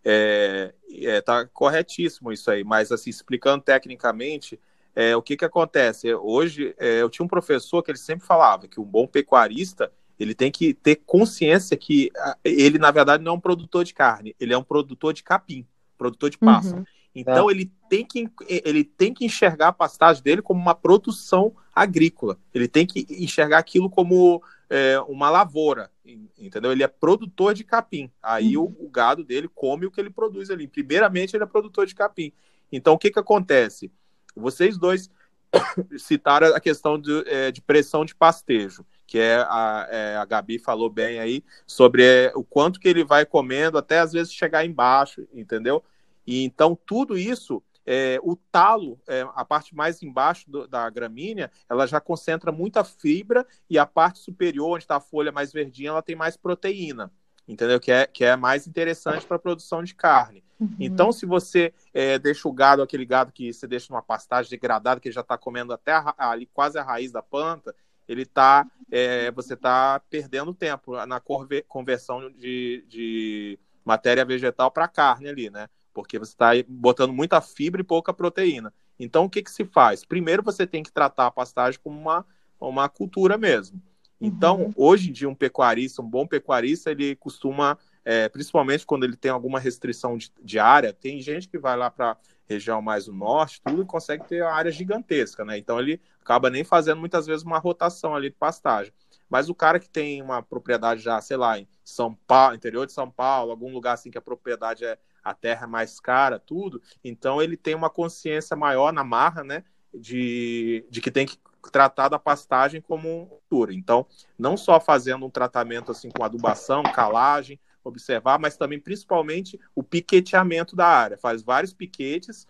É, 0.06 0.74
é, 0.92 1.22
tá 1.22 1.46
corretíssimo 1.46 2.32
isso 2.32 2.52
aí, 2.52 2.64
mas 2.64 2.92
assim, 2.92 3.10
explicando 3.10 3.64
tecnicamente, 3.64 4.60
é, 4.96 5.16
o 5.16 5.22
que 5.22 5.38
que 5.38 5.46
acontece? 5.46 6.14
Hoje, 6.14 6.76
é, 6.78 7.02
eu 7.02 7.10
tinha 7.10 7.26
um 7.26 7.30
professor 7.30 7.82
que 7.82 7.92
ele 7.92 7.98
sempre 7.98 8.26
falava 8.26 8.68
que 8.68 8.80
um 8.80 8.86
bom 8.86 9.08
pecuarista, 9.08 9.92
ele 10.20 10.36
tem 10.36 10.52
que 10.52 10.74
ter 10.74 10.98
consciência 11.06 11.76
que 11.76 12.12
ele, 12.44 12.78
na 12.78 12.92
verdade, 12.92 13.24
não 13.24 13.34
é 13.34 13.36
um 13.36 13.40
produtor 13.40 13.84
de 13.84 13.94
carne, 13.94 14.36
ele 14.40 14.54
é 14.54 14.58
um 14.58 14.64
produtor 14.64 15.14
de 15.14 15.24
capim, 15.24 15.66
produtor 15.98 16.30
de 16.30 16.38
pasto. 16.38 16.76
Uhum. 16.76 16.86
Então 17.16 17.50
ele 17.50 17.72
tem, 17.90 18.06
que, 18.06 18.30
ele 18.48 18.84
tem 18.84 19.14
que 19.14 19.26
enxergar 19.26 19.70
a 19.70 19.74
pastagem 19.74 20.24
dele 20.24 20.42
como 20.42 20.60
uma 20.60 20.74
produção 20.74 21.56
agrícola. 21.74 22.38
Ele 22.54 22.68
tem 22.68 22.86
que 22.86 23.06
enxergar 23.10 23.60
aquilo 23.60 23.90
como 23.90 24.42
é, 24.74 25.00
uma 25.02 25.30
lavoura, 25.30 25.92
entendeu? 26.36 26.72
Ele 26.72 26.82
é 26.82 26.88
produtor 26.88 27.54
de 27.54 27.64
capim. 27.64 28.12
Aí 28.24 28.58
uhum. 28.58 28.76
o, 28.80 28.88
o, 28.88 28.90
gado 28.90 29.24
dele 29.24 29.48
come 29.48 29.86
o 29.86 29.92
que 29.92 30.02
ele 30.02 30.10
produz 30.10 30.50
ali. 30.50 30.68
Primeiramente, 30.68 31.36
ele 31.36 31.44
é 31.44 31.46
produtor 31.46 31.86
de 31.86 31.94
capim. 31.94 32.34
Então, 32.72 32.96
o 32.96 32.98
que, 32.98 33.12
que 33.12 33.20
acontece? 33.20 33.92
Vocês 34.36 34.76
dois 34.76 35.12
citaram 35.96 36.56
a 36.56 36.60
questão 36.60 37.00
de, 37.00 37.24
é, 37.28 37.52
de 37.52 37.62
pressão 37.62 38.04
de 38.04 38.16
pastejo, 38.16 38.84
que 39.06 39.20
é 39.20 39.36
a, 39.48 39.88
é, 39.92 40.16
a 40.16 40.26
Gabi 40.26 40.58
falou 40.58 40.90
bem 40.90 41.20
aí, 41.20 41.44
sobre 41.68 42.04
é, 42.04 42.32
o 42.34 42.44
quanto 42.44 42.80
que 42.80 42.88
ele 42.88 43.04
vai 43.04 43.28
comendo, 43.28 43.78
até 43.78 44.00
às 44.00 44.12
vezes 44.12 44.34
chegar 44.34 44.66
embaixo, 44.66 45.28
entendeu? 45.32 45.84
E 46.26 46.44
então 46.44 46.76
tudo 46.84 47.16
isso 47.16 47.62
é, 47.86 48.20
o 48.24 48.36
talo, 48.36 49.00
é, 49.08 49.28
a 49.36 49.44
parte 49.44 49.76
mais 49.76 50.02
embaixo 50.02 50.50
do, 50.50 50.68
da 50.68 50.90
gramínea, 50.90 51.52
ela 51.70 51.86
já 51.86 52.00
concentra 52.00 52.52
muita 52.52 52.84
fibra 52.84 53.46
e 53.70 53.78
a 53.78 53.86
parte 53.86 54.20
superior, 54.20 54.72
onde 54.72 54.84
está 54.84 54.98
a 54.98 55.02
folha 55.02 55.32
mais 55.32 55.52
verdinha, 55.52 55.90
ela 55.90 56.02
tem 56.02 56.16
mais 56.16 56.38
proteína, 56.38 57.12
entendeu? 57.48 57.80
Que 57.80 57.92
é, 57.92 58.08
que 58.08 58.24
é 58.24 58.36
mais 58.36 58.68
interessante 58.68 59.26
para 59.26 59.36
a 59.36 59.40
produção 59.40 59.84
de 59.84 59.94
carne. 59.94 60.44
Uhum. 60.60 60.76
Então, 60.80 61.12
se 61.12 61.26
você 61.26 61.74
é, 61.94 62.18
deixa 62.18 62.48
o 62.48 62.54
gado, 62.54 62.82
aquele 62.82 63.06
gado 63.06 63.32
que 63.32 63.52
você 63.52 63.68
deixa 63.68 63.92
numa 63.92 64.02
pastagem 64.02 64.50
degradada, 64.50 65.02
que 65.02 65.12
já 65.12 65.22
está 65.22 65.38
comendo 65.38 65.74
até 65.74 65.92
a, 65.92 66.14
ali 66.18 66.46
quase 66.46 66.78
a 66.78 66.84
raiz 66.84 67.12
da 67.12 67.22
planta, 67.22 67.76
ele 68.08 68.26
tá, 68.26 68.66
é, 68.92 69.32
você 69.32 69.54
está 69.54 70.02
perdendo 70.10 70.54
tempo 70.54 71.06
na 71.06 71.22
conversão 71.68 72.30
de, 72.32 72.86
de 72.88 73.60
matéria 73.84 74.26
vegetal 74.26 74.70
para 74.72 74.88
carne 74.88 75.28
ali, 75.28 75.50
né? 75.50 75.68
Porque 75.94 76.18
você 76.18 76.32
está 76.32 76.52
botando 76.68 77.14
muita 77.14 77.40
fibra 77.42 77.82
e 77.82 77.86
pouca 77.86 78.14
proteína. 78.14 78.74
Então, 79.00 79.26
o 79.26 79.30
que, 79.30 79.42
que 79.42 79.52
se 79.52 79.66
faz? 79.66 80.04
Primeiro, 80.06 80.44
você 80.44 80.66
tem 80.66 80.84
que 80.84 80.92
tratar 80.92 81.28
a 81.28 81.32
pastagem 81.32 81.80
como 81.84 82.00
uma, 82.00 82.26
uma 82.60 82.90
cultura 82.90 83.38
mesmo. 83.38 83.82
Então, 84.20 84.62
uhum. 84.62 84.74
hoje 84.76 85.10
em 85.10 85.12
dia, 85.12 85.28
um 85.28 85.36
pecuarista, 85.36 86.02
um 86.02 86.10
bom 86.10 86.26
pecuarista, 86.26 86.92
ele 86.92 87.16
costuma, 87.16 87.78
é, 88.06 88.30
principalmente 88.30 88.86
quando 88.86 89.04
ele 89.04 89.18
tem 89.18 89.30
alguma 89.30 89.60
restrição 89.60 90.18
de, 90.18 90.32
de 90.42 90.60
área, 90.60 90.94
tem 90.94 91.22
gente 91.22 91.48
que 91.48 91.58
vai 91.58 91.76
lá 91.76 91.92
para 91.92 92.18
região 92.48 92.82
mais 92.82 93.06
do 93.06 93.14
norte, 93.14 93.62
tudo 93.62 93.82
e 93.82 93.86
consegue 93.86 94.26
ter 94.28 94.42
uma 94.42 94.52
área 94.52 94.72
gigantesca, 94.72 95.44
né? 95.44 95.58
Então, 95.58 95.80
ele 95.80 96.00
acaba 96.22 96.50
nem 96.50 96.64
fazendo 96.64 97.00
muitas 97.00 97.26
vezes 97.26 97.44
uma 97.44 97.58
rotação 97.58 98.16
ali 98.16 98.30
de 98.30 98.36
pastagem. 98.36 98.94
Mas 99.34 99.50
o 99.50 99.56
cara 99.56 99.80
que 99.80 99.90
tem 99.90 100.22
uma 100.22 100.44
propriedade 100.44 101.02
já, 101.02 101.20
sei 101.20 101.38
lá, 101.38 101.58
em 101.58 101.68
São 101.84 102.14
Paulo, 102.14 102.54
interior 102.54 102.86
de 102.86 102.94
São 102.94 103.10
Paulo, 103.10 103.50
algum 103.50 103.74
lugar 103.74 103.94
assim 103.94 104.12
que 104.12 104.18
a 104.20 104.22
propriedade 104.22 104.86
é 104.86 104.96
a 105.24 105.34
terra 105.34 105.64
é 105.64 105.68
mais 105.68 106.00
cara, 106.00 106.38
tudo. 106.38 106.80
Então 107.04 107.42
ele 107.42 107.58
tem 107.58 107.74
uma 107.74 107.90
consciência 107.90 108.56
maior 108.56 108.94
na 108.94 109.04
marra, 109.04 109.44
né? 109.44 109.64
De, 109.92 110.86
de 110.88 111.02
que 111.02 111.10
tem 111.10 111.26
que 111.26 111.36
tratar 111.72 112.10
da 112.10 112.20
pastagem 112.20 112.80
como 112.80 113.26
cultura. 113.26 113.74
Então, 113.74 114.06
não 114.38 114.56
só 114.56 114.80
fazendo 114.80 115.26
um 115.26 115.32
tratamento 115.32 115.92
assim 115.92 116.12
com 116.12 116.24
adubação, 116.24 116.84
calagem, 116.84 117.60
observar, 117.84 118.38
mas 118.38 118.56
também 118.56 118.80
principalmente 118.80 119.60
o 119.74 119.82
piqueteamento 119.82 120.76
da 120.76 120.86
área. 120.86 121.18
Faz 121.18 121.42
vários 121.42 121.74
piquetes 121.74 122.48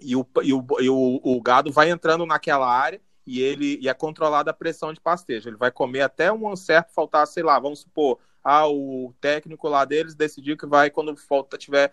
e 0.00 0.16
o, 0.16 0.26
e 0.42 0.54
o, 0.54 0.64
e 0.80 0.88
o, 0.88 1.20
o 1.22 1.42
gado 1.42 1.70
vai 1.70 1.90
entrando 1.90 2.24
naquela 2.24 2.66
área 2.66 2.98
e 3.28 3.42
ele 3.42 3.78
e 3.82 3.88
é 3.88 3.94
controlada 3.94 4.50
a 4.50 4.54
pressão 4.54 4.90
de 4.90 5.00
pastejo. 5.00 5.50
Ele 5.50 5.56
vai 5.56 5.70
comer 5.70 6.00
até 6.00 6.32
um 6.32 6.56
certo 6.56 6.94
faltar, 6.94 7.26
sei 7.26 7.42
lá, 7.42 7.58
vamos 7.58 7.80
supor, 7.80 8.18
ah, 8.42 8.66
o 8.66 9.12
técnico 9.20 9.68
lá 9.68 9.84
deles 9.84 10.14
decidiu 10.14 10.56
que 10.56 10.66
vai, 10.66 10.88
quando 10.88 11.14
falta, 11.14 11.58
tiver 11.58 11.92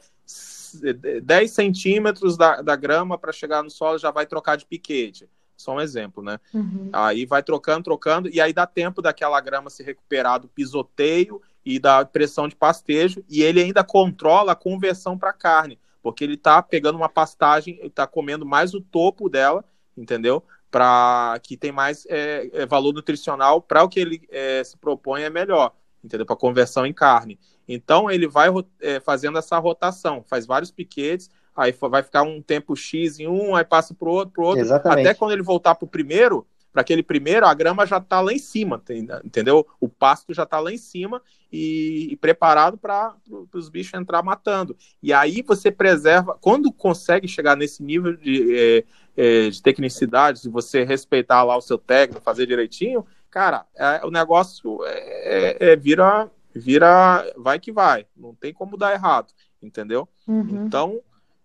10 1.21 1.51
centímetros 1.51 2.37
da, 2.37 2.61
da 2.61 2.75
grama 2.77 3.17
para 3.17 3.33
chegar 3.33 3.61
no 3.61 3.69
solo, 3.69 3.97
já 3.97 4.11
vai 4.11 4.25
trocar 4.25 4.55
de 4.55 4.65
piquete. 4.65 5.29
Só 5.57 5.75
um 5.75 5.81
exemplo, 5.81 6.23
né? 6.23 6.39
Uhum. 6.53 6.89
Aí 6.93 7.25
vai 7.25 7.43
trocando, 7.43 7.83
trocando, 7.83 8.29
e 8.29 8.39
aí 8.39 8.53
dá 8.53 8.65
tempo 8.65 9.01
daquela 9.01 9.39
grama 9.41 9.69
se 9.69 9.83
recuperar 9.83 10.39
do 10.39 10.47
pisoteio 10.47 11.41
e 11.65 11.79
da 11.79 12.05
pressão 12.05 12.47
de 12.47 12.55
pastejo, 12.55 13.23
e 13.29 13.41
ele 13.41 13.61
ainda 13.61 13.83
controla 13.83 14.53
a 14.53 14.55
conversão 14.55 15.17
para 15.17 15.33
carne, 15.33 15.77
porque 16.01 16.23
ele 16.23 16.35
está 16.35 16.61
pegando 16.61 16.95
uma 16.95 17.09
pastagem, 17.09 17.79
está 17.83 18.07
comendo 18.07 18.45
mais 18.45 18.73
o 18.73 18.79
topo 18.79 19.27
dela, 19.27 19.65
entendeu? 19.97 20.43
Para 20.75 21.39
que 21.41 21.55
tem 21.55 21.71
mais 21.71 22.05
é, 22.09 22.49
é, 22.51 22.65
valor 22.65 22.93
nutricional 22.93 23.61
para 23.61 23.81
o 23.81 23.87
que 23.87 23.97
ele 23.97 24.27
é, 24.29 24.61
se 24.61 24.75
propõe 24.77 25.23
é 25.23 25.29
melhor 25.29 25.71
entendeu? 26.03 26.25
Para 26.25 26.35
conversão 26.35 26.85
em 26.85 26.93
carne. 26.93 27.39
Então 27.67 28.11
ele 28.11 28.27
vai 28.27 28.49
é, 28.79 28.99
fazendo 28.99 29.37
essa 29.37 29.57
rotação, 29.57 30.23
faz 30.27 30.45
vários 30.45 30.71
piquetes, 30.71 31.29
aí 31.55 31.73
vai 31.89 32.03
ficar 32.03 32.23
um 32.23 32.41
tempo 32.41 32.75
X 32.75 33.19
em 33.19 33.27
um, 33.27 33.55
aí 33.55 33.65
passa 33.65 33.93
para 33.93 34.07
o 34.07 34.11
outro, 34.11 34.33
para 34.33 34.43
outro, 34.43 34.61
Exatamente. 34.61 35.07
até 35.07 35.17
quando 35.17 35.31
ele 35.31 35.41
voltar 35.41 35.75
para 35.75 35.85
o 35.85 35.89
primeiro, 35.89 36.45
para 36.75 36.81
aquele 36.81 37.01
primeiro, 37.01 37.45
a 37.45 37.53
grama 37.53 37.85
já 37.85 37.99
está 37.99 38.19
lá 38.19 38.33
em 38.33 38.37
cima, 38.37 38.83
entendeu? 39.23 39.65
O 39.79 39.87
pasto 39.87 40.33
já 40.33 40.43
está 40.43 40.59
lá 40.59 40.73
em 40.73 40.77
cima 40.77 41.21
e, 41.49 42.09
e 42.11 42.17
preparado 42.17 42.77
para 42.77 43.15
os 43.53 43.69
bichos 43.69 43.93
entrar 43.93 44.21
matando. 44.21 44.75
E 45.01 45.13
aí 45.13 45.41
você 45.41 45.71
preserva, 45.71 46.37
quando 46.41 46.73
consegue 46.73 47.29
chegar 47.29 47.55
nesse 47.55 47.81
nível 47.81 48.17
de, 48.17 48.53
é, 48.53 48.83
é, 49.15 49.49
de 49.49 49.61
tecnicidade, 49.61 50.41
de 50.41 50.49
você 50.49 50.83
respeitar 50.83 51.43
lá 51.43 51.55
o 51.55 51.61
seu 51.61 51.77
técnico, 51.77 52.21
fazer 52.21 52.45
direitinho, 52.45 53.05
cara, 53.31 53.65
é, 53.73 54.05
o 54.05 54.11
negócio 54.11 54.83
é, 54.83 54.89
é, 54.89 55.71
é, 55.71 55.75
vira, 55.77 56.29
vira, 56.53 57.25
vai 57.37 57.57
que 57.57 57.71
vai, 57.71 58.05
não 58.17 58.35
tem 58.35 58.53
como 58.53 58.75
dar 58.75 58.91
errado, 58.91 59.31
entendeu? 59.63 60.09
Uhum. 60.27 60.65
Então, 60.65 60.99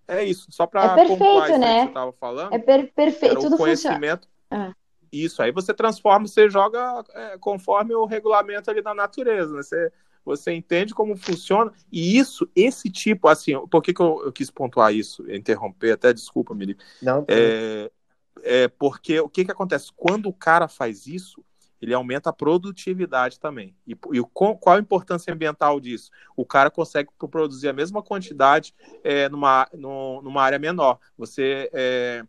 é 0.09 0.25
isso, 0.25 0.49
só 0.51 0.67
para 0.67 0.87
é 0.87 0.95
perfeito, 1.07 1.57
né? 1.57 1.79
que 1.79 1.83
você 1.83 1.89
estava 1.89 2.13
falando. 2.15 2.53
É 2.53 2.59
per 2.59 2.93
perfeito, 2.93 3.39
tudo 3.43 3.57
conhecimento. 3.57 4.27
Ah. 4.51 4.73
Isso, 5.13 5.43
aí 5.43 5.51
você 5.51 5.75
transforma, 5.75 6.27
você 6.27 6.49
joga 6.49 7.05
é, 7.15 7.39
conforme 7.39 7.95
o 7.95 8.05
regulamento 8.05 8.71
ali 8.71 8.81
da 8.81 8.95
natureza, 8.95 9.53
né? 9.55 9.63
Você, 9.63 9.93
você 10.25 10.53
entende 10.53 10.95
como 10.95 11.17
funciona, 11.17 11.73
e 11.91 12.17
isso, 12.17 12.49
esse 12.55 12.91
tipo, 12.91 13.27
assim, 13.27 13.59
por 13.67 13.83
que, 13.83 13.93
que 13.93 14.01
eu, 14.01 14.23
eu 14.25 14.33
quis 14.33 14.51
pontuar 14.51 14.95
isso, 14.95 15.29
interromper, 15.31 15.93
até 15.93 16.13
desculpa, 16.13 16.55
Mili. 16.55 16.77
Não, 17.03 17.25
é, 17.27 17.91
é 18.43 18.69
porque 18.69 19.21
o 19.21 19.29
que, 19.29 19.45
que 19.45 19.51
acontece? 19.51 19.91
Quando 19.97 20.29
o 20.29 20.33
cara 20.33 20.69
faz 20.69 21.07
isso, 21.07 21.45
ele 21.81 21.95
aumenta 21.95 22.29
a 22.31 22.33
produtividade 22.33 23.41
também. 23.41 23.75
E, 23.87 23.93
e 23.93 24.23
qual 24.33 24.59
a 24.67 24.79
importância 24.79 25.33
ambiental 25.33 25.81
disso? 25.81 26.11
O 26.37 26.45
cara 26.45 26.71
consegue 26.71 27.09
produzir 27.31 27.69
a 27.69 27.73
mesma 27.73 28.03
quantidade 28.03 28.75
é, 29.03 29.29
numa, 29.29 29.67
no, 29.73 30.21
numa 30.21 30.43
área 30.43 30.59
menor. 30.59 30.99
Você 31.17 31.71
é, 31.73 32.23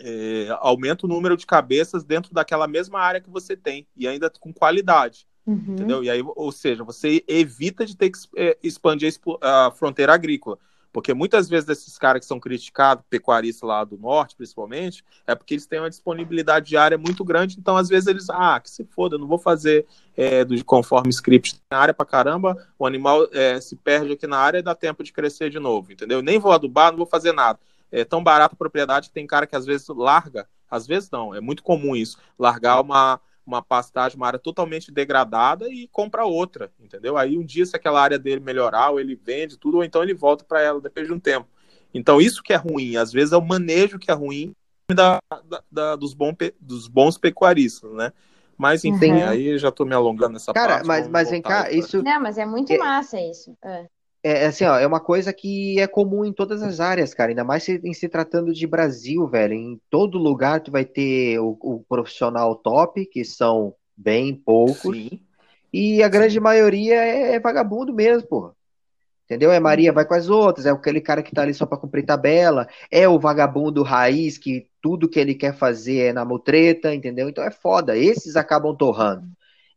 é, 0.00 0.48
aumenta 0.60 1.06
o 1.06 1.08
número 1.08 1.36
de 1.36 1.46
cabeças 1.46 2.02
dentro 2.04 2.32
daquela 2.32 2.66
mesma 2.66 3.00
área 3.00 3.20
que 3.20 3.30
você 3.30 3.56
tem, 3.56 3.86
e 3.96 4.08
ainda 4.08 4.30
com 4.30 4.52
qualidade. 4.52 5.26
Uhum. 5.46 5.64
Entendeu? 5.68 6.04
E 6.04 6.10
aí, 6.10 6.22
ou 6.24 6.52
seja, 6.52 6.84
você 6.84 7.24
evita 7.26 7.84
de 7.84 7.96
ter 7.96 8.10
que 8.10 8.18
é, 8.36 8.56
expandir 8.62 9.12
a 9.40 9.70
fronteira 9.70 10.14
agrícola. 10.14 10.58
Porque 10.92 11.14
muitas 11.14 11.48
vezes 11.48 11.68
esses 11.68 11.96
caras 11.96 12.20
que 12.20 12.26
são 12.26 12.40
criticados, 12.40 13.04
pecuaristas 13.08 13.68
lá 13.68 13.84
do 13.84 13.96
norte, 13.96 14.34
principalmente, 14.34 15.04
é 15.24 15.34
porque 15.34 15.54
eles 15.54 15.66
têm 15.66 15.78
uma 15.78 15.90
disponibilidade 15.90 16.66
de 16.66 16.76
área 16.76 16.98
muito 16.98 17.24
grande, 17.24 17.56
então 17.58 17.76
às 17.76 17.88
vezes 17.88 18.08
eles, 18.08 18.28
ah, 18.28 18.58
que 18.58 18.68
se 18.68 18.84
foda, 18.84 19.14
eu 19.14 19.18
não 19.20 19.28
vou 19.28 19.38
fazer 19.38 19.86
é, 20.16 20.44
do, 20.44 20.64
conforme 20.64 21.10
script 21.10 21.60
na 21.70 21.78
área 21.78 21.94
pra 21.94 22.04
caramba, 22.04 22.56
o 22.76 22.84
animal 22.84 23.28
é, 23.32 23.60
se 23.60 23.76
perde 23.76 24.12
aqui 24.12 24.26
na 24.26 24.38
área 24.38 24.58
e 24.58 24.62
dá 24.62 24.74
tempo 24.74 25.04
de 25.04 25.12
crescer 25.12 25.48
de 25.48 25.60
novo, 25.60 25.92
entendeu? 25.92 26.20
Nem 26.22 26.40
vou 26.40 26.50
adubar, 26.50 26.90
não 26.90 26.98
vou 26.98 27.06
fazer 27.06 27.32
nada. 27.32 27.58
É 27.90 28.04
tão 28.04 28.22
barato 28.22 28.54
a 28.54 28.58
propriedade 28.58 29.08
que 29.08 29.14
tem 29.14 29.26
cara 29.26 29.46
que 29.46 29.56
às 29.56 29.66
vezes 29.66 29.88
larga, 29.88 30.48
às 30.70 30.86
vezes 30.86 31.10
não, 31.10 31.34
é 31.34 31.40
muito 31.40 31.62
comum 31.62 31.96
isso, 31.96 32.18
largar 32.38 32.80
uma 32.80 33.20
uma 33.46 33.62
pastagem, 33.62 34.16
uma 34.16 34.28
área 34.28 34.38
totalmente 34.38 34.92
degradada 34.92 35.68
e 35.68 35.88
compra 35.88 36.24
outra, 36.24 36.70
entendeu? 36.78 37.16
Aí 37.16 37.36
um 37.36 37.44
dia, 37.44 37.66
se 37.66 37.74
aquela 37.74 38.00
área 38.00 38.18
dele 38.18 38.40
melhorar, 38.40 38.90
ou 38.90 39.00
ele 39.00 39.16
vende 39.16 39.56
tudo, 39.56 39.78
ou 39.78 39.84
então 39.84 40.02
ele 40.02 40.14
volta 40.14 40.44
para 40.44 40.62
ela 40.62 40.80
depois 40.80 41.06
de 41.06 41.12
um 41.12 41.18
tempo. 41.18 41.48
Então, 41.92 42.20
isso 42.20 42.42
que 42.42 42.52
é 42.52 42.56
ruim, 42.56 42.96
às 42.96 43.12
vezes 43.12 43.32
é 43.32 43.36
o 43.36 43.44
manejo 43.44 43.98
que 43.98 44.10
é 44.10 44.14
ruim 44.14 44.54
da, 44.94 45.18
da, 45.44 45.62
da 45.70 45.96
dos, 45.96 46.14
bom, 46.14 46.32
dos 46.60 46.86
bons 46.86 47.18
pecuaristas, 47.18 47.90
né? 47.92 48.12
Mas 48.56 48.84
enfim, 48.84 49.12
uhum. 49.12 49.28
aí 49.28 49.58
já 49.58 49.70
estou 49.70 49.86
me 49.86 49.94
alongando 49.94 50.34
nessa 50.34 50.52
Cara, 50.52 50.74
parte. 50.74 50.86
Mas, 50.86 51.08
mas 51.08 51.30
vem 51.30 51.40
cá, 51.40 51.70
isso. 51.70 52.02
Não, 52.02 52.20
mas 52.20 52.36
é 52.36 52.44
muito 52.44 52.72
é... 52.72 52.78
massa 52.78 53.18
isso. 53.18 53.56
É. 53.64 53.86
É, 54.22 54.44
é 54.44 54.46
assim, 54.46 54.64
ó, 54.64 54.78
é 54.78 54.86
uma 54.86 55.00
coisa 55.00 55.32
que 55.32 55.80
é 55.80 55.86
comum 55.86 56.24
em 56.24 56.32
todas 56.32 56.62
as 56.62 56.80
áreas, 56.80 57.14
cara. 57.14 57.30
Ainda 57.30 57.44
mais 57.44 57.62
se, 57.62 57.80
em 57.82 57.94
se 57.94 58.08
tratando 58.08 58.52
de 58.52 58.66
Brasil, 58.66 59.26
velho. 59.26 59.54
Em 59.54 59.80
todo 59.88 60.18
lugar 60.18 60.60
tu 60.60 60.70
vai 60.70 60.84
ter 60.84 61.38
o, 61.38 61.56
o 61.60 61.84
profissional 61.88 62.54
top, 62.54 63.06
que 63.06 63.24
são 63.24 63.74
bem 63.96 64.34
poucos. 64.34 64.96
Sim. 64.96 65.20
E 65.72 66.02
a 66.02 66.08
grande 66.08 66.34
Sim. 66.34 66.40
maioria 66.40 66.96
é, 66.96 67.34
é, 67.34 67.40
vagabundo 67.40 67.92
mesmo, 67.94 68.28
porra. 68.28 68.52
Entendeu? 69.24 69.52
É 69.52 69.60
Maria 69.60 69.92
vai 69.92 70.04
com 70.04 70.14
as 70.14 70.28
outras, 70.28 70.66
é 70.66 70.70
aquele 70.70 71.00
cara 71.00 71.22
que 71.22 71.32
tá 71.32 71.42
ali 71.42 71.54
só 71.54 71.64
pra 71.64 71.78
cumprir 71.78 72.04
tabela, 72.04 72.66
é 72.90 73.08
o 73.08 73.16
vagabundo 73.16 73.84
raiz 73.84 74.36
que 74.36 74.66
tudo 74.82 75.08
que 75.08 75.20
ele 75.20 75.36
quer 75.36 75.54
fazer 75.54 75.98
é 76.06 76.12
na 76.12 76.24
mutreta, 76.24 76.92
entendeu? 76.92 77.28
Então 77.28 77.44
é 77.44 77.50
foda. 77.52 77.96
Esses 77.96 78.34
acabam 78.34 78.74
torrando. 78.74 79.28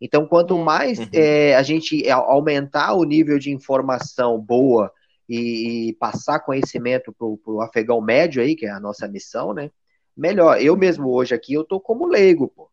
Então, 0.03 0.27
quanto 0.27 0.57
é. 0.57 0.61
mais 0.61 0.99
uhum. 0.99 1.07
é, 1.13 1.55
a 1.55 1.63
gente 1.63 2.09
aumentar 2.11 2.93
o 2.93 3.05
nível 3.05 3.39
de 3.39 3.51
informação 3.51 4.37
boa 4.37 4.91
e, 5.29 5.87
e 5.87 5.93
passar 5.93 6.41
conhecimento 6.41 7.13
para 7.13 7.25
o 7.25 7.61
afegão 7.61 8.01
médio 8.01 8.43
aí, 8.43 8.53
que 8.53 8.65
é 8.65 8.69
a 8.69 8.81
nossa 8.81 9.07
missão, 9.07 9.53
né? 9.53 9.71
Melhor. 10.15 10.61
Eu 10.61 10.75
mesmo 10.75 11.09
hoje 11.09 11.33
aqui, 11.33 11.53
eu 11.53 11.63
tô 11.63 11.79
como 11.79 12.05
leigo, 12.05 12.49
pô. 12.49 12.69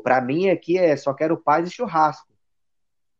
Para 0.00 0.20
mim 0.20 0.50
aqui 0.50 0.76
é 0.76 0.94
só 0.94 1.14
quero 1.14 1.38
paz 1.38 1.66
e 1.66 1.72
churrasco. 1.72 2.28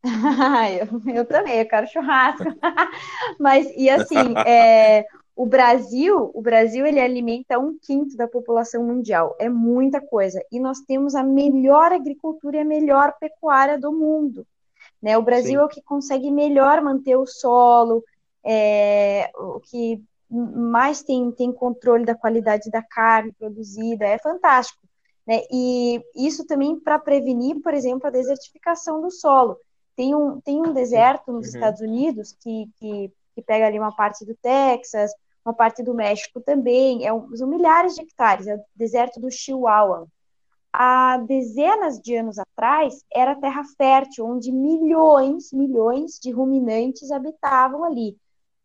eu, 1.08 1.14
eu, 1.14 1.24
também, 1.24 1.58
eu 1.58 1.66
quero 1.66 1.86
churrasco. 1.86 2.44
Mas, 3.40 3.66
e 3.74 3.88
assim, 3.88 4.34
é, 4.46 5.06
o 5.38 5.46
Brasil, 5.46 6.32
o 6.34 6.42
Brasil, 6.42 6.84
ele 6.84 6.98
alimenta 6.98 7.60
um 7.60 7.78
quinto 7.80 8.16
da 8.16 8.26
população 8.26 8.82
mundial. 8.82 9.36
É 9.38 9.48
muita 9.48 10.00
coisa. 10.00 10.44
E 10.50 10.58
nós 10.58 10.80
temos 10.80 11.14
a 11.14 11.22
melhor 11.22 11.92
agricultura 11.92 12.56
e 12.56 12.60
a 12.60 12.64
melhor 12.64 13.14
pecuária 13.20 13.78
do 13.78 13.92
mundo. 13.92 14.44
Né? 15.00 15.16
O 15.16 15.22
Brasil 15.22 15.52
Sim. 15.52 15.56
é 15.58 15.64
o 15.64 15.68
que 15.68 15.80
consegue 15.80 16.28
melhor 16.32 16.82
manter 16.82 17.14
o 17.14 17.24
solo, 17.24 18.02
é, 18.44 19.30
o 19.36 19.60
que 19.60 20.02
mais 20.28 21.04
tem, 21.04 21.30
tem 21.30 21.52
controle 21.52 22.04
da 22.04 22.16
qualidade 22.16 22.68
da 22.68 22.82
carne 22.82 23.32
produzida. 23.38 24.06
É 24.06 24.18
fantástico. 24.18 24.82
Né? 25.24 25.42
E 25.52 26.02
isso 26.16 26.44
também 26.48 26.80
para 26.80 26.98
prevenir, 26.98 27.62
por 27.62 27.74
exemplo, 27.74 28.08
a 28.08 28.10
desertificação 28.10 29.00
do 29.00 29.12
solo. 29.12 29.56
Tem 29.94 30.16
um, 30.16 30.40
tem 30.40 30.60
um 30.60 30.72
deserto 30.72 31.30
nos 31.30 31.46
uhum. 31.46 31.54
Estados 31.54 31.80
Unidos 31.80 32.36
que, 32.40 32.68
que, 32.80 33.12
que, 33.36 33.42
pega 33.42 33.68
ali 33.68 33.78
uma 33.78 33.94
parte 33.94 34.24
do 34.24 34.34
Texas, 34.34 35.12
uma 35.48 35.54
parte 35.54 35.82
do 35.82 35.94
México 35.94 36.40
também, 36.42 37.06
é 37.06 37.12
um, 37.12 37.34
são 37.34 37.48
milhares 37.48 37.94
de 37.94 38.02
hectares, 38.02 38.46
é 38.46 38.54
o 38.54 38.60
deserto 38.76 39.18
do 39.18 39.30
Chihuahua. 39.30 40.06
Há 40.70 41.16
dezenas 41.26 41.98
de 41.98 42.14
anos 42.14 42.38
atrás, 42.38 43.02
era 43.10 43.34
terra 43.34 43.64
fértil, 43.76 44.26
onde 44.26 44.52
milhões, 44.52 45.50
milhões 45.50 46.18
de 46.20 46.30
ruminantes 46.30 47.10
habitavam 47.10 47.82
ali. 47.82 48.16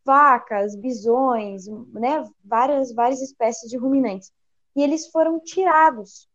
Vacas, 0.04 0.76
bisões, 0.76 1.66
né, 1.94 2.28
várias, 2.44 2.92
várias 2.92 3.22
espécies 3.22 3.70
de 3.70 3.78
ruminantes. 3.78 4.30
E 4.76 4.82
eles 4.82 5.06
foram 5.06 5.40
tirados 5.40 6.28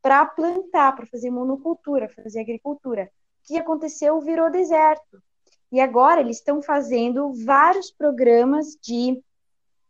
para 0.00 0.24
plantar, 0.24 0.94
para 0.94 1.06
fazer 1.06 1.30
monocultura, 1.30 2.08
fazer 2.08 2.40
agricultura. 2.40 3.10
O 3.42 3.48
que 3.48 3.58
aconteceu? 3.58 4.20
Virou 4.20 4.48
deserto. 4.48 5.20
E 5.72 5.80
agora 5.80 6.20
eles 6.20 6.36
estão 6.36 6.62
fazendo 6.62 7.32
vários 7.44 7.90
programas 7.90 8.78
de 8.80 9.20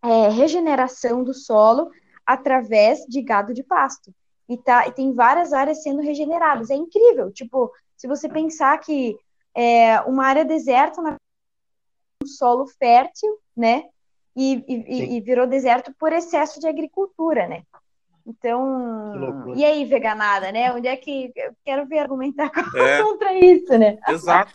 é, 0.02 0.28
regeneração 0.28 1.24
do 1.24 1.34
solo 1.34 1.90
através 2.26 3.00
de 3.06 3.22
gado 3.22 3.54
de 3.54 3.62
pasto. 3.62 4.14
E, 4.48 4.56
tá, 4.56 4.86
e 4.86 4.92
tem 4.92 5.12
várias 5.12 5.52
áreas 5.52 5.82
sendo 5.82 6.00
regeneradas. 6.00 6.70
É 6.70 6.74
incrível. 6.74 7.30
Tipo, 7.30 7.70
se 7.96 8.06
você 8.06 8.28
pensar 8.28 8.78
que 8.78 9.18
é, 9.54 10.00
uma 10.02 10.26
área 10.26 10.44
deserta 10.44 11.02
na 11.02 11.16
um 12.22 12.26
solo 12.26 12.66
fértil, 12.66 13.38
né? 13.56 13.84
E, 14.34 14.64
e, 14.68 15.16
e, 15.16 15.20
virou 15.20 15.46
deserto 15.46 15.92
por 15.98 16.12
excesso 16.12 16.60
de 16.60 16.68
agricultura, 16.68 17.48
né? 17.48 17.62
Então, 18.28 19.54
e 19.56 19.64
aí, 19.64 19.86
veganada, 19.86 20.52
né? 20.52 20.70
Onde 20.70 20.86
é 20.86 20.94
que 20.98 21.32
eu 21.34 21.56
quero 21.64 21.86
ver 21.86 22.00
argumentar 22.00 22.50
é, 22.76 23.02
contra 23.02 23.32
isso, 23.32 23.78
né? 23.78 23.98
Exato. 24.06 24.52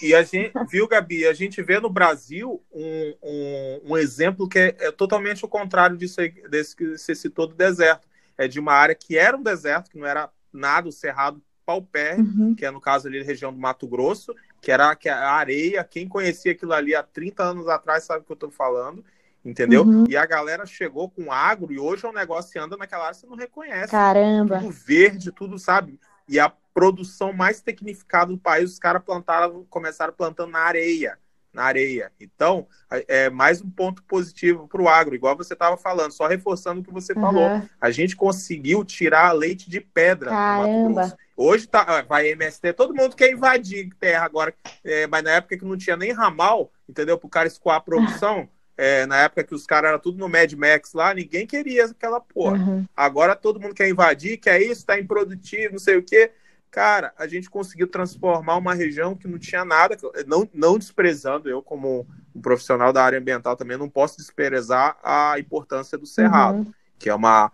E 0.00 0.14
a 0.14 0.22
gente, 0.22 0.52
viu, 0.70 0.86
Gabi, 0.86 1.26
a 1.26 1.32
gente 1.32 1.60
vê 1.60 1.80
no 1.80 1.90
Brasil 1.90 2.62
um, 2.72 3.14
um, 3.20 3.80
um 3.86 3.96
exemplo 3.98 4.48
que 4.48 4.60
é, 4.60 4.76
é, 4.78 4.92
totalmente 4.92 5.44
o 5.44 5.48
contrário 5.48 5.96
disso 5.96 6.20
aí, 6.20 6.30
desse 6.48 6.76
que 6.76 6.96
você 6.96 7.12
citou 7.16 7.48
do 7.48 7.54
deserto. 7.56 8.08
É 8.38 8.46
de 8.46 8.60
uma 8.60 8.74
área 8.74 8.94
que 8.94 9.18
era 9.18 9.36
um 9.36 9.42
deserto, 9.42 9.90
que 9.90 9.98
não 9.98 10.06
era 10.06 10.30
nada, 10.52 10.88
o 10.88 10.92
cerrado 10.92 11.42
paupé, 11.66 12.14
uhum. 12.16 12.54
que 12.54 12.64
é 12.64 12.70
no 12.70 12.80
caso 12.80 13.08
ali 13.08 13.18
da 13.18 13.26
região 13.26 13.52
do 13.52 13.58
Mato 13.58 13.88
Grosso, 13.88 14.32
que 14.62 14.70
era 14.70 14.94
que 14.94 15.08
a 15.08 15.32
areia, 15.32 15.82
quem 15.82 16.08
conhecia 16.08 16.52
aquilo 16.52 16.72
ali 16.72 16.94
há 16.94 17.02
30 17.02 17.42
anos 17.42 17.68
atrás 17.68 18.04
sabe 18.04 18.20
o 18.20 18.24
que 18.24 18.30
eu 18.30 18.34
estou 18.34 18.50
falando 18.52 19.04
entendeu? 19.44 19.82
Uhum. 19.82 20.04
E 20.08 20.16
a 20.16 20.26
galera 20.26 20.66
chegou 20.66 21.08
com 21.08 21.32
agro 21.32 21.72
e 21.72 21.78
hoje 21.78 22.04
é 22.04 22.08
um 22.08 22.12
negócio 22.12 22.52
que 22.52 22.58
anda 22.58 22.76
naquela 22.76 23.04
área 23.04 23.14
você 23.14 23.26
não 23.26 23.36
reconhece. 23.36 23.90
Caramba. 23.90 24.58
Tudo 24.58 24.70
verde, 24.70 25.32
tudo, 25.32 25.58
sabe? 25.58 25.98
E 26.28 26.38
a 26.38 26.52
produção 26.72 27.32
mais 27.32 27.60
tecnificada 27.60 28.30
do 28.30 28.38
país, 28.38 28.72
os 28.72 28.78
caras 28.78 29.02
plantaram, 29.02 29.66
começaram 29.68 30.12
plantando 30.12 30.52
na 30.52 30.60
areia, 30.60 31.18
na 31.52 31.64
areia. 31.64 32.12
Então, 32.20 32.66
é 33.08 33.28
mais 33.28 33.60
um 33.60 33.68
ponto 33.68 34.02
positivo 34.04 34.68
para 34.68 34.80
o 34.80 34.88
agro, 34.88 35.14
igual 35.14 35.36
você 35.36 35.54
estava 35.54 35.76
falando, 35.76 36.12
só 36.12 36.26
reforçando 36.26 36.80
o 36.80 36.84
que 36.84 36.92
você 36.92 37.12
uhum. 37.12 37.20
falou. 37.20 37.62
A 37.80 37.90
gente 37.90 38.14
conseguiu 38.14 38.84
tirar 38.84 39.32
leite 39.32 39.68
de 39.68 39.80
pedra. 39.80 40.30
Caramba. 40.30 41.16
Hoje 41.36 41.66
tá, 41.66 42.02
vai 42.02 42.28
MST, 42.28 42.74
todo 42.74 42.94
mundo 42.94 43.16
quer 43.16 43.32
invadir 43.32 43.90
terra 43.98 44.24
agora, 44.24 44.54
é, 44.84 45.06
mas 45.06 45.24
na 45.24 45.30
época 45.30 45.56
que 45.56 45.64
não 45.64 45.76
tinha 45.76 45.96
nem 45.96 46.12
ramal, 46.12 46.70
entendeu? 46.86 47.16
Para 47.16 47.26
o 47.26 47.30
cara 47.30 47.48
escoar 47.48 47.76
a 47.76 47.80
produção. 47.80 48.48
É, 48.82 49.04
na 49.04 49.18
época 49.18 49.44
que 49.44 49.54
os 49.54 49.66
caras 49.66 49.90
eram 49.90 49.98
tudo 49.98 50.16
no 50.16 50.26
Mad 50.26 50.50
Max 50.54 50.94
lá, 50.94 51.12
ninguém 51.12 51.46
queria 51.46 51.84
aquela 51.84 52.18
porra. 52.18 52.56
Uhum. 52.56 52.86
Agora 52.96 53.36
todo 53.36 53.60
mundo 53.60 53.74
quer 53.74 53.90
invadir, 53.90 54.38
quer 54.38 54.62
isso, 54.62 54.86
tá 54.86 54.98
improdutivo, 54.98 55.72
não 55.72 55.78
sei 55.78 55.98
o 55.98 56.02
quê. 56.02 56.30
Cara, 56.70 57.12
a 57.18 57.26
gente 57.26 57.50
conseguiu 57.50 57.86
transformar 57.86 58.56
uma 58.56 58.72
região 58.72 59.14
que 59.14 59.28
não 59.28 59.38
tinha 59.38 59.66
nada, 59.66 59.98
não, 60.26 60.48
não 60.54 60.78
desprezando, 60.78 61.46
eu 61.46 61.60
como 61.60 62.06
um 62.34 62.40
profissional 62.40 62.90
da 62.90 63.04
área 63.04 63.18
ambiental 63.18 63.54
também 63.54 63.76
não 63.76 63.86
posso 63.86 64.16
desprezar 64.16 64.96
a 65.04 65.38
importância 65.38 65.98
do 65.98 66.06
Cerrado, 66.06 66.60
uhum. 66.60 66.72
que 66.98 67.10
é, 67.10 67.14
uma, 67.14 67.52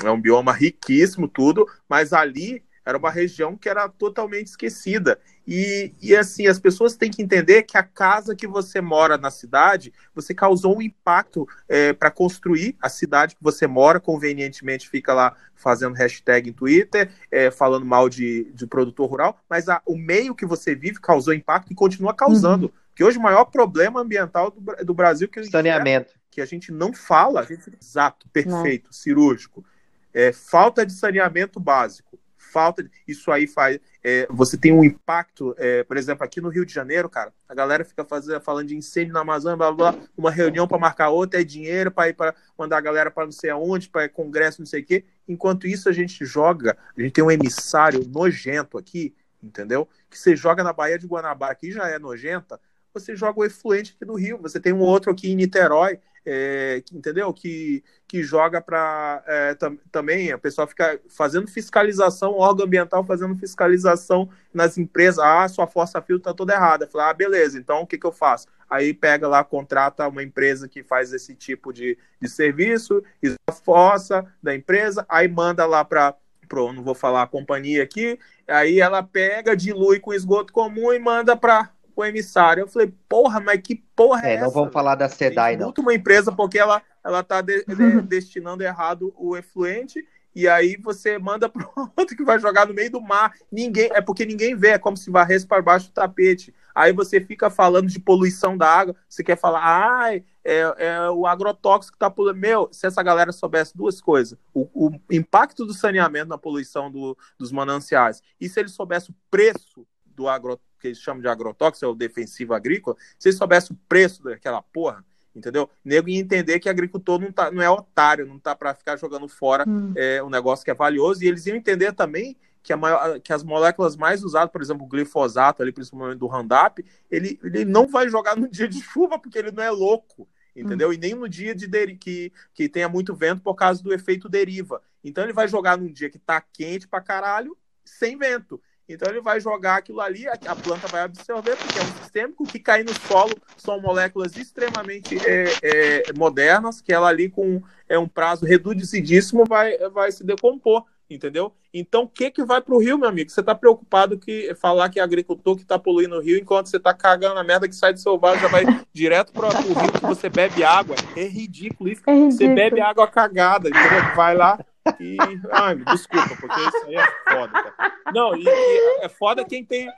é 0.00 0.08
um 0.08 0.20
bioma 0.20 0.52
riquíssimo, 0.52 1.26
tudo, 1.26 1.66
mas 1.88 2.12
ali 2.12 2.62
era 2.86 2.96
uma 2.96 3.10
região 3.10 3.56
que 3.56 3.68
era 3.68 3.88
totalmente 3.88 4.46
esquecida. 4.46 5.18
E, 5.50 5.94
e 6.02 6.14
assim, 6.14 6.46
as 6.46 6.58
pessoas 6.58 6.94
têm 6.94 7.10
que 7.10 7.22
entender 7.22 7.62
que 7.62 7.78
a 7.78 7.82
casa 7.82 8.36
que 8.36 8.46
você 8.46 8.82
mora 8.82 9.16
na 9.16 9.30
cidade, 9.30 9.94
você 10.14 10.34
causou 10.34 10.76
um 10.76 10.82
impacto 10.82 11.48
é, 11.66 11.94
para 11.94 12.10
construir 12.10 12.76
a 12.82 12.90
cidade 12.90 13.34
que 13.34 13.42
você 13.42 13.66
mora, 13.66 13.98
convenientemente 13.98 14.86
fica 14.86 15.14
lá 15.14 15.34
fazendo 15.54 15.94
hashtag 15.94 16.50
em 16.50 16.52
Twitter, 16.52 17.10
é, 17.30 17.50
falando 17.50 17.86
mal 17.86 18.10
de, 18.10 18.52
de 18.52 18.66
produtor 18.66 19.08
rural, 19.08 19.40
mas 19.48 19.70
a, 19.70 19.80
o 19.86 19.96
meio 19.96 20.34
que 20.34 20.44
você 20.44 20.74
vive 20.74 21.00
causou 21.00 21.32
impacto 21.32 21.72
e 21.72 21.74
continua 21.74 22.12
causando. 22.12 22.66
Uhum. 22.66 22.72
Que 22.94 23.02
hoje 23.02 23.16
o 23.16 23.22
maior 23.22 23.46
problema 23.46 24.02
ambiental 24.02 24.50
do, 24.50 24.84
do 24.84 24.92
Brasil 24.92 25.28
que 25.30 25.42
saneamento 25.44 26.10
é, 26.10 26.18
que 26.30 26.42
a 26.42 26.46
gente 26.46 26.70
não 26.70 26.92
fala, 26.92 27.42
gente, 27.42 27.72
exato, 27.80 28.28
perfeito, 28.28 28.84
não. 28.84 28.92
cirúrgico, 28.92 29.64
é 30.12 30.30
falta 30.30 30.84
de 30.84 30.92
saneamento 30.92 31.58
básico 31.58 32.18
falta. 32.48 32.88
Isso 33.06 33.30
aí 33.30 33.46
faz. 33.46 33.78
É, 34.02 34.26
você 34.30 34.56
tem 34.56 34.72
um 34.72 34.82
impacto, 34.82 35.54
é, 35.58 35.82
por 35.84 35.96
exemplo, 35.96 36.24
aqui 36.24 36.40
no 36.40 36.48
Rio 36.48 36.64
de 36.64 36.72
Janeiro, 36.72 37.08
cara, 37.08 37.32
a 37.48 37.54
galera 37.54 37.84
fica 37.84 38.04
fazendo, 38.04 38.40
falando 38.40 38.68
de 38.68 38.76
incêndio 38.76 39.12
na 39.12 39.20
Amazônia, 39.20 39.56
blá, 39.56 39.72
blá, 39.72 39.92
blá 39.92 40.02
uma 40.16 40.30
reunião 40.30 40.66
para 40.66 40.78
marcar 40.78 41.10
outra, 41.10 41.40
é 41.40 41.44
dinheiro 41.44 41.90
para 41.90 42.08
ir 42.08 42.14
para 42.14 42.34
mandar 42.56 42.78
a 42.78 42.80
galera 42.80 43.10
para 43.10 43.24
não 43.24 43.32
sei 43.32 43.50
aonde, 43.50 43.88
para 43.88 44.08
congresso, 44.08 44.60
não 44.60 44.66
sei 44.66 44.82
o 44.82 44.84
quê. 44.84 45.04
Enquanto 45.28 45.66
isso, 45.66 45.88
a 45.88 45.92
gente 45.92 46.24
joga, 46.24 46.76
a 46.96 47.00
gente 47.00 47.12
tem 47.12 47.24
um 47.24 47.30
emissário 47.30 48.06
nojento 48.08 48.78
aqui, 48.78 49.14
entendeu? 49.42 49.88
Que 50.08 50.18
você 50.18 50.34
joga 50.34 50.64
na 50.64 50.72
Baía 50.72 50.98
de 50.98 51.06
Guanabara, 51.06 51.54
que 51.54 51.70
já 51.70 51.88
é 51.88 51.98
nojenta, 51.98 52.60
você 52.92 53.14
joga 53.14 53.40
o 53.40 53.44
efluente 53.44 53.94
aqui 53.94 54.04
do 54.04 54.14
Rio. 54.14 54.38
Você 54.38 54.58
tem 54.58 54.72
um 54.72 54.80
outro 54.80 55.10
aqui 55.10 55.30
em 55.30 55.36
Niterói, 55.36 55.98
é, 56.30 56.82
entendeu? 56.92 57.32
Que, 57.32 57.82
que 58.06 58.22
joga 58.22 58.60
para 58.60 59.22
é, 59.26 59.54
tam, 59.54 59.78
também 59.90 60.30
a 60.30 60.36
pessoa 60.36 60.66
fica 60.66 61.00
fazendo 61.08 61.48
fiscalização, 61.48 62.34
órgão 62.34 62.66
ambiental 62.66 63.02
fazendo 63.02 63.34
fiscalização 63.36 64.28
nas 64.52 64.76
empresas. 64.76 65.18
Ah, 65.20 65.48
sua 65.48 65.66
força 65.66 66.02
fio 66.02 66.18
está 66.18 66.34
toda 66.34 66.52
errada. 66.52 66.86
Fala, 66.86 67.08
ah, 67.08 67.14
beleza, 67.14 67.58
então 67.58 67.80
o 67.80 67.86
que, 67.86 67.96
que 67.96 68.06
eu 68.06 68.12
faço? 68.12 68.46
Aí 68.68 68.92
pega 68.92 69.26
lá, 69.26 69.42
contrata 69.42 70.06
uma 70.06 70.22
empresa 70.22 70.68
que 70.68 70.82
faz 70.82 71.14
esse 71.14 71.34
tipo 71.34 71.72
de, 71.72 71.96
de 72.20 72.28
serviço, 72.28 73.02
a 73.48 73.52
força 73.52 74.26
da 74.42 74.54
empresa, 74.54 75.06
aí 75.08 75.26
manda 75.26 75.64
lá 75.64 75.82
para 75.82 76.14
pro, 76.46 76.72
não 76.72 76.82
vou 76.82 76.94
falar 76.94 77.22
a 77.22 77.26
companhia 77.26 77.82
aqui, 77.82 78.18
aí 78.46 78.80
ela 78.80 79.02
pega, 79.02 79.56
dilui 79.56 80.00
com 80.00 80.14
esgoto 80.14 80.52
comum 80.52 80.92
e 80.92 80.98
manda 80.98 81.36
para 81.36 81.70
o 82.02 82.04
emissário. 82.04 82.62
Eu 82.62 82.68
falei, 82.68 82.92
porra, 83.08 83.40
mas 83.40 83.60
que 83.60 83.76
porra 83.96 84.26
é, 84.26 84.34
é 84.34 84.38
não 84.38 84.46
essa? 84.46 84.54
vamos 84.54 84.72
falar 84.72 84.94
da 84.94 85.08
SEDAI, 85.08 85.56
não. 85.56 85.72
uma 85.78 85.94
empresa 85.94 86.30
porque 86.30 86.58
ela, 86.58 86.82
ela 87.04 87.22
tá 87.22 87.40
de, 87.40 87.64
de, 87.64 88.00
destinando 88.02 88.62
errado 88.62 89.12
o 89.16 89.36
efluente 89.36 90.06
e 90.34 90.46
aí 90.46 90.76
você 90.76 91.18
manda 91.18 91.48
para 91.50 91.68
outro 91.96 92.16
que 92.16 92.24
vai 92.24 92.38
jogar 92.38 92.66
no 92.66 92.74
meio 92.74 92.90
do 92.90 93.00
mar. 93.00 93.34
Ninguém, 93.50 93.90
é 93.92 94.00
porque 94.00 94.24
ninguém 94.24 94.54
vê, 94.54 94.68
é 94.68 94.78
como 94.78 94.96
se 94.96 95.10
varresse 95.10 95.46
para 95.46 95.60
baixo 95.60 95.88
do 95.88 95.92
tapete. 95.92 96.54
Aí 96.72 96.92
você 96.92 97.20
fica 97.20 97.50
falando 97.50 97.88
de 97.88 97.98
poluição 97.98 98.56
da 98.56 98.68
água, 98.68 98.94
você 99.08 99.24
quer 99.24 99.36
falar, 99.36 99.60
ah, 99.64 100.14
é, 100.14 100.22
é 100.44 101.10
o 101.10 101.26
agrotóxico 101.26 101.94
que 101.94 101.98
tá 101.98 102.08
poluindo. 102.08 102.38
Meu, 102.38 102.68
se 102.70 102.86
essa 102.86 103.02
galera 103.02 103.32
soubesse 103.32 103.76
duas 103.76 104.00
coisas: 104.00 104.38
o, 104.54 104.68
o 104.72 104.92
impacto 105.10 105.66
do 105.66 105.74
saneamento 105.74 106.28
na 106.28 106.38
poluição 106.38 106.88
do, 106.88 107.18
dos 107.36 107.50
mananciais, 107.50 108.22
e 108.40 108.48
se 108.48 108.60
eles 108.60 108.72
soubessem 108.72 109.10
o 109.10 109.18
preço 109.28 109.84
do 110.18 110.28
agrotóxico 110.28 110.68
que 110.78 110.88
eles 110.88 110.98
chamam 110.98 111.20
de 111.20 111.28
agrotóxico, 111.28 111.84
é 111.84 111.88
o 111.88 111.94
defensivo 111.94 112.54
agrícola, 112.54 112.96
se 113.18 113.28
eles 113.28 113.38
soubessem 113.38 113.74
o 113.74 113.80
preço 113.88 114.22
daquela 114.22 114.62
porra, 114.62 115.04
entendeu? 115.34 115.68
Nego 115.84 116.08
ia 116.08 116.20
entender 116.20 116.58
que 116.60 116.68
agricultor 116.68 117.20
não, 117.20 117.32
tá, 117.32 117.50
não 117.50 117.62
é 117.62 117.68
otário, 117.68 118.26
não 118.26 118.38
tá 118.38 118.54
para 118.54 118.74
ficar 118.74 118.96
jogando 118.96 119.28
fora 119.28 119.64
hum. 119.68 119.92
é, 119.96 120.22
um 120.22 120.30
negócio 120.30 120.64
que 120.64 120.70
é 120.70 120.74
valioso, 120.74 121.22
e 121.22 121.28
eles 121.28 121.46
iam 121.46 121.56
entender 121.56 121.92
também 121.92 122.36
que, 122.62 122.72
a 122.72 122.76
maior, 122.76 123.20
que 123.20 123.32
as 123.32 123.42
moléculas 123.42 123.96
mais 123.96 124.22
usadas, 124.22 124.50
por 124.50 124.60
exemplo, 124.60 124.84
o 124.84 124.88
glifosato, 124.88 125.62
ali, 125.62 125.72
principalmente 125.72 126.18
do 126.18 126.26
Roundup, 126.26 126.84
ele, 127.10 127.38
ele 127.42 127.64
não 127.64 127.86
vai 127.86 128.08
jogar 128.08 128.36
no 128.36 128.48
dia 128.48 128.68
de 128.68 128.80
chuva, 128.82 129.18
porque 129.18 129.38
ele 129.38 129.50
não 129.50 129.62
é 129.62 129.70
louco, 129.70 130.28
entendeu? 130.54 130.90
Hum. 130.90 130.92
E 130.92 130.98
nem 130.98 131.14
no 131.14 131.28
dia 131.28 131.54
de 131.54 131.68
que, 131.96 132.32
que 132.52 132.68
tenha 132.68 132.88
muito 132.88 133.14
vento 133.14 133.42
por 133.42 133.54
causa 133.54 133.82
do 133.82 133.92
efeito 133.92 134.28
deriva. 134.28 134.82
Então 135.02 135.24
ele 135.24 135.32
vai 135.32 135.48
jogar 135.48 135.78
num 135.78 135.90
dia 135.90 136.10
que 136.10 136.18
tá 136.18 136.40
quente 136.40 136.86
pra 136.86 137.00
caralho, 137.00 137.56
sem 137.84 138.18
vento. 138.18 138.60
Então 138.88 139.10
ele 139.10 139.20
vai 139.20 139.38
jogar 139.38 139.76
aquilo 139.76 140.00
ali, 140.00 140.26
a, 140.26 140.56
planta 140.56 140.88
vai 140.88 141.02
absorver, 141.02 141.56
porque 141.56 141.78
é 141.78 141.82
um 141.82 142.02
sistêmico 142.02 142.46
que 142.46 142.58
cai 142.58 142.82
no 142.82 142.94
solo, 143.06 143.36
são 143.56 143.78
moléculas 143.80 144.34
extremamente 144.36 145.18
é, 145.26 145.52
é, 145.62 146.12
modernas, 146.16 146.80
que 146.80 146.90
ela 146.90 147.08
ali 147.08 147.28
com 147.28 147.62
é, 147.86 147.98
um 147.98 148.08
prazo 148.08 148.46
reduzidíssimo 148.46 149.44
vai, 149.46 149.76
vai 149.90 150.10
se 150.10 150.24
decompor, 150.24 150.84
entendeu? 151.10 151.52
Então 151.72 152.04
o 152.04 152.08
que 152.08 152.30
que 152.30 152.42
vai 152.42 152.62
para 152.62 152.74
o 152.74 152.78
rio, 152.78 152.96
meu 152.96 153.10
amigo? 153.10 153.30
Você 153.30 153.40
está 153.40 153.54
preocupado 153.54 154.18
que 154.18 154.54
falar 154.54 154.88
que 154.88 154.98
é 154.98 155.02
agricultor 155.02 155.54
que 155.54 155.62
está 155.62 155.78
poluindo 155.78 156.16
o 156.16 156.20
rio, 156.22 156.38
enquanto 156.38 156.68
você 156.68 156.78
está 156.78 156.94
cagando 156.94 157.38
a 157.38 157.44
merda 157.44 157.68
que 157.68 157.76
sai 157.76 157.92
do 157.92 158.00
seu 158.00 158.18
vaso, 158.18 158.40
já 158.40 158.48
vai 158.48 158.64
direto 158.90 159.34
para 159.34 159.48
o 159.48 159.50
rio 159.50 159.92
que 159.92 160.06
você 160.06 160.30
bebe 160.30 160.64
água. 160.64 160.96
É 161.14 161.24
ridículo 161.24 161.90
isso. 161.90 162.00
É 162.06 162.12
ridículo. 162.12 162.32
Você 162.32 162.48
bebe 162.48 162.80
água 162.80 163.06
cagada, 163.06 163.68
entendeu? 163.68 164.14
Vai 164.16 164.34
lá, 164.34 164.58
e. 165.00 165.16
Ai, 165.52 165.76
desculpa, 165.76 166.36
porque 166.40 166.60
isso 166.60 166.86
aí 166.86 166.96
é 166.96 167.06
foda, 167.30 167.52
cara. 167.52 167.92
Não, 168.12 168.36
e, 168.36 168.44
e, 168.44 169.04
é 169.04 169.08
foda 169.08 169.44
quem 169.44 169.64
tem, 169.64 169.90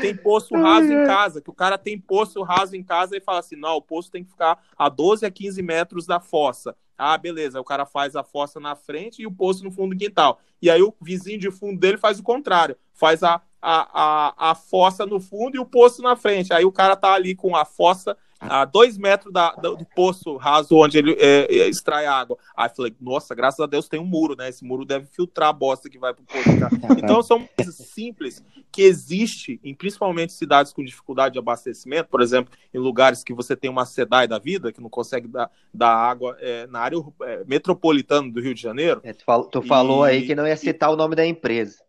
tem 0.00 0.16
poço 0.16 0.54
raso 0.54 0.92
em 0.92 1.04
casa, 1.06 1.40
que 1.40 1.50
o 1.50 1.54
cara 1.54 1.78
tem 1.78 1.98
poço 1.98 2.42
raso 2.42 2.76
em 2.76 2.82
casa 2.82 3.16
e 3.16 3.20
fala 3.20 3.40
assim: 3.40 3.56
não, 3.56 3.76
o 3.76 3.82
poço 3.82 4.10
tem 4.10 4.24
que 4.24 4.30
ficar 4.30 4.62
a 4.76 4.88
12 4.88 5.24
a 5.26 5.30
15 5.30 5.62
metros 5.62 6.06
da 6.06 6.20
fossa. 6.20 6.76
Ah, 6.96 7.18
beleza. 7.18 7.60
O 7.60 7.64
cara 7.64 7.84
faz 7.84 8.14
a 8.14 8.22
fossa 8.22 8.60
na 8.60 8.76
frente 8.76 9.22
e 9.22 9.26
o 9.26 9.32
poço 9.32 9.64
no 9.64 9.70
fundo 9.70 9.94
do 9.94 9.98
quintal. 9.98 10.40
E 10.62 10.70
aí 10.70 10.82
o 10.82 10.94
vizinho 11.00 11.38
de 11.38 11.50
fundo 11.50 11.78
dele 11.78 11.98
faz 11.98 12.18
o 12.18 12.22
contrário. 12.22 12.76
Faz 12.92 13.22
a, 13.22 13.40
a, 13.60 14.02
a, 14.40 14.50
a 14.50 14.54
fossa 14.54 15.04
no 15.04 15.18
fundo 15.18 15.56
e 15.56 15.58
o 15.58 15.66
poço 15.66 16.02
na 16.02 16.14
frente. 16.14 16.52
Aí 16.52 16.64
o 16.64 16.72
cara 16.72 16.94
tá 16.94 17.12
ali 17.12 17.34
com 17.34 17.56
a 17.56 17.64
fossa 17.64 18.16
a 18.48 18.64
dois 18.64 18.98
metros 18.98 19.32
da, 19.32 19.52
do, 19.52 19.84
poço 19.94 20.36
raso 20.36 20.76
onde 20.76 20.98
ele 20.98 21.12
é, 21.18 21.46
é, 21.50 21.68
extrai 21.68 22.06
água. 22.06 22.36
Aí 22.56 22.68
falei, 22.68 22.94
nossa, 23.00 23.34
graças 23.34 23.60
a 23.60 23.66
Deus 23.66 23.88
tem 23.88 24.00
um 24.00 24.04
muro, 24.04 24.36
né? 24.36 24.48
Esse 24.48 24.64
muro 24.64 24.84
deve 24.84 25.06
filtrar 25.06 25.48
a 25.48 25.52
bosta 25.52 25.88
que 25.88 25.98
vai 25.98 26.14
pro 26.14 26.24
poço. 26.24 26.44
Então 27.04 27.22
são 27.22 27.46
coisas 27.56 27.74
simples 27.74 28.42
que 28.70 28.82
existe 28.82 29.60
em 29.62 29.74
principalmente 29.74 30.32
cidades 30.32 30.72
com 30.72 30.84
dificuldade 30.84 31.34
de 31.34 31.38
abastecimento, 31.38 32.08
por 32.08 32.20
exemplo, 32.20 32.52
em 32.72 32.78
lugares 32.78 33.22
que 33.22 33.32
você 33.32 33.54
tem 33.54 33.70
uma 33.70 33.84
SEDAI 33.84 34.26
da 34.26 34.38
vida, 34.38 34.72
que 34.72 34.80
não 34.80 34.88
consegue 34.88 35.28
dar, 35.28 35.50
dar 35.72 35.94
água 35.94 36.36
é, 36.40 36.66
na 36.66 36.80
área 36.80 36.96
é, 37.22 37.44
metropolitana 37.44 38.30
do 38.30 38.40
Rio 38.40 38.54
de 38.54 38.62
Janeiro. 38.62 39.00
É, 39.02 39.12
tu, 39.12 39.24
fal, 39.24 39.44
tu 39.44 39.62
e... 39.62 39.68
falou 39.68 40.02
aí 40.02 40.26
que 40.26 40.34
não 40.34 40.46
ia 40.46 40.56
citar 40.56 40.90
e... 40.90 40.92
o 40.92 40.96
nome 40.96 41.14
da 41.14 41.26
empresa. 41.26 41.82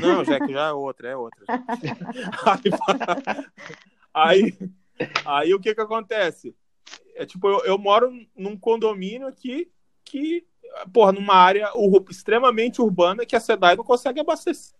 Não, 0.00 0.24
já 0.24 0.40
que 0.40 0.52
já 0.52 0.68
é 0.68 0.72
outra, 0.72 1.10
é 1.10 1.16
outra. 1.16 1.44
aí, 4.14 4.14
aí 4.14 4.70
Aí 5.24 5.54
o 5.54 5.60
que 5.60 5.74
que 5.74 5.80
acontece? 5.80 6.54
É 7.14 7.24
tipo, 7.24 7.48
eu, 7.48 7.64
eu 7.64 7.78
moro 7.78 8.12
num 8.36 8.56
condomínio 8.56 9.26
aqui 9.26 9.70
que, 10.04 10.46
porra, 10.92 11.12
numa 11.12 11.34
área 11.34 11.70
ur 11.74 12.04
extremamente 12.10 12.80
urbana 12.80 13.26
que 13.26 13.36
a 13.36 13.40
SEDAI 13.40 13.76
não 13.76 13.84
consegue 13.84 14.20
abastecer. 14.20 14.76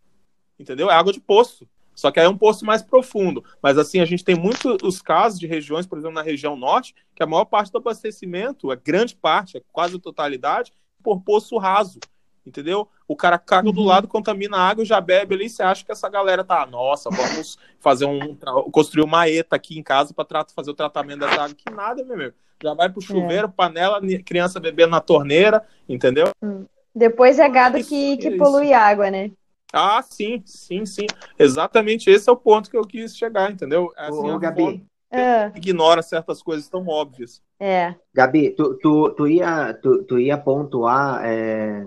Entendeu? 0.58 0.90
É 0.90 0.94
água 0.94 1.12
de 1.12 1.20
poço. 1.20 1.68
Só 1.94 2.10
que 2.10 2.20
aí 2.20 2.26
é 2.26 2.28
um 2.28 2.36
poço 2.36 2.64
mais 2.64 2.82
profundo. 2.82 3.42
Mas 3.62 3.78
assim, 3.78 4.00
a 4.00 4.04
gente 4.04 4.22
tem 4.22 4.34
muitos 4.34 5.00
casos 5.00 5.40
de 5.40 5.46
regiões, 5.46 5.86
por 5.86 5.98
exemplo, 5.98 6.14
na 6.14 6.22
região 6.22 6.54
norte, 6.54 6.94
que 7.14 7.22
a 7.22 7.26
maior 7.26 7.46
parte 7.46 7.72
do 7.72 7.78
abastecimento, 7.78 8.70
a 8.70 8.74
grande 8.74 9.16
parte, 9.16 9.56
a 9.56 9.60
quase 9.72 9.96
a 9.96 9.98
totalidade, 9.98 10.72
por 11.02 11.22
poço 11.22 11.56
raso 11.56 11.98
entendeu? 12.46 12.88
O 13.08 13.16
cara 13.16 13.38
caga 13.38 13.68
uhum. 13.68 13.74
do 13.74 13.82
lado, 13.82 14.08
contamina 14.08 14.56
a 14.56 14.68
água 14.68 14.82
e 14.82 14.86
já 14.86 15.00
bebe 15.00 15.34
ali. 15.34 15.48
Você 15.48 15.62
acha 15.62 15.84
que 15.84 15.92
essa 15.92 16.08
galera 16.08 16.44
tá, 16.44 16.66
nossa, 16.66 17.10
vamos 17.10 17.58
fazer 17.80 18.06
um. 18.06 18.36
construir 18.70 19.02
uma 19.02 19.28
ETA 19.28 19.56
aqui 19.56 19.78
em 19.78 19.82
casa 19.82 20.14
para 20.14 20.46
fazer 20.54 20.70
o 20.70 20.74
tratamento 20.74 21.20
dessa 21.20 21.42
água. 21.42 21.56
Que 21.56 21.70
nada, 21.70 22.04
meu 22.04 22.14
amigo. 22.14 22.34
Já 22.62 22.72
vai 22.72 22.88
pro 22.88 23.02
chuveiro, 23.02 23.48
é. 23.48 23.52
panela, 23.54 24.00
criança 24.24 24.58
bebendo 24.58 24.92
na 24.92 25.00
torneira, 25.00 25.62
entendeu? 25.88 26.30
Hum. 26.42 26.64
Depois 26.94 27.38
é 27.38 27.48
gado 27.48 27.82
que, 27.84 28.16
que 28.16 28.38
polui 28.38 28.72
água, 28.72 29.10
né? 29.10 29.30
Ah, 29.70 30.00
sim, 30.00 30.42
sim, 30.46 30.86
sim. 30.86 31.06
Exatamente 31.38 32.08
esse 32.08 32.30
é 32.30 32.32
o 32.32 32.36
ponto 32.36 32.70
que 32.70 32.76
eu 32.76 32.86
quis 32.86 33.14
chegar, 33.14 33.50
entendeu? 33.50 33.92
É 33.96 34.06
assim, 34.06 34.30
Ô, 34.30 34.38
Gabi. 34.38 34.82
É. 35.10 35.52
Ignora 35.54 36.02
certas 36.02 36.42
coisas 36.42 36.68
tão 36.68 36.86
óbvias. 36.86 37.42
É. 37.60 37.94
Gabi, 38.14 38.50
tu, 38.50 38.74
tu, 38.78 39.10
tu, 39.10 39.26
ia, 39.26 39.74
tu, 39.74 40.02
tu 40.04 40.18
ia 40.18 40.36
pontuar 40.36 41.24
é, 41.24 41.86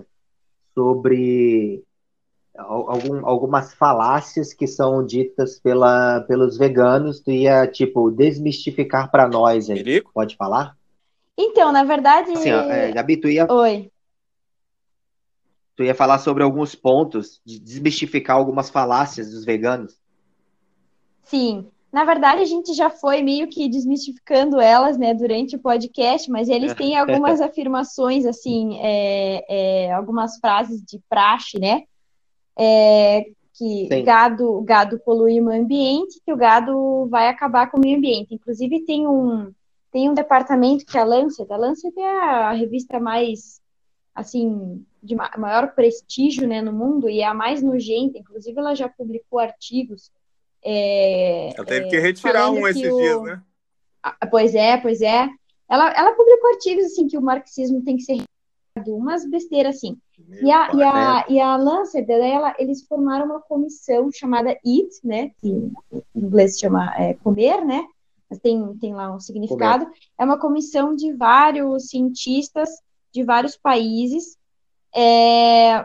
sobre 0.74 1.82
algum, 2.56 3.26
algumas 3.26 3.74
falácias 3.74 4.52
que 4.52 4.66
são 4.66 5.04
ditas 5.04 5.58
pela, 5.58 6.20
pelos 6.22 6.56
veganos. 6.56 7.20
Tu 7.20 7.30
ia, 7.32 7.66
tipo, 7.66 8.10
desmistificar 8.10 9.10
para 9.10 9.28
nós 9.28 9.70
aí. 9.70 9.82
Perico? 9.82 10.10
Pode 10.12 10.36
falar? 10.36 10.76
Então, 11.36 11.72
na 11.72 11.84
verdade. 11.84 12.32
Assim, 12.32 12.52
ó, 12.52 12.60
é, 12.62 12.92
Gabi, 12.92 13.16
tu 13.16 13.28
ia. 13.28 13.50
Oi. 13.50 13.90
Tu 15.76 15.84
ia 15.84 15.94
falar 15.94 16.18
sobre 16.18 16.42
alguns 16.42 16.74
pontos, 16.74 17.40
de 17.44 17.58
desmistificar 17.58 18.36
algumas 18.36 18.68
falácias 18.68 19.30
dos 19.30 19.44
veganos. 19.44 19.98
Sim. 21.22 21.70
Na 21.92 22.04
verdade, 22.04 22.40
a 22.40 22.44
gente 22.44 22.72
já 22.72 22.88
foi 22.88 23.20
meio 23.20 23.48
que 23.48 23.68
desmistificando 23.68 24.60
elas, 24.60 24.96
né, 24.96 25.12
durante 25.12 25.56
o 25.56 25.58
podcast, 25.58 26.30
mas 26.30 26.48
eles 26.48 26.72
têm 26.74 26.96
algumas 26.96 27.40
afirmações, 27.42 28.24
assim, 28.26 28.78
é, 28.80 29.86
é, 29.86 29.92
algumas 29.92 30.38
frases 30.38 30.80
de 30.82 31.00
praxe, 31.08 31.58
né, 31.58 31.82
é, 32.56 33.24
que 33.54 33.88
Sim. 33.90 34.04
gado, 34.04 34.62
gado 34.62 35.00
polui 35.00 35.40
o 35.40 35.44
meio 35.44 35.62
ambiente, 35.62 36.20
que 36.24 36.32
o 36.32 36.36
gado 36.36 37.08
vai 37.08 37.28
acabar 37.28 37.68
com 37.70 37.76
o 37.76 37.80
meio 37.80 37.98
ambiente. 37.98 38.34
Inclusive, 38.34 38.84
tem 38.84 39.06
um, 39.06 39.52
tem 39.90 40.08
um 40.08 40.14
departamento 40.14 40.86
que 40.86 40.96
é 40.96 41.00
a 41.00 41.04
Lancet, 41.04 41.52
a 41.52 41.56
Lancet 41.56 41.92
é 41.98 42.20
a 42.20 42.52
revista 42.52 43.00
mais, 43.00 43.60
assim, 44.14 44.84
de 45.02 45.16
maior 45.16 45.74
prestígio, 45.74 46.46
né, 46.46 46.62
no 46.62 46.72
mundo, 46.72 47.08
e 47.08 47.20
é 47.20 47.26
a 47.26 47.34
mais 47.34 47.60
nojenta, 47.62 48.16
inclusive 48.16 48.56
ela 48.56 48.76
já 48.76 48.88
publicou 48.88 49.40
artigos 49.40 50.12
é, 50.62 51.54
ela 51.54 51.66
teve 51.66 51.88
que 51.88 51.96
é, 51.96 52.00
retirar 52.00 52.50
um 52.50 52.66
esses 52.66 52.92
o... 52.92 52.96
dias, 52.96 53.22
né? 53.22 53.42
Pois 54.30 54.54
é, 54.54 54.76
pois 54.76 55.00
é. 55.00 55.28
Ela, 55.68 55.92
ela 55.92 56.12
publicou 56.12 56.50
artigos 56.50 56.86
assim 56.86 57.06
que 57.06 57.18
o 57.18 57.22
marxismo 57.22 57.82
tem 57.84 57.96
que 57.96 58.02
ser 58.02 58.22
umas 58.86 59.28
besteiras 59.28 59.76
assim. 59.76 59.98
e 60.42 60.50
a, 60.50 60.72
e 60.74 60.82
a, 60.82 61.24
e 61.28 61.40
a 61.40 61.56
Lancet, 61.56 62.10
ela, 62.10 62.54
eles 62.58 62.82
formaram 62.86 63.26
uma 63.26 63.40
comissão 63.40 64.10
chamada 64.10 64.50
EAT, 64.64 64.90
né? 65.04 65.30
Que 65.40 65.48
em 65.48 65.72
inglês 66.14 66.54
se 66.54 66.60
chama 66.60 66.94
é, 66.96 67.14
comer, 67.14 67.64
né? 67.64 67.86
Mas 68.28 68.38
tem, 68.38 68.76
tem 68.78 68.94
lá 68.94 69.14
um 69.14 69.20
significado. 69.20 69.84
Comer. 69.84 69.98
É 70.18 70.24
uma 70.24 70.38
comissão 70.38 70.94
de 70.94 71.12
vários 71.12 71.88
cientistas 71.88 72.70
de 73.12 73.24
vários 73.24 73.56
países 73.56 74.38
é, 74.94 75.84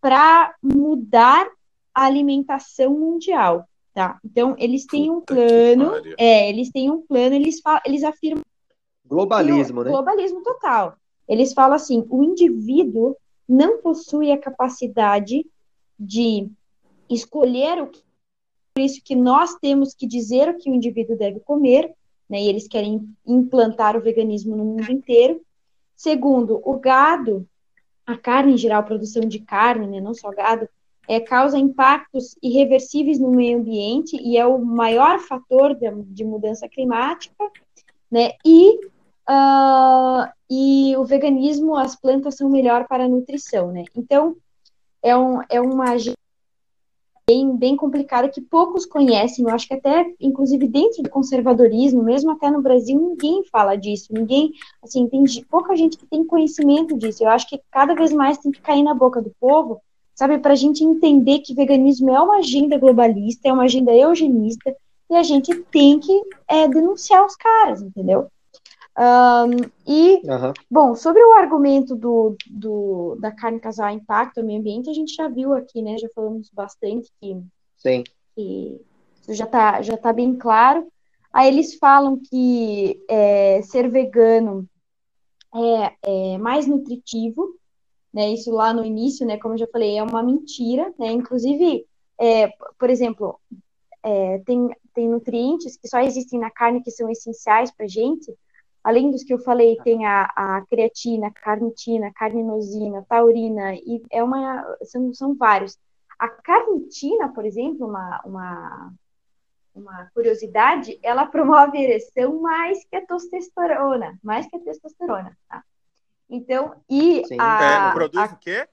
para 0.00 0.54
mudar 0.62 1.46
a 1.94 2.04
alimentação 2.04 2.92
mundial. 2.92 3.68
Tá? 3.96 4.20
Então, 4.22 4.54
eles 4.58 4.84
têm 4.84 5.10
um 5.10 5.22
plano, 5.22 5.92
é, 6.18 6.50
eles 6.50 6.70
têm 6.70 6.90
um 6.90 7.00
plano, 7.00 7.34
eles, 7.34 7.60
falam, 7.60 7.80
eles 7.86 8.04
afirmam. 8.04 8.44
Globalismo, 9.06 9.82
né? 9.82 9.90
Globalismo 9.90 10.42
total. 10.42 10.98
Eles 11.26 11.54
falam 11.54 11.76
assim: 11.76 12.06
o 12.10 12.22
indivíduo 12.22 13.16
não 13.48 13.78
possui 13.78 14.30
a 14.30 14.36
capacidade 14.36 15.46
de 15.98 16.46
escolher 17.08 17.80
o 17.80 17.86
que. 17.86 18.02
Por 18.74 18.82
isso 18.82 19.00
que 19.02 19.16
nós 19.16 19.54
temos 19.54 19.94
que 19.94 20.06
dizer 20.06 20.50
o 20.50 20.58
que 20.58 20.70
o 20.70 20.74
indivíduo 20.74 21.16
deve 21.16 21.40
comer, 21.40 21.90
né? 22.28 22.42
E 22.42 22.48
eles 22.50 22.68
querem 22.68 23.08
implantar 23.26 23.96
o 23.96 24.02
veganismo 24.02 24.54
no 24.54 24.64
mundo 24.66 24.92
inteiro. 24.92 25.40
Segundo, 25.96 26.60
o 26.62 26.78
gado, 26.78 27.48
a 28.04 28.14
carne 28.14 28.52
em 28.52 28.58
geral, 28.58 28.80
a 28.80 28.86
produção 28.86 29.22
de 29.22 29.38
carne, 29.38 29.86
né? 29.86 30.02
Não 30.02 30.12
só 30.12 30.28
gado, 30.32 30.68
é, 31.08 31.20
causa 31.20 31.58
impactos 31.58 32.36
irreversíveis 32.42 33.18
no 33.18 33.30
meio 33.30 33.58
ambiente 33.58 34.16
e 34.16 34.36
é 34.36 34.46
o 34.46 34.58
maior 34.58 35.18
fator 35.20 35.74
de, 35.74 35.90
de 36.04 36.24
mudança 36.24 36.68
climática, 36.68 37.50
né? 38.10 38.32
E, 38.44 38.76
uh, 39.28 40.28
e 40.50 40.96
o 40.96 41.04
veganismo, 41.04 41.76
as 41.76 41.96
plantas 41.96 42.36
são 42.36 42.48
melhor 42.48 42.86
para 42.86 43.04
a 43.04 43.08
nutrição, 43.08 43.70
né? 43.72 43.84
Então, 43.96 44.36
é, 45.02 45.16
um, 45.16 45.40
é 45.48 45.60
uma 45.60 45.96
bem, 47.28 47.56
bem 47.56 47.76
complicada 47.76 48.28
que 48.28 48.40
poucos 48.40 48.86
conhecem. 48.86 49.44
Eu 49.44 49.50
acho 49.54 49.66
que 49.66 49.74
até, 49.74 50.14
inclusive, 50.20 50.68
dentro 50.68 51.02
do 51.02 51.10
conservadorismo, 51.10 52.02
mesmo 52.02 52.30
até 52.30 52.50
no 52.50 52.62
Brasil, 52.62 52.98
ninguém 52.98 53.44
fala 53.44 53.76
disso. 53.76 54.12
Ninguém, 54.12 54.52
assim, 54.82 55.08
tem 55.08 55.24
pouca 55.50 55.76
gente 55.76 55.96
que 55.96 56.06
tem 56.06 56.24
conhecimento 56.24 56.96
disso. 56.96 57.24
Eu 57.24 57.28
acho 57.28 57.48
que 57.48 57.60
cada 57.70 57.94
vez 57.94 58.12
mais 58.12 58.38
tem 58.38 58.52
que 58.52 58.60
cair 58.60 58.82
na 58.82 58.94
boca 58.94 59.20
do 59.20 59.32
povo 59.40 59.80
sabe? 60.16 60.38
Para 60.38 60.54
a 60.54 60.56
gente 60.56 60.82
entender 60.82 61.40
que 61.40 61.54
veganismo 61.54 62.10
é 62.10 62.20
uma 62.20 62.38
agenda 62.38 62.78
globalista, 62.78 63.48
é 63.48 63.52
uma 63.52 63.64
agenda 63.64 63.94
eugenista, 63.94 64.74
e 65.08 65.14
a 65.14 65.22
gente 65.22 65.54
tem 65.70 66.00
que 66.00 66.22
é, 66.48 66.66
denunciar 66.66 67.24
os 67.24 67.36
caras, 67.36 67.82
entendeu? 67.82 68.28
Um, 68.98 69.70
e, 69.86 70.22
uhum. 70.24 70.52
bom, 70.70 70.94
sobre 70.94 71.22
o 71.22 71.34
argumento 71.34 71.94
do, 71.94 72.34
do, 72.46 73.16
da 73.20 73.30
carne 73.30 73.60
causar 73.60 73.92
impacto 73.92 74.38
ao 74.38 74.44
meio 74.44 74.58
ambiente, 74.58 74.88
a 74.88 74.94
gente 74.94 75.14
já 75.14 75.28
viu 75.28 75.52
aqui, 75.52 75.82
né? 75.82 75.98
Já 75.98 76.08
falamos 76.14 76.50
bastante 76.50 77.12
que, 77.20 77.38
Sim. 77.76 78.02
que 78.34 78.80
isso 79.20 79.34
já 79.34 79.44
está 79.44 79.82
já 79.82 79.98
tá 79.98 80.14
bem 80.14 80.34
claro. 80.34 80.90
Aí 81.30 81.48
eles 81.48 81.74
falam 81.74 82.18
que 82.18 82.98
é, 83.06 83.60
ser 83.62 83.90
vegano 83.90 84.66
é, 85.54 85.92
é, 86.02 86.38
mais 86.38 86.66
nutritivo, 86.66 87.54
né? 88.16 88.30
Isso 88.32 88.50
lá 88.50 88.72
no 88.72 88.82
início, 88.82 89.26
né? 89.26 89.36
Como 89.36 89.52
eu 89.52 89.58
já 89.58 89.66
falei, 89.66 89.98
é 89.98 90.02
uma 90.02 90.22
mentira, 90.22 90.90
né? 90.98 91.12
Inclusive, 91.12 91.86
é, 92.18 92.48
por 92.78 92.88
exemplo, 92.88 93.38
é, 94.02 94.38
tem, 94.38 94.70
tem 94.94 95.06
nutrientes 95.06 95.76
que 95.76 95.86
só 95.86 96.00
existem 96.00 96.40
na 96.40 96.50
carne 96.50 96.82
que 96.82 96.90
são 96.90 97.10
essenciais 97.10 97.70
para 97.70 97.86
gente, 97.86 98.34
Além 98.86 99.10
dos 99.10 99.24
que 99.24 99.34
eu 99.34 99.40
falei, 99.40 99.76
tem 99.82 100.06
a, 100.06 100.30
a 100.36 100.64
creatina, 100.70 101.28
carnitina, 101.32 102.12
carninosina, 102.14 103.04
taurina, 103.08 103.74
e 103.74 104.00
é 104.12 104.22
uma, 104.22 104.64
são, 104.84 105.12
são 105.12 105.34
vários. 105.34 105.76
A 106.16 106.28
carnitina, 106.28 107.28
por 107.32 107.44
exemplo, 107.44 107.84
uma, 107.84 108.20
uma, 108.24 108.92
uma 109.74 110.08
curiosidade, 110.14 111.00
ela 111.02 111.26
promove 111.26 111.82
ereção 111.82 112.40
mais 112.40 112.84
que 112.84 112.94
a 112.94 113.04
testosterona, 113.04 114.16
mais 114.22 114.46
que 114.46 114.54
a 114.54 114.60
testosterona, 114.60 115.36
tá? 115.48 115.64
Então, 116.28 116.74
e 116.88 117.24
Sim. 117.26 117.36
a... 117.40 117.90
É, 117.90 117.92
produz 117.92 118.30
a, 118.30 118.34
o 118.34 118.38
quê? 118.38 118.68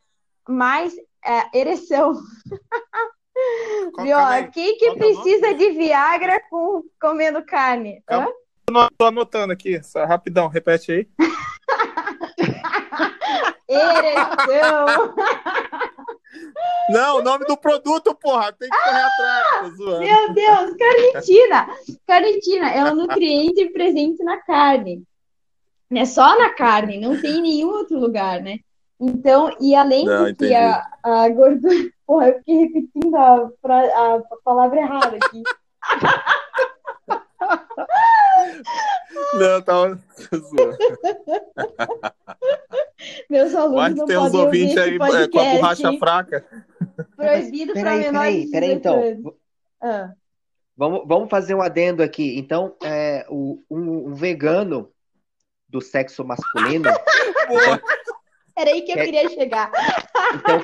Mais 0.48 0.94
é, 1.24 1.58
ereção. 1.58 2.14
Viu? 4.00 4.18
Quem 4.52 4.78
que 4.78 4.96
precisa 4.96 5.54
de 5.54 5.72
Viagra 5.72 6.40
com, 6.50 6.84
comendo 7.02 7.44
carne? 7.44 8.04
Calma, 8.06 8.90
tô 8.98 9.06
anotando 9.06 9.54
aqui, 9.54 9.82
só 9.84 10.06
rapidão, 10.06 10.48
repete 10.48 10.92
aí. 10.92 11.08
Ereção. 13.68 15.16
Não, 16.90 17.20
o 17.20 17.24
nome 17.24 17.46
do 17.46 17.56
produto, 17.56 18.14
porra, 18.16 18.52
tem 18.54 18.70
que 18.70 18.78
correr 18.84 19.04
atrás. 19.04 19.78
Meu 19.78 20.34
Deus, 20.34 20.76
carnitina. 20.78 21.68
Carnitina 22.06 22.70
é 22.72 22.84
um 22.92 22.96
nutriente 22.96 23.66
presente 23.70 24.24
na 24.24 24.38
carne. 24.38 25.04
É 25.92 26.06
só 26.06 26.38
na 26.38 26.50
carne, 26.50 27.00
não 27.00 27.20
tem 27.20 27.38
em 27.38 27.42
nenhum 27.42 27.70
outro 27.70 28.00
lugar, 28.00 28.42
né? 28.42 28.60
Então, 29.00 29.56
e 29.60 29.76
além 29.76 30.06
não, 30.06 30.26
de 30.26 30.36
que 30.36 30.54
a, 30.54 30.86
a 31.04 31.30
gordura. 31.30 31.92
Porra, 32.06 32.30
eu 32.30 32.38
fiquei 32.40 32.58
repetindo 32.58 33.16
a, 33.16 33.52
a, 33.66 34.16
a 34.16 34.38
palavra 34.44 34.80
errada 34.80 35.18
aqui. 35.18 35.44
Não, 39.34 39.62
tava 39.62 40.00
zoando. 40.36 40.78
Meus 43.30 43.56
alunos 43.56 43.76
Mas 43.76 43.96
não 43.96 44.06
tem 44.06 44.18
uns 44.18 44.34
ouvintes 44.34 44.78
aí 44.78 44.96
é, 44.96 45.28
com 45.28 45.40
a 45.40 45.54
borracha 45.56 45.98
fraca. 45.98 46.46
Proibido 47.16 47.74
para 47.74 47.96
menores 47.96 48.12
peraí, 48.12 48.52
peraí, 48.52 48.74
então. 48.74 49.36
Ah. 49.82 50.14
Vamos, 50.76 51.04
vamos 51.06 51.30
fazer 51.30 51.54
um 51.54 51.62
adendo 51.62 52.02
aqui. 52.02 52.38
Então, 52.38 52.76
é, 52.84 53.26
o, 53.30 53.60
um, 53.70 54.10
um 54.10 54.14
vegano 54.14 54.93
do 55.74 55.82
sexo 55.82 56.24
masculino. 56.24 56.90
Era 58.56 58.70
aí 58.70 58.84
que 58.84 58.92
eu 58.92 58.98
queria 58.98 59.28
chegar. 59.30 59.72
Então, 60.36 60.62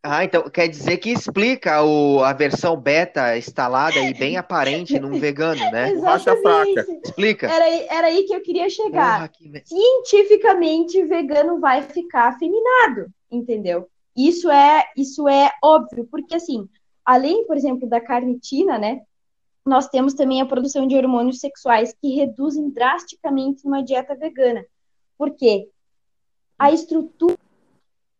ah, 0.00 0.24
então 0.24 0.48
quer 0.48 0.68
dizer 0.68 0.98
que 0.98 1.10
explica 1.10 1.82
o, 1.82 2.22
a 2.22 2.32
versão 2.32 2.76
beta 2.76 3.36
instalada 3.36 3.98
e 3.98 4.14
bem 4.14 4.36
aparente 4.36 5.00
num 5.00 5.18
vegano, 5.18 5.60
né? 5.72 5.92
Borracha 5.92 6.36
fraca. 6.36 6.86
Explica. 7.04 7.48
Era, 7.48 7.68
era 7.92 8.06
aí 8.06 8.22
que 8.22 8.32
eu 8.32 8.40
queria 8.40 8.70
chegar. 8.70 9.16
Porra, 9.16 9.28
que... 9.28 9.62
Cientificamente, 9.64 11.02
vegano 11.04 11.58
vai 11.58 11.82
ficar 11.82 12.28
afeminado, 12.28 13.08
entendeu? 13.28 13.88
Isso 14.16 14.48
é, 14.48 14.84
isso 14.96 15.28
é 15.28 15.50
óbvio, 15.62 16.06
porque 16.08 16.36
assim, 16.36 16.68
além, 17.04 17.44
por 17.44 17.56
exemplo, 17.56 17.88
da 17.88 18.00
carnitina, 18.00 18.78
né? 18.78 19.00
Nós 19.66 19.88
temos 19.88 20.14
também 20.14 20.40
a 20.40 20.46
produção 20.46 20.86
de 20.86 20.96
hormônios 20.96 21.40
sexuais 21.40 21.92
que 22.00 22.14
reduzem 22.14 22.70
drasticamente 22.70 23.64
numa 23.64 23.82
dieta 23.82 24.14
vegana. 24.14 24.64
Por 25.18 25.32
quê? 25.32 25.68
A 26.56 26.70
estrutura 26.70 27.36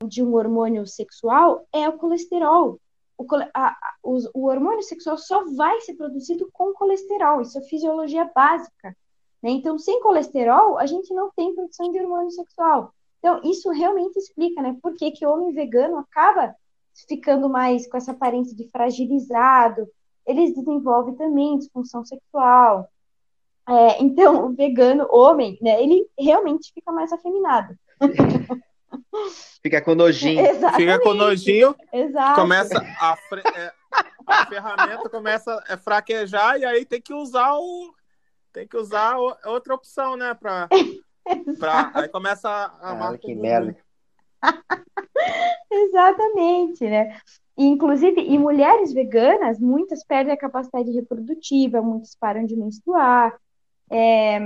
de 0.05 0.25
um 0.25 0.35
hormônio 0.35 0.85
sexual 0.89 1.65
é 1.73 1.89
o 1.89 1.97
colesterol. 1.97 2.81
O, 3.17 3.25
a, 3.55 3.69
a, 3.69 3.95
o, 4.03 4.19
o, 4.35 4.47
hormônio 4.47 4.83
sexual 4.83 5.17
só 5.17 5.45
vai 5.55 5.81
ser 5.83 5.95
produzido 5.95 6.51
com 6.53 6.75
colesterol, 6.75 7.41
isso 7.41 7.57
é 7.59 7.63
fisiologia 7.63 8.31
básica. 8.35 8.95
Né? 9.41 9.51
Então, 9.51 9.79
sem 9.79 10.03
colesterol, 10.03 10.77
a 10.77 10.85
gente 10.85 11.15
não 11.15 11.31
tem 11.31 11.55
produção 11.55 11.93
de 11.93 12.01
hormônio 12.01 12.33
sexual. 12.33 12.93
Então, 13.21 13.41
isso 13.45 13.71
realmente 13.71 14.19
explica, 14.19 14.61
né? 14.61 14.77
Por 14.83 14.95
que, 14.95 15.13
que 15.13 15.25
o 15.25 15.31
homem 15.31 15.53
vegano 15.53 15.97
acaba 15.97 16.55
ficando 17.09 17.49
mais 17.49 17.89
com 17.89 17.97
essa 17.97 18.13
aparência 18.13 18.55
de 18.55 18.69
fragilizado, 18.69 19.89
eles 20.27 20.55
desenvolvem 20.55 21.15
também 21.15 21.59
disfunção 21.59 22.05
sexual. 22.05 22.91
É, 23.69 24.03
então, 24.03 24.47
o 24.47 24.55
vegano, 24.55 25.07
homem, 25.11 25.59
né, 25.61 25.83
ele 25.83 26.07
realmente 26.19 26.73
fica 26.73 26.93
mais 26.93 27.13
afeminado. 27.13 27.77
Fica 29.63 29.81
com 29.81 29.95
nojinho. 29.95 30.41
Exatamente. 30.41 30.77
Fica 30.77 31.01
com 31.01 31.15
nojinho. 31.15 31.75
Exato. 31.93 32.41
Começa 32.41 32.79
a, 32.79 33.17
é, 33.57 33.73
a 34.27 34.47
ferramenta 34.47 35.09
começa 35.09 35.65
a 35.69 35.77
fraquejar 35.77 36.59
e 36.59 36.65
aí 36.65 36.85
tem 36.85 37.01
que 37.01 37.15
usar 37.15 37.55
o 37.55 37.95
tem 38.53 38.67
que 38.67 38.77
usar 38.77 39.17
outra 39.19 39.75
opção, 39.75 40.17
né, 40.17 40.33
para 40.35 40.69
para 41.59 41.91
aí 41.95 42.09
começa 42.09 42.49
a 42.49 43.11
ah, 43.11 43.19
que 43.19 43.35
merda. 43.35 43.77
Exatamente, 45.71 46.89
né? 46.89 47.21
Inclusive, 47.65 48.21
em 48.21 48.39
mulheres 48.39 48.93
veganas, 48.93 49.59
muitas 49.59 50.05
perdem 50.05 50.33
a 50.33 50.37
capacidade 50.37 50.91
reprodutiva, 50.91 51.81
muitas 51.81 52.15
param 52.15 52.45
de 52.45 52.57
menstruar. 52.57 53.35
É, 53.91 54.39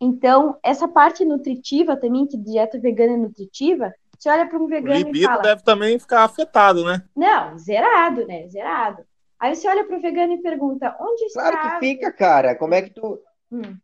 então, 0.00 0.58
essa 0.62 0.88
parte 0.88 1.24
nutritiva 1.24 1.96
também, 1.96 2.26
que 2.26 2.36
dieta 2.36 2.78
vegana 2.78 3.14
é 3.14 3.16
nutritiva, 3.16 3.92
você 4.18 4.30
olha 4.30 4.48
para 4.48 4.58
um 4.58 4.66
vegano 4.66 4.94
o 4.94 4.98
libido 4.98 5.18
e 5.18 5.24
fala... 5.24 5.42
deve 5.42 5.62
também 5.62 5.98
ficar 5.98 6.24
afetado, 6.24 6.84
né? 6.84 7.02
Não, 7.14 7.56
zerado, 7.58 8.26
né? 8.26 8.48
Zerado. 8.48 9.04
Aí 9.38 9.54
você 9.54 9.68
olha 9.68 9.84
para 9.84 9.96
o 9.96 10.00
vegano 10.00 10.32
e 10.32 10.42
pergunta, 10.42 10.96
onde 10.98 11.24
está... 11.24 11.52
Claro 11.52 11.78
que 11.78 11.86
fica, 11.86 12.10
cara. 12.10 12.54
Como 12.54 12.74
é 12.74 12.82
que 12.82 12.90
tu... 12.90 13.20
Hum. 13.52 13.76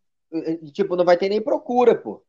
Tipo, 0.73 0.97
não 0.97 1.05
vai 1.05 1.17
ter 1.17 1.29
nem 1.29 1.43
procura, 1.43 1.95
pô. 1.95 2.23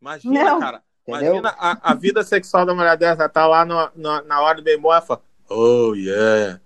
Imagina, 0.00 0.44
não. 0.44 0.60
cara. 0.60 0.82
Entendeu? 1.06 1.36
Imagina 1.36 1.54
a, 1.58 1.92
a, 1.92 1.94
vida 1.94 2.24
sexual 2.24 2.66
da 2.66 2.74
mulher 2.74 2.96
dessa, 2.96 3.28
tá 3.28 3.46
lá 3.46 3.64
no, 3.64 3.90
no, 3.94 4.22
na 4.22 4.40
hora 4.40 4.56
do 4.56 4.64
bem 4.64 4.76
e 4.76 5.00
fala, 5.02 5.22
oh, 5.48 5.94
yeah. 5.94 6.60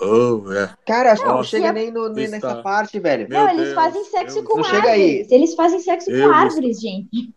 Oh, 0.00 0.52
é. 0.52 0.72
Cara, 0.86 1.12
acho 1.12 1.22
que 1.22 1.28
não 1.28 1.42
chega 1.42 1.72
nem 1.72 1.90
no, 1.90 2.10
nessa 2.10 2.62
parte, 2.62 3.00
velho. 3.00 3.26
Meu 3.28 3.40
não, 3.40 3.48
eles 3.48 3.62
Deus, 3.62 3.74
fazem 3.74 4.04
sexo 4.04 4.42
com 4.42 4.58
árvores. 4.58 4.76
Chega 4.76 4.90
aí. 4.90 5.26
Eles 5.30 5.54
fazem 5.54 5.80
sexo 5.80 6.10
com 6.10 6.30
árvores, 6.30 6.78
gente. 6.80 7.32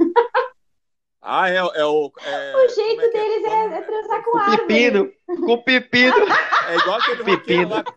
Ah, 1.21 1.49
é, 1.49 1.55
é 1.55 1.85
o. 1.85 2.11
É, 2.25 2.55
o 2.57 2.69
jeito 2.69 3.01
é, 3.01 3.05
é 3.05 3.11
deles 3.11 3.43
é, 3.45 3.65
é, 3.65 3.81
transar 3.81 4.23
com, 4.23 4.31
com 4.31 4.37
árvore. 4.37 4.67
Pepino. 4.67 5.11
Com 5.45 5.57
pepino. 5.61 6.15
É 6.67 6.75
igual 6.75 6.99
aquele 6.99 7.23
pepino. 7.23 7.69
Lá. 7.69 7.83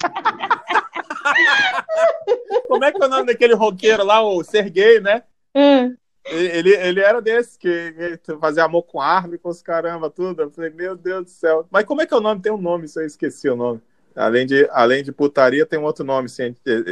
Como 2.69 2.85
é 2.85 2.93
que 2.93 3.03
é 3.03 3.07
o 3.07 3.09
nome 3.09 3.27
daquele 3.27 3.55
roqueiro 3.55 4.05
lá, 4.05 4.23
o 4.23 4.45
Serguei, 4.45 5.01
né? 5.01 5.25
Hum. 5.55 5.97
Ele, 6.25 6.71
ele 6.71 7.01
era 7.01 7.21
desse, 7.21 7.59
que 7.59 8.19
fazia 8.41 8.65
amor 8.65 8.85
com 8.85 9.01
árvore, 9.01 9.39
com 9.39 9.49
os 9.49 9.61
caramba, 9.61 10.09
tudo. 10.09 10.43
Eu 10.43 10.51
falei, 10.51 10.71
meu 10.71 10.97
Deus 10.97 11.25
do 11.25 11.31
céu. 11.31 11.67
Mas 11.71 11.85
como 11.85 12.01
é 12.01 12.07
que 12.07 12.15
é 12.15 12.17
o 12.17 12.21
nome? 12.21 12.41
Tem 12.41 12.53
um 12.53 12.61
nome, 12.61 12.87
se 12.87 13.01
eu 13.01 13.07
esqueci 13.07 13.49
o 13.49 13.57
nome. 13.57 13.81
Além 14.15 14.47
de, 14.47 14.69
além 14.71 15.03
de 15.03 15.11
putaria, 15.11 15.67
tem 15.67 15.79
um 15.79 15.85
outro 15.85 16.05
nome 16.05 16.29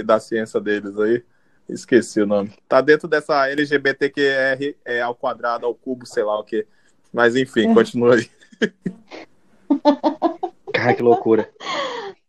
da 0.05 0.19
ciência 0.19 0.61
deles 0.61 0.99
aí. 0.99 1.23
Esqueci 1.69 2.21
o 2.21 2.27
nome. 2.27 2.53
Tá 2.69 2.81
dentro 2.81 3.07
dessa 3.07 3.49
LGBTQR 3.49 4.77
é, 4.85 5.01
ao 5.01 5.15
quadrado, 5.15 5.67
ao 5.67 5.75
cubo, 5.75 6.05
sei 6.07 6.25
lá 6.25 6.39
o 6.39 6.45
que. 6.45 6.67
Mas 7.13 7.37
enfim, 7.37 7.71
é. 7.71 7.75
continua 7.75 8.17
aí. 8.17 8.29
Cara, 10.75 10.95
que 10.95 11.03
loucura. 11.03 11.49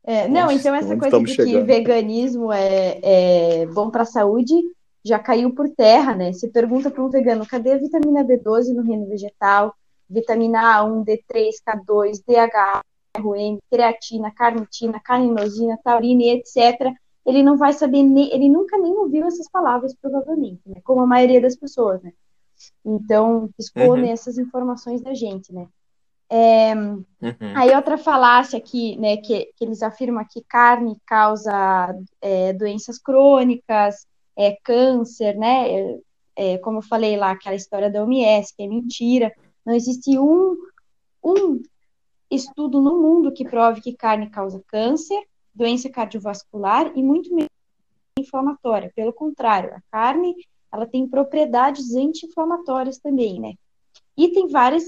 É, 0.04 0.28
não, 0.28 0.42
Nossa, 0.42 0.54
então 0.56 0.76
essa 0.76 0.98
coisa 0.98 1.20
de 1.20 1.34
chegando? 1.34 1.52
que 1.52 1.62
veganismo 1.62 2.52
é, 2.52 3.00
é 3.02 3.66
bom 3.68 3.90
para 3.90 4.04
a 4.04 4.06
saúde 4.06 4.54
já 5.04 5.20
caiu 5.20 5.54
por 5.54 5.70
terra, 5.70 6.16
né? 6.16 6.32
Você 6.32 6.48
pergunta 6.48 6.90
para 6.92 7.04
um 7.04 7.10
vegano, 7.10 7.46
cadê 7.46 7.74
a 7.74 7.78
vitamina 7.78 8.24
B12 8.24 8.74
no 8.74 8.84
reino 8.84 9.08
vegetal? 9.08 9.76
Vitamina 10.10 10.80
A1, 10.80 11.06
D3, 11.06 11.50
K2, 11.66 12.22
DHA, 12.28 12.82
ROM, 13.18 13.58
creatina, 13.70 14.32
carnitina, 14.32 15.00
carninosina, 15.00 15.80
taurina, 15.84 16.24
etc., 16.24 16.94
ele 17.26 17.44
não 17.44 17.56
vai 17.56 17.72
saber, 17.72 18.02
nem, 18.02 18.34
ele 18.34 18.50
nunca 18.50 18.78
nem 18.80 18.94
ouviu 18.94 19.28
essas 19.28 19.48
palavras, 19.50 19.96
provavelmente, 20.02 20.62
né? 20.66 20.82
Como 20.84 21.02
a 21.02 21.06
maioria 21.06 21.40
das 21.40 21.56
pessoas, 21.56 22.02
né? 22.02 22.12
Então, 22.84 23.50
expõe 23.60 24.02
uhum. 24.02 24.12
essas 24.12 24.38
informações 24.38 25.02
da 25.02 25.14
gente, 25.14 25.54
né? 25.54 25.68
É, 26.34 26.74
uhum. 26.74 27.04
Aí 27.56 27.76
outra 27.76 27.98
falácia 27.98 28.58
aqui, 28.58 28.96
né, 28.98 29.18
que, 29.18 29.52
que 29.56 29.66
eles 29.66 29.84
afirmam 29.84 30.26
que 30.30 30.42
carne 30.48 30.96
causa 31.06 31.94
é, 32.22 32.54
doenças 32.54 32.98
crônicas, 32.98 34.08
é, 34.48 34.58
câncer, 34.64 35.38
né? 35.38 36.00
é, 36.36 36.58
como 36.60 36.80
eu 36.80 36.82
falei 36.82 37.18
lá, 37.18 37.32
aquela 37.32 37.56
história 37.56 37.90
da 37.90 38.04
OMS, 38.04 38.56
que 38.56 38.64
é 38.64 38.68
mentira. 38.68 39.34
Não 39.66 39.74
existe 39.74 40.18
um, 40.18 40.58
um 41.24 41.62
estudo 42.30 42.82
no 42.82 43.02
mundo 43.02 43.32
que 43.32 43.46
prove 43.46 43.82
que 43.82 43.96
carne 43.96 44.30
causa 44.30 44.64
câncer, 44.68 45.22
doença 45.54 45.90
cardiovascular 45.90 46.92
e 46.96 47.04
muito 47.04 47.34
menos 47.34 47.50
inflamatória. 48.18 48.92
Pelo 48.96 49.14
contrário, 49.14 49.74
a 49.76 49.82
carne 49.92 50.36
ela 50.72 50.88
tem 50.88 51.08
propriedades 51.08 51.94
anti-inflamatórias 51.94 52.98
também, 52.98 53.40
né? 53.40 53.54
E 54.18 54.30
tem 54.30 54.48
várias, 54.48 54.84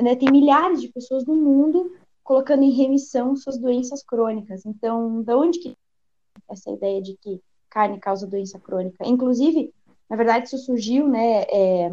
né, 0.00 0.16
tem 0.16 0.30
milhares 0.30 0.80
de 0.80 0.88
pessoas 0.88 1.26
no 1.26 1.34
mundo 1.36 1.94
colocando 2.24 2.62
em 2.62 2.70
remissão 2.70 3.36
suas 3.36 3.58
doenças 3.58 4.02
crônicas. 4.02 4.64
Então, 4.64 5.22
da 5.22 5.36
onde 5.36 5.58
que 5.58 5.76
essa 6.48 6.70
ideia 6.70 7.02
de 7.02 7.16
que 7.18 7.40
carne 7.70 8.00
causa 8.00 8.26
doença 8.26 8.58
crônica? 8.58 9.06
Inclusive, 9.06 9.72
na 10.08 10.16
verdade, 10.16 10.46
isso 10.46 10.58
surgiu, 10.58 11.08
né, 11.08 11.42
é, 11.42 11.90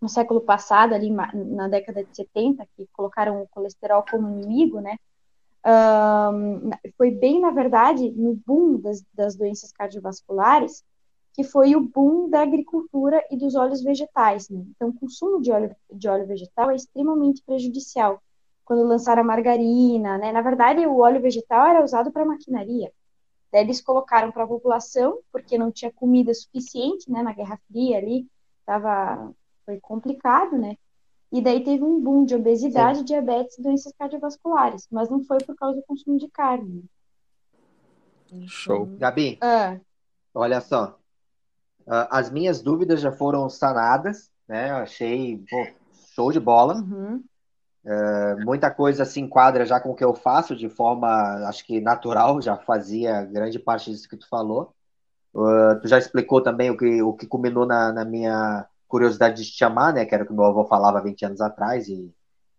no 0.00 0.08
século 0.08 0.40
passado, 0.40 0.94
ali 0.94 1.10
na 1.10 1.68
década 1.68 2.04
de 2.04 2.14
70, 2.16 2.66
que 2.76 2.88
colocaram 2.92 3.42
o 3.42 3.48
colesterol 3.48 4.04
como 4.08 4.28
inimigo, 4.28 4.80
né? 4.80 4.96
Um, 5.64 6.70
foi 6.98 7.12
bem, 7.12 7.40
na 7.40 7.50
verdade, 7.50 8.10
no 8.10 8.34
boom 8.34 8.80
das, 8.80 9.04
das 9.14 9.36
doenças 9.36 9.70
cardiovasculares, 9.70 10.82
que 11.32 11.44
foi 11.44 11.74
o 11.76 11.80
boom 11.80 12.28
da 12.28 12.42
agricultura 12.42 13.24
e 13.30 13.36
dos 13.36 13.54
óleos 13.54 13.82
vegetais. 13.82 14.48
Né? 14.48 14.64
Então, 14.70 14.88
o 14.88 14.94
consumo 14.94 15.40
de 15.40 15.50
óleo, 15.50 15.74
de 15.90 16.08
óleo 16.08 16.26
vegetal 16.26 16.70
é 16.70 16.76
extremamente 16.76 17.42
prejudicial. 17.44 18.20
Quando 18.64 18.84
lançaram 18.84 19.22
a 19.22 19.24
margarina, 19.24 20.18
né? 20.18 20.32
na 20.32 20.42
verdade, 20.42 20.84
o 20.86 20.98
óleo 20.98 21.22
vegetal 21.22 21.66
era 21.66 21.84
usado 21.84 22.10
para 22.10 22.24
maquinaria. 22.24 22.92
Daí 23.52 23.62
eles 23.62 23.82
colocaram 23.82 24.32
para 24.32 24.44
a 24.44 24.48
população, 24.48 25.18
porque 25.30 25.58
não 25.58 25.70
tinha 25.70 25.92
comida 25.92 26.32
suficiente 26.32 27.10
né? 27.10 27.22
na 27.22 27.32
Guerra 27.34 27.60
Fria 27.68 27.98
ali, 27.98 28.26
tava, 28.64 29.32
foi 29.66 29.78
complicado, 29.78 30.56
né? 30.56 30.76
E 31.30 31.40
daí 31.40 31.62
teve 31.62 31.82
um 31.84 32.00
boom 32.00 32.24
de 32.24 32.34
obesidade, 32.34 32.98
Sim. 32.98 33.04
diabetes 33.04 33.58
e 33.58 33.62
doenças 33.62 33.92
cardiovasculares, 33.98 34.86
mas 34.90 35.08
não 35.08 35.22
foi 35.24 35.38
por 35.38 35.54
causa 35.54 35.76
do 35.76 35.84
consumo 35.84 36.18
de 36.18 36.28
carne. 36.28 36.84
Show. 38.46 38.84
Então, 38.84 38.96
Gabi, 38.96 39.38
ah. 39.42 39.78
olha 40.34 40.60
só. 40.60 40.98
Ah, 41.86 42.18
as 42.18 42.30
minhas 42.30 42.62
dúvidas 42.62 43.00
já 43.00 43.12
foram 43.12 43.48
sanadas, 43.48 44.30
né? 44.48 44.70
Eu 44.70 44.76
achei 44.76 45.44
pô, 45.48 45.66
show 46.14 46.32
de 46.32 46.40
bola. 46.40 46.76
Uhum. 46.76 47.22
Uh, 47.84 48.44
muita 48.44 48.70
coisa 48.70 49.04
se 49.04 49.20
enquadra 49.20 49.66
já 49.66 49.80
com 49.80 49.90
o 49.90 49.94
que 49.94 50.04
eu 50.04 50.14
faço 50.14 50.54
de 50.54 50.68
forma, 50.68 51.08
acho 51.48 51.66
que 51.66 51.80
natural, 51.80 52.40
já 52.40 52.56
fazia 52.56 53.24
grande 53.24 53.58
parte 53.58 53.90
disso 53.90 54.08
que 54.08 54.16
tu 54.16 54.28
falou. 54.28 54.72
Uh, 55.34 55.80
tu 55.80 55.88
já 55.88 55.98
explicou 55.98 56.42
também 56.42 56.70
o 56.70 56.76
que, 56.76 57.02
o 57.02 57.12
que 57.12 57.26
culminou 57.26 57.66
na, 57.66 57.92
na 57.92 58.04
minha 58.04 58.66
curiosidade 58.86 59.42
de 59.42 59.50
te 59.50 59.56
chamar, 59.56 59.92
né? 59.92 60.04
Que 60.04 60.14
era 60.14 60.22
o 60.22 60.26
que 60.26 60.32
meu 60.32 60.44
avô 60.44 60.64
falava 60.64 61.02
20 61.02 61.24
anos 61.24 61.40
atrás 61.40 61.88
e 61.88 62.12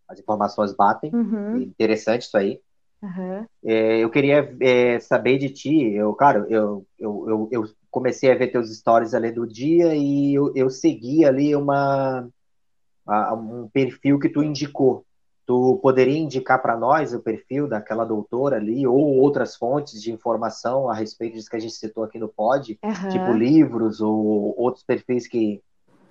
as 0.07 0.19
informações 0.19 0.73
batem. 0.73 1.13
Uhum. 1.13 1.57
Interessante 1.57 2.23
isso 2.23 2.37
aí. 2.37 2.59
Uhum. 3.01 3.45
É, 3.63 3.99
eu 3.99 4.09
queria 4.09 4.55
é, 4.61 4.99
saber 4.99 5.37
de 5.37 5.49
ti, 5.49 5.93
eu, 5.93 6.13
claro, 6.13 6.45
eu, 6.49 6.85
eu, 6.97 7.29
eu, 7.29 7.49
eu, 7.51 7.69
comecei 7.91 8.31
a 8.31 8.35
ver 8.35 8.47
teus 8.47 8.73
stories 8.73 9.13
ali 9.13 9.29
do 9.29 9.45
dia 9.45 9.93
e 9.93 10.33
eu, 10.33 10.53
eu 10.55 10.69
segui 10.69 11.25
ali 11.25 11.53
uma, 11.53 12.27
um 13.05 13.69
perfil 13.71 14.17
que 14.17 14.29
tu 14.29 14.41
indicou. 14.41 15.05
Tu 15.45 15.80
poderia 15.82 16.18
indicar 16.18 16.61
para 16.61 16.78
nós 16.78 17.14
o 17.14 17.20
perfil 17.20 17.68
daquela 17.68 18.06
doutora 18.06 18.56
ali 18.56 18.88
ou 18.88 19.18
outras 19.20 19.56
fontes 19.56 20.02
de 20.02 20.11
informação 20.11 20.90
a 20.90 20.94
respeito 20.94 21.34
disso 21.34 21.49
que 21.49 21.57
a 21.57 21.60
gente 21.60 21.74
citou 21.74 22.03
aqui 22.03 22.18
no 22.18 22.30
pod, 22.30 22.80
uhum. 22.82 23.10
tipo 23.10 23.32
livros 23.34 23.99
ou 23.99 24.56
outros 24.57 24.84
perfis 24.84 25.28
que 25.28 25.61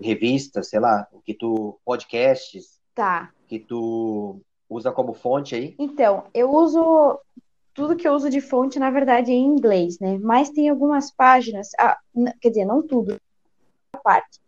revistas, 0.01 0.69
sei 0.69 0.81
lá, 0.81 1.07
que 1.25 1.33
tu 1.33 1.79
podcasts, 1.85 2.79
tá. 2.95 3.31
que 3.49 3.59
tu 3.59 4.41
usa 4.69 4.93
como 4.93 5.15
fonte 5.15 5.55
aí? 5.55 5.75
Então, 5.79 6.25
eu 6.35 6.51
uso 6.51 7.19
tudo 7.75 7.97
que 7.97 8.07
eu 8.07 8.13
uso 8.13 8.29
de 8.29 8.41
fonte, 8.41 8.79
na 8.79 8.91
verdade, 8.91 9.31
é 9.31 9.35
em 9.35 9.47
inglês, 9.47 9.99
né? 9.99 10.19
Mas 10.19 10.51
tem 10.51 10.69
algumas 10.69 11.11
páginas, 11.11 11.71
ah, 11.79 11.99
quer 12.41 12.51
dizer, 12.51 12.65
não 12.65 12.87
tudo, 12.87 13.19
a 13.95 13.99
parte, 13.99 14.41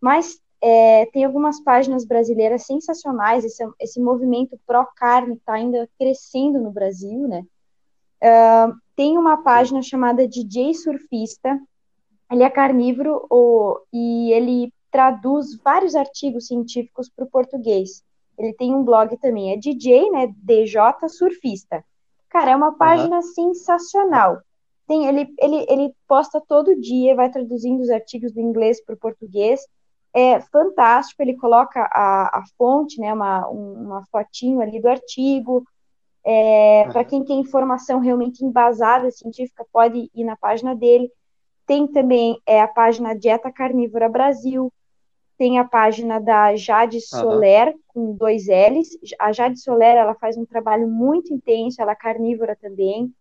mas 0.00 0.40
é, 0.62 1.06
tem 1.06 1.24
algumas 1.24 1.60
páginas 1.60 2.04
brasileiras 2.04 2.64
sensacionais. 2.64 3.44
Esse, 3.44 3.68
esse 3.80 4.00
movimento 4.00 4.58
pró-carne 4.64 5.34
está 5.34 5.54
ainda 5.54 5.88
crescendo 5.98 6.60
no 6.60 6.70
Brasil, 6.70 7.26
né? 7.26 7.44
Uh, 8.22 8.72
tem 8.94 9.18
uma 9.18 9.42
página 9.42 9.82
chamada 9.82 10.28
DJ 10.28 10.74
Surfista. 10.74 11.60
Ele 12.30 12.44
é 12.44 12.48
carnívoro 12.48 13.26
o, 13.28 13.80
e 13.92 14.32
ele 14.32 14.72
traduz 14.92 15.56
vários 15.56 15.96
artigos 15.96 16.46
científicos 16.46 17.10
para 17.10 17.24
o 17.24 17.30
português. 17.30 18.04
Ele 18.38 18.52
tem 18.52 18.72
um 18.72 18.84
blog 18.84 19.16
também, 19.16 19.52
é 19.52 19.56
DJ, 19.56 20.10
né? 20.10 20.32
DJ 20.36 20.80
Surfista. 21.08 21.84
Cara, 22.30 22.52
é 22.52 22.56
uma 22.56 22.72
página 22.72 23.16
uhum. 23.16 23.22
sensacional. 23.22 24.40
Tem, 24.86 25.06
ele, 25.06 25.34
ele, 25.38 25.66
ele 25.68 25.94
posta 26.06 26.40
todo 26.40 26.80
dia, 26.80 27.16
vai 27.16 27.30
traduzindo 27.30 27.80
os 27.80 27.90
artigos 27.90 28.32
do 28.32 28.40
inglês 28.40 28.82
para 28.84 28.94
o 28.94 28.98
português. 28.98 29.60
É 30.14 30.40
fantástico, 30.40 31.22
ele 31.22 31.36
coloca 31.36 31.80
a, 31.80 32.40
a 32.40 32.42
fonte, 32.58 33.00
né, 33.00 33.12
uma, 33.14 33.46
uma 33.48 34.04
fotinho 34.10 34.60
ali 34.60 34.80
do 34.80 34.88
artigo. 34.88 35.64
É, 36.24 36.84
uhum. 36.86 36.92
Para 36.92 37.04
quem 37.04 37.24
tem 37.24 37.40
informação 37.40 37.98
realmente 37.98 38.44
embasada, 38.44 39.10
científica, 39.10 39.66
pode 39.72 40.10
ir 40.14 40.24
na 40.24 40.36
página 40.36 40.74
dele. 40.74 41.10
Tem 41.66 41.86
também 41.86 42.40
é, 42.46 42.60
a 42.60 42.68
página 42.68 43.14
Dieta 43.14 43.50
Carnívora 43.50 44.08
Brasil, 44.08 44.70
tem 45.38 45.58
a 45.58 45.64
página 45.64 46.20
da 46.20 46.54
Jade 46.54 47.00
Soler, 47.00 47.68
uhum. 47.68 47.80
com 47.88 48.16
dois 48.16 48.46
L's. 48.46 48.90
A 49.18 49.32
Jade 49.32 49.58
Soler, 49.58 49.96
ela 49.96 50.14
faz 50.14 50.36
um 50.36 50.44
trabalho 50.44 50.86
muito 50.86 51.34
intenso, 51.34 51.82
ela 51.82 51.92
é 51.92 51.96
carnívora 51.96 52.54
também. 52.54 53.12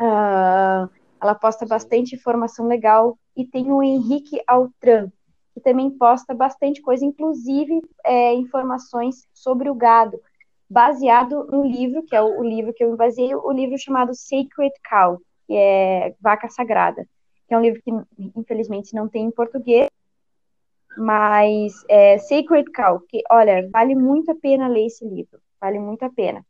Uh, 0.00 0.88
ela 1.20 1.34
posta 1.34 1.66
bastante 1.66 2.14
informação 2.14 2.66
legal. 2.66 3.18
E 3.36 3.44
tem 3.44 3.70
o 3.70 3.82
Henrique 3.82 4.40
Altran, 4.46 5.10
que 5.56 5.60
também 5.62 5.90
posta 5.90 6.34
bastante 6.34 6.82
coisa, 6.82 7.02
inclusive 7.02 7.80
é, 8.04 8.34
informações 8.34 9.26
sobre 9.32 9.70
o 9.70 9.74
gado, 9.74 10.20
baseado 10.68 11.46
no 11.46 11.64
livro, 11.64 12.02
que 12.02 12.14
é 12.14 12.20
o, 12.20 12.40
o 12.40 12.44
livro 12.44 12.74
que 12.74 12.84
eu 12.84 12.94
baseei, 12.94 13.34
o 13.34 13.50
livro 13.52 13.78
chamado 13.78 14.14
Sacred 14.14 14.74
Cow, 14.86 15.18
que 15.46 15.54
é 15.56 16.14
Vaca 16.20 16.50
Sagrada, 16.50 17.08
que 17.48 17.54
é 17.54 17.56
um 17.56 17.62
livro 17.62 17.80
que, 17.82 17.90
infelizmente, 18.36 18.94
não 18.94 19.08
tem 19.08 19.24
em 19.24 19.30
português, 19.30 19.88
mas 20.98 21.72
é, 21.88 22.18
Sacred 22.18 22.70
Cow, 22.70 23.00
que, 23.08 23.22
olha, 23.30 23.66
vale 23.70 23.94
muito 23.94 24.32
a 24.32 24.34
pena 24.34 24.68
ler 24.68 24.84
esse 24.84 25.08
livro. 25.08 25.40
Vale 25.58 25.78
muito 25.78 26.02
a 26.02 26.10
pena. 26.10 26.44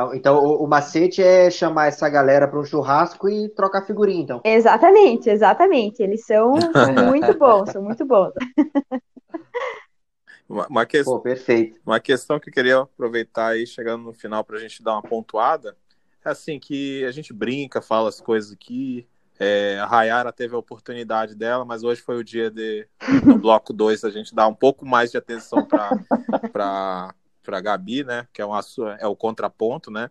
Então, 0.00 0.14
então 0.14 0.44
o, 0.44 0.64
o 0.64 0.66
macete 0.66 1.22
é 1.22 1.50
chamar 1.50 1.88
essa 1.88 2.08
galera 2.08 2.48
para 2.48 2.58
um 2.58 2.64
churrasco 2.64 3.28
e 3.28 3.48
trocar 3.50 3.84
figurinha, 3.84 4.22
então. 4.22 4.40
Exatamente, 4.44 5.28
exatamente. 5.28 6.02
Eles 6.02 6.24
são, 6.24 6.54
muito 7.08 7.38
bons, 7.38 7.70
são 7.70 7.82
muito 7.82 8.04
bons. 8.06 8.32
Uma, 10.48 10.66
uma, 10.66 10.84
que... 10.84 11.04
Pô, 11.04 11.20
perfeito. 11.20 11.78
uma 11.86 12.00
questão 12.00 12.40
que 12.40 12.50
eu 12.50 12.52
queria 12.52 12.80
aproveitar 12.80 13.50
aí, 13.50 13.64
chegando 13.64 14.02
no 14.02 14.12
final, 14.12 14.42
para 14.42 14.56
a 14.56 14.58
gente 14.58 14.82
dar 14.82 14.94
uma 14.94 15.02
pontuada, 15.02 15.76
é 16.24 16.28
assim, 16.28 16.58
que 16.58 17.04
a 17.04 17.12
gente 17.12 17.32
brinca, 17.32 17.80
fala 17.80 18.08
as 18.08 18.20
coisas 18.20 18.50
aqui, 18.50 19.06
é, 19.38 19.78
a 19.78 19.86
Rayara 19.86 20.32
teve 20.32 20.56
a 20.56 20.58
oportunidade 20.58 21.36
dela, 21.36 21.64
mas 21.64 21.84
hoje 21.84 22.02
foi 22.02 22.16
o 22.16 22.24
dia 22.24 22.50
de, 22.50 22.84
no 23.24 23.38
bloco 23.38 23.72
2, 23.72 24.02
a 24.02 24.10
gente 24.10 24.34
dar 24.34 24.48
um 24.48 24.54
pouco 24.54 24.84
mais 24.84 25.12
de 25.12 25.18
atenção 25.18 25.64
para 25.64 27.14
a 27.46 27.60
Gabi, 27.60 28.04
né? 28.04 28.26
Que 28.32 28.42
é, 28.42 28.44
uma, 28.44 28.60
é 28.98 29.06
o 29.06 29.16
contraponto, 29.16 29.90
né? 29.90 30.10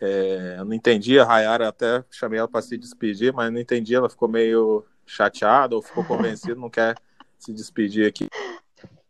É, 0.00 0.56
eu 0.58 0.64
não 0.64 0.74
entendi, 0.74 1.18
a 1.18 1.24
Rayara 1.24 1.68
até 1.68 2.04
chamei 2.10 2.38
ela 2.38 2.48
para 2.48 2.60
se 2.60 2.76
despedir, 2.76 3.32
mas 3.32 3.50
não 3.50 3.58
entendi, 3.58 3.94
ela 3.94 4.10
ficou 4.10 4.28
meio 4.28 4.84
chateada 5.06 5.74
ou 5.74 5.82
ficou 5.82 6.04
convencida, 6.04 6.54
não 6.54 6.68
quer 6.68 6.96
se 7.38 7.52
despedir 7.52 8.06
aqui. 8.06 8.28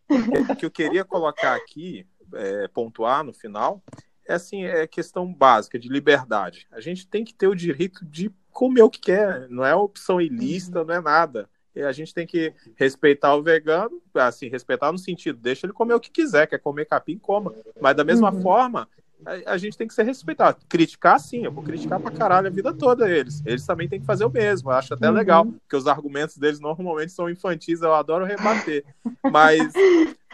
O 0.08 0.54
que 0.54 0.64
eu 0.64 0.70
queria 0.70 1.04
colocar 1.04 1.56
aqui, 1.56 2.06
é, 2.34 2.68
pontuar 2.68 3.24
no 3.24 3.32
final, 3.32 3.82
é 4.24 4.34
assim, 4.34 4.64
é 4.64 4.86
questão 4.86 5.32
básica 5.32 5.78
de 5.78 5.88
liberdade. 5.88 6.66
A 6.70 6.80
gente 6.80 7.06
tem 7.06 7.24
que 7.24 7.34
ter 7.34 7.48
o 7.48 7.54
direito 7.54 8.04
de 8.04 8.30
comer 8.50 8.82
o 8.82 8.90
que 8.90 9.00
quer, 9.00 9.48
não 9.48 9.64
é 9.64 9.74
opção 9.74 10.20
ilícita, 10.20 10.84
não 10.84 10.94
é 10.94 11.00
nada. 11.00 11.48
E 11.76 11.82
a 11.82 11.92
gente 11.92 12.14
tem 12.14 12.26
que 12.26 12.54
respeitar 12.74 13.34
o 13.34 13.42
vegano, 13.42 14.00
assim, 14.14 14.48
respeitar 14.48 14.90
no 14.90 14.96
sentido, 14.96 15.38
deixa 15.38 15.66
ele 15.66 15.74
comer 15.74 15.92
o 15.92 16.00
que 16.00 16.10
quiser, 16.10 16.46
quer 16.46 16.58
comer 16.58 16.86
capim, 16.86 17.18
coma. 17.18 17.52
Mas 17.78 17.94
da 17.94 18.02
mesma 18.02 18.32
uhum. 18.32 18.40
forma, 18.40 18.88
a, 19.26 19.52
a, 19.52 19.58
gente 19.58 19.76
tem 19.76 19.86
que 19.86 19.92
ser 19.92 20.04
respeitado. 20.04 20.56
Criticar, 20.70 21.20
sim, 21.20 21.44
eu 21.44 21.52
vou 21.52 21.62
criticar 21.62 22.00
pra 22.00 22.10
caralho 22.10 22.46
a 22.46 22.50
vida 22.50 22.72
toda 22.72 23.10
eles. 23.10 23.42
Eles 23.44 23.66
também 23.66 23.88
têm 23.90 24.00
que 24.00 24.06
fazer 24.06 24.24
o 24.24 24.30
mesmo. 24.30 24.70
Eu 24.70 24.74
acho 24.74 24.94
até 24.94 25.06
uhum. 25.06 25.14
legal, 25.14 25.44
porque 25.44 25.76
os 25.76 25.86
argumentos 25.86 26.38
deles 26.38 26.60
normalmente 26.60 27.12
são 27.12 27.28
infantis, 27.28 27.82
eu 27.82 27.92
adoro 27.92 28.24
rebater. 28.24 28.82
Mas, 29.30 29.72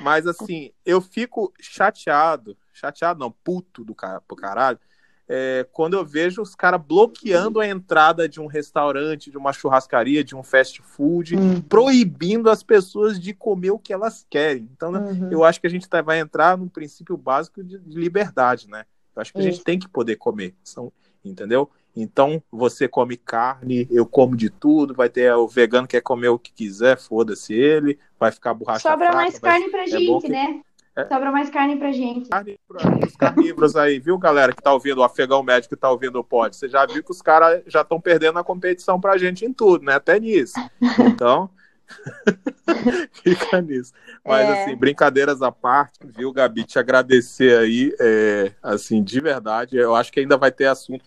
mas 0.00 0.28
assim, 0.28 0.70
eu 0.86 1.00
fico 1.00 1.52
chateado, 1.60 2.56
chateado 2.72 3.18
não, 3.18 3.32
puto 3.32 3.84
do 3.84 3.96
cara, 3.96 4.20
pro 4.20 4.36
caralho, 4.36 4.78
é, 5.34 5.66
quando 5.72 5.94
eu 5.94 6.04
vejo 6.04 6.42
os 6.42 6.54
caras 6.54 6.78
bloqueando 6.86 7.58
a 7.58 7.66
entrada 7.66 8.28
de 8.28 8.38
um 8.38 8.44
restaurante, 8.44 9.30
de 9.30 9.38
uma 9.38 9.50
churrascaria, 9.50 10.22
de 10.22 10.36
um 10.36 10.42
fast 10.42 10.82
food, 10.82 11.34
uhum. 11.34 11.58
proibindo 11.62 12.50
as 12.50 12.62
pessoas 12.62 13.18
de 13.18 13.32
comer 13.32 13.70
o 13.70 13.78
que 13.78 13.94
elas 13.94 14.26
querem. 14.28 14.68
Então, 14.76 14.92
né, 14.92 14.98
uhum. 14.98 15.32
eu 15.32 15.42
acho 15.42 15.58
que 15.58 15.66
a 15.66 15.70
gente 15.70 15.88
tá, 15.88 16.02
vai 16.02 16.18
entrar 16.18 16.58
num 16.58 16.68
princípio 16.68 17.16
básico 17.16 17.64
de, 17.64 17.78
de 17.78 17.98
liberdade, 17.98 18.68
né? 18.68 18.84
Eu 19.16 19.22
acho 19.22 19.32
que 19.32 19.38
a 19.38 19.42
gente 19.42 19.64
tem 19.64 19.78
que 19.78 19.88
poder 19.88 20.16
comer, 20.16 20.54
são, 20.62 20.92
entendeu? 21.24 21.70
Então, 21.96 22.42
você 22.50 22.86
come 22.86 23.16
carne, 23.16 23.88
eu 23.90 24.04
como 24.04 24.36
de 24.36 24.50
tudo, 24.50 24.92
vai 24.92 25.08
ter 25.08 25.32
o 25.32 25.48
vegano 25.48 25.86
que 25.86 25.96
quer 25.96 26.02
comer 26.02 26.28
o 26.28 26.38
que 26.38 26.52
quiser, 26.52 26.98
foda-se 26.98 27.54
ele, 27.54 27.98
vai 28.20 28.30
ficar 28.30 28.52
borracha 28.52 28.80
Sobra 28.80 29.06
fraca, 29.06 29.16
mais 29.16 29.38
carne 29.38 29.70
pra 29.70 29.84
é 29.84 29.86
gente, 29.86 30.26
que... 30.26 30.28
né? 30.28 30.60
É. 30.94 31.06
Sobra 31.06 31.32
mais 31.32 31.48
carne 31.48 31.76
pra 31.76 31.90
gente. 31.90 32.28
Carne 32.28 32.58
para 32.68 33.06
os 33.06 33.16
carnívoros 33.16 33.76
aí, 33.76 33.98
viu, 33.98 34.18
galera, 34.18 34.52
que 34.52 34.62
tá 34.62 34.72
ouvindo, 34.72 34.98
o 34.98 35.02
afegão 35.02 35.42
médico 35.42 35.74
que 35.74 35.80
tá 35.80 35.90
ouvindo 35.90 36.18
o 36.18 36.24
pod. 36.24 36.54
Você 36.54 36.68
já 36.68 36.84
viu 36.84 37.02
que 37.02 37.10
os 37.10 37.22
caras 37.22 37.62
já 37.66 37.80
estão 37.80 37.98
perdendo 37.98 38.38
a 38.38 38.44
competição 38.44 39.00
pra 39.00 39.16
gente 39.16 39.44
em 39.44 39.52
tudo, 39.52 39.84
né? 39.84 39.94
Até 39.94 40.20
nisso. 40.20 40.54
Então, 41.00 41.48
fica 43.24 43.62
nisso. 43.62 43.92
Mas, 44.22 44.48
é. 44.48 44.62
assim, 44.62 44.76
brincadeiras 44.76 45.40
à 45.40 45.50
parte, 45.50 45.98
viu, 46.04 46.30
Gabi? 46.30 46.64
Te 46.64 46.78
agradecer 46.78 47.56
aí, 47.58 47.94
é, 47.98 48.52
assim, 48.62 49.02
de 49.02 49.18
verdade. 49.18 49.76
Eu 49.76 49.94
acho 49.94 50.12
que 50.12 50.20
ainda 50.20 50.36
vai 50.36 50.52
ter 50.52 50.66
assunto 50.66 51.04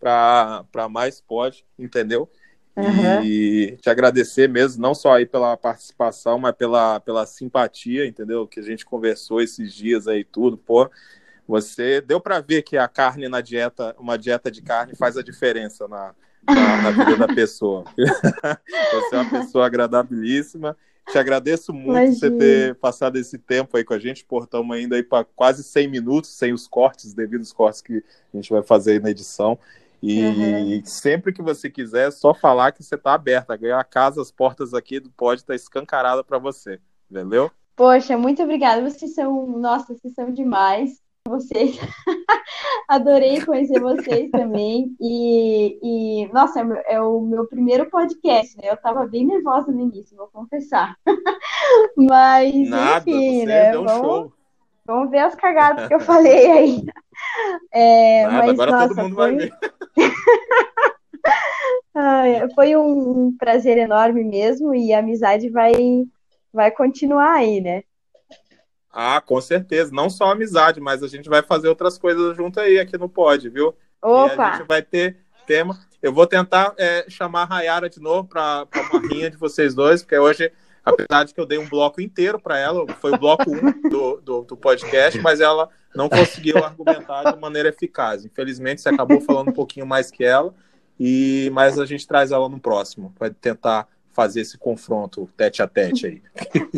para 0.00 0.88
mais 0.88 1.20
pod, 1.20 1.62
entendeu? 1.78 2.30
Uhum. 2.76 3.22
E 3.24 3.78
te 3.80 3.88
agradecer 3.88 4.48
mesmo, 4.48 4.82
não 4.82 4.94
só 4.94 5.14
aí 5.14 5.24
pela 5.24 5.56
participação, 5.56 6.38
mas 6.38 6.54
pela, 6.54 7.00
pela 7.00 7.24
simpatia, 7.24 8.06
entendeu? 8.06 8.46
Que 8.46 8.60
a 8.60 8.62
gente 8.62 8.84
conversou 8.84 9.40
esses 9.40 9.72
dias 9.72 10.06
aí 10.06 10.22
tudo, 10.22 10.58
pô. 10.58 10.90
Você 11.48 12.00
deu 12.00 12.20
para 12.20 12.40
ver 12.40 12.62
que 12.62 12.76
a 12.76 12.86
carne 12.86 13.28
na 13.28 13.40
dieta, 13.40 13.94
uma 13.98 14.18
dieta 14.18 14.50
de 14.50 14.60
carne 14.60 14.94
faz 14.94 15.16
a 15.16 15.22
diferença 15.22 15.88
na, 15.88 16.14
na, 16.46 16.82
na 16.82 16.90
vida 16.90 17.16
da 17.16 17.28
pessoa. 17.28 17.84
você 17.96 19.16
é 19.16 19.18
uma 19.18 19.30
pessoa 19.30 19.64
agradabilíssima. 19.64 20.76
Te 21.08 21.18
agradeço 21.18 21.72
muito 21.72 21.90
Imagina. 21.90 22.14
você 22.14 22.30
ter 22.32 22.74
passado 22.74 23.16
esse 23.16 23.38
tempo 23.38 23.76
aí 23.76 23.84
com 23.84 23.94
a 23.94 23.98
gente. 23.98 24.24
Portamos 24.24 24.76
ainda 24.76 24.96
aí 24.96 25.04
para 25.04 25.24
quase 25.24 25.62
100 25.62 25.88
minutos, 25.88 26.30
sem 26.30 26.52
os 26.52 26.66
cortes, 26.66 27.14
devido 27.14 27.40
aos 27.40 27.52
cortes 27.52 27.80
que 27.80 28.02
a 28.34 28.36
gente 28.36 28.50
vai 28.50 28.62
fazer 28.62 28.92
aí 28.92 28.98
na 28.98 29.10
edição. 29.10 29.56
E 30.08 30.24
uhum. 30.24 30.84
sempre 30.84 31.32
que 31.32 31.42
você 31.42 31.68
quiser, 31.68 32.06
é 32.06 32.10
só 32.12 32.32
falar 32.32 32.70
que 32.70 32.80
você 32.84 32.94
está 32.94 33.12
aberta. 33.12 33.58
A 33.76 33.82
casa, 33.82 34.22
as 34.22 34.30
portas 34.30 34.72
aqui 34.72 35.00
do 35.00 35.10
Pode 35.10 35.40
estar 35.40 35.52
tá 35.52 35.56
escancarada 35.56 36.22
para 36.22 36.38
você. 36.38 36.78
Entendeu? 37.10 37.50
Poxa, 37.74 38.16
muito 38.16 38.40
obrigada. 38.40 38.88
Vocês 38.88 39.14
são, 39.14 39.46
nossa, 39.58 39.92
vocês 39.92 40.14
são 40.14 40.32
demais. 40.32 41.02
Vocês, 41.26 41.76
adorei 42.88 43.44
conhecer 43.44 43.80
vocês 43.80 44.30
também. 44.30 44.94
E, 45.00 45.78
e 45.82 46.32
nossa, 46.32 46.60
é, 46.60 46.94
é 46.94 47.00
o 47.00 47.20
meu 47.20 47.48
primeiro 47.48 47.90
podcast, 47.90 48.56
né? 48.58 48.70
Eu 48.70 48.74
estava 48.74 49.04
bem 49.08 49.26
nervosa 49.26 49.72
no 49.72 49.80
início, 49.80 50.16
vou 50.16 50.28
confessar. 50.28 50.96
Mas, 51.96 52.54
Nada, 52.68 53.10
enfim, 53.10 53.44
né? 53.44 53.72
Vamos, 53.72 53.92
show. 53.92 54.32
Vamos 54.86 55.10
ver 55.10 55.18
as 55.18 55.34
cagadas 55.34 55.88
que 55.88 55.94
eu 55.94 56.00
falei 56.00 56.50
aí. 56.50 56.84
É, 57.72 58.26
Nada, 58.26 58.38
mas, 58.38 58.50
agora 58.50 58.72
nossa, 58.72 58.88
todo 58.88 59.02
mundo 59.02 59.14
foi... 59.14 59.36
vai 59.36 59.36
ver. 59.36 59.52
foi 62.54 62.76
um 62.76 63.34
prazer 63.38 63.78
enorme 63.78 64.22
mesmo 64.22 64.74
e 64.74 64.92
a 64.92 64.98
amizade 64.98 65.48
vai, 65.48 66.04
vai 66.52 66.70
continuar 66.70 67.32
aí, 67.32 67.60
né? 67.60 67.82
Ah, 68.90 69.20
com 69.20 69.40
certeza. 69.40 69.92
Não 69.92 70.08
só 70.08 70.32
amizade, 70.32 70.80
mas 70.80 71.02
a 71.02 71.08
gente 71.08 71.28
vai 71.28 71.42
fazer 71.42 71.68
outras 71.68 71.98
coisas 71.98 72.36
junto 72.36 72.60
aí 72.60 72.78
aqui 72.78 72.96
no 72.96 73.08
Pod, 73.08 73.48
viu? 73.50 73.74
Opa! 74.00 74.34
E 74.34 74.40
a 74.40 74.56
gente 74.56 74.66
vai 74.66 74.82
ter 74.82 75.18
tema. 75.46 75.78
Eu 76.02 76.12
vou 76.12 76.26
tentar 76.26 76.74
é, 76.78 77.04
chamar 77.08 77.42
a 77.42 77.46
Rayara 77.46 77.90
de 77.90 78.00
novo 78.00 78.28
para 78.28 78.66
uma 78.90 79.00
rinha 79.00 79.30
de 79.30 79.36
vocês 79.36 79.74
dois, 79.74 80.02
porque 80.02 80.18
hoje 80.18 80.52
apesar 80.86 81.24
de 81.24 81.34
que 81.34 81.40
eu 81.40 81.46
dei 81.46 81.58
um 81.58 81.68
bloco 81.68 82.00
inteiro 82.00 82.40
para 82.40 82.56
ela, 82.56 82.86
foi 82.94 83.12
o 83.12 83.18
bloco 83.18 83.50
1 83.50 83.88
do, 83.90 84.20
do, 84.20 84.42
do, 84.42 84.56
podcast, 84.56 85.20
mas 85.20 85.40
ela 85.40 85.68
não 85.92 86.08
conseguiu 86.08 86.58
argumentar 86.64 87.32
de 87.32 87.40
maneira 87.40 87.70
eficaz. 87.70 88.24
Infelizmente, 88.24 88.80
você 88.80 88.88
acabou 88.88 89.20
falando 89.20 89.48
um 89.48 89.54
pouquinho 89.54 89.84
mais 89.84 90.10
que 90.10 90.24
ela, 90.24 90.54
e 90.98 91.50
mas 91.52 91.78
a 91.78 91.84
gente 91.84 92.06
traz 92.06 92.30
ela 92.30 92.48
no 92.48 92.60
próximo, 92.60 93.12
para 93.18 93.30
tentar 93.30 93.88
fazer 94.12 94.42
esse 94.42 94.56
confronto 94.56 95.28
tete 95.36 95.60
a 95.60 95.66
tete 95.66 96.06
aí. 96.06 96.22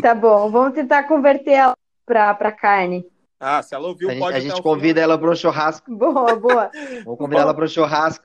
Tá 0.00 0.14
bom, 0.14 0.50
vamos 0.50 0.72
tentar 0.72 1.04
converter 1.04 1.52
ela 1.52 1.76
para 2.06 2.50
carne. 2.50 3.06
Ah, 3.38 3.62
se 3.62 3.74
ela 3.74 3.86
ouviu, 3.86 4.10
a 4.10 4.16
pode 4.16 4.40
gente, 4.40 4.50
A 4.50 4.54
gente 4.54 4.62
convida 4.62 5.00
ela 5.00 5.16
para 5.16 5.30
um 5.30 5.36
churrasco. 5.36 5.94
Boa, 5.94 6.34
boa. 6.34 6.70
Vamos 7.04 7.18
convidar 7.18 7.42
ela 7.42 7.54
para 7.54 7.66
um 7.66 7.68
churrasco. 7.68 8.24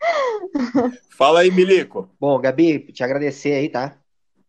Fala 1.10 1.40
aí, 1.40 1.50
Milico. 1.50 2.08
Bom, 2.20 2.38
Gabi, 2.38 2.78
te 2.92 3.02
agradecer 3.02 3.54
aí, 3.54 3.68
tá? 3.68 3.96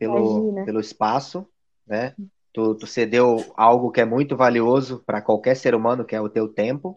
Pelo, 0.02 0.66
pelo 0.66 0.80
espaço, 0.80 1.48
né? 1.86 2.16
Tu, 2.52 2.76
tu, 2.76 2.88
cedeu 2.88 3.46
algo 3.56 3.92
que 3.92 4.02
é 4.02 4.06
muito 4.06 4.36
valioso 4.36 5.04
para 5.06 5.22
qualquer 5.22 5.56
ser 5.56 5.76
humano, 5.76 6.04
que 6.04 6.16
é 6.16 6.20
o 6.20 6.28
teu 6.28 6.48
tempo. 6.48 6.96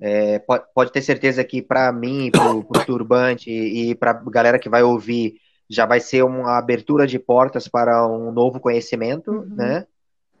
É, 0.00 0.38
pode, 0.38 0.64
pode, 0.74 0.90
ter 0.90 1.02
certeza 1.02 1.44
que 1.44 1.60
para 1.60 1.92
mim, 1.92 2.30
para 2.30 2.50
o 2.50 2.64
Turbante 2.86 3.50
e, 3.50 3.90
e 3.90 3.94
para 3.94 4.12
a 4.12 4.30
galera 4.30 4.58
que 4.58 4.70
vai 4.70 4.82
ouvir, 4.82 5.34
já 5.68 5.84
vai 5.84 6.00
ser 6.00 6.24
uma 6.24 6.56
abertura 6.56 7.06
de 7.06 7.18
portas 7.18 7.68
para 7.68 8.08
um 8.08 8.32
novo 8.32 8.58
conhecimento, 8.58 9.30
uhum. 9.30 9.54
né? 9.54 9.86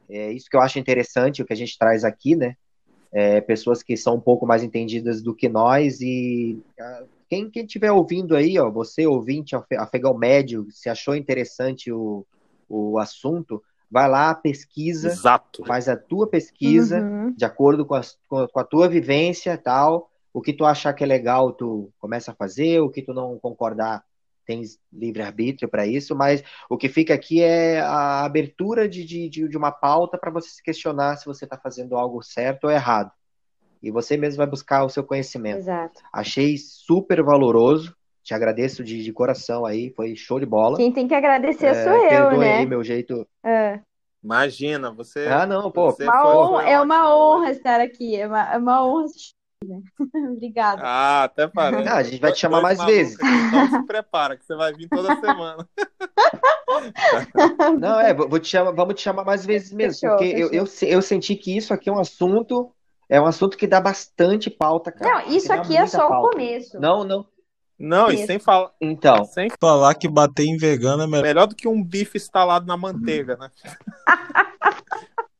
É 0.08 0.32
isso 0.32 0.48
que 0.50 0.56
eu 0.56 0.62
acho 0.62 0.78
interessante, 0.78 1.42
o 1.42 1.44
que 1.44 1.52
a 1.52 1.56
gente 1.56 1.78
traz 1.78 2.02
aqui, 2.02 2.34
né? 2.34 2.56
É, 3.12 3.40
pessoas 3.42 3.82
que 3.82 3.96
são 3.96 4.14
um 4.16 4.20
pouco 4.20 4.46
mais 4.46 4.62
entendidas 4.62 5.20
do 5.20 5.34
que 5.34 5.48
nós 5.48 6.00
e 6.00 6.58
quem 7.30 7.64
estiver 7.64 7.92
ouvindo 7.92 8.34
aí, 8.34 8.58
ó, 8.58 8.68
você 8.68 9.06
ouvinte 9.06 9.54
afegão 9.78 10.18
médio, 10.18 10.66
se 10.70 10.88
achou 10.88 11.14
interessante 11.14 11.92
o, 11.92 12.26
o 12.68 12.98
assunto, 12.98 13.62
vai 13.88 14.08
lá, 14.08 14.34
pesquisa, 14.34 15.08
Exato. 15.08 15.64
faz 15.64 15.88
a 15.88 15.96
tua 15.96 16.26
pesquisa 16.28 17.00
uhum. 17.00 17.32
de 17.32 17.44
acordo 17.44 17.86
com 17.86 17.94
a, 17.94 18.02
com 18.28 18.58
a 18.58 18.64
tua 18.64 18.88
vivência 18.88 19.56
tal. 19.56 20.10
O 20.32 20.40
que 20.40 20.52
tu 20.52 20.64
achar 20.64 20.92
que 20.92 21.04
é 21.04 21.06
legal, 21.06 21.52
tu 21.52 21.92
começa 21.98 22.32
a 22.32 22.34
fazer, 22.34 22.80
o 22.80 22.90
que 22.90 23.02
tu 23.02 23.14
não 23.14 23.38
concordar, 23.38 24.04
tens 24.44 24.80
livre-arbítrio 24.92 25.68
para 25.68 25.86
isso, 25.86 26.16
mas 26.16 26.42
o 26.68 26.76
que 26.76 26.88
fica 26.88 27.14
aqui 27.14 27.40
é 27.42 27.80
a 27.80 28.24
abertura 28.24 28.88
de, 28.88 29.04
de, 29.04 29.28
de 29.28 29.56
uma 29.56 29.70
pauta 29.70 30.18
para 30.18 30.32
você 30.32 30.48
se 30.50 30.62
questionar 30.62 31.16
se 31.16 31.26
você 31.26 31.44
está 31.44 31.56
fazendo 31.56 31.96
algo 31.96 32.22
certo 32.22 32.64
ou 32.64 32.70
errado 32.70 33.12
e 33.82 33.90
você 33.90 34.16
mesmo 34.16 34.38
vai 34.38 34.46
buscar 34.46 34.84
o 34.84 34.88
seu 34.88 35.02
conhecimento. 35.02 35.58
Exato. 35.58 36.00
Achei 36.12 36.56
super 36.58 37.22
valoroso. 37.22 37.94
Te 38.22 38.34
agradeço 38.34 38.84
de, 38.84 39.02
de 39.02 39.12
coração 39.12 39.64
aí, 39.64 39.92
foi 39.96 40.14
show 40.14 40.38
de 40.38 40.46
bola. 40.46 40.76
Quem 40.76 40.92
tem 40.92 41.08
que 41.08 41.14
agradecer 41.14 41.66
é, 41.66 41.84
sou 41.84 41.92
eu, 41.92 42.38
né? 42.38 42.58
aí 42.58 42.66
meu 42.66 42.84
jeito. 42.84 43.26
É. 43.42 43.80
Imagina, 44.22 44.92
você. 44.92 45.26
Ah, 45.26 45.46
não, 45.46 45.70
pô. 45.70 45.96
Uma 45.98 46.28
honra, 46.28 46.68
é 46.68 46.80
uma 46.80 47.16
honra 47.16 47.50
estar 47.50 47.80
aqui. 47.80 48.14
É 48.14 48.26
uma, 48.26 48.52
é 48.52 48.58
uma 48.58 48.86
honra 48.86 49.04
assistir. 49.04 49.34
Né? 49.64 49.80
Obrigada. 50.32 50.82
Ah, 50.84 51.24
até 51.24 51.48
parece. 51.48 51.88
Ah, 51.88 51.96
a 51.96 52.02
gente 52.02 52.20
vai 52.20 52.32
te 52.32 52.38
chamar 52.38 52.60
mais 52.60 52.82
vezes. 52.84 53.14
Então 53.14 53.68
se 53.68 53.86
prepara, 53.86 54.36
que 54.36 54.44
você 54.44 54.54
vai 54.54 54.74
vir 54.74 54.88
toda 54.88 55.16
semana. 55.16 55.66
Não, 57.80 58.00
é, 58.00 58.14
vou 58.14 58.38
te 58.38 58.48
chamar, 58.48 58.70
vamos 58.72 58.94
te 58.94 59.02
chamar 59.02 59.24
mais 59.24 59.44
vezes 59.44 59.72
mesmo, 59.72 60.00
fechou, 60.00 60.10
porque 60.10 60.32
fechou. 60.32 60.52
Eu, 60.52 60.64
eu, 60.64 60.88
eu 60.88 61.02
senti 61.02 61.36
que 61.36 61.56
isso 61.56 61.74
aqui 61.74 61.90
é 61.90 61.92
um 61.92 61.98
assunto 61.98 62.72
é 63.10 63.20
um 63.20 63.26
assunto 63.26 63.56
que 63.56 63.66
dá 63.66 63.80
bastante 63.80 64.48
pauta, 64.48 64.92
cara. 64.92 65.10
Não, 65.10 65.34
isso 65.34 65.52
aqui 65.52 65.76
é 65.76 65.84
só 65.84 66.08
pauta. 66.08 66.28
o 66.28 66.30
começo. 66.30 66.78
Não, 66.78 67.02
não. 67.02 67.26
Não, 67.76 68.08
e 68.08 68.24
sem 68.24 68.38
falar. 68.38 68.70
Então. 68.80 69.24
Sem 69.24 69.48
falar 69.58 69.94
que 69.94 70.06
bater 70.06 70.44
em 70.44 70.56
vegano 70.56 71.02
é 71.02 71.06
melhor, 71.06 71.22
melhor 71.22 71.46
do 71.46 71.56
que 71.56 71.66
um 71.66 71.82
bife 71.82 72.18
instalado 72.18 72.66
na 72.66 72.76
manteiga, 72.76 73.36
né? 73.36 73.50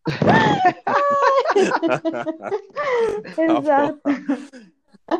Exato. 3.38 4.00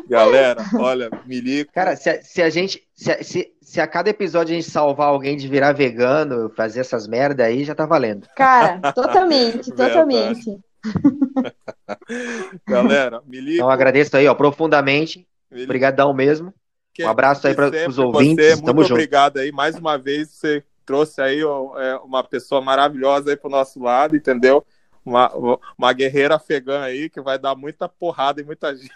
Galera, 0.09 0.63
olha, 0.79 1.09
Milico. 1.25 1.71
Cara, 1.71 1.95
se, 1.95 2.21
se 2.23 2.41
a 2.41 2.49
gente. 2.49 2.83
Se, 2.93 3.23
se, 3.23 3.53
se, 3.61 3.79
a 3.79 3.87
cada 3.87 4.09
episódio 4.09 4.53
a 4.53 4.59
gente 4.59 4.69
salvar 4.69 5.07
alguém 5.07 5.37
de 5.37 5.47
virar 5.47 5.71
vegano, 5.73 6.49
fazer 6.49 6.81
essas 6.81 7.07
merda 7.07 7.45
aí, 7.45 7.63
já 7.63 7.75
tá 7.75 7.85
valendo. 7.85 8.27
Cara, 8.35 8.91
totalmente, 8.91 9.71
totalmente. 9.75 10.59
Galera, 12.67 13.21
Milico. 13.25 13.55
Então 13.55 13.69
agradeço 13.69 14.15
aí, 14.15 14.27
ó, 14.27 14.33
profundamente. 14.33 15.27
Obrigadão 15.51 16.13
mesmo. 16.13 16.53
um 16.99 17.07
abraço 17.07 17.47
aí 17.47 17.53
para 17.53 17.71
os 17.87 17.97
ouvintes. 17.97 18.57
Você, 18.57 18.61
Tamo 18.61 18.75
muito 18.75 18.91
obrigado 18.91 19.37
aí. 19.37 19.51
Mais 19.51 19.75
uma 19.75 19.97
vez, 19.97 20.29
você 20.29 20.63
trouxe 20.85 21.21
aí 21.21 21.43
ó, 21.43 21.77
é, 21.79 21.97
uma 21.97 22.23
pessoa 22.23 22.61
maravilhosa 22.61 23.29
aí 23.31 23.37
pro 23.37 23.49
nosso 23.49 23.81
lado, 23.81 24.15
entendeu? 24.15 24.65
Uma, 25.05 25.31
uma 25.77 25.93
guerreira 25.93 26.35
afegã 26.35 26.81
aí 26.81 27.09
que 27.09 27.19
vai 27.21 27.39
dar 27.39 27.55
muita 27.55 27.89
porrada 27.89 28.41
em 28.41 28.45
muita 28.45 28.73
gente 28.75 28.91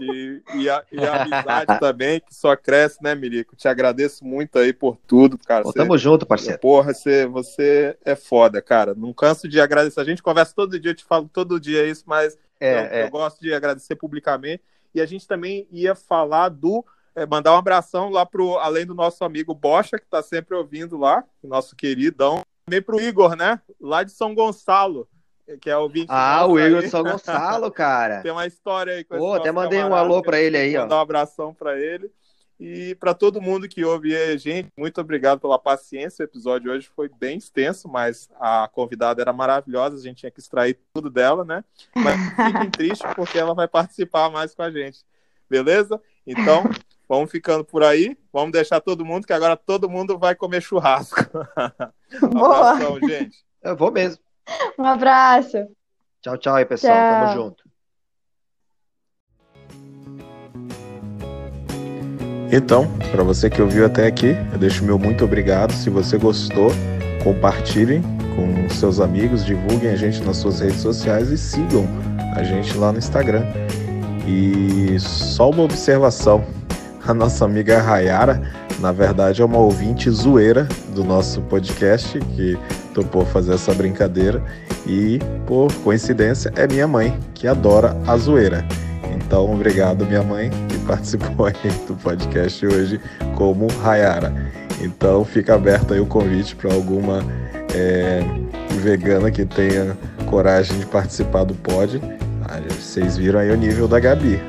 e, 0.00 0.42
e, 0.54 0.70
a, 0.70 0.84
e, 0.90 1.04
a, 1.04 1.22
amizade 1.22 1.78
também, 1.80 2.20
que 2.20 2.34
só 2.34 2.56
cresce, 2.56 3.02
né, 3.02 3.14
Mirico? 3.14 3.54
Te 3.54 3.68
agradeço 3.68 4.24
muito 4.24 4.58
aí 4.58 4.72
por 4.72 4.96
tudo, 5.06 5.38
cara. 5.38 5.62
Pô, 5.62 5.72
tamo 5.72 5.96
junto, 5.96 6.26
parceiro. 6.26 6.58
Porra, 6.58 6.92
você, 6.92 7.26
você 7.26 7.96
é 8.04 8.16
foda, 8.16 8.60
cara. 8.60 8.94
Não 8.94 9.12
canso 9.12 9.48
de 9.48 9.60
agradecer. 9.60 10.00
A 10.00 10.04
gente 10.04 10.22
conversa 10.22 10.54
todo 10.54 10.78
dia, 10.78 10.90
eu 10.90 10.96
te 10.96 11.04
falo 11.04 11.28
todo 11.28 11.60
dia 11.60 11.86
isso, 11.86 12.04
mas 12.06 12.38
é, 12.58 12.72
eu, 12.72 12.78
é. 12.78 13.04
eu 13.04 13.10
gosto 13.10 13.40
de 13.40 13.52
agradecer 13.52 13.96
publicamente. 13.96 14.62
E 14.94 15.00
a 15.00 15.06
gente 15.06 15.26
também 15.26 15.66
ia 15.70 15.94
falar 15.94 16.48
do 16.48 16.84
é, 17.14 17.26
mandar 17.26 17.54
um 17.54 17.58
abração 17.58 18.10
lá 18.10 18.24
pro, 18.24 18.58
além 18.58 18.86
do 18.86 18.94
nosso 18.94 19.24
amigo 19.24 19.54
Bocha, 19.54 19.98
que 19.98 20.04
está 20.04 20.22
sempre 20.22 20.56
ouvindo 20.56 20.96
lá, 20.96 21.24
nosso 21.42 21.76
queridão, 21.76 22.42
também 22.64 22.82
pro 22.82 23.00
Igor, 23.00 23.36
né? 23.36 23.60
Lá 23.80 24.02
de 24.02 24.12
São 24.12 24.34
Gonçalo, 24.34 25.08
que 25.60 25.68
é 25.68 25.76
o 25.76 25.82
ouvinte. 25.82 26.06
Ah, 26.08 26.46
o 26.46 26.58
Igor 26.58 26.78
aí. 26.78 26.84
de 26.84 26.90
São 26.90 27.02
Gonçalo, 27.02 27.70
cara. 27.72 28.22
Tem 28.22 28.32
uma 28.32 28.46
história 28.46 28.94
aí 28.94 29.04
com 29.04 29.16
Pô, 29.18 29.34
até 29.34 29.50
mandei 29.52 29.82
um 29.82 29.94
alô 29.94 30.22
para 30.22 30.40
ele 30.40 30.56
aí, 30.56 30.76
ó. 30.76 30.82
Mandar 30.82 30.96
um 30.96 31.00
abração 31.00 31.54
para 31.54 31.78
ele. 31.78 32.10
E 32.64 32.94
para 32.94 33.12
todo 33.12 33.42
mundo 33.42 33.68
que 33.68 33.84
ouve 33.84 34.16
a 34.16 34.36
gente, 34.36 34.68
muito 34.78 35.00
obrigado 35.00 35.40
pela 35.40 35.58
paciência. 35.58 36.22
O 36.22 36.26
episódio 36.26 36.70
hoje 36.70 36.88
foi 36.94 37.08
bem 37.08 37.38
extenso, 37.38 37.88
mas 37.88 38.30
a 38.38 38.68
convidada 38.72 39.20
era 39.20 39.32
maravilhosa, 39.32 39.96
a 39.96 40.00
gente 40.00 40.18
tinha 40.18 40.30
que 40.30 40.38
extrair 40.38 40.78
tudo 40.94 41.10
dela, 41.10 41.44
né? 41.44 41.64
Mas 41.92 42.20
fiquem 42.30 42.70
tristes 42.70 43.14
porque 43.14 43.36
ela 43.36 43.52
vai 43.52 43.66
participar 43.66 44.30
mais 44.30 44.54
com 44.54 44.62
a 44.62 44.70
gente. 44.70 45.04
Beleza? 45.50 46.00
Então, 46.24 46.62
Vamos 47.12 47.30
ficando 47.30 47.62
por 47.62 47.84
aí. 47.84 48.16
Vamos 48.32 48.52
deixar 48.52 48.80
todo 48.80 49.04
mundo, 49.04 49.26
que 49.26 49.34
agora 49.34 49.54
todo 49.54 49.86
mundo 49.86 50.18
vai 50.18 50.34
comer 50.34 50.62
churrasco. 50.62 51.20
um 52.24 52.42
abração, 52.42 52.98
gente. 53.06 53.36
Eu 53.62 53.76
vou 53.76 53.92
mesmo. 53.92 54.16
Um 54.78 54.84
abraço. 54.86 55.58
Tchau, 56.22 56.38
tchau 56.38 56.54
aí, 56.54 56.64
pessoal. 56.64 56.94
Tchau. 56.94 57.20
Tamo 57.20 57.34
junto. 57.34 57.64
Então, 62.50 62.86
para 63.10 63.22
você 63.22 63.50
que 63.50 63.60
ouviu 63.60 63.84
até 63.84 64.06
aqui, 64.06 64.34
eu 64.50 64.58
deixo 64.58 64.82
meu 64.82 64.98
muito 64.98 65.22
obrigado. 65.22 65.74
Se 65.74 65.90
você 65.90 66.16
gostou, 66.16 66.70
compartilhem 67.22 68.00
com 68.34 68.70
seus 68.70 69.00
amigos, 69.00 69.44
divulguem 69.44 69.90
a 69.90 69.96
gente 69.96 70.22
nas 70.22 70.38
suas 70.38 70.60
redes 70.60 70.80
sociais 70.80 71.28
e 71.28 71.36
sigam 71.36 71.86
a 72.34 72.42
gente 72.42 72.74
lá 72.78 72.90
no 72.90 72.96
Instagram. 72.96 73.44
E 74.26 74.98
só 74.98 75.50
uma 75.50 75.64
observação 75.64 76.42
a 77.06 77.12
nossa 77.12 77.44
amiga 77.44 77.80
Rayara, 77.80 78.42
na 78.78 78.92
verdade 78.92 79.42
é 79.42 79.44
uma 79.44 79.58
ouvinte 79.58 80.10
zoeira 80.10 80.68
do 80.94 81.02
nosso 81.04 81.40
podcast 81.42 82.18
que 82.18 82.58
topou 82.94 83.24
fazer 83.26 83.54
essa 83.54 83.74
brincadeira 83.74 84.42
e 84.86 85.18
por 85.46 85.72
coincidência 85.84 86.52
é 86.56 86.66
minha 86.66 86.86
mãe 86.86 87.18
que 87.34 87.46
adora 87.46 87.96
a 88.06 88.16
zoeira. 88.16 88.64
Então, 89.14 89.52
obrigado 89.52 90.06
minha 90.06 90.22
mãe 90.22 90.50
que 90.68 90.78
participou 90.80 91.46
aí 91.46 91.70
do 91.86 91.94
podcast 91.94 92.66
hoje 92.66 93.00
como 93.34 93.66
Rayara. 93.82 94.32
Então, 94.80 95.24
fica 95.24 95.54
aberto 95.54 95.94
aí 95.94 96.00
o 96.00 96.06
convite 96.06 96.54
para 96.56 96.72
alguma 96.72 97.24
é, 97.74 98.22
vegana 98.80 99.30
que 99.30 99.44
tenha 99.44 99.96
coragem 100.26 100.78
de 100.78 100.86
participar 100.86 101.44
do 101.44 101.54
pod. 101.54 102.00
Ah, 102.48 102.60
vocês 102.68 103.16
viram 103.16 103.40
aí 103.40 103.50
o 103.50 103.56
nível 103.56 103.86
da 103.86 104.00
Gabi. 104.00 104.40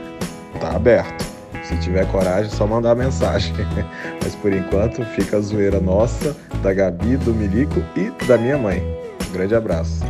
Tá 0.59 0.75
aberto. 0.75 1.32
Se 1.63 1.77
tiver 1.77 2.05
coragem, 2.11 2.51
é 2.51 2.55
só 2.55 2.67
mandar 2.67 2.95
mensagem. 2.95 3.53
Mas 4.21 4.35
por 4.35 4.51
enquanto, 4.53 5.03
fica 5.15 5.37
a 5.37 5.41
zoeira 5.41 5.79
nossa, 5.79 6.35
da 6.61 6.73
Gabi, 6.73 7.17
do 7.17 7.33
Milico 7.33 7.83
e 7.95 8.11
da 8.25 8.37
minha 8.37 8.57
mãe. 8.57 8.81
Um 9.29 9.33
grande 9.33 9.55
abraço. 9.55 10.03